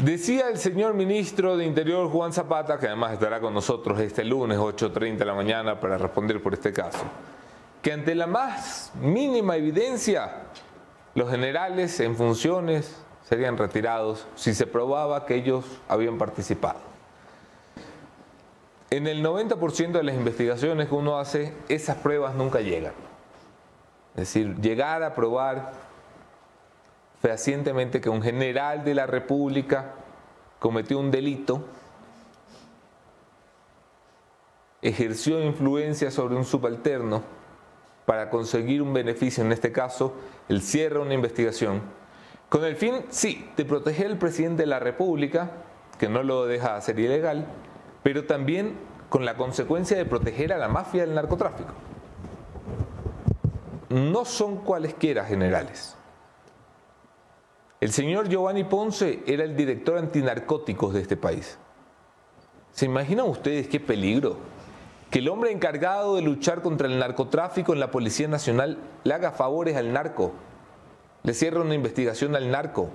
Decía 0.04 0.50
el 0.50 0.58
señor 0.58 0.92
ministro 0.92 1.56
de 1.56 1.64
Interior 1.64 2.10
Juan 2.10 2.30
Zapata, 2.30 2.78
que 2.78 2.88
además 2.88 3.14
estará 3.14 3.40
con 3.40 3.54
nosotros 3.54 3.98
este 4.00 4.22
lunes 4.22 4.58
8.30 4.58 5.16
de 5.16 5.24
la 5.24 5.32
mañana 5.32 5.80
para 5.80 5.96
responder 5.96 6.42
por 6.42 6.52
este 6.52 6.74
caso, 6.74 7.04
que 7.80 7.90
ante 7.90 8.14
la 8.14 8.26
más 8.26 8.92
mínima 9.00 9.56
evidencia, 9.56 10.42
los 11.14 11.30
generales 11.30 11.98
en 12.00 12.16
funciones 12.16 13.02
serían 13.26 13.56
retirados 13.56 14.26
si 14.34 14.52
se 14.52 14.66
probaba 14.66 15.24
que 15.24 15.36
ellos 15.36 15.64
habían 15.88 16.18
participado. 16.18 16.80
En 18.90 19.06
el 19.06 19.24
90% 19.24 19.92
de 19.92 20.02
las 20.02 20.16
investigaciones 20.16 20.88
que 20.88 20.94
uno 20.94 21.18
hace, 21.18 21.54
esas 21.70 21.96
pruebas 21.96 22.34
nunca 22.34 22.60
llegan. 22.60 22.92
Es 24.16 24.34
decir, 24.34 24.54
llegar 24.60 25.02
a 25.02 25.14
probar 25.14 25.72
fehacientemente 27.24 28.02
que 28.02 28.10
un 28.10 28.20
general 28.20 28.84
de 28.84 28.94
la 28.94 29.06
República 29.06 29.94
cometió 30.58 30.98
un 30.98 31.10
delito, 31.10 31.64
ejerció 34.82 35.42
influencia 35.42 36.10
sobre 36.10 36.36
un 36.36 36.44
subalterno 36.44 37.22
para 38.04 38.28
conseguir 38.28 38.82
un 38.82 38.92
beneficio, 38.92 39.42
en 39.42 39.52
este 39.52 39.72
caso, 39.72 40.12
el 40.50 40.60
cierre 40.60 40.96
de 40.96 41.00
una 41.00 41.14
investigación, 41.14 41.80
con 42.50 42.62
el 42.62 42.76
fin, 42.76 42.96
sí, 43.08 43.48
de 43.56 43.64
proteger 43.64 44.08
al 44.08 44.18
presidente 44.18 44.64
de 44.64 44.66
la 44.66 44.78
República, 44.78 45.50
que 45.98 46.10
no 46.10 46.22
lo 46.22 46.44
deja 46.44 46.76
hacer 46.76 46.98
ilegal, 46.98 47.46
pero 48.02 48.26
también 48.26 48.74
con 49.08 49.24
la 49.24 49.38
consecuencia 49.38 49.96
de 49.96 50.04
proteger 50.04 50.52
a 50.52 50.58
la 50.58 50.68
mafia 50.68 51.06
del 51.06 51.14
narcotráfico. 51.14 51.72
No 53.88 54.26
son 54.26 54.58
cualesquiera 54.58 55.24
generales 55.24 55.96
El 57.84 57.92
señor 57.92 58.30
Giovanni 58.30 58.64
Ponce 58.64 59.22
era 59.26 59.44
el 59.44 59.54
director 59.54 59.98
antinarcóticos 59.98 60.94
de 60.94 61.02
este 61.02 61.18
país. 61.18 61.58
¿Se 62.72 62.86
imaginan 62.86 63.28
ustedes 63.28 63.68
qué 63.68 63.78
peligro? 63.78 64.38
Que 65.10 65.18
el 65.18 65.28
hombre 65.28 65.52
encargado 65.52 66.16
de 66.16 66.22
luchar 66.22 66.62
contra 66.62 66.86
el 66.88 66.98
narcotráfico 66.98 67.74
en 67.74 67.80
la 67.80 67.90
Policía 67.90 68.26
Nacional 68.26 68.78
le 69.04 69.12
haga 69.12 69.32
favores 69.32 69.76
al 69.76 69.92
narco, 69.92 70.32
le 71.24 71.34
cierre 71.34 71.60
una 71.60 71.74
investigación 71.74 72.34
al 72.34 72.50
narco. 72.50 72.88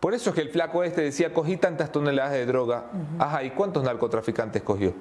Por 0.00 0.14
eso 0.14 0.30
es 0.30 0.34
que 0.34 0.42
el 0.42 0.50
flaco 0.50 0.82
este 0.82 1.02
decía, 1.02 1.32
cogí 1.32 1.56
tantas 1.56 1.92
toneladas 1.92 2.32
de 2.32 2.46
droga. 2.46 2.86
Ajá, 3.20 3.44
¿y 3.44 3.50
cuántos 3.50 3.84
narcotraficantes 3.84 4.64
cogió? 4.64 4.94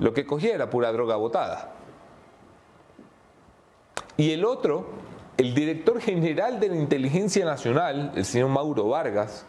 Lo 0.00 0.12
que 0.12 0.26
cogía 0.26 0.54
era 0.54 0.68
pura 0.68 0.92
droga 0.92 1.16
botada. 1.16 1.72
Y 4.18 4.32
el 4.32 4.44
otro, 4.44 4.86
el 5.36 5.54
director 5.54 6.00
general 6.00 6.60
de 6.60 6.68
la 6.68 6.76
Inteligencia 6.76 7.44
Nacional, 7.44 8.12
el 8.14 8.24
señor 8.24 8.48
Mauro 8.48 8.88
Vargas, 8.88 9.46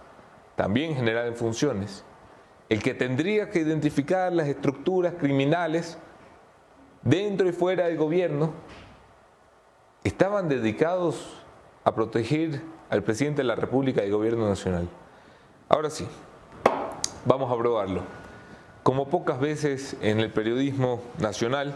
también 0.55 0.95
general 0.95 1.27
en 1.27 1.35
funciones, 1.35 2.03
el 2.67 2.83
que 2.83 2.93
tendría 2.93 3.49
que 3.49 3.59
identificar 3.59 4.33
las 4.33 4.47
estructuras 4.47 5.13
criminales 5.17 5.97
dentro 7.03 7.47
y 7.47 7.53
fuera 7.53 7.85
del 7.85 7.97
gobierno, 7.97 8.51
estaban 10.03 10.49
dedicados 10.49 11.41
a 11.85 11.95
proteger 11.95 12.61
al 12.89 13.03
presidente 13.03 13.41
de 13.41 13.47
la 13.47 13.55
República 13.55 14.01
y 14.01 14.05
al 14.05 14.11
gobierno 14.11 14.47
nacional. 14.49 14.89
Ahora 15.69 15.89
sí, 15.89 16.05
vamos 17.23 17.51
a 17.51 17.57
probarlo. 17.57 18.01
Como 18.83 19.07
pocas 19.07 19.39
veces 19.39 19.95
en 20.01 20.19
el 20.19 20.31
periodismo 20.31 21.01
nacional, 21.19 21.75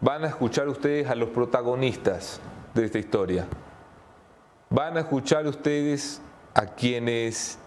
van 0.00 0.24
a 0.24 0.28
escuchar 0.28 0.68
ustedes 0.68 1.08
a 1.08 1.14
los 1.14 1.30
protagonistas 1.30 2.40
de 2.74 2.84
esta 2.84 2.98
historia. 2.98 3.46
Van 4.70 4.96
a 4.96 5.00
escuchar 5.00 5.46
ustedes 5.46 6.20
a 6.54 6.66
quienes 6.66 7.58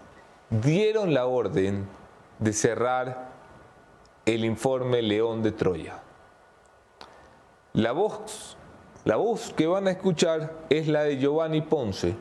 dieron 0.50 1.14
la 1.14 1.26
orden 1.26 1.86
de 2.38 2.52
cerrar 2.52 3.32
el 4.26 4.44
informe 4.44 5.02
León 5.02 5.42
de 5.42 5.52
Troya. 5.52 6.02
La 7.72 7.92
voz, 7.92 8.56
la 9.04 9.16
voz 9.16 9.52
que 9.54 9.66
van 9.66 9.88
a 9.88 9.92
escuchar 9.92 10.54
es 10.68 10.88
la 10.88 11.02
de 11.02 11.18
Giovanni 11.18 11.62
Ponce 11.62 12.16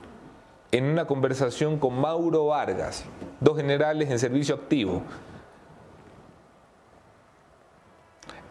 en 0.71 0.85
una 0.85 1.05
conversación 1.05 1.79
con 1.79 1.99
Mauro 1.99 2.47
Vargas, 2.47 3.05
dos 3.39 3.57
generales 3.57 4.09
en 4.09 4.19
servicio 4.19 4.55
activo. 4.55 5.01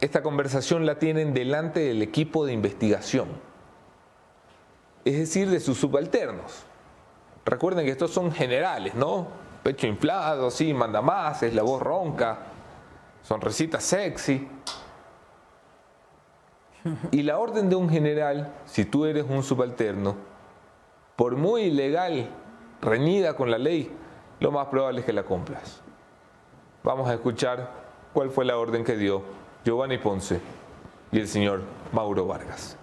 Esta 0.00 0.22
conversación 0.22 0.84
la 0.84 0.98
tienen 0.98 1.32
delante 1.32 1.80
del 1.80 2.02
equipo 2.02 2.44
de 2.44 2.52
investigación, 2.52 3.28
es 5.06 5.18
decir, 5.18 5.48
de 5.48 5.60
sus 5.60 5.78
subalternos. 5.78 6.64
Recuerden 7.44 7.84
que 7.84 7.92
estos 7.92 8.10
son 8.10 8.32
generales, 8.32 8.94
¿no? 8.96 9.28
Pecho 9.62 9.86
inflado, 9.86 10.50
sí, 10.50 10.74
manda 10.74 11.00
más, 11.00 11.44
es 11.44 11.54
la 11.54 11.62
voz 11.62 11.80
ronca, 11.80 12.38
sonrisita 13.22 13.78
sexy. 13.78 14.48
Y 17.12 17.22
la 17.22 17.38
orden 17.38 17.68
de 17.68 17.76
un 17.76 17.88
general, 17.88 18.52
si 18.64 18.84
tú 18.84 19.04
eres 19.04 19.24
un 19.28 19.44
subalterno, 19.44 20.16
por 21.14 21.36
muy 21.36 21.62
ilegal, 21.62 22.28
reñida 22.80 23.36
con 23.36 23.50
la 23.50 23.58
ley, 23.58 23.92
lo 24.40 24.50
más 24.50 24.66
probable 24.66 25.00
es 25.00 25.06
que 25.06 25.12
la 25.12 25.22
cumplas. 25.22 25.82
Vamos 26.82 27.08
a 27.08 27.14
escuchar 27.14 27.70
cuál 28.12 28.30
fue 28.30 28.44
la 28.44 28.58
orden 28.58 28.82
que 28.82 28.96
dio 28.96 29.22
Giovanni 29.64 29.98
Ponce 29.98 30.40
y 31.12 31.20
el 31.20 31.28
señor 31.28 31.62
Mauro 31.92 32.26
Vargas. 32.26 32.76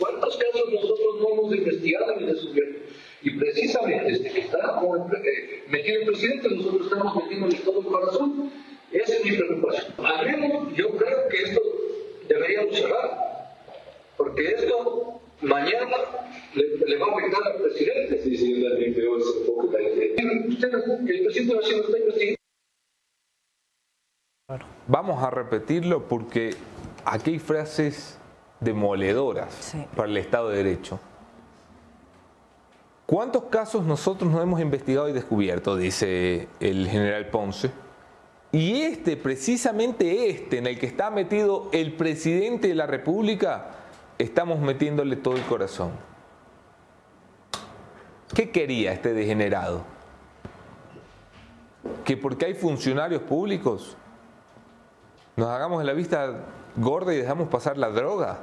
¿Cuántos 0.00 0.36
casos 0.38 0.72
nosotros 0.72 1.20
no 1.20 1.28
hemos 1.34 1.54
investigado 1.54 2.12
en 2.14 2.20
el 2.20 2.26
descubierto? 2.34 2.80
Y 3.22 3.30
precisamente 3.38 4.12
desde 4.12 4.30
que 4.30 4.40
está 4.40 4.58
eh, 4.58 5.64
metido 5.68 6.00
el 6.00 6.06
presidente, 6.06 6.48
nosotros 6.48 6.86
estamos 6.90 7.16
metiéndole 7.16 7.58
todo 7.58 7.80
el 7.80 7.86
corazón. 7.86 8.50
Esa 8.90 9.14
es 9.14 9.24
mi 9.24 9.36
preocupación. 9.36 9.92
Al 9.98 10.26
menos 10.26 10.74
yo 10.74 10.88
creo 10.96 11.28
que 11.28 11.42
esto 11.42 11.60
deberíamos 12.28 12.76
cerrar. 12.76 13.30
Porque 14.16 14.42
esto 14.48 15.20
mañana 15.42 15.96
le, 16.54 16.96
va 16.96 17.06
a 17.06 17.16
afectar 17.16 17.42
al 17.52 17.62
presidente. 17.62 18.22
Sí, 18.22 18.36
sí, 18.36 18.64
también 18.64 18.94
creo 18.94 19.18
ese 19.18 19.38
enfoque. 19.38 19.66
Usted, 20.48 20.72
el 20.74 21.24
presidente 21.24 21.54
nacional 21.54 21.84
está 21.84 21.98
investigando. 21.98 22.40
Vamos 24.88 25.22
a 25.22 25.30
repetirlo 25.30 26.08
porque 26.08 26.54
aquí 27.04 27.32
hay 27.32 27.38
frases 27.38 28.19
demoledoras 28.60 29.74
para 29.96 30.08
el 30.08 30.16
Estado 30.16 30.50
de 30.50 30.56
Derecho. 30.62 31.00
¿Cuántos 33.06 33.44
casos 33.44 33.84
nosotros 33.84 34.30
no 34.30 34.40
hemos 34.40 34.60
investigado 34.60 35.08
y 35.08 35.12
descubierto? 35.12 35.76
Dice 35.76 36.48
el 36.60 36.88
general 36.88 37.26
Ponce. 37.28 37.70
Y 38.52 38.82
este, 38.82 39.16
precisamente 39.16 40.30
este, 40.30 40.58
en 40.58 40.66
el 40.66 40.78
que 40.78 40.86
está 40.86 41.10
metido 41.10 41.68
el 41.72 41.94
presidente 41.94 42.68
de 42.68 42.74
la 42.74 42.86
República, 42.86 43.70
estamos 44.18 44.60
metiéndole 44.60 45.16
todo 45.16 45.36
el 45.36 45.42
corazón. 45.42 45.92
¿Qué 48.34 48.50
quería 48.50 48.92
este 48.92 49.12
degenerado? 49.12 49.82
Que 52.04 52.16
porque 52.16 52.46
hay 52.46 52.54
funcionarios 52.54 53.22
públicos 53.22 53.96
nos 55.40 55.48
hagamos 55.48 55.82
la 55.84 55.94
vista 55.94 56.34
gorda 56.76 57.14
y 57.14 57.16
dejamos 57.16 57.48
pasar 57.48 57.78
la 57.78 57.88
droga. 57.88 58.40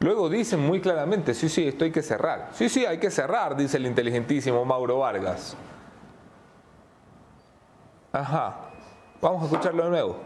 Luego 0.00 0.28
dicen 0.28 0.60
muy 0.60 0.80
claramente, 0.80 1.34
sí, 1.34 1.48
sí, 1.48 1.66
esto 1.66 1.84
hay 1.84 1.90
que 1.90 2.02
cerrar. 2.02 2.50
Sí, 2.52 2.68
sí, 2.68 2.86
hay 2.86 2.98
que 2.98 3.10
cerrar, 3.10 3.56
dice 3.56 3.78
el 3.78 3.86
inteligentísimo 3.86 4.64
Mauro 4.64 4.98
Vargas. 4.98 5.56
Ajá, 8.12 8.70
vamos 9.20 9.42
a 9.42 9.44
escucharlo 9.46 9.84
de 9.84 9.90
nuevo. 9.90 10.16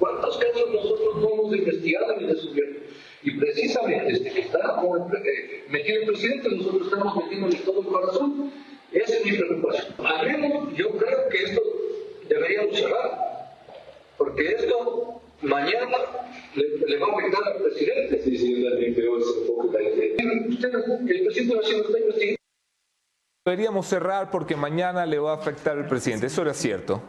¿Cuántos 0.00 0.36
casos 0.38 0.64
nosotros 0.72 1.16
no 1.16 1.28
hemos 1.28 1.56
investigado 1.56 2.14
el 2.14 2.26
descubierto? 2.26 2.80
Y 3.22 3.38
precisamente 3.38 4.12
desde 4.12 4.32
que 4.32 4.40
está 4.40 4.58
eh, 4.58 5.64
metido 5.68 6.00
el 6.00 6.06
presidente, 6.06 6.48
nosotros 6.48 6.88
estamos 6.90 7.16
metiéndole 7.16 7.56
todo 7.58 7.80
el 7.82 7.86
corazón. 7.86 8.52
Esa 8.92 9.14
es 9.14 9.24
mi 9.24 9.36
preocupación. 9.36 9.94
Al 10.04 10.26
menos 10.26 10.74
yo 10.74 10.90
creo 10.96 11.28
que 11.28 11.42
esto 11.44 11.60
deberíamos 12.28 12.76
cerrar. 12.76 13.30
Porque 14.16 14.48
esto 14.48 15.20
mañana 15.42 15.86
le, 16.54 16.98
va 16.98 17.06
a 17.06 17.10
afectar 17.12 17.42
al 17.44 17.62
presidente. 17.62 18.16
También 18.70 18.94
creo 18.94 19.18
ese 19.18 19.50
Usted, 20.48 20.74
el 20.74 21.24
presidente 21.24 21.56
nacional 21.56 21.84
está 21.86 21.98
investigando. 21.98 22.40
Deberíamos 23.44 23.86
cerrar 23.86 24.30
porque 24.30 24.56
mañana 24.56 25.06
le 25.06 25.18
va 25.18 25.32
a 25.32 25.36
afectar 25.36 25.78
al 25.78 25.86
presidente. 25.86 26.26
Eso 26.26 26.42
era 26.42 26.54
cierto. 26.54 27.00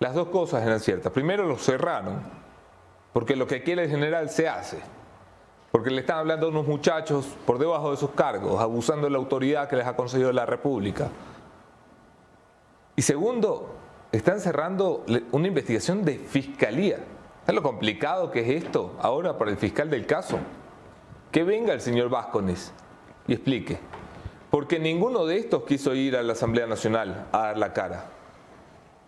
Las 0.00 0.14
dos 0.14 0.28
cosas 0.28 0.64
eran 0.64 0.80
ciertas. 0.80 1.12
Primero 1.12 1.44
lo 1.46 1.56
cerraron, 1.56 2.22
porque 3.12 3.34
lo 3.34 3.46
que 3.46 3.62
quiere 3.62 3.84
el 3.84 3.90
general 3.90 4.28
se 4.28 4.48
hace. 4.48 4.78
Porque 5.72 5.90
le 5.90 6.00
están 6.00 6.18
hablando 6.18 6.46
a 6.46 6.50
unos 6.50 6.66
muchachos 6.66 7.26
por 7.46 7.58
debajo 7.58 7.90
de 7.90 7.96
sus 7.96 8.10
cargos, 8.10 8.60
abusando 8.60 9.06
de 9.06 9.10
la 9.10 9.18
autoridad 9.18 9.68
que 9.68 9.76
les 9.76 9.86
ha 9.86 9.96
concedido 9.96 10.32
la 10.32 10.46
República. 10.46 11.10
Y 12.94 13.02
segundo, 13.02 13.77
están 14.12 14.40
cerrando 14.40 15.04
una 15.32 15.48
investigación 15.48 16.04
de 16.04 16.18
fiscalía. 16.18 16.98
¿Sabes 17.40 17.54
lo 17.54 17.62
complicado 17.62 18.30
que 18.30 18.40
es 18.40 18.64
esto 18.64 18.96
ahora 19.00 19.36
para 19.36 19.50
el 19.50 19.56
fiscal 19.56 19.90
del 19.90 20.06
caso? 20.06 20.38
Que 21.30 21.44
venga 21.44 21.72
el 21.72 21.80
señor 21.80 22.08
Vázquez 22.08 22.72
y 23.26 23.34
explique. 23.34 23.78
Porque 24.50 24.78
ninguno 24.78 25.26
de 25.26 25.36
estos 25.36 25.64
quiso 25.64 25.94
ir 25.94 26.16
a 26.16 26.22
la 26.22 26.32
Asamblea 26.32 26.66
Nacional 26.66 27.26
a 27.32 27.38
dar 27.38 27.58
la 27.58 27.72
cara. 27.72 28.06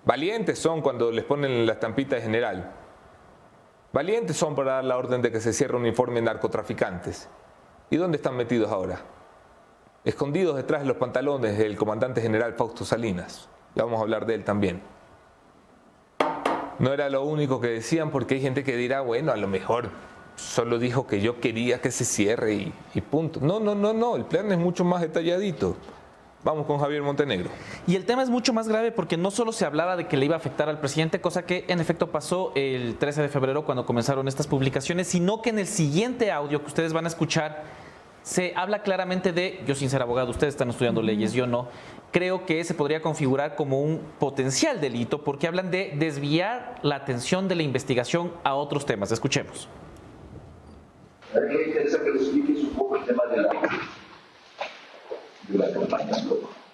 Valientes 0.05 0.59
son 0.59 0.83
cuando 0.83 1.11
les 1.11 1.25
ponen 1.25 1.67
la 1.67 1.75
estampita 1.75 2.17
de 2.17 2.23
general. 2.23 2.73
Valientes 3.93 4.37
son 4.37 4.55
para 4.55 4.75
dar 4.75 4.85
la 4.85 4.97
orden 4.99 5.23
de 5.23 5.33
que 5.33 5.41
se 5.41 5.53
cierre 5.53 5.77
un 5.77 5.87
informe 5.87 6.17
de 6.17 6.23
narcotraficantes. 6.23 7.29
¿Y 7.89 7.97
dónde 7.97 8.17
están 8.17 8.37
metidos 8.37 8.71
ahora? 8.71 9.01
Escondidos 10.05 10.57
detrás 10.57 10.83
de 10.83 10.89
los 10.89 10.97
pantalones 10.97 11.59
del 11.59 11.77
comandante 11.77 12.21
general 12.21 12.55
Fausto 12.55 12.85
Salinas. 12.85 13.49
Vamos 13.75 13.99
a 13.99 14.03
hablar 14.03 14.27
de 14.27 14.35
él 14.35 14.45
también. 14.45 14.83
No 16.79 16.93
era 16.93 17.11
lo 17.11 17.25
único 17.25 17.61
que 17.61 17.69
decían 17.69 18.11
porque 18.11 18.37
hay 18.37 18.41
gente 18.41 18.65
que 18.65 18.77
dirá, 18.77 19.03
bueno, 19.03 19.33
a 19.33 19.37
lo 19.37 19.49
mejor 19.49 19.91
solo 20.37 20.79
dijo 20.79 21.07
que 21.07 21.21
yo 21.21 21.41
quería 21.41 21.81
que 21.81 21.91
se 21.91 22.05
cierre 22.05 22.55
y, 22.55 22.73
y 22.95 23.01
punto. 23.03 23.41
No, 23.41 23.61
no, 23.61 23.75
no, 23.75 23.93
no, 23.93 24.17
el 24.17 24.25
plan 24.25 24.51
es 24.51 24.59
mucho 24.59 24.85
más 24.85 25.03
detalladito. 25.03 25.77
Vamos 26.43 26.65
con 26.65 26.79
Javier 26.79 27.03
Montenegro. 27.03 27.51
Y 27.87 27.97
el 27.97 28.07
tema 28.07 28.23
es 28.23 28.31
mucho 28.31 28.55
más 28.55 28.67
grave 28.67 28.93
porque 28.93 29.19
no 29.19 29.31
solo 29.31 29.53
se 29.53 29.67
hablaba 29.67 29.95
de 29.97 30.09
que 30.09 30.17
le 30.17 30.25
iba 30.25 30.37
a 30.37 30.39
afectar 30.39 30.71
al 30.71 30.81
presidente, 30.81 31.21
cosa 31.21 31.45
que 31.45 31.67
en 31.69 31.81
efecto 31.81 32.11
pasó 32.11 32.53
el 32.55 32.97
13 32.97 33.21
de 33.21 33.29
febrero 33.29 33.67
cuando 33.67 33.85
comenzaron 33.85 34.27
estas 34.27 34.47
publicaciones, 34.47 35.07
sino 35.09 35.43
que 35.43 35.51
en 35.51 35.59
el 35.59 35.67
siguiente 35.67 36.33
audio 36.33 36.61
que 36.63 36.69
ustedes 36.69 36.95
van 36.95 37.05
a 37.05 37.09
escuchar 37.09 37.63
se 38.31 38.53
habla 38.55 38.85
claramente 38.85 39.33
de, 39.33 39.61
yo 39.67 39.75
sin 39.75 39.91
ser 39.91 40.03
abogado, 40.03 40.31
ustedes 40.31 40.55
están 40.55 40.71
estudiando 40.71 41.03
leyes, 41.03 41.33
yo 41.33 41.49
no, 41.49 41.67
creo 42.13 42.47
que 42.47 42.63
se 42.63 42.75
podría 42.75 43.03
configurar 43.03 43.57
como 43.57 43.83
un 43.83 43.99
potencial 44.21 44.81
delito 44.81 45.25
porque 45.25 45.49
hablan 45.49 45.73
de 45.73 45.95
desviar 45.99 46.77
la 46.83 46.95
atención 46.95 47.49
de 47.49 47.57
la 47.57 47.65
investigación 47.65 48.31
a 48.45 48.55
otros 48.55 48.87
temas. 48.87 49.11
Escuchemos. 49.11 49.69
A 51.35 51.41
mí 51.41 51.57
me 51.57 51.63
interesa 51.65 52.05
que 52.05 52.11
le 52.11 52.21
explique 52.21 52.55
su 52.55 52.69
de 55.49 55.59
la 55.59 55.73
campaña. 55.73 56.11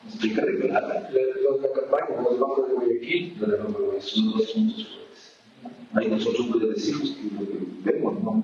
Explica 0.09 0.45
de 0.45 0.59
qué 0.59 0.71
habla. 0.75 1.09
La, 1.09 1.73
campaña, 1.73 2.21
los 2.23 2.39
bancos 2.39 2.69
de 2.69 2.75
Guayaquil, 2.75 3.37
la 3.41 3.47
de 3.47 4.03
son 4.03 4.31
dos 4.33 4.53
puntos 4.53 5.09
Ahí 5.95 6.09
nosotros 6.09 6.49
no 6.49 6.57
le 6.57 6.69
decimos 6.75 7.13
que 7.13 7.35
lo 7.35 7.49
que 7.49 7.59
vemos 7.83 8.23
no 8.23 8.43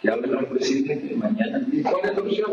Que 0.00 0.10
hable 0.10 0.28
con 0.28 0.38
el 0.38 0.46
presidente 0.46 1.14
mañana. 1.16 1.66
¿Cuál 1.82 2.10
es 2.10 2.16
la 2.16 2.22
opción? 2.22 2.52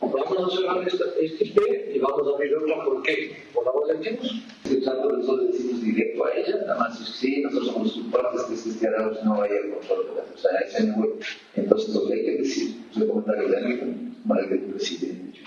Vamos 0.00 0.52
a 0.52 0.56
cerrar 0.56 0.86
esta, 0.86 1.04
este 1.20 1.44
IP 1.46 1.58
y 1.94 1.98
vamos 1.98 2.26
a 2.26 2.34
abrir 2.34 2.56
otra. 2.56 2.84
¿Por 2.84 3.02
qué? 3.02 3.36
Por 3.52 3.64
la 3.64 3.70
voz 3.70 3.88
de 3.88 4.00
Chicos. 4.00 4.42
Nosotros 4.64 5.52
decimos 5.52 5.82
directo 5.82 6.26
a 6.26 6.34
ella, 6.34 6.56
nada 6.66 6.78
más 6.78 6.98
sí, 6.98 7.42
nosotros 7.42 7.72
somos 7.72 7.92
culpables 7.92 8.42
que 8.42 8.54
este 8.54 8.88
Arauz 8.88 9.22
no 9.24 9.38
vaya 9.38 9.54
al 9.62 9.70
control 9.70 10.06
de 10.06 10.14
la 10.16 10.22
O 10.34 10.38
sea, 10.38 10.58
ese 10.60 10.84
no 10.84 11.06
Entonces, 11.54 11.94
lo 11.94 12.06
que 12.06 12.14
hay 12.14 12.24
que 12.24 12.36
decir, 12.38 12.76
es 12.90 12.96
un 12.96 13.08
comentario 13.08 13.48
de 13.48 13.56
alguien 13.56 14.16
para 14.26 14.48
que 14.48 14.54
el 14.54 14.60
presidente. 14.60 15.38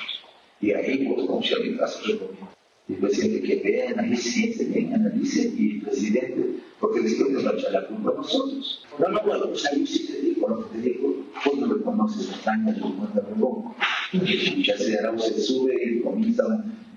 Y 0.61 0.72
ahí, 0.72 1.07
pues, 1.07 1.27
como 1.27 1.44
si 1.44 1.53
alguien 1.53 1.84
hace 1.84 2.14
recomiendo. 2.14 2.56
El 2.89 2.95
presidente 2.95 3.41
que 3.41 3.55
vea, 3.64 3.91
analice, 3.91 4.53
se 4.53 4.65
ven, 4.65 4.93
analice, 4.93 5.51
y 5.57 5.72
el 5.72 5.81
presidente, 5.81 6.61
porque 6.80 7.01
después 7.01 7.31
nos 7.31 7.45
va 7.45 7.51
a 7.51 7.53
echar 7.53 7.72
la 7.73 7.88
culpa 7.88 8.14
nosotros. 8.15 8.85
No, 8.97 9.09
no, 9.09 9.22
bueno, 9.26 9.49
pues 9.49 9.65
ahí 9.65 9.85
sí 9.85 10.07
te 10.07 10.22
digo, 10.22 10.47
lo 10.47 10.57
te 10.65 10.77
digo, 10.80 11.15
vos 11.45 11.59
no 11.59 11.73
reconoces 11.73 12.30
daños, 12.45 12.77
lo 12.77 12.95
cuenta 12.95 13.22
Rebón. 13.27 13.73
Y 14.14 14.64
ya 14.64 14.77
se 14.77 14.97
Arauz 14.99 15.26
se 15.26 15.41
sube 15.41 15.76
y 15.84 15.99
comienza 15.99 16.43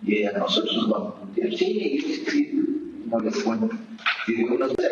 y 0.07 0.25
a 0.25 0.33
nosotros 0.33 0.77
nos 0.77 0.91
vamos 0.91 1.15
a 1.15 1.21
puntear. 1.21 1.53
Sí, 1.55 1.99
sí, 2.29 2.53
no 3.07 3.21
les 3.21 3.37
cuento. 3.43 3.69
Y 4.29 4.35
digo, 4.35 4.59
no, 4.59 4.67
o 4.67 4.69
sea, 4.69 4.89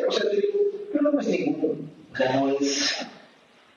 pero 0.93 1.12
no 1.12 1.20
es 1.20 1.29
ningún, 1.29 1.91
o 2.12 2.16
sea, 2.16 2.41
no 2.41 2.49
es 2.59 3.07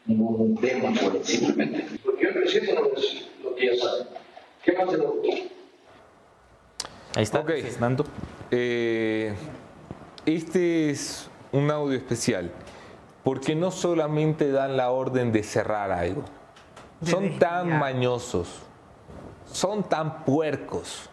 ningún 0.05 0.57
tema, 0.57 0.91
pues, 0.99 1.27
simplemente. 1.27 1.85
Porque 2.03 2.31
no 2.33 2.41
es 2.41 2.67
lo 3.43 3.55
que 3.55 3.65
ya 3.65 3.75
sabe. 3.75 4.05
¿Qué 4.63 4.73
más 4.73 4.91
se 4.91 4.97
lo 4.97 5.21
Ahí 7.15 7.23
está, 7.23 7.39
Ok. 7.39 7.51
Eh, 8.51 9.33
este 10.25 10.89
es 10.89 11.29
un 11.51 11.71
audio 11.71 11.97
especial 11.97 12.51
porque 13.23 13.55
no 13.55 13.71
solamente 13.71 14.51
dan 14.51 14.77
la 14.77 14.91
orden 14.91 15.31
de 15.31 15.43
cerrar 15.43 15.91
algo, 15.91 16.23
son 17.03 17.39
tan 17.39 17.79
mañosos, 17.79 18.61
son 19.51 19.83
tan 19.83 20.23
puercos, 20.23 21.09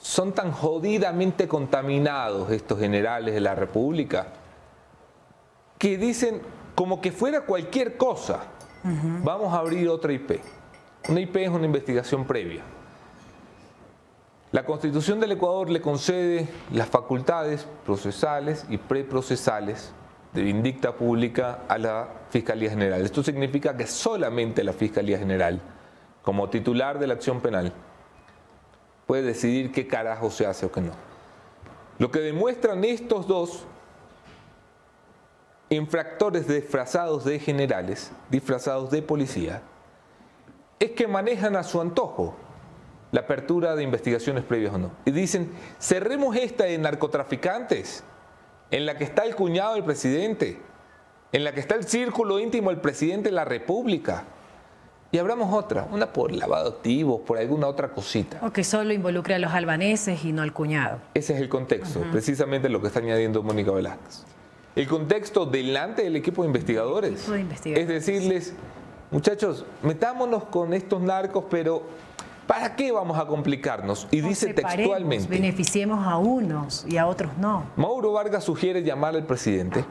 son 0.00 0.32
tan 0.32 0.52
jodidamente 0.52 1.48
contaminados 1.48 2.50
estos 2.50 2.78
generales 2.78 3.34
de 3.34 3.40
la 3.40 3.54
República 3.54 4.28
que 5.78 5.96
dicen 5.96 6.42
como 6.74 7.00
que 7.00 7.12
fuera 7.12 7.42
cualquier 7.42 7.96
cosa, 7.96 8.40
vamos 8.82 9.52
a 9.52 9.58
abrir 9.58 9.88
otra 9.88 10.12
IP. 10.12 10.40
Una 11.08 11.20
IP 11.20 11.36
es 11.36 11.48
una 11.48 11.66
investigación 11.66 12.26
previa. 12.26 12.62
La 14.52 14.64
Constitución 14.64 15.20
del 15.20 15.30
Ecuador 15.32 15.70
le 15.70 15.80
concede 15.80 16.48
las 16.72 16.88
facultades 16.88 17.68
procesales 17.86 18.66
y 18.68 18.78
preprocesales 18.78 19.92
de 20.32 20.42
vindicta 20.42 20.92
pública 20.96 21.60
a 21.68 21.78
la 21.78 22.08
Fiscalía 22.30 22.68
General. 22.68 23.00
Esto 23.00 23.22
significa 23.22 23.76
que 23.76 23.86
solamente 23.86 24.64
la 24.64 24.72
Fiscalía 24.72 25.18
General, 25.18 25.60
como 26.22 26.50
titular 26.50 26.98
de 26.98 27.06
la 27.06 27.14
acción 27.14 27.40
penal, 27.40 27.72
puede 29.06 29.22
decidir 29.22 29.70
qué 29.70 29.86
carajo 29.86 30.32
se 30.32 30.46
hace 30.46 30.66
o 30.66 30.72
qué 30.72 30.80
no. 30.80 30.92
Lo 31.98 32.10
que 32.10 32.18
demuestran 32.18 32.82
estos 32.82 33.28
dos 33.28 33.66
infractores 35.68 36.48
disfrazados 36.48 37.24
de 37.24 37.38
generales, 37.38 38.10
disfrazados 38.30 38.90
de 38.90 39.02
policía, 39.02 39.62
es 40.80 40.90
que 40.90 41.06
manejan 41.06 41.54
a 41.54 41.62
su 41.62 41.80
antojo 41.80 42.34
la 43.12 43.20
apertura 43.20 43.74
de 43.74 43.82
investigaciones 43.82 44.44
previas 44.44 44.74
o 44.74 44.78
no. 44.78 44.92
Y 45.04 45.10
dicen, 45.10 45.50
cerremos 45.80 46.36
esta 46.36 46.64
de 46.64 46.78
narcotraficantes, 46.78 48.04
en 48.70 48.86
la 48.86 48.96
que 48.96 49.04
está 49.04 49.24
el 49.24 49.34
cuñado 49.34 49.74
del 49.74 49.84
presidente, 49.84 50.60
en 51.32 51.44
la 51.44 51.52
que 51.52 51.60
está 51.60 51.74
el 51.74 51.84
círculo 51.84 52.38
íntimo 52.38 52.70
del 52.70 52.80
presidente 52.80 53.28
de 53.30 53.34
la 53.34 53.44
República. 53.44 54.24
Y 55.12 55.18
abramos 55.18 55.52
otra, 55.52 55.88
una 55.90 56.12
por 56.12 56.30
lavado 56.30 56.68
activos, 56.70 57.22
por 57.22 57.38
alguna 57.38 57.66
otra 57.66 57.88
cosita. 57.88 58.38
O 58.42 58.52
que 58.52 58.62
solo 58.62 58.92
involucre 58.92 59.34
a 59.34 59.38
los 59.40 59.52
albaneses 59.52 60.24
y 60.24 60.32
no 60.32 60.42
al 60.42 60.52
cuñado. 60.52 61.00
Ese 61.14 61.34
es 61.34 61.40
el 61.40 61.48
contexto, 61.48 62.00
precisamente 62.12 62.68
lo 62.68 62.80
que 62.80 62.86
está 62.86 63.00
añadiendo 63.00 63.42
Mónica 63.42 63.72
Velázquez. 63.72 64.24
El 64.76 64.86
contexto 64.86 65.46
delante 65.46 66.04
del 66.04 66.14
equipo 66.14 66.42
de 66.42 66.46
investigadores, 66.46 67.14
Equipo 67.14 67.32
de 67.32 67.40
investigadores. 67.40 67.82
es 67.82 67.88
decirles, 68.06 68.54
muchachos, 69.10 69.64
metámonos 69.82 70.44
con 70.44 70.72
estos 70.74 71.02
narcos, 71.02 71.44
pero 71.50 71.82
¿para 72.50 72.74
qué 72.74 72.90
vamos 72.90 73.16
a 73.16 73.26
complicarnos? 73.26 74.08
Y 74.10 74.20
dice 74.22 74.52
textualmente, 74.52 75.28
Beneficiemos 75.28 76.04
a 76.04 76.18
unos 76.18 76.84
y 76.88 76.96
a 76.96 77.06
otros 77.06 77.38
no. 77.38 77.64
Mauro 77.76 78.10
Vargas 78.10 78.42
sugiere 78.42 78.82
llamar 78.82 79.14
al 79.14 79.24
presidente 79.24 79.84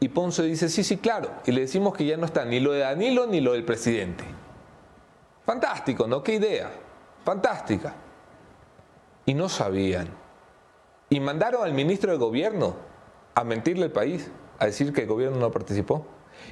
y 0.00 0.08
Ponce 0.08 0.42
dice, 0.44 0.70
sí, 0.70 0.82
sí, 0.82 0.96
claro, 0.96 1.30
y 1.44 1.52
le 1.52 1.60
decimos 1.60 1.94
que 1.94 2.06
ya 2.06 2.16
no 2.16 2.24
está 2.24 2.46
ni 2.46 2.58
lo 2.58 2.72
de 2.72 2.78
Danilo 2.80 3.26
ni 3.26 3.42
lo 3.42 3.52
del 3.52 3.66
presidente. 3.66 4.24
Fantástico, 5.44 6.06
¿no? 6.06 6.22
¿Qué 6.22 6.36
idea? 6.36 6.70
Fantástica. 7.22 7.94
Y 9.26 9.34
no 9.34 9.50
sabían. 9.50 10.08
Y 11.10 11.20
mandaron 11.20 11.64
al 11.64 11.74
ministro 11.74 12.12
de 12.12 12.16
gobierno 12.16 12.76
a 13.34 13.44
mentirle 13.44 13.84
al 13.84 13.92
país, 13.92 14.30
a 14.58 14.64
decir 14.64 14.90
que 14.94 15.02
el 15.02 15.06
gobierno 15.06 15.38
no 15.38 15.50
participó. 15.50 16.06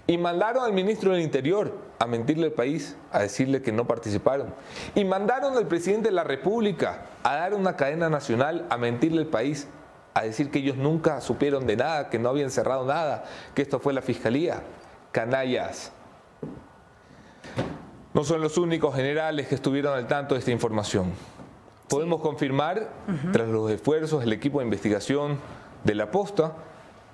Y 0.07 0.19
mandaron 0.19 0.65
al 0.65 0.73
ministro 0.73 1.13
del 1.13 1.21
Interior 1.21 1.73
a 1.99 2.07
mentirle 2.07 2.47
al 2.47 2.53
país, 2.53 2.97
a 3.11 3.21
decirle 3.21 3.63
que 3.63 3.73
no 3.73 3.87
participaron. 3.87 4.55
Y 4.95 5.05
mandaron 5.05 5.57
al 5.57 5.67
presidente 5.67 6.09
de 6.09 6.15
la 6.15 6.25
República 6.25 7.07
a 7.23 7.37
dar 7.37 7.55
una 7.55 7.77
cadena 7.77 8.09
nacional 8.09 8.67
a 8.71 8.77
mentirle 8.77 9.23
al 9.23 9.29
país, 9.29 9.69
a 10.15 10.23
decir 10.23 10.51
que 10.51 10.61
ellos 10.61 10.77
nunca 10.77 11.21
supieron 11.21 11.67
de 11.67 11.77
nada, 11.77 12.09
que 12.09 12.19
no 12.19 12.29
habían 12.29 12.51
cerrado 12.51 12.87
nada, 12.87 13.25
que 13.55 13.63
esto 13.63 13.81
fue 13.81 13.93
la 13.93 14.03
fiscalía. 14.03 14.63
Canallas. 15.13 15.93
No 18.15 18.25
son 18.25 18.41
los 18.41 18.57
únicos 18.57 18.95
generales 18.95 19.47
que 19.47 19.57
estuvieron 19.57 19.95
al 19.95 20.07
tanto 20.07 20.35
de 20.35 20.39
esta 20.39 20.51
información. 20.51 21.13
Podemos 21.89 22.21
confirmar, 22.21 22.89
tras 23.33 23.49
los 23.49 23.71
esfuerzos 23.71 24.21
del 24.21 24.33
equipo 24.33 24.59
de 24.59 24.65
investigación 24.65 25.39
de 25.85 25.95
la 25.95 26.11
posta, 26.11 26.53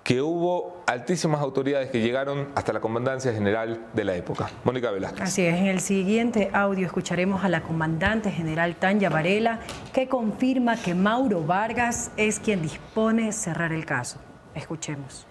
que 0.03 0.21
hubo 0.21 0.83
altísimas 0.87 1.41
autoridades 1.41 1.91
que 1.91 2.01
llegaron 2.01 2.49
hasta 2.55 2.73
la 2.73 2.81
comandancia 2.81 3.33
general 3.33 3.87
de 3.93 4.05
la 4.05 4.17
época. 4.17 4.51
Mónica 4.65 4.91
Velázquez. 4.91 5.23
Así 5.23 5.43
es, 5.43 5.55
en 5.55 5.67
el 5.67 5.81
siguiente 5.81 6.51
audio 6.53 6.87
escucharemos 6.87 7.45
a 7.45 7.49
la 7.49 7.63
comandante 7.63 8.31
general 8.31 8.75
Tanya 8.77 9.09
Varela, 9.11 9.61
que 9.93 10.09
confirma 10.09 10.77
que 10.77 10.95
Mauro 10.95 11.45
Vargas 11.45 12.11
es 12.17 12.41
quien 12.41 12.63
dispone 12.63 13.33
cerrar 13.33 13.73
el 13.73 13.85
caso. 13.85 14.19
Escuchemos. 14.55 15.27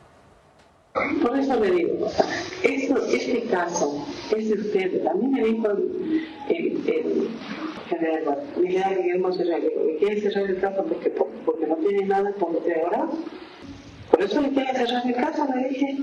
Por 1.21 1.39
eso 1.39 1.57
le 1.59 1.71
digo, 1.71 2.07
esto, 2.63 3.05
este 3.07 3.43
caso 3.49 4.05
es 4.35 4.49
de 4.49 4.55
ustedes. 4.55 5.07
A 5.07 5.13
mí 5.13 5.27
me 5.27 5.43
dijo 5.43 5.67
el, 5.69 6.27
el, 6.49 6.89
el 6.89 7.29
general, 7.87 8.39
el 8.57 8.67
general 8.67 8.97
Guillermo 8.97 9.31
Cerrero, 9.31 9.69
que 9.69 9.97
quiere 9.99 10.21
cerrar 10.21 10.49
el 10.49 10.59
caso 10.59 10.83
porque, 10.83 11.09
porque 11.09 11.67
no 11.67 11.75
tiene 11.77 12.05
nada 12.05 12.33
con 12.33 12.55
usted 12.55 12.73
ahora. 12.83 13.09
Por 14.11 14.21
eso 14.21 14.41
le 14.41 14.49
quiere 14.51 14.73
cerrar 14.73 15.05
el 15.07 15.15
caso, 15.15 15.47
le 15.55 15.69
dije. 15.69 15.97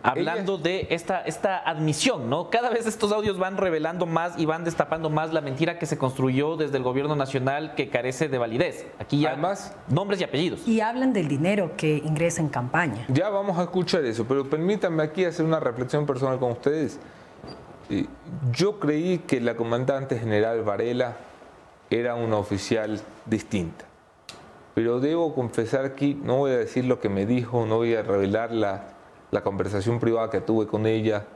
Hablando 0.00 0.58
de 0.58 0.86
esta, 0.90 1.22
esta 1.22 1.58
admisión, 1.58 2.30
¿no? 2.30 2.50
Cada 2.50 2.70
vez 2.70 2.86
estos 2.86 3.10
audios 3.12 3.36
van 3.36 3.56
revelando 3.56 4.06
más 4.06 4.38
y 4.38 4.46
van 4.46 4.64
destapando 4.64 5.10
más 5.10 5.32
la 5.32 5.40
mentira 5.40 5.78
que 5.78 5.86
se 5.86 5.98
construyó 5.98 6.56
desde 6.56 6.76
el 6.76 6.84
gobierno 6.84 7.16
nacional 7.16 7.74
que 7.74 7.88
carece 7.88 8.28
de 8.28 8.38
validez. 8.38 8.86
Aquí 9.00 9.20
ya 9.20 9.30
Además, 9.30 9.76
nombres 9.88 10.20
y 10.20 10.24
apellidos. 10.24 10.66
Y 10.66 10.80
hablan 10.80 11.12
del 11.12 11.26
dinero 11.28 11.72
que 11.76 11.96
ingresa 11.96 12.40
en 12.40 12.48
campaña. 12.48 13.04
Ya 13.08 13.28
vamos 13.28 13.58
a 13.58 13.62
escuchar 13.62 14.04
eso, 14.04 14.24
pero 14.26 14.48
permítanme 14.48 15.02
aquí 15.02 15.24
hacer 15.24 15.44
una 15.44 15.60
reflexión 15.60 16.06
personal 16.06 16.38
con 16.38 16.52
ustedes. 16.52 16.98
Eh, 17.90 18.06
Yo 18.52 18.78
creí 18.78 19.18
que 19.18 19.40
la 19.40 19.56
comandante 19.56 20.16
general 20.18 20.62
Varela 20.62 21.16
era 21.90 22.14
una 22.14 22.36
oficial 22.36 23.00
distinta, 23.26 23.84
pero 24.78 25.00
debo 25.00 25.34
confesar 25.34 25.84
aquí, 25.84 26.14
no 26.22 26.36
voy 26.36 26.52
a 26.52 26.56
decir 26.56 26.84
lo 26.84 27.00
que 27.00 27.08
me 27.08 27.26
dijo, 27.26 27.66
no 27.66 27.78
voy 27.78 27.96
a 27.96 28.02
revelar 28.04 28.52
la, 28.52 28.90
la 29.32 29.42
conversación 29.42 29.98
privada 29.98 30.30
que 30.30 30.40
tuve 30.40 30.68
con 30.68 30.86
ella 30.86 31.26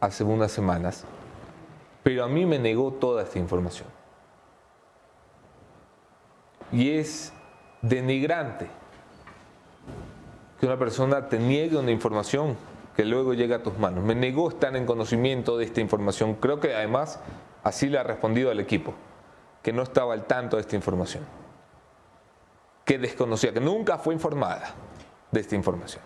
hace 0.00 0.24
unas 0.24 0.52
semanas, 0.52 1.04
pero 2.02 2.24
a 2.24 2.28
mí 2.28 2.46
me 2.46 2.58
negó 2.58 2.94
toda 2.94 3.24
esta 3.24 3.38
información. 3.38 3.88
Y 6.72 6.92
es 6.92 7.30
denigrante 7.82 8.68
que 10.58 10.64
una 10.64 10.78
persona 10.78 11.28
te 11.28 11.38
niegue 11.38 11.76
una 11.76 11.90
información 11.90 12.56
que 12.96 13.04
luego 13.04 13.34
llega 13.34 13.56
a 13.56 13.62
tus 13.62 13.78
manos. 13.78 14.02
Me 14.02 14.14
negó 14.14 14.48
estar 14.48 14.74
en 14.74 14.86
conocimiento 14.86 15.58
de 15.58 15.66
esta 15.66 15.82
información. 15.82 16.36
Creo 16.36 16.58
que 16.58 16.74
además 16.74 17.20
así 17.64 17.90
le 17.90 17.98
ha 17.98 18.02
respondido 18.02 18.50
al 18.50 18.60
equipo, 18.60 18.94
que 19.62 19.74
no 19.74 19.82
estaba 19.82 20.14
al 20.14 20.24
tanto 20.24 20.56
de 20.56 20.62
esta 20.62 20.74
información, 20.74 21.24
que 22.88 22.98
desconocía, 22.98 23.52
que 23.52 23.60
nunca 23.60 23.98
fue 23.98 24.14
informada 24.14 24.72
de 25.30 25.40
esta 25.40 25.54
información. 25.54 26.02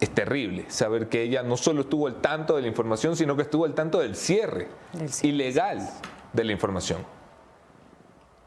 es 0.00 0.10
terrible 0.10 0.64
saber 0.70 1.10
que 1.10 1.22
ella 1.22 1.42
no 1.42 1.58
solo 1.58 1.82
estuvo 1.82 2.06
al 2.06 2.22
tanto 2.22 2.56
de 2.56 2.62
la 2.62 2.68
información, 2.68 3.14
sino 3.14 3.36
que 3.36 3.42
estuvo 3.42 3.66
al 3.66 3.74
tanto 3.74 3.98
del 3.98 4.16
cierre, 4.16 4.68
ilegal 5.22 5.86
de 6.32 6.44
la 6.44 6.52
información. 6.52 7.04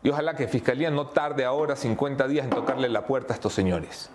Y 0.01 0.09
ojalá 0.09 0.35
que 0.35 0.47
Fiscalía 0.47 0.89
no 0.89 1.07
tarde 1.07 1.45
ahora 1.45 1.75
50 1.75 2.27
días 2.27 2.45
en 2.45 2.49
tocarle 2.49 2.89
la 2.89 3.05
puerta 3.05 3.33
a 3.33 3.35
estos 3.35 3.53
señores. 3.53 4.09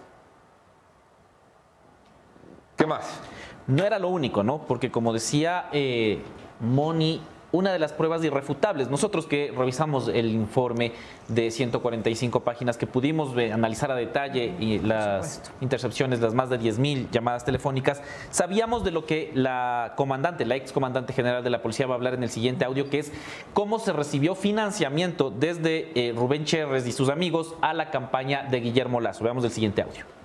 ¿Qué 2.77 2.87
más? 2.87 3.21
No 3.69 3.85
era 3.85 4.01
lo 4.01 4.09
único, 4.09 4.43
¿no? 4.43 4.67
Porque 4.67 4.91
como 4.91 5.13
decía 5.13 5.69
eh, 5.73 6.23
Moni, 6.59 7.23
una 7.53 7.73
de 7.73 7.79
las 7.79 7.93
pruebas 7.93 8.25
irrefutables. 8.25 8.91
Nosotros 8.91 9.27
que 9.27 9.53
revisamos 9.57 10.09
el 10.09 10.31
informe 10.31 10.93
de 11.29 11.51
145 11.51 12.41
páginas 12.41 12.77
que 12.77 12.87
pudimos 12.87 13.37
analizar 13.37 13.91
a 13.91 13.95
detalle 13.95 14.55
y 14.59 14.79
las 14.79 15.53
intercepciones, 15.61 16.21
las 16.21 16.35
más 16.35 16.51
de 16.51 16.59
10.000 16.59 17.11
llamadas 17.11 17.45
telefónicas, 17.45 18.03
sabíamos 18.31 18.85
de 18.85 18.91
lo 18.91 19.07
que 19.07 19.31
la 19.35 19.93
comandante, 19.97 20.45
la 20.47 20.57
ex 20.57 20.73
comandante 20.73 21.13
general 21.13 21.45
de 21.45 21.51
la 21.51 21.63
policía 21.63 21.87
va 21.87 21.95
a 21.95 21.97
hablar 21.97 22.15
en 22.15 22.23
el 22.23 22.31
siguiente 22.31 22.65
audio, 22.65 22.89
que 22.89 22.99
es 22.99 23.13
cómo 23.53 23.79
se 23.79 23.93
recibió 23.93 24.35
financiamiento 24.35 25.31
desde 25.31 25.93
eh, 25.95 26.13
Rubén 26.17 26.45
Cherres 26.45 26.87
y 26.87 26.93
sus 26.93 27.09
amigos 27.09 27.55
a 27.61 27.75
la 27.75 27.91
campaña 27.91 28.45
de 28.45 28.61
Guillermo 28.61 29.01
Lazo. 29.01 29.25
Veamos 29.25 29.45
el 29.45 29.51
siguiente 29.51 29.83
audio. 29.83 30.22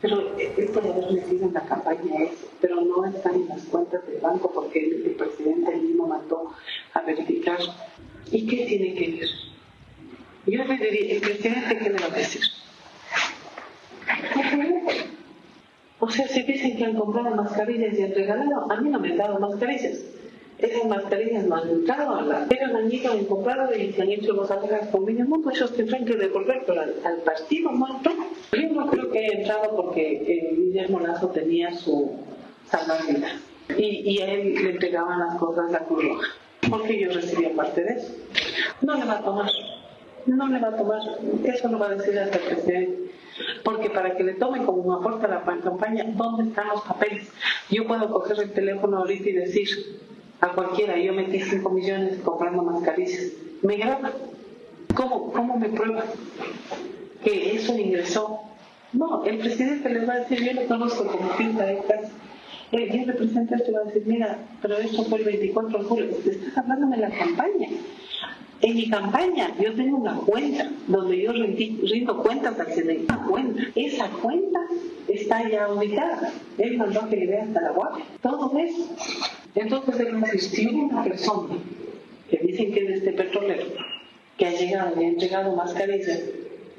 Pero 0.00 0.34
él 0.38 0.66
puede 0.72 0.90
haber 0.90 1.12
metido 1.12 1.46
en 1.46 1.52
la 1.52 1.60
campaña 1.60 2.22
eso, 2.22 2.48
pero 2.60 2.80
no 2.80 3.04
están 3.04 3.34
en 3.34 3.48
las 3.48 3.62
cuentas 3.64 4.06
del 4.06 4.20
banco 4.20 4.50
porque 4.52 4.78
el, 4.80 5.10
presidente 5.12 5.76
mismo 5.76 6.06
mandó 6.06 6.54
a 6.94 7.00
verificar. 7.02 7.58
¿Y 8.30 8.46
qué 8.46 8.64
tiene 8.64 8.94
que 8.94 9.20
ver? 9.20 9.28
Yo 10.46 10.64
le 10.64 10.76
diría, 10.76 11.14
¿el 11.14 11.20
presidente 11.20 11.78
qué 11.78 11.90
le 11.90 11.98
va 11.98 12.06
a 12.06 12.16
decir? 12.16 12.42
O 15.98 16.10
sea, 16.10 16.26
si 16.28 16.42
dicen 16.44 16.78
que 16.78 16.84
han 16.84 16.96
comprado 16.96 17.36
mascarillas 17.36 17.98
y 17.98 18.02
han 18.02 18.14
regalado, 18.14 18.72
a 18.72 18.76
mí 18.80 18.88
no 18.88 18.98
me 18.98 19.10
han 19.10 19.18
dado 19.18 19.38
mascarillas 19.38 19.98
esas 20.62 20.86
mascarillas 20.86 21.44
no 21.44 21.56
han 21.56 21.68
entrado 21.68 22.16
a 22.16 22.22
la 22.22 22.46
pero 22.48 22.76
han 22.76 23.24
comprado 23.24 23.74
y 23.74 23.92
se 23.92 24.02
han 24.02 24.10
hecho 24.10 24.32
los 24.32 24.50
alegas 24.50 24.88
con 24.88 25.04
mundo, 25.04 25.40
pues 25.42 25.56
ellos 25.56 25.74
tendrán 25.74 26.04
que 26.04 26.16
devolverlo 26.16 26.80
al, 26.80 26.94
al 27.04 27.16
partido 27.18 27.70
muerto. 27.70 28.10
Yo 28.52 28.68
no 28.72 28.86
creo 28.86 29.10
que 29.10 29.18
haya 29.18 29.38
entrado 29.38 29.76
porque 29.76 30.12
eh, 30.12 30.54
Guillermo 30.56 31.00
Lazo 31.00 31.28
tenía 31.28 31.72
su 31.72 32.10
salvavidas 32.70 33.32
y, 33.76 34.20
a 34.20 34.32
él 34.32 34.54
le 34.54 34.70
entregaban 34.70 35.20
las 35.20 35.36
cosas 35.36 35.70
la 35.70 35.80
Cruz 35.80 36.04
Roja, 36.04 36.28
porque 36.68 37.00
yo 37.00 37.10
recibía 37.10 37.54
parte 37.54 37.82
de 37.84 37.92
eso. 37.94 38.14
No 38.82 38.94
le 38.94 39.04
va 39.04 39.18
a 39.18 39.22
tomar, 39.22 39.50
no 40.26 40.48
le 40.48 40.60
va 40.60 40.68
a 40.68 40.76
tomar, 40.76 41.00
eso 41.44 41.68
lo 41.68 41.78
va 41.78 41.86
a 41.86 41.94
decir 41.94 42.18
hasta 42.18 42.38
el 42.38 42.44
presidente. 42.44 43.12
Porque 43.64 43.90
para 43.90 44.16
que 44.16 44.24
le 44.24 44.34
tomen 44.34 44.64
como 44.64 44.82
un 44.82 44.94
aporte 44.94 45.26
a 45.26 45.28
la 45.28 45.44
campaña, 45.44 46.04
¿dónde 46.14 46.50
están 46.50 46.68
los 46.68 46.82
papeles? 46.82 47.28
Yo 47.70 47.86
puedo 47.86 48.10
coger 48.10 48.38
el 48.40 48.52
teléfono 48.52 48.98
ahorita 48.98 49.28
y 49.28 49.32
decir, 49.32 49.68
a 50.40 50.48
cualquiera. 50.48 50.98
Yo 50.98 51.12
metí 51.12 51.40
5 51.40 51.68
millones 51.70 52.18
comprando 52.24 52.62
mascarillas. 52.62 53.32
Me 53.62 53.76
graba. 53.76 54.12
¿Cómo, 54.94 55.32
¿Cómo 55.32 55.56
me 55.56 55.68
prueba 55.68 56.04
que 57.22 57.54
eso 57.54 57.76
ingresó? 57.78 58.40
No, 58.92 59.24
el 59.24 59.38
presidente 59.38 59.88
les 59.88 60.08
va 60.08 60.14
a 60.14 60.18
decir, 60.20 60.42
yo 60.44 60.52
le 60.52 60.66
conozco 60.66 61.06
como 61.06 61.36
pinta 61.36 61.64
de 61.64 61.78
casa. 61.78 62.10
El 62.72 62.90
día 62.90 63.04
representante 63.04 63.70
va 63.72 63.80
a 63.80 63.84
decir, 63.84 64.02
mira, 64.06 64.38
pero 64.62 64.78
esto 64.78 65.04
fue 65.04 65.18
el 65.18 65.24
24 65.24 65.78
de 65.78 65.84
julio. 65.84 66.10
Estás 66.24 66.58
hablando 66.58 66.88
de 66.88 66.96
la 66.96 67.10
campaña. 67.10 67.68
En 68.62 68.76
mi 68.76 68.90
campaña 68.90 69.54
yo 69.58 69.72
tengo 69.72 69.96
una 69.96 70.16
cuenta 70.16 70.70
donde 70.86 71.22
yo 71.22 71.32
rindo 71.32 72.22
cuentas 72.22 72.60
al 72.60 72.66
CNI. 72.66 73.06
Una 73.08 73.22
cuenta. 73.26 73.62
Esa 73.74 74.08
cuenta 74.10 74.60
está 75.08 75.48
ya 75.48 75.72
ubicada. 75.72 76.32
Él 76.58 76.76
mandó 76.76 77.08
que 77.08 77.16
le 77.16 77.38
hasta 77.38 77.60
la 77.60 77.70
guardia. 77.70 78.04
Todo 78.22 78.58
eso. 78.58 78.96
Entonces 79.54 80.06
existió 80.32 80.70
una 80.72 81.02
persona 81.02 81.56
que 82.30 82.38
dicen 82.38 82.72
que 82.72 82.84
es 82.84 82.90
este 82.98 83.12
petrolero, 83.12 83.66
que 84.36 84.46
ha 84.46 84.52
llegado 84.52 85.00
y 85.00 85.04
ha 85.04 85.08
entregado 85.08 85.56
mascarillas. 85.56 86.20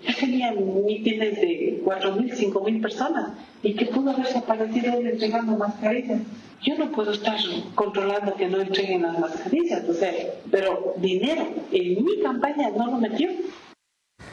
Ya 0.04 0.16
tenía 0.16 0.52
mítines 0.52 1.40
de 1.40 1.82
4.000, 1.84 2.54
5.000 2.54 2.82
personas 2.82 3.32
y 3.62 3.76
que 3.76 3.86
pudo 3.86 4.12
haberse 4.12 4.38
aparecido 4.38 4.98
él 5.00 5.08
entregando 5.08 5.56
mascarillas. 5.58 6.22
Yo 6.62 6.78
no 6.78 6.92
puedo 6.92 7.12
estar 7.12 7.38
controlando 7.76 8.36
que 8.36 8.48
no 8.48 8.62
entreguen 8.62 9.04
las 9.04 9.18
mascarillas, 9.20 9.88
o 9.88 9.94
sea, 9.94 10.12
pero 10.50 10.94
dinero 10.98 11.48
en 11.72 12.04
mi 12.04 12.20
campaña 12.22 12.70
no 12.70 12.88
lo 12.88 12.98
metió. 12.98 13.30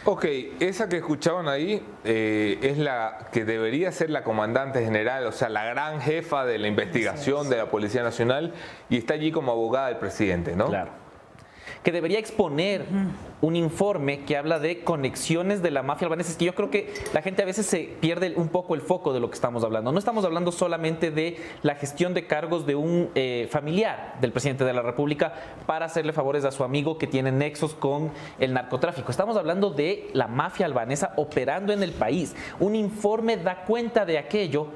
Ok, 0.04 0.24
esa 0.60 0.88
que 0.88 0.98
escuchaban 0.98 1.48
ahí 1.48 1.82
eh, 2.04 2.58
es 2.62 2.78
la 2.78 3.28
que 3.32 3.44
debería 3.44 3.92
ser 3.92 4.08
la 4.08 4.24
comandante 4.24 4.82
general, 4.82 5.26
o 5.26 5.32
sea, 5.32 5.50
la 5.50 5.64
gran 5.64 6.00
jefa 6.00 6.46
de 6.46 6.58
la 6.58 6.68
investigación 6.68 7.50
de 7.50 7.58
la 7.58 7.70
Policía 7.70 8.02
Nacional 8.02 8.54
y 8.88 8.96
está 8.96 9.14
allí 9.14 9.32
como 9.32 9.52
abogada 9.52 9.88
del 9.88 9.98
presidente, 9.98 10.56
¿no? 10.56 10.68
Claro 10.68 11.07
que 11.82 11.92
debería 11.92 12.18
exponer 12.18 12.84
un 13.40 13.56
informe 13.56 14.24
que 14.24 14.36
habla 14.36 14.58
de 14.58 14.82
conexiones 14.82 15.62
de 15.62 15.70
la 15.70 15.82
mafia 15.82 16.06
albanesa. 16.06 16.30
Es 16.30 16.36
que 16.36 16.44
yo 16.44 16.54
creo 16.54 16.70
que 16.70 16.92
la 17.12 17.22
gente 17.22 17.42
a 17.42 17.46
veces 17.46 17.66
se 17.66 17.94
pierde 18.00 18.34
un 18.36 18.48
poco 18.48 18.74
el 18.74 18.80
foco 18.80 19.12
de 19.12 19.20
lo 19.20 19.30
que 19.30 19.34
estamos 19.34 19.64
hablando. 19.64 19.92
No 19.92 19.98
estamos 19.98 20.24
hablando 20.24 20.52
solamente 20.52 21.10
de 21.10 21.38
la 21.62 21.74
gestión 21.76 22.14
de 22.14 22.26
cargos 22.26 22.66
de 22.66 22.74
un 22.74 23.10
eh, 23.14 23.48
familiar 23.50 24.16
del 24.20 24.32
presidente 24.32 24.64
de 24.64 24.72
la 24.72 24.82
República 24.82 25.32
para 25.66 25.86
hacerle 25.86 26.12
favores 26.12 26.44
a 26.44 26.50
su 26.50 26.64
amigo 26.64 26.98
que 26.98 27.06
tiene 27.06 27.32
nexos 27.32 27.74
con 27.74 28.10
el 28.38 28.52
narcotráfico. 28.52 29.10
Estamos 29.10 29.36
hablando 29.36 29.70
de 29.70 30.10
la 30.12 30.26
mafia 30.26 30.66
albanesa 30.66 31.12
operando 31.16 31.72
en 31.72 31.82
el 31.82 31.92
país. 31.92 32.34
Un 32.58 32.74
informe 32.74 33.36
da 33.36 33.64
cuenta 33.64 34.04
de 34.04 34.18
aquello 34.18 34.68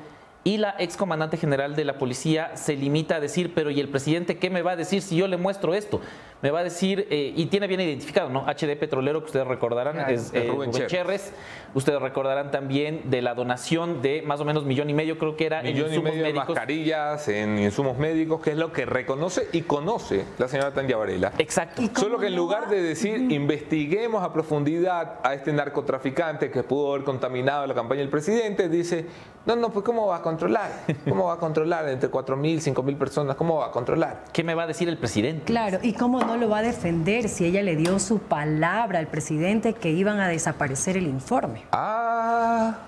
y 0.45 0.57
la 0.57 0.74
excomandante 0.79 1.37
general 1.37 1.77
de 1.77 1.85
la 1.85 1.99
policía 1.99 2.57
se 2.57 2.74
limita 2.74 3.16
a 3.16 3.20
decir, 3.20 3.53
pero 3.55 3.70
¿y 3.70 3.79
el 3.79 3.89
presidente 3.89 4.39
qué 4.39 4.51
me 4.51 4.62
va 4.62 4.73
a 4.73 4.77
decir 4.77 5.01
si 5.03 5.16
yo 5.16 5.29
le 5.29 5.37
muestro 5.37 5.74
esto? 5.74 6.01
Me 6.43 6.51
va 6.51 6.60
a 6.60 6.64
decir, 6.64 7.06
eh, 7.09 7.32
y 7.36 7.47
tiene 7.47 7.69
bien 7.69 7.81
identificado, 7.81 8.28
¿no? 8.28 8.44
HD 8.47 8.77
Petrolero, 8.77 9.20
que 9.20 9.27
ustedes 9.27 9.47
recordarán, 9.47 10.10
es 10.10 10.32
eh, 10.35 10.48
Rubén, 10.51 10.73
Cherres. 10.73 11.32
Ustedes 11.74 12.02
recordarán 12.02 12.51
también 12.51 13.10
de 13.10 13.23
la 13.23 13.35
donación 13.35 14.02
de 14.02 14.23
más 14.23 14.40
o 14.40 14.44
menos 14.44 14.64
millón 14.64 14.90
y 14.90 14.94
medio, 14.94 15.19
creo 15.19 15.36
que 15.36 15.47
era 15.47 15.62
millón 15.62 15.86
en 15.86 15.93
insumos 15.94 16.14
y 16.14 16.19
medio 16.19 16.35
mascarillas, 16.35 17.28
en 17.28 17.59
insumos 17.59 17.97
médicos, 17.97 18.43
que 18.43 18.51
es 18.51 18.56
lo 18.56 18.73
que 18.73 18.85
reconoce 18.85 19.48
y 19.52 19.62
conoce 19.62 20.24
la 20.39 20.48
señora 20.48 20.74
Tanya 20.74 20.97
Varela. 20.97 21.32
Exacto. 21.39 21.81
Solo 21.94 22.19
que 22.19 22.27
en 22.27 22.36
lugar 22.36 22.69
de 22.69 22.82
decir, 22.82 23.31
investiguemos 23.31 24.23
a 24.24 24.32
profundidad 24.32 25.20
a 25.23 25.35
este 25.35 25.52
narcotraficante 25.52 26.51
que 26.51 26.62
pudo 26.64 26.93
haber 26.93 27.05
contaminado 27.05 27.66
la 27.66 27.74
campaña 27.74 28.01
del 28.01 28.10
presidente, 28.10 28.69
dice, 28.69 29.06
no, 29.47 29.56
no, 29.56 29.70
pues 29.70 29.85
¿cómo 29.85 30.09
va 30.09 30.16
a 30.16 30.23
controlar? 30.23 30.70
¿Cómo 31.09 31.27
va 31.27 31.35
a 31.35 31.39
controlar 31.39 31.89
entre 31.89 32.10
4.000, 32.10 32.74
5.000 32.74 32.97
personas? 32.97 33.36
¿Cómo 33.36 33.56
va 33.59 33.66
a 33.66 33.70
controlar? 33.70 34.24
¿Qué 34.32 34.44
me 34.44 34.55
va 34.55 34.64
a 34.64 34.66
decir 34.66 34.89
el 34.89 34.98
presidente? 34.98 35.44
Claro, 35.44 35.78
¿y 35.82 35.94
cómo 35.94 36.20
no 36.20 36.32
lo 36.37 36.49
va 36.49 36.59
a 36.59 36.63
defender 36.63 37.29
si 37.29 37.45
ella 37.45 37.63
le 37.63 37.77
dio 37.77 37.99
su 37.99 38.19
palabra 38.19 38.99
al 38.99 39.07
presidente 39.07 39.75
que 39.75 39.91
iban 39.91 40.21
a 40.21 40.29
desaparecer 40.29 40.97
el 40.97 41.07
informe? 41.07 41.65
Ah. 41.73 42.79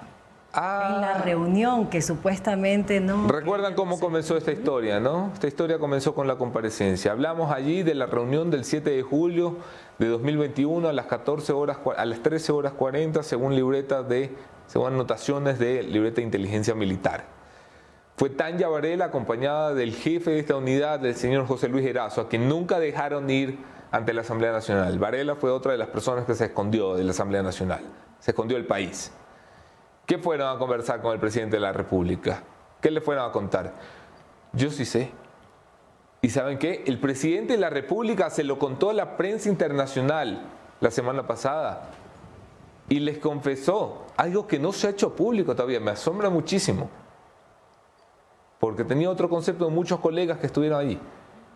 Ah. 0.52 0.90
En 0.94 1.00
la 1.00 1.14
reunión 1.18 1.88
que 1.88 2.00
supuestamente 2.00 3.00
no... 3.00 3.26
Recuerdan 3.26 3.74
cómo 3.74 3.98
comenzó 3.98 4.36
esta 4.36 4.52
historia, 4.52 5.00
¿no? 5.00 5.30
Esta 5.34 5.48
historia 5.48 5.78
comenzó 5.78 6.14
con 6.14 6.28
la 6.28 6.36
comparecencia. 6.36 7.10
Hablamos 7.10 7.50
allí 7.50 7.82
de 7.82 7.94
la 7.94 8.06
reunión 8.06 8.50
del 8.50 8.64
7 8.64 8.88
de 8.88 9.02
julio 9.02 9.56
de 9.98 10.06
2021 10.06 10.88
a 10.88 10.92
las 10.92 11.06
14 11.06 11.52
horas, 11.52 11.78
a 11.96 12.04
las 12.04 12.22
13 12.22 12.52
horas 12.52 12.72
40, 12.74 13.24
según 13.24 13.56
libreta 13.56 14.04
de, 14.04 14.32
según 14.68 14.92
anotaciones 14.92 15.58
de 15.58 15.82
libreta 15.82 16.16
de 16.16 16.22
inteligencia 16.22 16.74
militar. 16.74 17.24
Fue 18.16 18.30
Tanya 18.30 18.68
Varela 18.68 19.06
acompañada 19.06 19.74
del 19.74 19.92
jefe 19.92 20.30
de 20.30 20.38
esta 20.38 20.54
unidad, 20.54 21.00
del 21.00 21.16
señor 21.16 21.46
José 21.46 21.68
Luis 21.68 21.84
Erazo, 21.84 22.20
a 22.20 22.28
quien 22.28 22.48
nunca 22.48 22.78
dejaron 22.78 23.28
ir 23.28 23.58
ante 23.90 24.12
la 24.12 24.20
Asamblea 24.20 24.52
Nacional. 24.52 24.98
Varela 25.00 25.34
fue 25.34 25.50
otra 25.50 25.72
de 25.72 25.78
las 25.78 25.88
personas 25.88 26.24
que 26.24 26.34
se 26.34 26.46
escondió 26.46 26.94
de 26.94 27.02
la 27.02 27.10
Asamblea 27.10 27.42
Nacional, 27.42 27.80
se 28.20 28.30
escondió 28.30 28.56
del 28.56 28.66
país. 28.66 29.10
¿Qué 30.06 30.18
fueron 30.18 30.54
a 30.54 30.58
conversar 30.58 31.02
con 31.02 31.12
el 31.12 31.18
presidente 31.18 31.56
de 31.56 31.60
la 31.60 31.72
República? 31.72 32.44
¿Qué 32.80 32.92
le 32.92 33.00
fueron 33.00 33.28
a 33.28 33.32
contar? 33.32 33.72
Yo 34.52 34.70
sí 34.70 34.84
sé. 34.84 35.10
¿Y 36.22 36.30
saben 36.30 36.58
qué? 36.58 36.84
El 36.86 37.00
presidente 37.00 37.54
de 37.54 37.58
la 37.58 37.70
República 37.70 38.30
se 38.30 38.44
lo 38.44 38.60
contó 38.60 38.90
a 38.90 38.92
la 38.92 39.16
prensa 39.16 39.48
internacional 39.48 40.46
la 40.80 40.90
semana 40.92 41.26
pasada 41.26 41.90
y 42.88 43.00
les 43.00 43.18
confesó 43.18 44.06
algo 44.16 44.46
que 44.46 44.58
no 44.60 44.72
se 44.72 44.86
ha 44.86 44.90
hecho 44.90 45.16
público 45.16 45.56
todavía, 45.56 45.80
me 45.80 45.90
asombra 45.90 46.30
muchísimo 46.30 46.88
porque 48.64 48.82
tenía 48.82 49.10
otro 49.10 49.28
concepto 49.28 49.66
de 49.66 49.70
muchos 49.70 50.00
colegas 50.00 50.38
que 50.38 50.46
estuvieron 50.46 50.80
allí. 50.80 50.98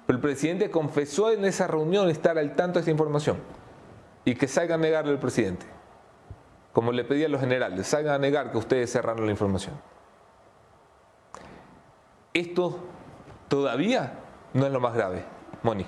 Pero 0.06 0.18
el 0.18 0.20
presidente 0.20 0.70
confesó 0.70 1.32
en 1.32 1.46
esa 1.46 1.66
reunión 1.66 2.10
estar 2.10 2.36
al 2.36 2.54
tanto 2.54 2.74
de 2.74 2.80
esta 2.80 2.90
información 2.90 3.38
y 4.26 4.34
que 4.34 4.46
salga 4.46 4.74
a 4.74 4.78
negarle 4.78 5.12
al 5.12 5.18
presidente. 5.18 5.64
Como 6.74 6.92
le 6.92 7.04
pedí 7.04 7.24
a 7.24 7.30
los 7.30 7.40
generales, 7.40 7.86
salgan 7.86 8.16
a 8.16 8.18
negar 8.18 8.52
que 8.52 8.58
ustedes 8.58 8.92
cerraron 8.92 9.24
la 9.24 9.32
información. 9.32 9.74
Esto 12.34 12.78
todavía 13.48 14.18
no 14.52 14.66
es 14.66 14.70
lo 14.70 14.78
más 14.78 14.94
grave, 14.94 15.24
Moni. 15.62 15.86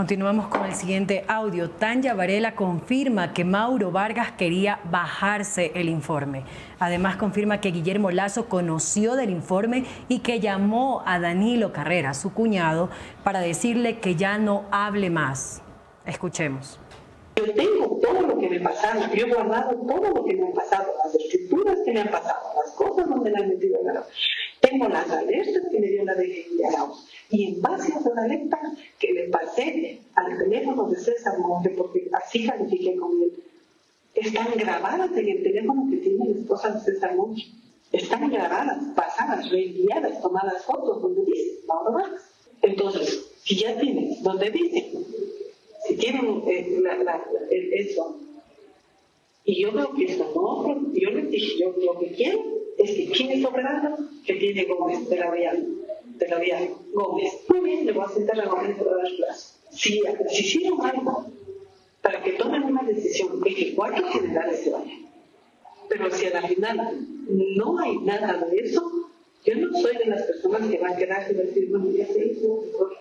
Continuamos 0.00 0.48
con 0.48 0.64
el 0.64 0.74
siguiente 0.74 1.26
audio. 1.28 1.68
Tanya 1.68 2.14
Varela 2.14 2.54
confirma 2.54 3.34
que 3.34 3.44
Mauro 3.44 3.90
Vargas 3.90 4.32
quería 4.32 4.80
bajarse 4.90 5.72
el 5.74 5.90
informe. 5.90 6.42
Además 6.78 7.16
confirma 7.16 7.60
que 7.60 7.70
Guillermo 7.70 8.10
Lazo 8.10 8.48
conoció 8.48 9.14
del 9.14 9.28
informe 9.28 9.84
y 10.08 10.20
que 10.20 10.40
llamó 10.40 11.02
a 11.04 11.20
Danilo 11.20 11.74
Carrera, 11.74 12.14
su 12.14 12.32
cuñado, 12.32 12.88
para 13.24 13.40
decirle 13.40 13.98
que 13.98 14.16
ya 14.16 14.38
no 14.38 14.64
hable 14.70 15.10
más. 15.10 15.60
Escuchemos. 16.06 16.80
Yo 17.36 17.52
tengo 17.52 17.98
todo 18.00 18.22
lo 18.22 18.38
que 18.38 18.48
me 18.48 18.60
pasaron, 18.60 19.02
yo 19.10 19.26
he 19.26 19.28
guardado 19.28 19.76
todo 19.86 20.14
lo 20.14 20.24
que 20.24 20.34
me 20.34 20.48
ha 20.48 20.52
pasado, 20.54 20.94
las 21.04 21.14
estructuras 21.14 21.76
que 21.84 21.92
me 21.92 22.00
han 22.00 22.08
pasado, 22.08 22.40
las 22.64 22.74
cosas 22.74 23.06
donde 23.06 23.30
me 23.32 23.38
han 23.38 23.48
metido 23.50 23.78
en 23.80 23.94
la 23.94 24.06
Tengo 24.60 24.88
las 24.88 25.10
alertas 25.10 25.62
que 25.70 25.78
me 25.78 25.88
dio 25.88 26.06
la 26.06 26.14
DGI 26.14 26.56
de 26.56 26.66
Arauz. 26.68 27.09
Y 27.30 27.54
en 27.54 27.62
base 27.62 27.92
a 27.92 27.98
esas 27.98 28.16
alertas 28.16 28.60
que 28.98 29.12
le 29.12 29.28
pasé 29.28 30.00
al 30.14 30.36
teléfono 30.36 30.88
de 30.88 30.96
César 30.96 31.38
Monte, 31.38 31.70
porque 31.70 32.10
así 32.12 32.46
califiqué 32.46 32.96
con 32.96 33.22
él, 33.22 33.32
están 34.14 34.48
grabadas 34.56 35.10
en 35.16 35.28
el 35.28 35.42
teléfono 35.42 35.86
que 35.90 35.98
tiene 35.98 36.28
la 36.28 36.40
esposa 36.40 36.70
de 36.70 36.80
César 36.80 37.14
Monte. 37.14 37.42
Están 37.92 38.30
grabadas, 38.30 38.82
pasadas, 38.94 39.48
reenviadas, 39.50 40.20
tomadas 40.20 40.64
fotos 40.64 41.02
donde 41.02 41.24
dice 41.24 41.60
Mauro 41.66 41.92
Vargas. 41.92 42.22
Entonces, 42.62 43.26
si 43.42 43.56
ya 43.56 43.78
tienen 43.78 44.22
donde 44.22 44.50
dice 44.50 44.92
si 45.86 45.96
tienen 45.96 46.42
eh, 46.46 46.82
eso, 47.72 48.16
y 49.44 49.62
yo 49.62 49.72
veo 49.72 49.92
que 49.94 50.04
eso 50.04 50.30
no, 50.34 50.92
yo 50.92 51.10
les 51.10 51.30
dije, 51.30 51.58
yo 51.58 51.74
lo 51.84 51.98
que 51.98 52.12
quiero 52.12 52.44
es 52.78 52.90
que 52.92 53.06
quien 53.10 53.30
es 53.30 53.44
operado, 53.44 53.96
que 54.24 54.34
tiene 54.34 54.64
Gómez 54.64 55.08
de 55.08 55.16
la 55.16 55.30
vía, 55.30 55.52
de 56.20 56.28
la 56.28 56.38
vía 56.38 56.70
Gómez. 56.92 57.32
Muy 57.48 57.60
bien, 57.60 57.86
le 57.86 57.92
voy 57.92 58.04
a 58.04 58.08
sentar 58.08 58.40
a 58.40 58.46
Gómez 58.46 58.76
para 58.76 58.96
dar 58.96 59.16
clases. 59.16 59.58
Si, 59.72 60.00
si 60.28 60.42
hicieron 60.44 60.84
algo 60.84 61.26
para 62.02 62.22
que 62.22 62.32
tomen 62.32 62.64
una 62.64 62.82
decisión 62.82 63.40
es 63.44 63.54
que 63.54 63.74
cuatro 63.74 64.06
generales 64.08 64.60
se 64.60 64.70
vayan. 64.70 65.06
Pero 65.88 66.10
si 66.10 66.26
a 66.26 66.40
la 66.40 66.48
final 66.48 67.06
no 67.28 67.78
hay 67.78 67.98
nada 67.98 68.46
de 68.46 68.58
eso, 68.58 69.10
yo 69.44 69.56
no 69.56 69.72
soy 69.80 69.96
de 69.96 70.06
las 70.06 70.22
personas 70.22 70.68
que 70.68 70.78
van 70.78 70.92
a 70.92 70.96
quedarse 70.96 71.32
y 71.32 71.36
decir, 71.36 71.68
bueno, 71.70 71.90
ya 71.90 72.06
se 72.06 72.26
hizo, 72.26 72.62
mejor 72.66 72.96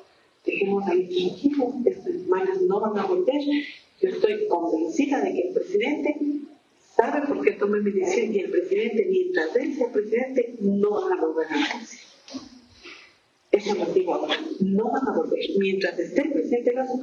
dejemos 0.46 0.88
ahí 0.88 1.08
tranquilos, 1.08 1.76
estas 1.86 2.16
manos 2.28 2.62
no 2.62 2.80
van 2.80 2.98
a 2.98 3.06
volver. 3.06 3.42
Yo 4.02 4.10
estoy 4.10 4.48
convencida 4.48 5.22
de 5.22 5.34
que 5.34 5.42
el 5.50 5.54
presidente 5.54 6.16
sabe 6.96 7.28
por 7.28 7.42
qué 7.44 7.52
toma 7.52 7.78
mi 7.78 7.92
decisión 7.92 8.34
y 8.34 8.40
el 8.40 8.52
presidente, 8.52 9.06
mientras 9.10 9.56
él 9.56 9.76
sea 9.76 9.92
presidente, 9.92 10.56
no 10.62 10.90
van 10.92 11.14
a 11.14 11.16
a 11.16 11.18
la 11.18 11.80
Eso 13.52 13.72
ahora, 14.14 14.36
no 14.60 14.92
van 14.92 15.08
a 15.08 15.18
volver. 15.18 15.40
Mientras 15.58 15.98
esté 15.98 16.30
presidente 16.30 16.74
Lazo, 16.74 17.00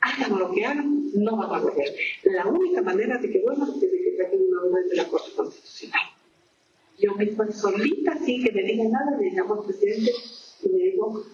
hagan 0.00 0.38
lo 0.38 0.52
que 0.52 0.64
hagan, 0.64 1.10
no 1.14 1.36
van 1.36 1.50
a 1.50 1.60
volver. 1.60 1.94
La 2.24 2.46
única 2.46 2.80
manera 2.82 3.18
de 3.18 3.30
que 3.30 3.40
vuelvan 3.40 3.70
es 3.70 3.80
de 3.80 3.90
que 3.90 4.10
traigan 4.16 4.40
una 4.48 4.62
orden 4.62 4.88
de 4.88 4.96
la 4.96 5.08
Corte 5.08 5.30
Constitucional. 5.36 6.02
Yo 6.98 7.14
misma 7.14 7.50
solita, 7.50 8.16
sin 8.24 8.44
que 8.44 8.52
me 8.52 8.62
digan 8.62 8.92
nada, 8.92 9.18
le 9.18 9.30
llamo 9.30 9.54
al 9.54 9.64
presidente 9.64 10.12
y 10.62 10.68
le 10.68 10.84
digo, 10.90 11.24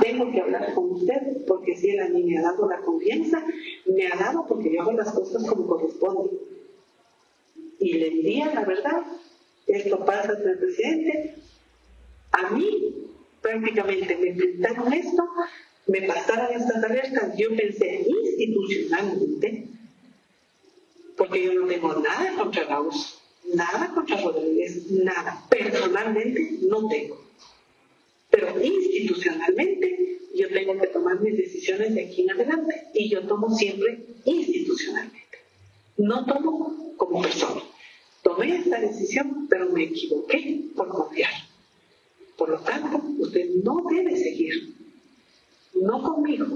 tengo 0.00 0.32
que 0.32 0.40
hablar 0.40 0.74
con 0.74 0.92
usted 0.92 1.44
porque 1.46 1.76
si 1.76 1.90
él 1.90 2.00
a 2.00 2.08
mí 2.08 2.24
me 2.24 2.38
ha 2.38 2.42
dado 2.42 2.68
la 2.68 2.80
confianza, 2.80 3.44
me 3.86 4.06
ha 4.06 4.16
dado 4.16 4.46
porque 4.46 4.72
yo 4.72 4.82
hago 4.82 4.92
las 4.92 5.12
cosas 5.12 5.44
como 5.46 5.66
corresponde. 5.66 6.30
Y 7.78 7.92
le 7.94 8.10
diría 8.10 8.52
la 8.54 8.64
verdad, 8.64 9.04
esto 9.66 10.04
pasa 10.04 10.32
entre 10.32 10.52
el 10.52 10.58
presidente, 10.58 11.34
a 12.32 12.50
mí 12.50 13.06
prácticamente 13.46 14.16
me 14.16 14.28
inventaron 14.28 14.92
esto, 14.92 15.22
me 15.86 16.02
pasaron 16.02 16.54
estas 16.54 16.82
alertas, 16.82 17.36
yo 17.36 17.54
pensé 17.56 18.04
institucionalmente, 18.06 19.68
porque 21.16 21.44
yo 21.44 21.54
no 21.54 21.66
tengo 21.66 21.94
nada 21.94 22.34
contra 22.36 22.64
Raúl, 22.64 22.92
nada 23.54 23.92
contra 23.94 24.20
Rodríguez, 24.20 24.90
nada, 24.90 25.44
personalmente 25.48 26.58
no 26.62 26.88
tengo 26.88 27.26
pero 28.36 28.62
institucionalmente 28.62 30.18
yo 30.34 30.48
tengo 30.50 30.78
que 30.78 30.88
tomar 30.88 31.20
mis 31.20 31.38
decisiones 31.38 31.94
de 31.94 32.04
aquí 32.04 32.22
en 32.22 32.32
adelante 32.32 32.88
y 32.92 33.08
yo 33.08 33.26
tomo 33.26 33.48
siempre 33.56 33.98
institucionalmente. 34.26 35.38
No 35.96 36.26
tomo 36.26 36.94
como 36.98 37.22
persona. 37.22 37.62
Tomé 38.22 38.56
esta 38.58 38.78
decisión, 38.78 39.46
pero 39.48 39.70
me 39.70 39.84
equivoqué 39.84 40.64
por 40.76 40.88
confiar. 40.88 41.32
Por 42.36 42.50
lo 42.50 42.60
tanto, 42.60 43.00
usted 43.18 43.48
no 43.64 43.82
debe 43.88 44.16
seguir. 44.16 44.76
No 45.74 46.02
conmigo. 46.02 46.46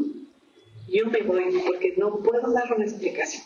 Yo 0.88 1.06
me 1.06 1.22
voy 1.22 1.62
porque 1.64 1.94
no 1.96 2.18
puedo 2.18 2.52
dar 2.52 2.72
una 2.72 2.84
explicación. 2.84 3.44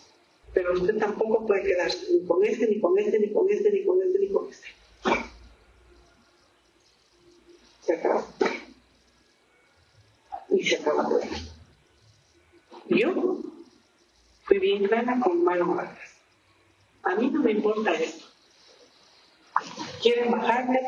Pero 0.53 0.73
usted 0.73 0.99
tampoco 0.99 1.47
puede 1.47 1.63
quedarse 1.63 2.07
ni 2.13 2.27
con 2.27 2.45
este, 2.45 2.69
ni 2.69 2.81
con 2.81 2.99
este, 2.99 3.19
ni 3.19 3.33
con 3.33 3.51
este, 3.51 3.71
ni 3.71 3.85
con 3.85 4.03
este, 4.03 4.19
ni 4.19 4.29
con 4.29 4.49
este. 4.49 4.69
Se 7.83 7.93
acabó. 7.95 8.27
Y 10.51 10.65
se 10.65 10.77
acabó. 10.77 11.21
Yo 12.89 13.43
fui 14.45 14.59
bien 14.59 14.87
clara 14.87 15.21
con 15.21 15.43
Mario 15.43 15.75
Vargas. 15.75 16.15
A 17.03 17.15
mí 17.17 17.31
no 17.31 17.43
me 17.43 17.51
importa 17.51 17.93
esto. 17.95 18.25
¿Quieren 20.03 20.31
bajarle? 20.31 20.81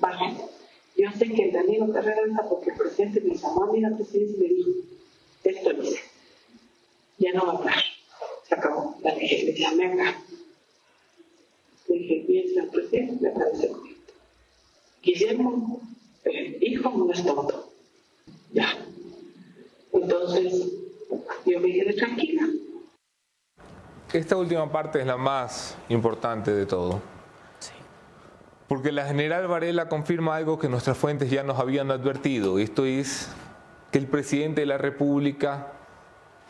Bajen. 0.00 0.38
Yo 0.96 1.10
sé 1.16 1.28
que 1.32 1.44
el 1.44 1.52
Danilo 1.52 1.92
Carrera 1.92 2.22
porque 2.48 2.70
el 2.70 2.76
presidente 2.76 3.20
me 3.20 3.34
llamó 3.34 3.64
a 3.64 3.72
mí 3.72 3.80
la 3.80 3.94
presidencia 3.94 4.36
y 4.36 4.40
me 4.40 4.54
dijo, 4.54 4.70
esto 5.44 5.72
dice, 5.74 6.00
ya 7.18 7.32
no 7.32 7.46
va 7.46 7.52
a 7.52 7.56
hablar. 7.56 7.84
Se 8.48 8.54
acabó. 8.54 8.96
La 9.02 9.14
dije, 9.14 9.44
le 9.44 9.52
llamé 9.54 9.86
acá. 9.86 10.20
Le 11.88 11.98
dije, 11.98 12.24
bien, 12.26 12.48
señor 12.48 12.70
presidente, 12.70 13.16
me 13.20 13.30
parece 13.30 13.68
correcto. 13.68 14.12
Guillermo 15.02 15.80
hijo 16.60 16.90
no 16.90 17.12
es 17.12 17.24
tonto. 17.24 17.72
Ya. 18.52 18.76
Entonces, 19.92 20.72
yo 21.46 21.60
me 21.60 21.72
quedé 21.72 21.92
tranquila. 21.94 22.48
Esta 24.12 24.36
última 24.36 24.70
parte 24.70 25.00
es 25.00 25.06
la 25.06 25.16
más 25.16 25.76
importante 25.88 26.50
de 26.52 26.66
todo. 26.66 27.00
Porque 28.78 28.92
la 28.92 29.06
general 29.06 29.48
Varela 29.48 29.88
confirma 29.88 30.36
algo 30.36 30.56
que 30.56 30.68
nuestras 30.68 30.96
fuentes 30.96 31.28
ya 31.28 31.42
nos 31.42 31.58
habían 31.58 31.90
advertido. 31.90 32.60
Esto 32.60 32.84
es 32.84 33.28
que 33.90 33.98
el 33.98 34.06
presidente 34.06 34.60
de 34.60 34.68
la 34.68 34.78
República 34.78 35.72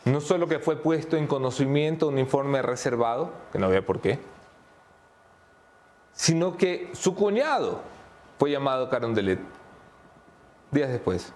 no 0.05 0.21
solo 0.21 0.47
que 0.47 0.59
fue 0.59 0.75
puesto 0.75 1.17
en 1.17 1.25
conocimiento 1.25 2.07
un 2.07 2.19
informe 2.19 2.61
reservado, 2.61 3.33
que 3.51 3.57
no 3.57 3.65
había 3.65 3.83
por 3.83 3.99
qué, 3.99 4.19
sino 6.13 6.55
que 6.55 6.91
su 6.93 7.15
cuñado 7.15 7.81
fue 8.37 8.51
llamado 8.51 8.89
Carondelet 8.89 9.39
días 10.69 10.91
después, 10.91 11.33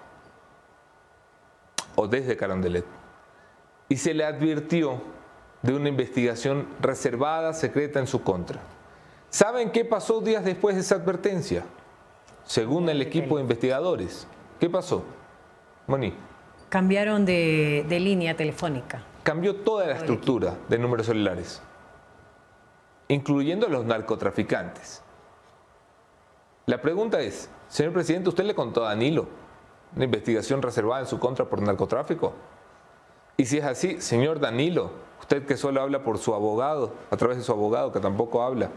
o 1.95 2.07
desde 2.07 2.37
Carondelet, 2.37 2.85
y 3.89 3.97
se 3.97 4.13
le 4.13 4.25
advirtió 4.25 5.01
de 5.63 5.73
una 5.73 5.89
investigación 5.89 6.67
reservada, 6.79 7.51
secreta 7.53 7.99
en 7.99 8.05
su 8.05 8.21
contra. 8.21 8.61
¿Saben 9.33 9.71
qué 9.71 9.83
pasó 9.83 10.21
días 10.21 10.45
después 10.45 10.75
de 10.75 10.81
esa 10.81 10.93
advertencia? 10.93 11.63
Según 12.45 12.87
el 12.87 13.01
equipo 13.01 13.37
de 13.37 13.41
investigadores. 13.41 14.27
¿Qué 14.59 14.69
pasó? 14.69 15.03
Moni. 15.87 16.13
Cambiaron 16.69 17.25
de, 17.25 17.83
de 17.89 17.99
línea 17.99 18.37
telefónica. 18.37 19.01
Cambió 19.23 19.55
toda 19.55 19.87
la 19.87 19.95
estructura 19.95 20.55
de 20.69 20.77
números 20.77 21.07
celulares, 21.07 21.63
incluyendo 23.07 23.67
los 23.69 23.85
narcotraficantes. 23.85 25.01
La 26.67 26.79
pregunta 26.79 27.19
es, 27.19 27.49
Señor 27.69 27.91
presidente, 27.91 28.29
¿usted 28.29 28.43
le 28.43 28.53
contó 28.53 28.85
a 28.85 28.89
Danilo 28.89 29.25
una 29.95 30.05
investigación 30.05 30.61
reservada 30.61 31.01
en 31.01 31.07
su 31.07 31.17
contra 31.17 31.45
por 31.45 31.59
narcotráfico? 31.59 32.33
Y 33.35 33.45
si 33.45 33.57
es 33.57 33.63
así, 33.63 33.99
señor 33.99 34.39
Danilo, 34.39 34.91
usted 35.19 35.47
que 35.47 35.57
solo 35.57 35.81
habla 35.81 36.03
por 36.03 36.19
su 36.19 36.35
abogado, 36.35 36.93
a 37.09 37.17
través 37.17 37.37
de 37.37 37.43
su 37.43 37.51
abogado, 37.51 37.91
que 37.91 37.99
tampoco 37.99 38.43
habla, 38.43 38.69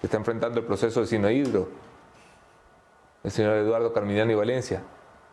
que 0.00 0.06
está 0.06 0.16
enfrentando 0.16 0.60
el 0.60 0.66
proceso 0.66 1.00
de 1.00 1.06
Sinohidro, 1.06 1.68
el 3.24 3.30
señor 3.30 3.56
Eduardo 3.56 3.92
Carminiano 3.92 4.32
y 4.32 4.34
Valencia, 4.34 4.82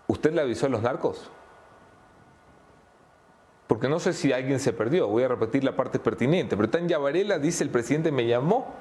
¿usted 0.08 0.34
le 0.34 0.42
avisó 0.42 0.66
a 0.66 0.70
los 0.70 0.82
narcos? 0.82 1.30
Porque 3.68 3.90
no 3.90 4.00
sé 4.00 4.14
si 4.14 4.32
alguien 4.32 4.60
se 4.60 4.74
perdió, 4.74 5.08
voy 5.08 5.24
a 5.24 5.28
repetir 5.28 5.64
la 5.64 5.76
parte 5.76 6.00
pertinente, 6.00 6.56
pero 6.56 6.70
en 6.78 7.02
Varela 7.02 7.40
dice 7.40 7.64
el 7.64 7.70
presidente 7.70 8.12
me 8.12 8.28
llamó, 8.28 8.74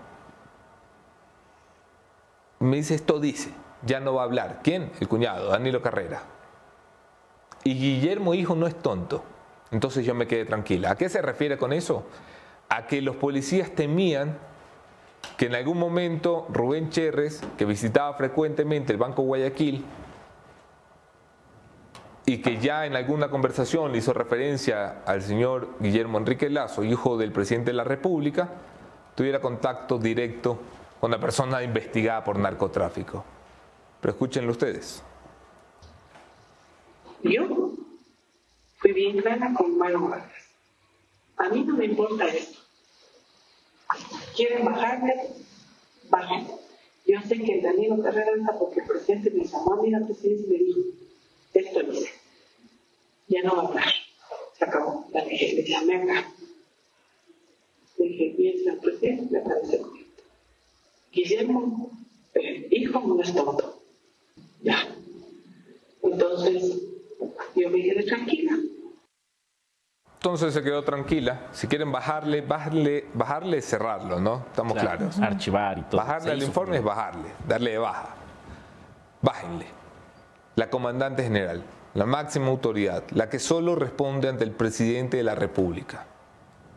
me 2.61 2.77
dice 2.77 2.95
esto 2.95 3.21
dice 3.21 3.53
ya 3.85 4.01
no 4.01 4.15
va 4.15 4.23
a 4.23 4.25
hablar. 4.25 4.61
¿Quién? 4.63 4.91
El 5.01 5.09
cuñado, 5.09 5.51
Danilo 5.51 5.83
Carrera. 5.83 6.23
Y 7.65 7.75
Guillermo 7.75 8.35
Hijo 8.35 8.55
no 8.55 8.67
es 8.67 8.75
tonto. 8.77 9.23
Entonces 9.71 10.05
yo 10.05 10.15
me 10.15 10.27
quedé 10.27 10.45
tranquila. 10.45 10.93
¿A 10.93 10.97
qué 10.97 11.09
se 11.09 11.23
refiere 11.23 11.57
con 11.57 11.73
eso? 11.73 12.07
A 12.69 12.87
que 12.87 13.03
los 13.03 13.17
policías 13.17 13.71
temían 13.71 14.39
que 15.37 15.47
en 15.47 15.55
algún 15.55 15.79
momento 15.79 16.47
Rubén 16.51 16.91
Cherres, 16.91 17.41
que 17.59 17.65
visitaba 17.65 18.15
frecuentemente 18.15 18.93
el 18.93 18.99
Banco 18.99 19.23
Guayaquil, 19.23 19.85
y 22.27 22.39
que 22.39 22.59
ya 22.59 22.87
en 22.87 22.97
alguna 22.97 23.29
conversación 23.29 23.95
hizo 23.95 24.13
referencia 24.13 25.03
al 25.05 25.23
señor 25.23 25.69
Guillermo 25.81 26.19
Enrique 26.19 26.49
Lazo, 26.49 26.83
hijo 26.83 27.19
del 27.19 27.33
presidente 27.33 27.71
de 27.71 27.77
la 27.77 27.85
República, 27.85 28.49
tuviera 29.15 29.41
contacto 29.41 29.99
directo 29.99 30.59
con 31.01 31.11
la 31.11 31.21
persona 31.21 31.63
investigada 31.63 32.25
por 32.25 32.39
narcotráfico. 32.39 33.25
Pero 34.01 34.13
escúchenlo 34.13 34.53
ustedes. 34.53 35.03
Yo 37.23 37.73
fui 38.77 38.93
bien 38.93 39.19
clara 39.19 39.53
con 39.55 39.77
Mario. 39.77 40.15
A 41.37 41.49
mí 41.49 41.65
no 41.65 41.77
me 41.77 41.87
importa 41.87 42.27
esto. 42.27 42.64
¿Quieren 44.37 44.65
bajarle? 44.65 45.15
Bajen. 46.11 46.47
Yo 47.07 47.21
sé 47.29 47.39
que 47.39 47.61
Danilo 47.61 48.03
Carrera 48.03 48.33
está 48.37 48.59
porque 48.59 48.81
el 48.81 48.87
presidente 48.87 49.31
me 49.31 49.45
llamó 49.45 49.75
a 49.75 49.83
mí 49.83 49.91
la 49.91 50.01
presidencia 50.01 50.47
y 50.47 50.51
me 50.51 50.65
dijo, 50.65 50.81
esto 51.53 51.83
dice, 51.83 52.11
ya 53.29 53.43
no 53.43 53.57
va 53.57 53.63
a 53.63 53.67
hablar. 53.67 53.93
Se 54.59 54.65
acabó. 54.65 55.07
La 55.13 55.25
dejé, 55.25 55.53
le 55.55 55.65
llamé 55.65 55.97
acá. 55.97 56.33
Le 57.99 58.09
dije, 58.09 58.35
bien, 58.39 58.59
señor 58.59 58.79
presidente, 58.81 59.27
me 59.31 59.41
parece 59.41 59.79
correcto. 59.79 60.23
Guillermo, 61.13 61.91
el 62.35 62.73
hijo 62.73 63.01
no 63.01 63.23
es 63.23 63.35
tonto. 63.35 63.83
Ya. 64.63 64.97
Entonces, 66.03 66.83
yo 67.55 67.71
me 67.71 67.83
quedé 67.83 68.03
tranquila. 68.03 68.59
Entonces 70.25 70.55
se 70.55 70.63
quedó 70.63 70.83
tranquila. 70.83 71.49
Si 71.53 71.67
quieren 71.67 71.93
bajarle, 71.93 72.41
bajarle, 72.41 73.09
bajarle 73.13 73.59
es 73.59 73.67
cerrarlo, 73.67 74.19
¿no? 74.19 74.43
Estamos 74.47 74.73
Claro, 74.73 74.97
claros. 74.97 75.21
archivar 75.21 75.77
y 75.77 75.83
todo. 75.83 75.99
Bajarle 75.99 76.33
al 76.33 76.43
informe 76.43 76.79
es 76.79 76.83
bajarle, 76.83 77.29
darle 77.47 77.73
de 77.73 77.79
baja. 77.79 78.09
Bájenle. 79.21 79.67
La 80.57 80.71
comandante 80.71 81.25
general, 81.25 81.63
la 81.93 82.07
máxima 82.07 82.47
autoridad, 82.47 83.03
la 83.11 83.29
que 83.29 83.39
solo 83.39 83.75
responde 83.75 84.31
ante 84.31 84.45
el 84.45 84.53
presidente 84.53 85.19
de 85.19 85.25
la 85.25 85.35
República, 85.35 86.07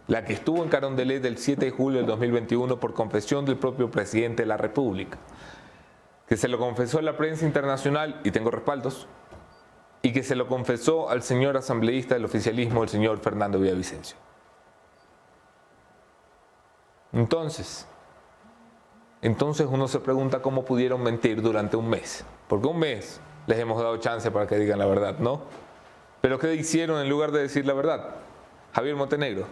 la 0.08 0.26
que 0.26 0.34
estuvo 0.34 0.62
en 0.62 0.68
Carondelet 0.68 1.22
del 1.24 1.38
7 1.38 1.68
de 1.68 1.72
julio 1.72 2.00
del 2.00 2.08
2021 2.08 2.78
por 2.82 2.94
confesión 2.94 3.46
del 3.46 3.56
propio 3.56 3.90
presidente 3.90 4.44
de 4.44 4.48
la 4.48 4.58
República, 4.58 5.20
que 6.28 6.36
se 6.36 6.50
lo 6.50 6.58
confesó 6.60 7.00
a 7.00 7.02
la 7.02 7.16
prensa 7.16 7.46
internacional, 7.46 8.20
y 8.26 8.32
tengo 8.32 8.52
respaldos, 8.52 9.08
y 10.08 10.14
que 10.14 10.24
se 10.24 10.38
lo 10.38 10.48
confesó 10.48 11.10
al 11.10 11.22
señor 11.22 11.58
asambleísta 11.58 12.16
del 12.16 12.24
oficialismo, 12.24 12.82
el 12.82 12.88
señor 12.88 13.20
Fernando 13.20 13.60
Villavicencio. 13.60 14.16
Entonces, 17.12 17.86
entonces 19.22 19.68
uno 19.70 19.90
se 19.90 20.00
pregunta 20.00 20.42
cómo 20.42 20.64
pudieron 20.64 21.04
mentir 21.04 21.42
durante 21.42 21.76
un 21.76 21.90
mes. 21.90 22.24
Porque 22.48 22.68
un 22.68 22.80
mes 22.80 23.20
les 23.48 23.60
hemos 23.60 23.82
dado 23.82 23.98
chance 23.98 24.32
para 24.32 24.48
que 24.48 24.58
digan 24.58 24.80
la 24.80 24.86
verdad, 24.86 25.20
¿no? 25.20 25.42
Pero 26.22 26.40
¿qué 26.40 26.56
hicieron 26.56 27.02
en 27.02 27.10
lugar 27.10 27.32
de 27.32 27.42
decir 27.42 27.66
la 27.66 27.74
verdad? 27.74 28.16
Javier 28.72 28.96
Montenegro. 28.96 29.46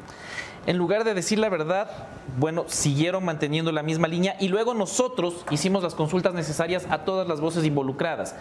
En 0.68 0.78
lugar 0.78 1.04
de 1.04 1.14
decir 1.14 1.38
la 1.38 1.50
verdad, 1.50 2.08
bueno, 2.38 2.64
siguieron 2.68 3.26
manteniendo 3.26 3.74
la 3.74 3.84
misma 3.84 4.08
línea 4.08 4.38
y 4.40 4.48
luego 4.48 4.74
nosotros 4.74 5.46
hicimos 5.52 5.84
las 5.84 5.96
consultas 5.96 6.34
necesarias 6.34 6.88
a 6.90 7.04
todas 7.04 7.28
las 7.28 7.42
voces 7.42 7.66
involucradas. 7.66 8.38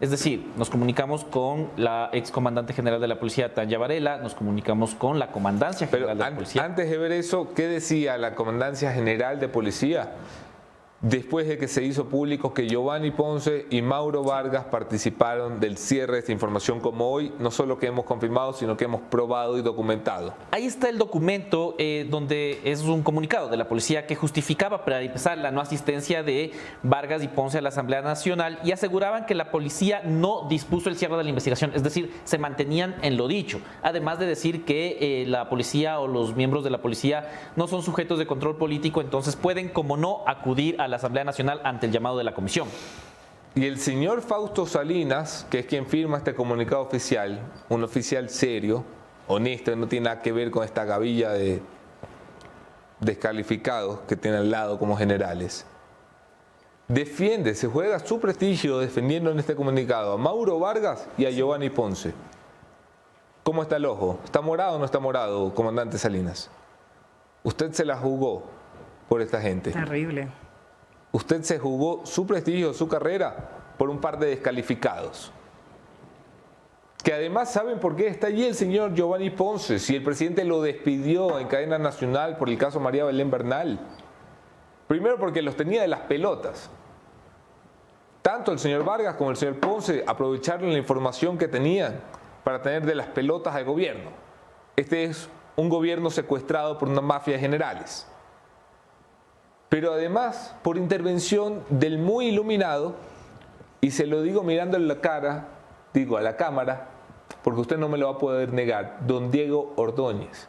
Es 0.00 0.10
decir, 0.10 0.46
nos 0.56 0.70
comunicamos 0.70 1.24
con 1.24 1.70
la 1.76 2.08
excomandante 2.12 2.72
general 2.72 3.00
de 3.00 3.08
la 3.08 3.18
policía, 3.18 3.52
Tanya 3.52 3.78
Varela, 3.78 4.18
nos 4.18 4.34
comunicamos 4.34 4.94
con 4.94 5.18
la 5.18 5.32
comandancia 5.32 5.88
general 5.88 6.16
de 6.16 6.20
la 6.20 6.26
An- 6.28 6.34
policía. 6.36 6.62
Antes 6.64 6.88
de 6.88 6.98
ver 6.98 7.10
eso, 7.10 7.52
¿qué 7.52 7.66
decía 7.66 8.16
la 8.16 8.36
Comandancia 8.36 8.92
General 8.92 9.40
de 9.40 9.48
Policía? 9.48 10.12
Después 11.00 11.46
de 11.46 11.58
que 11.58 11.68
se 11.68 11.84
hizo 11.84 12.06
público 12.06 12.52
que 12.52 12.66
Giovanni 12.66 13.12
Ponce 13.12 13.66
y 13.70 13.82
Mauro 13.82 14.24
Vargas 14.24 14.64
participaron 14.64 15.60
del 15.60 15.76
cierre 15.76 16.14
de 16.14 16.18
esta 16.18 16.32
información 16.32 16.80
como 16.80 17.08
hoy, 17.08 17.32
no 17.38 17.52
solo 17.52 17.78
que 17.78 17.86
hemos 17.86 18.04
confirmado, 18.04 18.52
sino 18.52 18.76
que 18.76 18.86
hemos 18.86 19.02
probado 19.02 19.56
y 19.58 19.62
documentado. 19.62 20.34
Ahí 20.50 20.64
está 20.66 20.88
el 20.88 20.98
documento 20.98 21.76
eh, 21.78 22.04
donde 22.10 22.60
es 22.64 22.82
un 22.82 23.04
comunicado 23.04 23.48
de 23.48 23.56
la 23.56 23.68
policía 23.68 24.08
que 24.08 24.16
justificaba 24.16 24.84
para 24.84 25.00
empezar 25.00 25.38
la 25.38 25.52
no 25.52 25.60
asistencia 25.60 26.24
de 26.24 26.50
Vargas 26.82 27.22
y 27.22 27.28
Ponce 27.28 27.58
a 27.58 27.62
la 27.62 27.68
Asamblea 27.68 28.02
Nacional 28.02 28.58
y 28.64 28.72
aseguraban 28.72 29.24
que 29.24 29.36
la 29.36 29.52
policía 29.52 30.02
no 30.04 30.48
dispuso 30.48 30.88
el 30.88 30.96
cierre 30.96 31.16
de 31.16 31.22
la 31.22 31.28
investigación, 31.28 31.70
es 31.76 31.84
decir, 31.84 32.12
se 32.24 32.38
mantenían 32.38 32.96
en 33.02 33.16
lo 33.16 33.28
dicho. 33.28 33.60
Además 33.84 34.18
de 34.18 34.26
decir 34.26 34.64
que 34.64 34.98
eh, 35.00 35.26
la 35.28 35.48
policía 35.48 36.00
o 36.00 36.08
los 36.08 36.34
miembros 36.34 36.64
de 36.64 36.70
la 36.70 36.82
policía 36.82 37.30
no 37.54 37.68
son 37.68 37.84
sujetos 37.84 38.18
de 38.18 38.26
control 38.26 38.56
político, 38.56 39.00
entonces 39.00 39.36
pueden, 39.36 39.68
como 39.68 39.96
no, 39.96 40.24
acudir 40.26 40.80
a 40.80 40.87
la 40.88 40.96
Asamblea 40.96 41.24
Nacional 41.24 41.60
ante 41.64 41.86
el 41.86 41.92
llamado 41.92 42.18
de 42.18 42.24
la 42.24 42.34
comisión. 42.34 42.68
Y 43.54 43.66
el 43.66 43.78
señor 43.78 44.22
Fausto 44.22 44.66
Salinas, 44.66 45.46
que 45.50 45.60
es 45.60 45.66
quien 45.66 45.86
firma 45.86 46.18
este 46.18 46.34
comunicado 46.34 46.82
oficial, 46.82 47.40
un 47.68 47.82
oficial 47.82 48.28
serio, 48.30 48.84
honesto, 49.26 49.74
no 49.74 49.88
tiene 49.88 50.04
nada 50.04 50.22
que 50.22 50.32
ver 50.32 50.50
con 50.50 50.64
esta 50.64 50.84
gavilla 50.84 51.30
de 51.32 51.60
descalificados 53.00 54.00
que 54.08 54.16
tiene 54.16 54.38
al 54.38 54.50
lado 54.50 54.78
como 54.78 54.96
generales, 54.96 55.66
defiende, 56.88 57.54
se 57.54 57.68
juega 57.68 57.98
su 58.00 58.18
prestigio 58.20 58.78
defendiendo 58.78 59.30
en 59.30 59.38
este 59.38 59.54
comunicado 59.54 60.12
a 60.12 60.16
Mauro 60.16 60.58
Vargas 60.58 61.06
y 61.16 61.26
a 61.26 61.30
Giovanni 61.30 61.70
Ponce. 61.70 62.12
¿Cómo 63.44 63.62
está 63.62 63.76
el 63.76 63.86
ojo? 63.86 64.18
¿Está 64.24 64.40
morado 64.40 64.76
o 64.76 64.78
no 64.78 64.84
está 64.84 64.98
morado, 64.98 65.54
comandante 65.54 65.96
Salinas? 65.96 66.50
Usted 67.42 67.72
se 67.72 67.84
la 67.84 67.96
jugó 67.96 68.44
por 69.08 69.22
esta 69.22 69.40
gente. 69.40 69.70
Terrible. 69.72 70.28
Usted 71.18 71.42
se 71.42 71.58
jugó 71.58 72.06
su 72.06 72.28
prestigio, 72.28 72.72
su 72.72 72.86
carrera, 72.86 73.34
por 73.76 73.90
un 73.90 74.00
par 74.00 74.20
de 74.20 74.28
descalificados. 74.28 75.32
Que 77.02 77.12
además 77.12 77.52
saben 77.52 77.80
por 77.80 77.96
qué 77.96 78.06
está 78.06 78.28
allí 78.28 78.44
el 78.44 78.54
señor 78.54 78.94
Giovanni 78.94 79.30
Ponce, 79.30 79.80
si 79.80 79.96
el 79.96 80.04
presidente 80.04 80.44
lo 80.44 80.62
despidió 80.62 81.40
en 81.40 81.48
cadena 81.48 81.76
nacional 81.76 82.36
por 82.36 82.48
el 82.48 82.56
caso 82.56 82.78
María 82.78 83.04
Belén 83.04 83.32
Bernal. 83.32 83.80
Primero 84.86 85.18
porque 85.18 85.42
los 85.42 85.56
tenía 85.56 85.82
de 85.82 85.88
las 85.88 86.02
pelotas. 86.02 86.70
Tanto 88.22 88.52
el 88.52 88.60
señor 88.60 88.84
Vargas 88.84 89.16
como 89.16 89.32
el 89.32 89.36
señor 89.36 89.58
Ponce 89.58 90.04
aprovecharon 90.06 90.70
la 90.70 90.78
información 90.78 91.36
que 91.36 91.48
tenían 91.48 92.00
para 92.44 92.62
tener 92.62 92.86
de 92.86 92.94
las 92.94 93.08
pelotas 93.08 93.56
al 93.56 93.64
gobierno. 93.64 94.10
Este 94.76 95.02
es 95.02 95.28
un 95.56 95.68
gobierno 95.68 96.10
secuestrado 96.10 96.78
por 96.78 96.88
una 96.88 97.00
mafia 97.00 97.34
de 97.34 97.40
generales 97.40 98.06
pero 99.68 99.92
además 99.92 100.54
por 100.62 100.76
intervención 100.76 101.62
del 101.68 101.98
muy 101.98 102.28
iluminado, 102.28 102.94
y 103.80 103.90
se 103.92 104.06
lo 104.06 104.22
digo 104.22 104.42
mirándole 104.42 104.86
la 104.86 105.00
cara, 105.00 105.48
digo 105.94 106.16
a 106.16 106.20
la 106.20 106.36
cámara, 106.36 106.88
porque 107.42 107.60
usted 107.60 107.78
no 107.78 107.88
me 107.88 107.98
lo 107.98 108.06
va 108.10 108.14
a 108.14 108.18
poder 108.18 108.52
negar, 108.52 108.98
don 109.06 109.30
Diego 109.30 109.72
Ordóñez, 109.76 110.48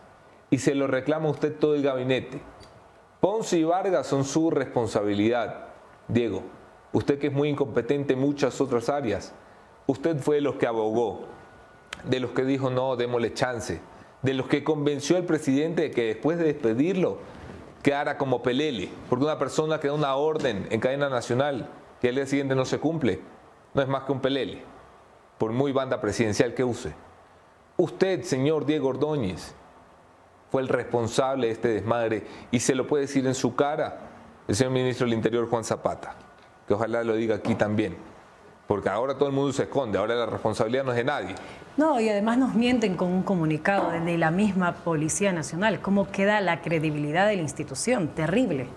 y 0.50 0.60
se 0.60 0.74
lo 0.76 0.88
reclama 0.88 1.28
a 1.28 1.32
usted 1.32 1.56
todo 1.56 1.76
el 1.76 1.84
gabinete. 1.84 2.41
Ponce 3.20 3.58
y 3.58 3.64
Vargas 3.64 4.08
son 4.08 4.24
su 4.24 4.50
responsabilidad. 4.50 5.66
Diego, 6.08 6.41
usted 6.94 7.20
que 7.20 7.28
es 7.28 7.34
muy 7.34 7.50
incompetente 7.50 8.14
en 8.14 8.20
muchas 8.20 8.60
otras 8.62 8.90
áreas, 8.90 9.34
usted 9.86 10.18
fue 10.18 10.36
de 10.36 10.41
los 10.41 10.56
que 10.56 10.66
abogó, 10.66 11.26
de 12.06 12.20
los 12.20 12.32
que 12.32 12.46
dijo 12.46 12.70
no, 12.70 12.96
démosle 12.96 13.34
chance, 13.34 13.82
de 14.22 14.34
los 14.34 14.48
que 14.48 14.64
convenció 14.64 15.18
al 15.18 15.26
presidente 15.26 15.84
de 15.84 15.91
que 15.91 16.06
después 16.06 16.38
de 16.38 16.46
despedirlo 16.46 17.20
quedara 17.82 18.18
como 18.18 18.42
pelele, 18.42 18.90
porque 19.10 19.26
una 19.26 19.40
persona 19.40 19.80
que 19.80 19.88
da 19.88 19.94
una 19.94 20.16
orden 20.16 20.68
en 20.70 20.80
cadena 20.80 21.10
nacional 21.10 21.70
que 22.02 22.10
al 22.10 22.16
día 22.16 22.26
siguiente 22.26 22.56
no 22.56 22.66
se 22.66 22.80
cumple, 22.80 23.22
no 23.74 23.82
es 23.82 23.88
más 23.88 24.04
que 24.04 24.12
un 24.12 24.20
pelele, 24.20 24.64
por 25.38 25.52
muy 25.52 25.72
banda 25.72 26.02
presidencial 26.02 26.54
que 26.54 26.64
use. 26.64 26.94
Usted, 27.78 28.24
señor 28.24 28.66
Diego 28.66 28.90
Ordóñez, 28.90 29.54
fue 30.52 30.62
el 30.62 30.68
responsable 30.68 31.48
de 31.48 31.54
este 31.54 31.68
desmadre 31.70 32.26
y 32.52 32.60
se 32.60 32.76
lo 32.76 32.88
puede 32.88 33.04
decir 33.04 33.26
en 33.28 33.36
su 33.36 33.56
cara 33.56 34.00
el 34.48 34.56
señor 34.56 34.74
ministro 34.74 35.06
del 35.06 35.14
Interior 35.14 35.48
Juan 35.50 35.64
Zapata, 35.64 36.16
que 36.68 36.74
ojalá 36.74 37.04
lo 37.04 37.14
diga 37.16 37.36
aquí 37.36 37.56
también, 37.56 37.96
porque 38.70 38.88
ahora 38.88 39.16
todo 39.16 39.30
el 39.30 39.34
mundo 39.34 39.52
se 39.52 39.64
esconde, 39.64 39.98
ahora 39.98 40.14
la 40.14 40.28
responsabilidad 40.28 40.84
no 40.84 40.91
es 40.91 40.98
de 40.98 41.04
nadie. 41.04 41.34
No, 41.76 42.00
y 42.00 42.08
además 42.08 42.38
nos 42.38 42.54
mienten 42.54 42.98
con 42.98 43.12
un 43.12 43.24
comunicado 43.24 43.90
de 43.90 44.16
la 44.16 44.30
misma 44.30 44.76
Policía 44.76 45.34
Nacional. 45.34 45.82
¿Cómo 45.82 46.12
queda 46.12 46.40
la 46.40 46.62
credibilidad 46.62 47.28
de 47.28 47.38
la 47.38 47.41
institución? 47.41 48.10
Terrible. 48.10 48.68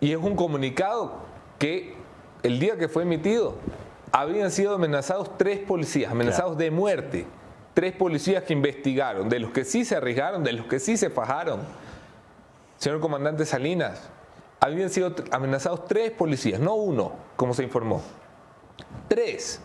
Y 0.00 0.12
es 0.12 0.16
un 0.16 0.34
comunicado 0.34 1.12
que 1.58 1.94
el 2.42 2.58
día 2.58 2.78
que 2.78 2.88
fue 2.88 3.02
emitido 3.02 3.56
habían 4.12 4.50
sido 4.50 4.76
amenazados 4.76 5.36
tres 5.36 5.58
policías, 5.58 6.10
amenazados 6.12 6.56
de 6.56 6.70
muerte. 6.70 7.26
Tres 7.74 7.92
policías 7.92 8.44
que 8.44 8.54
investigaron, 8.54 9.28
de 9.28 9.40
los 9.40 9.50
que 9.50 9.66
sí 9.66 9.84
se 9.84 9.96
arriesgaron, 9.96 10.42
de 10.42 10.54
los 10.54 10.64
que 10.64 10.80
sí 10.80 10.96
se 10.96 11.10
fajaron. 11.10 11.60
Señor 12.78 13.00
comandante 13.00 13.44
Salinas, 13.44 14.08
habían 14.58 14.88
sido 14.88 15.14
amenazados 15.32 15.86
tres 15.86 16.12
policías, 16.12 16.58
no 16.58 16.76
uno, 16.76 17.12
como 17.36 17.52
se 17.52 17.62
informó. 17.62 18.00
Tres. 19.08 19.60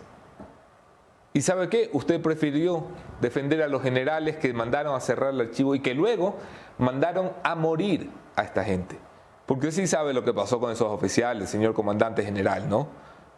¿Y 1.34 1.42
sabe 1.42 1.68
qué? 1.68 1.90
Usted 1.92 2.22
prefirió 2.22 2.86
defender 3.20 3.62
a 3.62 3.68
los 3.68 3.82
generales 3.82 4.38
que 4.38 4.54
mandaron 4.54 4.96
a 4.96 5.00
cerrar 5.02 5.34
el 5.34 5.42
archivo 5.42 5.76
y 5.76 5.82
que 5.82 5.94
luego 5.94 6.38
mandaron 6.78 7.32
a 7.44 7.56
morir 7.56 8.10
a 8.36 8.44
esta 8.44 8.64
gente. 8.64 8.98
Porque 9.46 9.72
sí 9.72 9.86
sabe 9.86 10.14
lo 10.14 10.24
que 10.24 10.34
pasó 10.34 10.60
con 10.60 10.72
esos 10.72 10.88
oficiales, 10.88 11.50
señor 11.50 11.74
comandante 11.74 12.24
general, 12.24 12.70
¿no? 12.70 12.88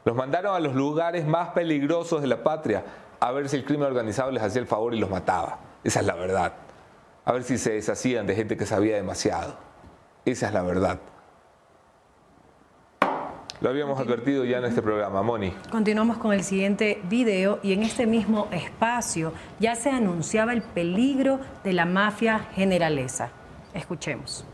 Los 0.06 0.16
mandaron 0.16 0.56
a 0.56 0.60
los 0.60 0.76
lugares 0.76 1.26
más 1.26 1.50
peligrosos 1.50 2.22
de 2.22 2.28
la 2.28 2.44
patria, 2.44 2.84
a 3.20 3.32
ver 3.32 3.50
si 3.50 3.58
el 3.58 3.66
crimen 3.66 3.88
organizado 3.88 4.32
les 4.32 4.44
hacía 4.44 4.62
el 4.62 4.68
favor 4.68 4.94
y 4.94 5.00
los 5.00 5.10
mataba. 5.10 5.60
Esa 5.84 6.00
es 6.00 6.06
la 6.06 6.16
verdad. 6.16 6.54
A 7.26 7.32
ver 7.34 7.44
si 7.44 7.58
se 7.58 7.74
deshacían 7.74 8.26
de 8.28 8.36
gente 8.36 8.56
que 8.56 8.66
sabía 8.66 8.96
demasiado. 8.96 9.58
Esa 10.24 10.48
es 10.48 10.54
la 10.54 10.62
verdad. 10.62 11.00
Lo 13.60 13.70
habíamos 13.70 14.00
advertido 14.00 14.46
ya 14.46 14.60
en 14.60 14.66
este 14.66 14.84
programa, 14.84 15.24
Moni. 15.24 15.52
Continuamos 15.72 16.18
con 16.18 16.32
el 16.32 16.44
siguiente 16.44 17.02
video 17.10 17.60
y 17.64 17.74
en 17.74 17.82
este 17.82 18.06
mismo 18.06 18.48
espacio 18.52 19.34
ya 19.60 19.74
se 19.74 19.90
anunciaba 19.90 20.54
el 20.54 20.62
peligro 20.62 21.40
de 21.64 21.74
la 21.74 21.86
mafia 21.86 22.38
generalesa. 22.54 23.32
Escuchemos. 23.74 24.46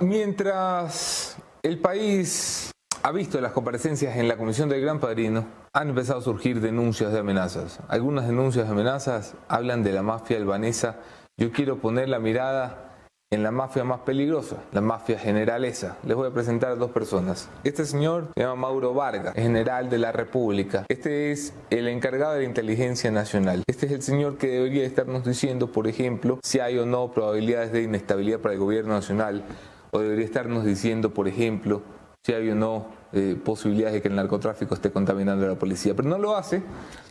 Mientras 0.00 1.36
el 1.62 1.78
país 1.78 2.70
ha 3.02 3.12
visto 3.12 3.38
las 3.38 3.52
comparecencias 3.52 4.16
en 4.16 4.28
la 4.28 4.38
Comisión 4.38 4.70
del 4.70 4.80
Gran 4.80 4.98
Padrino, 4.98 5.46
han 5.74 5.90
empezado 5.90 6.20
a 6.20 6.22
surgir 6.22 6.62
denuncias 6.62 7.12
de 7.12 7.18
amenazas. 7.18 7.80
Algunas 7.88 8.26
denuncias 8.26 8.64
de 8.64 8.72
amenazas 8.72 9.34
hablan 9.48 9.82
de 9.82 9.92
la 9.92 10.02
mafia 10.02 10.38
albanesa. 10.38 10.96
Yo 11.36 11.52
quiero 11.52 11.76
poner 11.80 12.08
la 12.08 12.18
mirada 12.18 12.87
en 13.30 13.42
la 13.42 13.50
mafia 13.50 13.84
más 13.84 14.00
peligrosa, 14.00 14.56
la 14.72 14.80
mafia 14.80 15.18
generalesa. 15.18 15.98
Les 16.02 16.16
voy 16.16 16.28
a 16.28 16.32
presentar 16.32 16.70
a 16.70 16.76
dos 16.76 16.92
personas. 16.92 17.50
Este 17.62 17.84
señor 17.84 18.28
se 18.34 18.40
llama 18.40 18.54
Mauro 18.54 18.94
Vargas, 18.94 19.34
general 19.34 19.90
de 19.90 19.98
la 19.98 20.12
República. 20.12 20.86
Este 20.88 21.30
es 21.30 21.52
el 21.68 21.88
encargado 21.88 22.32
de 22.32 22.40
la 22.40 22.44
inteligencia 22.46 23.10
nacional. 23.10 23.64
Este 23.66 23.84
es 23.84 23.92
el 23.92 24.00
señor 24.00 24.38
que 24.38 24.46
debería 24.46 24.86
estarnos 24.86 25.26
diciendo, 25.26 25.70
por 25.70 25.88
ejemplo, 25.88 26.38
si 26.42 26.60
hay 26.60 26.78
o 26.78 26.86
no 26.86 27.12
probabilidades 27.12 27.70
de 27.70 27.82
inestabilidad 27.82 28.38
para 28.38 28.54
el 28.54 28.60
gobierno 28.60 28.94
nacional, 28.94 29.44
o 29.90 29.98
debería 29.98 30.24
estarnos 30.24 30.64
diciendo, 30.64 31.12
por 31.12 31.28
ejemplo, 31.28 31.82
si 32.24 32.32
hay 32.32 32.48
o 32.48 32.54
no 32.54 32.86
eh, 33.12 33.36
posibilidades 33.44 33.92
de 33.92 34.00
que 34.00 34.08
el 34.08 34.16
narcotráfico 34.16 34.74
esté 34.74 34.90
contaminando 34.90 35.44
a 35.44 35.50
la 35.50 35.58
policía. 35.58 35.94
Pero 35.94 36.08
no 36.08 36.16
lo 36.16 36.34
hace, 36.34 36.62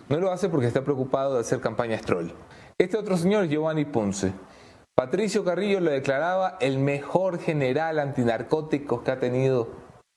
no 0.10 0.18
lo 0.18 0.32
hace 0.32 0.50
porque 0.50 0.66
está 0.66 0.82
preocupado 0.82 1.36
de 1.36 1.42
hacer 1.42 1.60
campaña 1.60 2.00
troll. 2.00 2.30
Este 2.80 2.98
otro 2.98 3.18
señor 3.18 3.48
Giovanni 3.48 3.86
Ponce. 3.86 4.34
Patricio 5.00 5.44
Carrillo 5.44 5.80
lo 5.80 5.92
declaraba 5.92 6.58
el 6.60 6.80
mejor 6.80 7.38
general 7.38 8.00
antinarcóticos 8.00 9.04
que 9.04 9.12
ha 9.12 9.20
tenido 9.20 9.68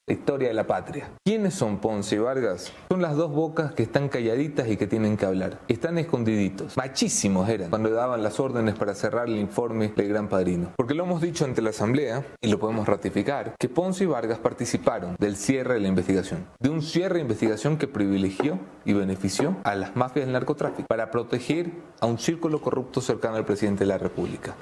la 0.06 0.14
historia 0.14 0.48
de 0.48 0.54
la 0.54 0.66
patria. 0.66 1.10
¿Quiénes 1.22 1.52
son 1.52 1.82
Ponce 1.82 2.16
y 2.16 2.18
Vargas? 2.18 2.72
Son 2.90 3.02
las 3.02 3.14
dos 3.14 3.30
bocas 3.30 3.74
que 3.74 3.82
están 3.82 4.08
calladitas 4.08 4.68
y 4.68 4.78
que 4.78 4.86
tienen 4.86 5.18
que 5.18 5.26
hablar. 5.26 5.60
Están 5.68 5.98
escondiditos. 5.98 6.78
Machísimos 6.78 7.46
eran 7.50 7.68
cuando 7.68 7.90
daban 7.90 8.22
las 8.22 8.40
órdenes 8.40 8.74
para 8.74 8.94
cerrar 8.94 9.28
el 9.28 9.36
informe 9.36 9.92
del 9.94 10.08
Gran 10.08 10.30
Padrino. 10.30 10.72
Porque 10.78 10.94
lo 10.94 11.04
hemos 11.04 11.20
dicho 11.20 11.44
ante 11.44 11.60
la 11.60 11.70
Asamblea, 11.70 12.24
y 12.40 12.48
lo 12.48 12.58
podemos 12.58 12.88
ratificar, 12.88 13.54
que 13.60 13.68
Ponce 13.68 14.04
y 14.04 14.06
Vargas 14.06 14.38
participaron 14.38 15.14
del 15.18 15.36
cierre 15.36 15.74
de 15.74 15.80
la 15.80 15.88
investigación. 15.88 16.46
De 16.58 16.70
un 16.70 16.80
cierre 16.80 17.16
de 17.16 17.20
investigación 17.20 17.76
que 17.76 17.86
privilegió 17.86 18.58
y 18.86 18.94
benefició 18.94 19.58
a 19.62 19.74
las 19.74 19.94
mafias 19.94 20.24
del 20.24 20.32
narcotráfico 20.32 20.88
para 20.88 21.10
proteger 21.10 21.70
a 22.00 22.06
un 22.06 22.18
círculo 22.18 22.62
corrupto 22.62 23.02
cercano 23.02 23.36
al 23.36 23.44
presidente 23.44 23.84
de 23.84 23.88
la 23.88 23.98
República. 23.98 24.56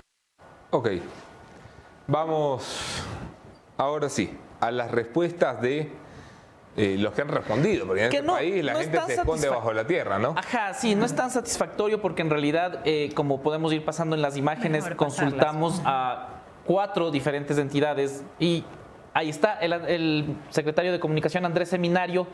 Ok, 0.71 0.89
vamos 2.07 3.03
ahora 3.77 4.09
sí 4.09 4.37
a 4.61 4.71
las 4.71 4.91
respuestas 4.91 5.61
de 5.63 5.91
eh, 6.77 6.97
los 6.99 7.13
que 7.13 7.23
han 7.23 7.29
respondido, 7.29 7.87
porque 7.87 8.05
en 8.05 8.11
Que 8.11 8.17
este 8.19 8.27
no- 8.27 8.35
país 8.35 8.65
la 8.65 8.73
no 8.75 8.79
gente 8.81 9.01
se 9.07 9.15
esconde 9.15 9.49
bajo 9.49 9.73
la 9.73 9.87
tierra, 9.87 10.19
¿no? 10.19 10.35
Ajá, 10.37 10.75
sí, 10.75 10.95
no 10.95 11.05
es 11.07 11.15
tan 11.15 11.31
satisfactorio 11.31 12.01
porque 12.01 12.23
en 12.23 12.31
realidad, 12.31 12.81
eh, 12.85 13.11
como 13.15 13.41
podemos 13.43 13.73
ir 13.73 13.85
pasando 13.85 14.15
en 14.15 14.23
las 14.23 14.37
imágenes, 14.37 14.85
Mejor 14.85 14.97
consultamos 14.97 15.81
a 15.85 16.29
cuatro 16.65 17.11
diferentes 17.11 17.57
entidades 17.59 18.23
y 18.39 18.63
ahí 19.15 19.29
está 19.31 19.55
el, 19.61 19.73
el 19.73 20.37
secretario 20.51 20.93
de 20.93 21.01
Comunicación 21.01 21.45
Andrés 21.47 21.71
Seminario. 21.71 22.27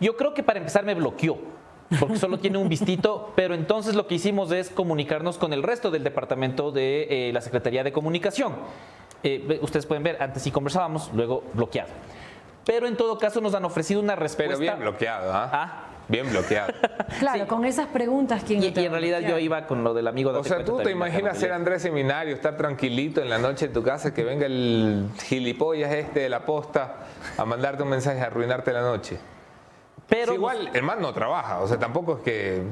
Yo 0.00 0.16
creo 0.16 0.32
que 0.34 0.42
para 0.42 0.58
empezar 0.58 0.84
me 0.84 0.94
bloqueó. 0.94 1.38
Porque 2.00 2.16
solo 2.18 2.38
tiene 2.38 2.58
un 2.58 2.68
vistito, 2.68 3.32
pero 3.36 3.54
entonces 3.54 3.94
lo 3.94 4.06
que 4.06 4.14
hicimos 4.14 4.50
es 4.52 4.70
comunicarnos 4.70 5.38
con 5.38 5.52
el 5.52 5.62
resto 5.62 5.90
del 5.90 6.04
departamento 6.04 6.70
de 6.70 7.28
eh, 7.28 7.32
la 7.32 7.40
Secretaría 7.40 7.84
de 7.84 7.92
Comunicación. 7.92 8.54
Eh, 9.22 9.58
ustedes 9.62 9.86
pueden 9.86 10.02
ver, 10.02 10.22
antes 10.22 10.42
sí 10.42 10.50
conversábamos, 10.50 11.10
luego 11.14 11.44
bloqueado. 11.54 11.90
Pero 12.64 12.86
en 12.86 12.96
todo 12.96 13.18
caso 13.18 13.40
nos 13.40 13.54
han 13.54 13.64
ofrecido 13.64 14.00
una 14.00 14.16
respuesta. 14.16 14.54
Pero 14.54 14.60
bien 14.60 14.78
bloqueado, 14.78 15.32
¿ah? 15.32 15.84
Bien 16.08 16.28
bloqueado. 16.28 16.72
Claro, 17.18 17.46
con 17.46 17.64
esas 17.64 17.86
preguntas, 17.88 18.42
¿quién 18.44 18.62
Y, 18.62 18.66
en 18.66 18.90
realidad 18.90 19.20
yo 19.20 19.38
iba 19.38 19.66
con 19.66 19.84
lo 19.84 19.94
del 19.94 20.08
amigo 20.08 20.32
de 20.32 20.40
O 20.40 20.44
sea, 20.44 20.64
tú 20.64 20.78
te 20.78 20.90
imaginas 20.90 21.38
ser 21.38 21.52
Andrés 21.52 21.82
Seminario, 21.82 22.34
estar 22.34 22.56
tranquilito 22.56 23.20
en 23.20 23.30
la 23.30 23.38
noche 23.38 23.66
en 23.66 23.72
tu 23.72 23.82
casa, 23.82 24.12
que 24.12 24.24
venga 24.24 24.46
el 24.46 25.08
gilipollas 25.22 25.92
este 25.92 26.20
de 26.20 26.28
la 26.28 26.44
posta 26.44 26.96
a 27.36 27.44
mandarte 27.44 27.84
un 27.84 27.90
mensaje 27.90 28.20
a 28.20 28.26
arruinarte 28.26 28.72
la 28.72 28.82
noche. 28.82 29.18
Pero 30.08 30.32
Sí, 30.32 30.34
igual 30.34 30.70
el 30.72 30.82
man 30.82 31.00
no 31.00 31.12
trabaja, 31.12 31.60
o 31.60 31.68
sea, 31.68 31.78
tampoco 31.78 32.16
es 32.18 32.22
que 32.22 32.62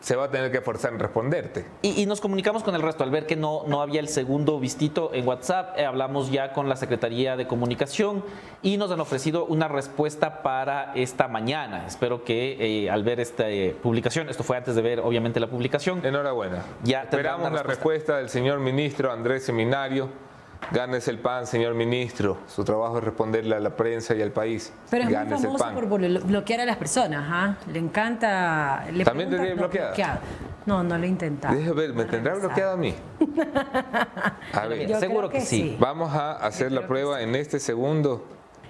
se 0.00 0.16
va 0.16 0.24
a 0.24 0.30
tener 0.30 0.52
que 0.52 0.60
forzar 0.60 0.92
en 0.92 0.98
responderte. 0.98 1.64
Y, 1.80 2.02
y 2.02 2.06
nos 2.06 2.20
comunicamos 2.20 2.62
con 2.62 2.74
el 2.74 2.82
resto. 2.82 3.04
Al 3.04 3.10
ver 3.10 3.26
que 3.26 3.36
no, 3.36 3.62
no 3.66 3.80
había 3.80 4.00
el 4.00 4.08
segundo 4.08 4.60
vistito 4.60 5.10
en 5.14 5.26
WhatsApp, 5.26 5.78
eh, 5.78 5.86
hablamos 5.86 6.30
ya 6.30 6.52
con 6.52 6.68
la 6.68 6.76
Secretaría 6.76 7.36
de 7.36 7.46
Comunicación 7.46 8.22
y 8.60 8.76
nos 8.76 8.90
han 8.90 9.00
ofrecido 9.00 9.46
una 9.46 9.66
respuesta 9.66 10.42
para 10.42 10.92
esta 10.94 11.26
mañana. 11.28 11.86
Espero 11.86 12.22
que 12.22 12.84
eh, 12.84 12.90
al 12.90 13.02
ver 13.02 13.18
esta 13.18 13.48
eh, 13.48 13.74
publicación, 13.82 14.28
esto 14.28 14.42
fue 14.42 14.58
antes 14.58 14.74
de 14.74 14.82
ver 14.82 15.00
obviamente 15.00 15.40
la 15.40 15.46
publicación, 15.48 16.04
Enhorabuena. 16.04 16.64
ya 16.82 17.02
Esperamos 17.04 17.50
la 17.52 17.62
respuesta 17.62 18.18
del 18.18 18.28
señor 18.28 18.58
ministro 18.60 19.10
Andrés 19.10 19.44
Seminario. 19.44 20.23
Ganes 20.72 21.06
el 21.08 21.18
pan, 21.18 21.46
señor 21.46 21.74
ministro. 21.74 22.38
Su 22.48 22.64
trabajo 22.64 22.98
es 22.98 23.04
responderle 23.04 23.54
a 23.56 23.60
la 23.60 23.76
prensa 23.76 24.14
y 24.14 24.22
al 24.22 24.30
país. 24.32 24.72
Pero 24.90 25.02
es 25.02 25.08
muy 25.08 25.14
Ganes 25.14 25.40
el 25.40 25.46
famoso 25.46 25.64
pan. 25.64 25.74
por 25.74 25.86
blo- 25.88 26.22
bloquear 26.24 26.60
a 26.60 26.64
las 26.64 26.76
personas, 26.76 27.24
¿ah? 27.30 27.56
Le 27.70 27.78
encanta... 27.78 28.84
Le 28.92 29.04
¿También 29.04 29.30
te 29.30 29.36
tiene 29.38 29.54
bloqueada? 29.54 29.88
bloqueado. 29.88 30.20
No, 30.66 30.82
no 30.82 30.96
lo 30.96 31.04
he 31.04 31.08
intentado. 31.08 31.54
Deje 31.54 31.72
ver, 31.72 31.92
¿me 31.92 32.04
tendrá 32.06 32.34
bloqueado 32.34 32.72
a 32.72 32.76
mí? 32.76 32.94
A 34.52 34.66
ver, 34.66 34.88
Yo 34.88 34.98
Seguro 34.98 35.28
que 35.28 35.40
sí. 35.42 35.76
vamos 35.78 36.12
a 36.14 36.32
hacer 36.32 36.72
la 36.72 36.86
prueba 36.86 37.20
en 37.20 37.34
este 37.34 37.60
segundo. 37.60 38.24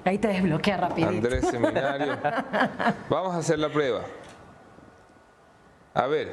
Ahí 0.05 0.19
te 0.19 0.29
desbloquea 0.29 0.77
rapidito. 0.77 1.09
Andrés 1.11 1.47
Seminario. 1.51 2.19
Vamos 3.09 3.35
a 3.35 3.39
hacer 3.39 3.59
la 3.59 3.69
prueba. 3.71 4.01
A 5.95 6.07
ver. 6.07 6.33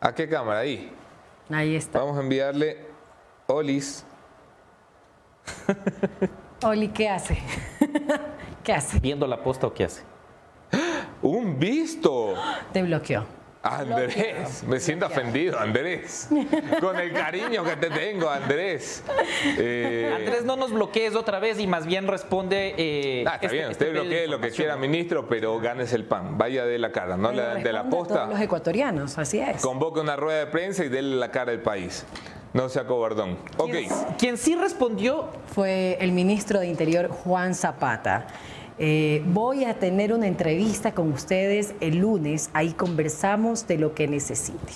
¿A 0.00 0.12
qué 0.14 0.28
cámara? 0.28 0.60
Ahí. 0.60 0.92
Ahí 1.50 1.76
está. 1.76 2.00
Vamos 2.00 2.18
a 2.18 2.20
enviarle 2.20 2.86
Olis. 3.46 4.04
Oli, 6.64 6.88
¿qué 6.88 7.08
hace? 7.08 7.38
¿Qué 8.64 8.72
hace? 8.72 8.98
viendo 9.00 9.26
la 9.26 9.42
posta 9.42 9.66
o 9.66 9.72
qué 9.74 9.84
hace. 9.84 10.02
¡Un 11.22 11.58
visto! 11.58 12.34
Te 12.72 12.82
bloqueó. 12.82 13.24
Andrés, 13.60 14.62
me 14.68 14.78
siento 14.78 15.06
ofendido, 15.06 15.58
Andrés. 15.58 16.28
Con 16.80 16.96
el 16.98 17.12
cariño 17.12 17.64
que 17.64 17.74
te 17.76 17.90
tengo, 17.90 18.30
Andrés. 18.30 19.02
Eh, 19.58 20.12
Andrés, 20.16 20.44
no 20.44 20.56
nos 20.56 20.72
bloquees 20.72 21.16
otra 21.16 21.38
vez 21.40 21.58
y 21.58 21.66
más 21.66 21.84
bien 21.84 22.06
responde. 22.06 22.74
eh, 22.78 23.24
ah, 23.26 23.34
está 23.34 23.46
este- 23.46 23.56
bien, 23.56 23.70
este 23.70 23.84
usted 23.84 23.86
de 23.86 24.00
bloquee 24.00 24.28
lo 24.28 24.40
que 24.40 24.50
quiera, 24.52 24.76
ministro, 24.76 25.28
pero 25.28 25.58
ganes 25.58 25.92
el 25.92 26.04
pan. 26.04 26.38
Vaya 26.38 26.64
de 26.66 26.78
la 26.78 26.92
cara, 26.92 27.16
no 27.16 27.30
de 27.32 27.72
la 27.72 27.80
a 27.80 27.90
posta. 27.90 28.14
todos 28.14 28.28
los 28.30 28.40
ecuatorianos, 28.40 29.18
así 29.18 29.40
es. 29.40 29.60
Convoque 29.60 30.00
una 30.00 30.14
rueda 30.16 30.38
de 30.38 30.46
prensa 30.46 30.84
y 30.84 30.88
dele 30.88 31.16
la 31.16 31.30
cara 31.32 31.50
al 31.50 31.60
país. 31.60 32.06
No 32.58 32.68
sea 32.68 32.84
cobardón. 32.88 33.38
Ok. 33.56 33.70
Quien 34.18 34.36
sí 34.36 34.56
respondió 34.56 35.28
Fue 35.54 35.96
el 36.00 36.10
ministro 36.10 36.58
de 36.58 36.66
Interior, 36.66 37.08
Juan 37.08 37.54
Zapata. 37.54 38.26
Eh, 38.80 39.22
voy 39.26 39.64
a 39.64 39.74
tener 39.78 40.12
una 40.12 40.26
entrevista 40.26 40.92
con 40.92 41.12
ustedes 41.12 41.74
el 41.80 41.98
lunes. 41.98 42.50
Ahí 42.54 42.72
conversamos 42.72 43.68
de 43.68 43.78
lo 43.78 43.94
que 43.94 44.08
necesite. 44.08 44.72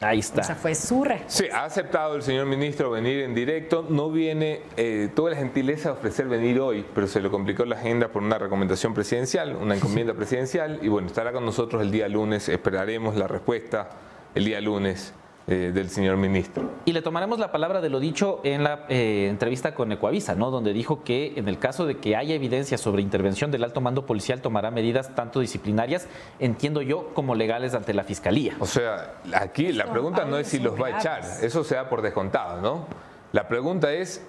Ahí 0.00 0.20
Esa 0.20 0.42
está. 0.42 0.54
fue 0.54 0.76
su 0.76 1.02
respuesta. 1.02 1.44
Sí, 1.44 1.50
ha 1.52 1.64
aceptado 1.64 2.14
el 2.14 2.22
señor 2.22 2.46
ministro 2.46 2.88
venir 2.88 3.24
en 3.24 3.34
directo. 3.34 3.84
No 3.88 4.12
viene, 4.12 4.60
eh, 4.76 5.08
tuvo 5.12 5.28
la 5.28 5.34
gentileza 5.36 5.88
de 5.88 5.94
ofrecer 5.96 6.28
venir 6.28 6.60
hoy, 6.60 6.86
pero 6.94 7.08
se 7.08 7.20
le 7.20 7.30
complicó 7.30 7.64
la 7.64 7.74
agenda 7.74 8.06
por 8.06 8.22
una 8.22 8.38
recomendación 8.38 8.94
presidencial, 8.94 9.56
una 9.56 9.74
encomienda 9.74 10.14
presidencial. 10.14 10.78
Y 10.82 10.88
bueno, 10.88 11.08
estará 11.08 11.32
con 11.32 11.44
nosotros 11.44 11.82
el 11.82 11.90
día 11.90 12.06
lunes. 12.06 12.48
Esperaremos 12.48 13.16
la 13.16 13.26
respuesta 13.26 13.88
el 14.36 14.44
día 14.44 14.60
lunes 14.60 15.14
eh, 15.50 15.72
del 15.72 15.88
señor 15.88 16.18
ministro. 16.18 16.70
Y 16.84 16.92
le 16.92 17.00
tomaremos 17.00 17.38
la 17.38 17.50
palabra 17.50 17.80
de 17.80 17.88
lo 17.88 18.00
dicho 18.00 18.40
en 18.44 18.64
la 18.64 18.84
eh, 18.90 19.28
entrevista 19.30 19.74
con 19.74 19.90
Ecuavisa, 19.90 20.34
¿no? 20.34 20.50
Donde 20.50 20.74
dijo 20.74 21.02
que 21.04 21.32
en 21.36 21.48
el 21.48 21.58
caso 21.58 21.86
de 21.86 21.96
que 21.96 22.16
haya 22.16 22.34
evidencia 22.34 22.76
sobre 22.76 23.00
intervención 23.00 23.50
del 23.50 23.64
alto 23.64 23.80
mando 23.80 24.04
policial, 24.04 24.42
tomará 24.42 24.70
medidas 24.70 25.14
tanto 25.14 25.40
disciplinarias, 25.40 26.06
entiendo 26.38 26.82
yo, 26.82 27.14
como 27.14 27.34
legales 27.34 27.74
ante 27.74 27.94
la 27.94 28.04
fiscalía. 28.04 28.56
O 28.60 28.66
sea, 28.66 29.14
aquí 29.32 29.72
la 29.72 29.90
pregunta 29.90 30.26
no 30.26 30.36
es 30.36 30.48
si 30.48 30.58
los 30.58 30.78
va 30.78 30.88
a 30.88 30.98
echar, 30.98 31.22
eso 31.40 31.64
se 31.64 31.76
da 31.76 31.88
por 31.88 32.02
descontado, 32.02 32.60
¿no? 32.60 32.84
La 33.32 33.48
pregunta 33.48 33.90
es, 33.90 34.22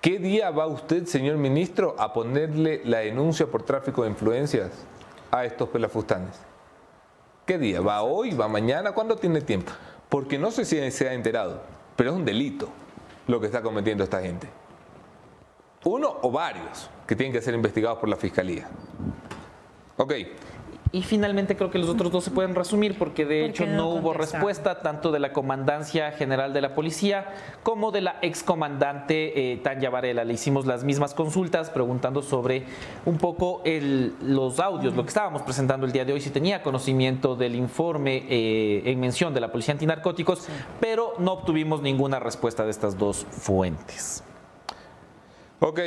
¿qué 0.00 0.20
día 0.20 0.52
va 0.52 0.68
usted, 0.68 1.04
señor 1.06 1.36
ministro, 1.36 1.96
a 1.98 2.12
ponerle 2.12 2.80
la 2.84 2.98
denuncia 2.98 3.44
por 3.46 3.64
tráfico 3.64 4.04
de 4.04 4.10
influencias 4.10 4.70
a 5.32 5.44
estos 5.44 5.68
pelafustanes? 5.68 6.38
¿Qué 7.44 7.58
día? 7.58 7.80
¿Va 7.80 8.02
hoy? 8.02 8.34
¿Va 8.34 8.46
mañana? 8.46 8.92
¿Cuándo 8.92 9.16
tiene 9.16 9.40
tiempo? 9.40 9.72
Porque 10.10 10.38
no 10.38 10.50
sé 10.50 10.66
si 10.66 10.90
se 10.90 11.08
ha 11.08 11.14
enterado, 11.14 11.62
pero 11.96 12.10
es 12.10 12.16
un 12.16 12.26
delito 12.26 12.68
lo 13.26 13.40
que 13.40 13.46
está 13.46 13.62
cometiendo 13.62 14.04
esta 14.04 14.20
gente. 14.20 14.48
Uno 15.84 16.18
o 16.20 16.30
varios 16.30 16.90
que 17.06 17.16
tienen 17.16 17.32
que 17.32 17.40
ser 17.40 17.54
investigados 17.54 17.98
por 17.98 18.08
la 18.08 18.16
fiscalía. 18.16 18.68
Ok, 19.96 20.12
Y 20.92 21.02
finalmente 21.02 21.56
creo 21.56 21.70
que 21.70 21.78
los 21.78 21.88
otros 21.88 22.10
dos 22.10 22.24
se 22.24 22.32
pueden 22.32 22.52
resumir 22.56 22.98
porque 22.98 23.24
de 23.24 23.42
¿Por 23.42 23.50
hecho 23.50 23.64
no, 23.64 23.76
no 23.76 23.88
hubo 23.90 24.12
respuesta 24.12 24.80
tanto 24.80 25.12
de 25.12 25.20
la 25.20 25.32
Comandancia 25.32 26.10
General 26.10 26.52
de 26.52 26.60
la 26.60 26.74
Policía 26.74 27.28
como 27.62 27.92
de 27.92 28.00
la 28.00 28.16
excomandante 28.22 29.52
eh, 29.52 29.56
Tanya 29.58 29.88
Varela. 29.88 30.24
Le 30.24 30.32
hicimos 30.32 30.66
las 30.66 30.82
mismas 30.82 31.14
consultas 31.14 31.70
preguntando 31.70 32.22
sobre 32.22 32.64
un 33.06 33.18
poco 33.18 33.62
el- 33.64 34.14
los 34.20 34.58
audios, 34.58 34.96
lo 34.96 35.04
que 35.04 35.10
estábamos 35.10 35.42
presentando 35.42 35.86
el 35.86 35.92
día 35.92 36.04
de 36.04 36.12
hoy, 36.12 36.20
si 36.20 36.30
tenía 36.30 36.60
conocimiento 36.64 37.36
del 37.36 37.54
informe 37.54 38.24
eh, 38.28 38.82
en 38.86 38.98
mención 38.98 39.32
de 39.32 39.40
la 39.42 39.52
Policía 39.52 39.70
Antinarcóticos, 39.74 40.48
pero 40.80 41.14
no 41.18 41.34
obtuvimos 41.34 41.82
ninguna 41.82 42.18
respuesta 42.18 42.64
de 42.64 42.70
estas 42.72 42.98
dos 42.98 43.24
fuentes. 43.30 44.24
Ok, 45.60 45.78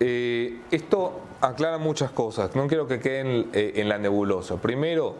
eh, 0.00 0.60
esto 0.70 1.20
aclara 1.40 1.78
muchas 1.78 2.10
cosas, 2.10 2.54
no 2.54 2.66
quiero 2.66 2.86
que 2.86 3.00
queden 3.00 3.50
eh, 3.52 3.74
en 3.76 3.88
la 3.88 3.98
nebulosa. 3.98 4.56
Primero, 4.56 5.14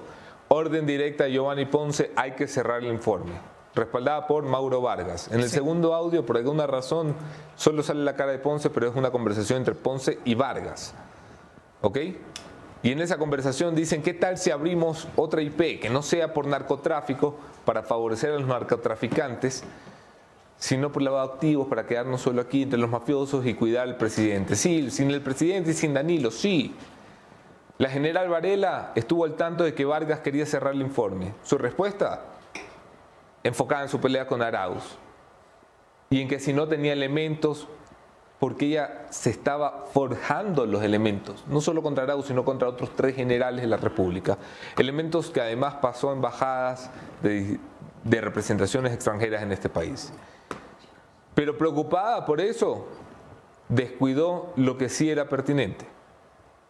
orden 0.48 0.86
directa 0.86 1.24
a 1.24 1.28
Giovanni 1.28 1.66
Ponce, 1.66 2.10
hay 2.16 2.32
que 2.32 2.46
cerrar 2.46 2.82
el 2.82 2.92
informe, 2.92 3.32
respaldada 3.74 4.26
por 4.26 4.44
Mauro 4.44 4.80
Vargas. 4.80 5.28
En 5.30 5.40
el 5.40 5.48
segundo 5.48 5.94
audio, 5.94 6.26
por 6.26 6.36
alguna 6.36 6.66
razón, 6.66 7.14
solo 7.56 7.82
sale 7.82 8.04
la 8.04 8.16
cara 8.16 8.32
de 8.32 8.38
Ponce, 8.38 8.70
pero 8.70 8.88
es 8.88 8.96
una 8.96 9.10
conversación 9.10 9.58
entre 9.58 9.74
Ponce 9.74 10.18
y 10.24 10.34
Vargas. 10.34 10.94
¿Ok? 11.82 11.98
Y 12.82 12.92
en 12.92 13.00
esa 13.00 13.18
conversación 13.18 13.74
dicen, 13.74 14.02
¿qué 14.02 14.14
tal 14.14 14.38
si 14.38 14.50
abrimos 14.50 15.08
otra 15.16 15.42
IP 15.42 15.80
que 15.80 15.90
no 15.90 16.02
sea 16.02 16.32
por 16.32 16.46
narcotráfico 16.46 17.36
para 17.64 17.82
favorecer 17.82 18.30
a 18.30 18.38
los 18.38 18.46
narcotraficantes? 18.46 19.64
Sino 20.58 20.90
por 20.90 21.02
lavado 21.02 21.28
de 21.28 21.34
activos 21.34 21.68
para 21.68 21.86
quedarnos 21.86 22.22
solo 22.22 22.40
aquí 22.40 22.62
entre 22.62 22.78
los 22.78 22.90
mafiosos 22.90 23.44
y 23.46 23.54
cuidar 23.54 23.88
al 23.88 23.96
presidente. 23.96 24.56
Sí, 24.56 24.90
sin 24.90 25.10
el 25.10 25.22
presidente 25.22 25.70
y 25.70 25.74
sin 25.74 25.94
Danilo, 25.94 26.30
sí. 26.30 26.74
La 27.78 27.90
general 27.90 28.28
Varela 28.28 28.92
estuvo 28.94 29.24
al 29.24 29.34
tanto 29.34 29.64
de 29.64 29.74
que 29.74 29.84
Vargas 29.84 30.20
quería 30.20 30.46
cerrar 30.46 30.72
el 30.72 30.80
informe. 30.80 31.34
Su 31.42 31.58
respuesta, 31.58 32.22
enfocada 33.42 33.82
en 33.82 33.88
su 33.88 34.00
pelea 34.00 34.26
con 34.26 34.40
Arauz 34.40 34.96
y 36.08 36.22
en 36.22 36.28
que 36.28 36.40
si 36.40 36.54
no 36.54 36.68
tenía 36.68 36.94
elementos, 36.94 37.68
porque 38.38 38.66
ella 38.66 39.06
se 39.10 39.28
estaba 39.28 39.84
forjando 39.92 40.64
los 40.64 40.82
elementos, 40.82 41.44
no 41.48 41.60
solo 41.60 41.82
contra 41.82 42.04
Arauz, 42.04 42.26
sino 42.26 42.44
contra 42.44 42.68
otros 42.68 42.94
tres 42.96 43.14
generales 43.14 43.60
de 43.60 43.68
la 43.68 43.76
República. 43.76 44.38
Elementos 44.78 45.30
que 45.30 45.42
además 45.42 45.74
pasó 45.74 46.10
a 46.10 46.12
embajadas 46.14 46.90
de, 47.22 47.58
de 48.04 48.20
representaciones 48.22 48.94
extranjeras 48.94 49.42
en 49.42 49.52
este 49.52 49.68
país. 49.68 50.12
Pero 51.36 51.58
preocupada 51.58 52.24
por 52.24 52.40
eso, 52.40 52.86
descuidó 53.68 54.54
lo 54.56 54.78
que 54.78 54.88
sí 54.88 55.10
era 55.10 55.28
pertinente. 55.28 55.84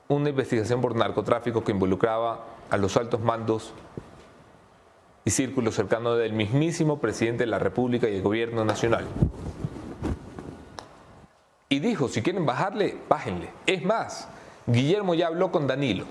Una 0.08 0.30
investigación 0.30 0.80
por 0.80 0.96
narcotráfico 0.96 1.62
que 1.62 1.70
involucraba 1.70 2.44
a 2.68 2.76
los 2.76 2.96
altos 2.96 3.20
mandos 3.20 3.72
y 5.24 5.30
círculos 5.30 5.76
cercanos 5.76 6.18
del 6.18 6.32
mismísimo 6.32 6.98
presidente 6.98 7.44
de 7.44 7.50
la 7.50 7.60
República 7.60 8.08
y 8.08 8.16
el 8.16 8.22
gobierno 8.22 8.64
nacional. 8.64 9.06
Y 11.68 11.78
dijo, 11.78 12.08
si 12.08 12.20
quieren 12.22 12.44
bajarle, 12.44 12.98
bájenle. 13.08 13.50
Es 13.66 13.84
más, 13.84 14.28
Guillermo 14.66 15.14
ya 15.14 15.28
habló 15.28 15.52
con 15.52 15.68
Danilo. 15.68 16.06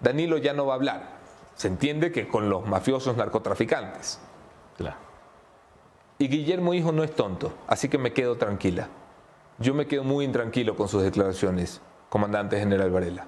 Danilo 0.00 0.36
ya 0.36 0.52
no 0.52 0.66
va 0.66 0.74
a 0.74 0.76
hablar. 0.76 1.08
Se 1.54 1.68
entiende 1.68 2.12
que 2.12 2.28
con 2.28 2.50
los 2.50 2.66
mafiosos 2.66 3.16
narcotraficantes. 3.16 4.20
Claro. 4.76 5.03
Y 6.18 6.28
Guillermo 6.28 6.74
Hijo 6.74 6.92
no 6.92 7.02
es 7.02 7.14
tonto, 7.14 7.52
así 7.66 7.88
que 7.88 7.98
me 7.98 8.12
quedo 8.12 8.36
tranquila. 8.36 8.88
Yo 9.58 9.74
me 9.74 9.86
quedo 9.86 10.04
muy 10.04 10.24
intranquilo 10.24 10.76
con 10.76 10.88
sus 10.88 11.02
declaraciones, 11.02 11.80
comandante 12.08 12.58
general 12.58 12.90
Varela. 12.90 13.26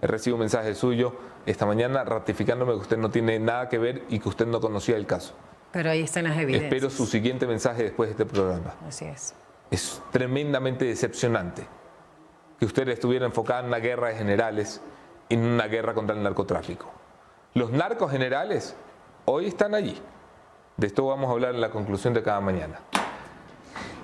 He 0.00 0.06
recibido 0.06 0.36
un 0.36 0.40
mensaje 0.40 0.74
suyo 0.74 1.14
esta 1.46 1.66
mañana 1.66 2.04
ratificándome 2.04 2.72
que 2.74 2.78
usted 2.78 2.98
no 2.98 3.10
tiene 3.10 3.40
nada 3.40 3.68
que 3.68 3.78
ver 3.78 4.04
y 4.08 4.20
que 4.20 4.28
usted 4.28 4.46
no 4.46 4.60
conocía 4.60 4.96
el 4.96 5.06
caso. 5.06 5.34
Pero 5.72 5.90
ahí 5.90 6.02
están 6.02 6.24
las 6.24 6.38
evidencias. 6.38 6.72
Espero 6.72 6.90
su 6.90 7.06
siguiente 7.06 7.46
mensaje 7.46 7.82
después 7.82 8.08
de 8.08 8.12
este 8.12 8.26
programa. 8.26 8.74
Así 8.86 9.04
es. 9.04 9.34
Es 9.70 10.00
tremendamente 10.12 10.84
decepcionante 10.84 11.66
que 12.58 12.66
usted 12.66 12.88
estuviera 12.88 13.26
enfocada 13.26 13.60
en 13.60 13.66
una 13.66 13.78
guerra 13.78 14.08
de 14.08 14.14
generales 14.14 14.80
y 15.28 15.34
en 15.34 15.44
una 15.44 15.66
guerra 15.66 15.94
contra 15.94 16.14
el 16.16 16.22
narcotráfico. 16.22 16.90
Los 17.54 17.70
narcos 17.72 18.10
generales 18.10 18.76
hoy 19.24 19.46
están 19.46 19.74
allí. 19.74 20.00
De 20.78 20.86
esto 20.86 21.04
vamos 21.06 21.28
a 21.28 21.32
hablar 21.32 21.54
en 21.54 21.60
la 21.60 21.70
conclusión 21.70 22.14
de 22.14 22.22
cada 22.22 22.40
mañana. 22.40 22.80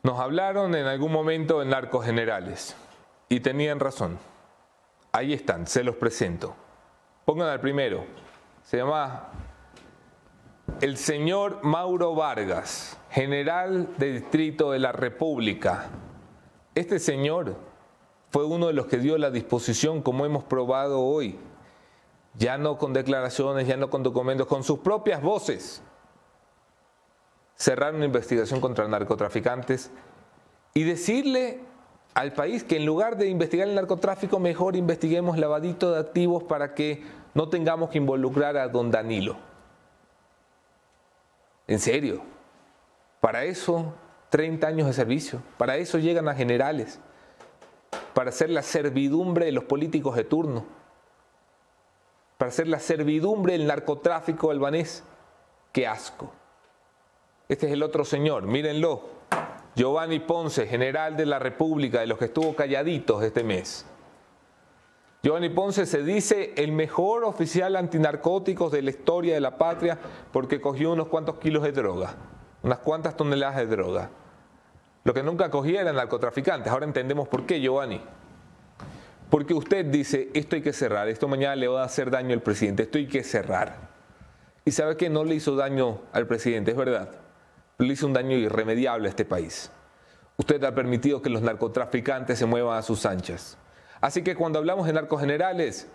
Nos 0.05 0.19
hablaron 0.19 0.75
en 0.75 0.87
algún 0.87 1.13
momento 1.13 1.61
de 1.61 1.67
narcos 1.67 2.05
generales 2.05 2.77
y 3.29 3.41
tenían 3.41 3.81
razón. 3.81 4.19
Ahí 5.13 5.35
están, 5.35 5.67
se 5.67 5.85
los 5.85 5.97
presento. 5.97 6.57
Pongan 7.27 7.49
al 7.49 7.61
primero. 7.61 8.05
Se 8.65 8.79
llama 8.79 9.29
el 10.81 10.97
señor 10.97 11.63
Mauro 11.63 12.15
Vargas, 12.15 12.97
general 13.11 13.89
de 13.99 14.13
distrito 14.13 14.71
de 14.71 14.79
la 14.79 14.93
República. 14.93 15.91
Este 16.75 16.99
señor 16.99 17.57
fue 18.31 18.47
uno 18.47 18.69
de 18.69 18.73
los 18.73 18.87
que 18.87 18.97
dio 18.97 19.19
la 19.19 19.31
disposición, 19.31 20.01
como 20.01 20.25
hemos 20.25 20.45
probado 20.45 21.01
hoy, 21.03 21.39
ya 22.35 22.57
no 22.57 22.79
con 22.79 22.95
declaraciones, 22.95 23.69
ya 23.69 23.77
no 23.77 23.91
con 23.91 24.03
documentos, 24.03 24.47
con 24.47 24.65
sus 24.65 24.79
propias 24.79 25.21
voces, 25.21 25.83
cerrar 27.55 27.95
una 27.95 28.07
investigación 28.07 28.63
contra 28.63 28.89
narcotraficantes 28.89 29.91
y 30.73 30.85
decirle 30.85 31.61
al 32.15 32.33
país 32.33 32.63
que 32.65 32.77
en 32.77 32.87
lugar 32.87 33.17
de 33.17 33.29
investigar 33.29 33.69
el 33.69 33.75
narcotráfico, 33.75 34.39
mejor 34.39 34.77
investiguemos 34.77 35.39
lavadito 35.39 35.93
de 35.93 36.01
activos 36.01 36.43
para 36.43 36.75
que 36.75 37.03
no 37.35 37.49
tengamos 37.49 37.91
que 37.91 37.99
involucrar 37.99 38.57
a 38.57 38.69
don 38.69 38.91
Danilo. 38.91 39.37
En 41.67 41.79
serio, 41.79 42.23
para 43.21 43.45
eso 43.45 43.95
30 44.31 44.67
años 44.67 44.87
de 44.87 44.93
servicio, 44.93 45.43
para 45.57 45.77
eso 45.77 45.99
llegan 45.99 46.29
a 46.29 46.35
generales, 46.35 47.01
para 48.15 48.29
hacer 48.29 48.51
la 48.51 48.63
servidumbre 48.63 49.47
de 49.47 49.53
los 49.53 49.65
políticos 49.65 50.17
de 50.17 50.25
turno, 50.25 50.67
para 52.37 52.51
hacer 52.51 52.69
la 52.69 52.79
servidumbre 52.79 53.53
del 53.53 53.67
narcotráfico 53.67 54.51
albanés. 54.51 55.05
Qué 55.73 55.87
asco. 55.87 56.33
Este 57.49 57.67
es 57.67 57.73
el 57.73 57.83
otro 57.83 58.05
señor, 58.05 58.43
mírenlo. 58.43 59.22
Giovanni 59.75 60.21
Ponce, 60.21 60.67
general 60.67 61.17
de 61.17 61.25
la 61.25 61.39
República, 61.39 62.01
de 62.01 62.07
los 62.07 62.19
que 62.19 62.27
estuvo 62.27 62.55
calladitos 62.55 63.23
este 63.23 63.43
mes. 63.43 63.87
Giovanni 65.23 65.49
Ponce 65.49 65.87
se 65.87 66.03
dice 66.03 66.53
el 66.57 66.73
mejor 66.73 67.25
oficial 67.25 67.77
antinarcóticos 67.77 68.71
de 68.73 68.83
la 68.83 68.91
historia 68.91 69.35
de 69.35 69.41
la 69.41 69.57
patria 69.57 69.99
porque 70.33 70.61
cogió 70.61 70.93
unos 70.93 71.09
cuantos 71.09 71.39
kilos 71.39 71.63
de 71.63 71.73
droga, 71.73 72.15
unas 72.63 72.79
cuantas 72.79 73.17
toneladas 73.17 73.57
de 73.57 73.67
droga. 73.67 74.11
Lo 75.05 75.15
que 75.15 75.23
nunca 75.23 75.51
cogía 75.51 75.81
eran 75.81 75.97
narcotraficantes. 75.97 76.71
Ahora 76.71 76.85
entendemos 76.87 77.29
por 77.29 77.47
qué, 77.47 77.61
Giovanni. 77.61 78.01
Porque 79.31 79.55
usted 79.55 79.87
dice, 79.87 80.29
esto 80.35 80.57
hay 80.57 80.63
que 80.63 80.73
cerrar, 80.75 81.09
esto 81.09 81.29
mañana 81.29 81.57
le 81.57 81.67
va 81.67 81.83
a 81.83 81.87
hacer 81.87 82.11
daño 82.11 82.35
al 82.35 82.43
presidente, 82.43 82.83
esto 82.83 82.99
hay 82.99 83.07
que 83.07 83.25
cerrar. 83.25 83.91
Y 84.65 84.73
sabe 84.73 84.97
que 84.97 85.09
no 85.09 85.25
le 85.25 85.37
hizo 85.37 85.57
daño 85.57 86.03
al 86.13 86.27
presidente, 86.27 86.73
es 86.73 86.77
verdad 86.77 87.23
le 87.85 87.95
hizo 87.95 88.07
un 88.07 88.13
daño 88.13 88.37
irremediable 88.37 89.09
a 89.09 89.11
este 89.11 89.25
país. 89.25 89.71
Usted 90.37 90.63
ha 90.65 90.75
permitido 90.75 91.23
que 91.23 91.31
los 91.31 91.43
narcotraficantes 91.43 92.39
se 92.39 92.47
muevan 92.47 92.79
a 92.79 92.83
sus 92.83 93.07
anchas. 93.07 93.59
Así 94.01 94.23
que 94.23 94.35
cuando 94.35 94.59
hablamos 94.59 94.87
de 94.87 94.93
narcos 94.93 95.21
generales, 95.21 95.89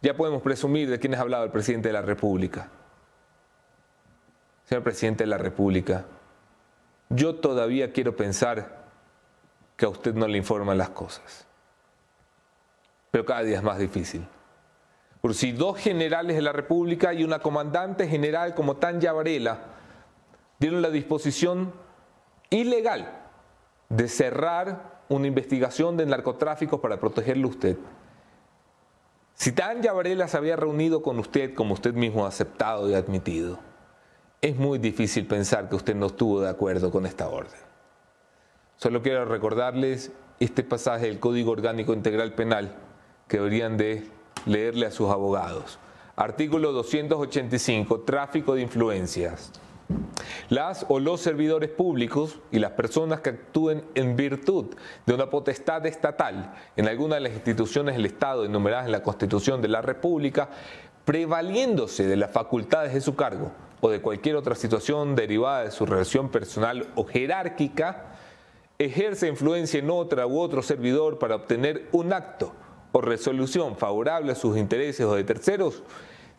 ya 0.00 0.14
podemos 0.16 0.42
presumir 0.42 0.90
de 0.90 0.98
quién 0.98 1.14
ha 1.14 1.20
hablado 1.20 1.44
el 1.44 1.50
presidente 1.50 1.88
de 1.88 1.92
la 1.92 2.02
República. 2.02 2.68
Señor 4.64 4.82
presidente 4.82 5.24
de 5.24 5.28
la 5.28 5.38
República, 5.38 6.04
yo 7.08 7.36
todavía 7.36 7.92
quiero 7.92 8.16
pensar 8.16 8.82
que 9.76 9.84
a 9.84 9.88
usted 9.88 10.14
no 10.14 10.26
le 10.26 10.38
informan 10.38 10.78
las 10.78 10.90
cosas. 10.90 11.46
Pero 13.10 13.24
cada 13.24 13.42
día 13.42 13.58
es 13.58 13.62
más 13.62 13.78
difícil. 13.78 14.26
Por 15.20 15.34
si 15.34 15.52
dos 15.52 15.78
generales 15.78 16.34
de 16.34 16.42
la 16.42 16.52
República 16.52 17.12
y 17.14 17.22
una 17.22 17.38
comandante 17.38 18.08
general 18.08 18.54
como 18.54 18.76
Tanya 18.76 19.12
Varela 19.12 19.71
dieron 20.62 20.80
la 20.80 20.90
disposición 20.90 21.72
ilegal 22.48 23.10
de 23.88 24.06
cerrar 24.06 25.02
una 25.08 25.26
investigación 25.26 25.96
de 25.96 26.06
narcotráfico 26.06 26.80
para 26.80 27.00
protegerle 27.00 27.42
a 27.42 27.48
usted. 27.48 27.76
Si 29.34 29.50
Tanya 29.50 29.92
Varela 29.92 30.28
se 30.28 30.36
había 30.36 30.54
reunido 30.54 31.02
con 31.02 31.18
usted, 31.18 31.52
como 31.54 31.74
usted 31.74 31.94
mismo 31.94 32.24
ha 32.24 32.28
aceptado 32.28 32.88
y 32.88 32.94
admitido, 32.94 33.58
es 34.40 34.54
muy 34.54 34.78
difícil 34.78 35.26
pensar 35.26 35.68
que 35.68 35.74
usted 35.74 35.96
no 35.96 36.06
estuvo 36.06 36.40
de 36.40 36.50
acuerdo 36.50 36.92
con 36.92 37.06
esta 37.06 37.28
orden. 37.28 37.58
Solo 38.76 39.02
quiero 39.02 39.24
recordarles 39.24 40.12
este 40.38 40.62
pasaje 40.62 41.06
del 41.06 41.18
Código 41.18 41.50
Orgánico 41.50 41.92
Integral 41.92 42.34
Penal 42.34 42.76
que 43.26 43.38
deberían 43.38 43.76
de 43.76 44.08
leerle 44.46 44.86
a 44.86 44.92
sus 44.92 45.10
abogados. 45.10 45.80
Artículo 46.14 46.70
285, 46.70 48.02
tráfico 48.02 48.54
de 48.54 48.62
influencias. 48.62 49.50
Las 50.48 50.86
o 50.88 51.00
los 51.00 51.20
servidores 51.20 51.70
públicos 51.70 52.40
y 52.50 52.58
las 52.58 52.72
personas 52.72 53.20
que 53.20 53.30
actúen 53.30 53.84
en 53.94 54.16
virtud 54.16 54.66
de 55.06 55.14
una 55.14 55.30
potestad 55.30 55.84
estatal 55.86 56.54
en 56.76 56.88
alguna 56.88 57.16
de 57.16 57.22
las 57.22 57.32
instituciones 57.32 57.96
del 57.96 58.06
Estado 58.06 58.44
enumeradas 58.44 58.86
en 58.86 58.92
la 58.92 59.02
Constitución 59.02 59.62
de 59.62 59.68
la 59.68 59.82
República, 59.82 60.48
prevaliéndose 61.04 62.06
de 62.06 62.16
las 62.16 62.30
facultades 62.30 62.94
de 62.94 63.00
su 63.00 63.14
cargo 63.14 63.52
o 63.80 63.90
de 63.90 64.00
cualquier 64.00 64.36
otra 64.36 64.54
situación 64.54 65.16
derivada 65.16 65.64
de 65.64 65.70
su 65.70 65.86
relación 65.86 66.28
personal 66.28 66.88
o 66.94 67.04
jerárquica, 67.04 68.12
ejerce 68.78 69.28
influencia 69.28 69.80
en 69.80 69.90
otra 69.90 70.26
u 70.26 70.38
otro 70.38 70.62
servidor 70.62 71.18
para 71.18 71.36
obtener 71.36 71.88
un 71.92 72.12
acto 72.12 72.52
o 72.92 73.00
resolución 73.00 73.76
favorable 73.76 74.32
a 74.32 74.36
sus 74.36 74.56
intereses 74.56 75.06
o 75.06 75.14
de 75.14 75.24
terceros, 75.24 75.82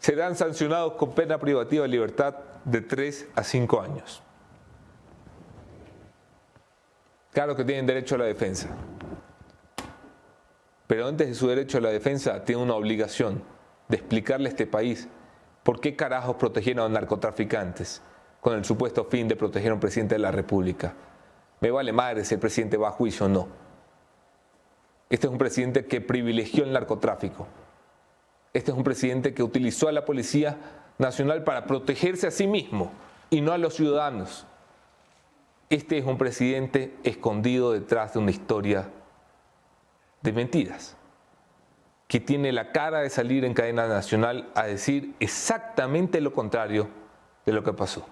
serán 0.03 0.35
sancionados 0.35 0.95
con 0.95 1.15
pena 1.15 1.38
privativa 1.38 1.84
de 1.84 1.88
libertad 1.88 2.35
de 2.65 2.81
3 2.81 3.30
a 3.35 3.41
5 3.41 3.81
años. 3.81 4.21
Claro 7.31 7.55
que 7.55 7.63
tienen 7.63 7.85
derecho 7.85 8.15
a 8.15 8.17
la 8.17 8.25
defensa, 8.25 8.67
pero 10.88 11.07
antes 11.07 11.30
de 11.30 11.34
su 11.34 11.47
derecho 11.47 11.77
a 11.77 11.81
la 11.81 11.89
defensa 11.89 12.43
tiene 12.43 12.61
una 12.61 12.75
obligación 12.75 13.41
de 13.88 13.95
explicarle 13.95 14.49
a 14.49 14.51
este 14.51 14.67
país 14.67 15.07
por 15.63 15.80
qué 15.80 15.95
carajos 15.95 16.35
protegieron 16.35 16.85
a 16.85 16.93
narcotraficantes 16.93 18.01
con 18.41 18.55
el 18.55 18.65
supuesto 18.65 19.05
fin 19.05 19.30
de 19.30 19.38
proteger 19.38 19.71
a 19.71 19.75
un 19.75 19.80
presidente 19.80 20.15
de 20.15 20.19
la 20.19 20.31
República. 20.31 20.93
Me 21.61 21.71
vale 21.71 21.93
madre 21.93 22.25
si 22.25 22.34
el 22.34 22.41
presidente 22.41 22.75
va 22.75 22.89
a 22.89 22.91
juicio 22.91 23.27
o 23.27 23.30
no. 23.30 23.47
Este 25.09 25.27
es 25.27 25.31
un 25.31 25.38
presidente 25.38 25.85
que 25.85 26.01
privilegió 26.01 26.65
el 26.65 26.73
narcotráfico. 26.73 27.47
Este 28.53 28.71
es 28.71 28.77
un 28.77 28.84
presidente 28.84 29.34
que 29.34 29.41
utilizó 29.41 29.88
a 29.88 29.91
la 29.91 30.05
Policía 30.05 30.57
Nacional 30.99 31.43
para 31.43 31.65
protegerse 31.65 32.27
a 32.27 32.31
sí 32.31 32.45
mismo 32.45 32.91
y 33.31 33.41
no 33.41 33.51
a 33.51 33.57
los 33.57 33.73
ciudadanos. 33.73 34.45
Este 35.69 35.97
es 35.97 36.05
un 36.05 36.19
presidente 36.19 36.95
escondido 37.03 37.71
detrás 37.71 38.13
de 38.13 38.19
una 38.19 38.30
historia 38.30 38.89
de 40.21 40.31
mentiras, 40.31 40.95
que 42.07 42.19
tiene 42.19 42.51
la 42.51 42.71
cara 42.71 42.99
de 42.99 43.09
salir 43.09 43.43
en 43.43 43.55
cadena 43.55 43.88
nacional 43.88 44.51
a 44.53 44.63
decir 44.63 45.15
exactamente 45.19 46.21
lo 46.21 46.31
contrario 46.31 46.89
de 47.47 47.53
lo 47.53 47.63
que 47.63 47.73
pasó. 47.73 48.05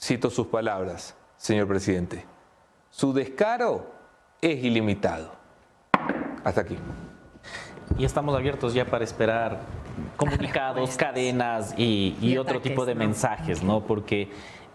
Cito 0.00 0.30
sus 0.30 0.48
palabras, 0.48 1.14
señor 1.36 1.68
presidente. 1.68 2.24
Su 2.90 3.12
descaro 3.12 3.86
es 4.40 4.62
ilimitado. 4.64 5.32
Hasta 6.42 6.62
aquí. 6.62 6.76
Y 7.98 8.04
estamos 8.04 8.34
abiertos 8.34 8.74
ya 8.74 8.84
para 8.84 9.04
esperar 9.04 9.60
comunicados, 10.16 10.96
cadenas 10.96 11.74
y, 11.78 12.16
y 12.20 12.36
otro 12.36 12.60
tipo 12.60 12.84
de 12.84 12.94
mensajes, 12.94 13.62
¿no? 13.62 13.80
Porque 13.80 14.30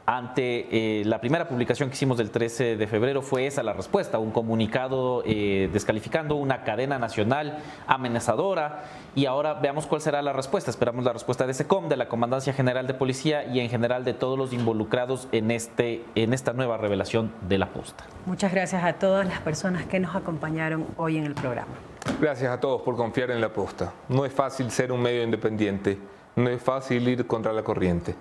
ante 0.09 1.01
eh, 1.01 1.05
la 1.05 1.21
primera 1.21 1.47
publicación 1.47 1.89
que 1.89 1.93
hicimos 1.93 2.17
del 2.17 2.31
13 2.31 2.77
de 2.77 2.87
febrero 2.87 3.21
fue 3.21 3.45
esa 3.45 3.61
la 3.61 3.73
respuesta, 3.73 4.17
un 4.17 4.31
comunicado 4.31 5.21
eh, 5.23 5.69
descalificando 5.71 6.33
una 6.33 6.63
cadena 6.63 6.97
nacional 6.97 7.59
amenazadora 7.85 8.85
y 9.13 9.27
ahora 9.27 9.53
veamos 9.53 9.85
cuál 9.85 10.01
será 10.01 10.23
la 10.23 10.33
respuesta. 10.33 10.71
Esperamos 10.71 11.05
la 11.05 11.13
respuesta 11.13 11.45
de 11.45 11.53
SECOM, 11.53 11.89
de 11.89 11.97
la 11.97 12.07
Comandancia 12.07 12.53
General 12.53 12.87
de 12.87 12.95
Policía 12.95 13.45
y 13.45 13.59
en 13.59 13.69
general 13.69 14.03
de 14.03 14.15
todos 14.15 14.35
los 14.35 14.51
involucrados 14.51 15.27
en, 15.31 15.51
este, 15.51 16.03
en 16.15 16.33
esta 16.33 16.53
nueva 16.53 16.77
revelación 16.77 17.31
de 17.47 17.59
la 17.59 17.69
posta. 17.69 18.03
Muchas 18.25 18.51
gracias 18.51 18.83
a 18.83 18.93
todas 18.93 19.27
las 19.27 19.41
personas 19.41 19.85
que 19.85 19.99
nos 19.99 20.15
acompañaron 20.15 20.87
hoy 20.97 21.17
en 21.17 21.25
el 21.25 21.35
programa. 21.35 21.73
Gracias 22.19 22.51
a 22.51 22.59
todos 22.59 22.81
por 22.81 22.95
confiar 22.95 23.29
en 23.29 23.41
la 23.41 23.53
posta. 23.53 23.93
No 24.07 24.25
es 24.25 24.33
fácil 24.33 24.71
ser 24.71 24.91
un 24.91 25.03
medio 25.03 25.21
independiente, 25.21 25.99
no 26.35 26.49
es 26.49 26.59
fácil 26.59 27.07
ir 27.07 27.27
contra 27.27 27.53
la 27.53 27.61
corriente. 27.61 28.15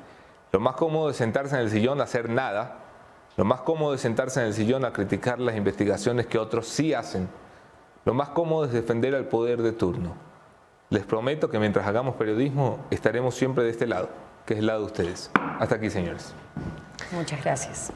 Lo 0.52 0.60
más 0.60 0.76
cómodo 0.76 1.10
es 1.10 1.16
sentarse 1.16 1.54
en 1.56 1.62
el 1.62 1.70
sillón 1.70 2.00
a 2.00 2.04
hacer 2.04 2.30
nada. 2.30 2.78
Lo 3.36 3.44
más 3.44 3.60
cómodo 3.60 3.94
es 3.94 4.00
sentarse 4.00 4.40
en 4.40 4.46
el 4.46 4.54
sillón 4.54 4.84
a 4.84 4.92
criticar 4.92 5.38
las 5.38 5.56
investigaciones 5.56 6.26
que 6.26 6.38
otros 6.38 6.66
sí 6.66 6.94
hacen. 6.94 7.28
Lo 8.04 8.14
más 8.14 8.30
cómodo 8.30 8.64
es 8.64 8.72
defender 8.72 9.14
al 9.14 9.26
poder 9.26 9.62
de 9.62 9.72
turno. 9.72 10.14
Les 10.90 11.04
prometo 11.04 11.50
que 11.50 11.58
mientras 11.58 11.86
hagamos 11.86 12.16
periodismo 12.16 12.86
estaremos 12.90 13.34
siempre 13.34 13.64
de 13.64 13.70
este 13.70 13.86
lado, 13.86 14.08
que 14.46 14.54
es 14.54 14.60
el 14.60 14.66
lado 14.66 14.80
de 14.80 14.86
ustedes. 14.86 15.30
Hasta 15.34 15.74
aquí, 15.74 15.90
señores. 15.90 16.32
Muchas 17.12 17.42
gracias. 17.44 17.92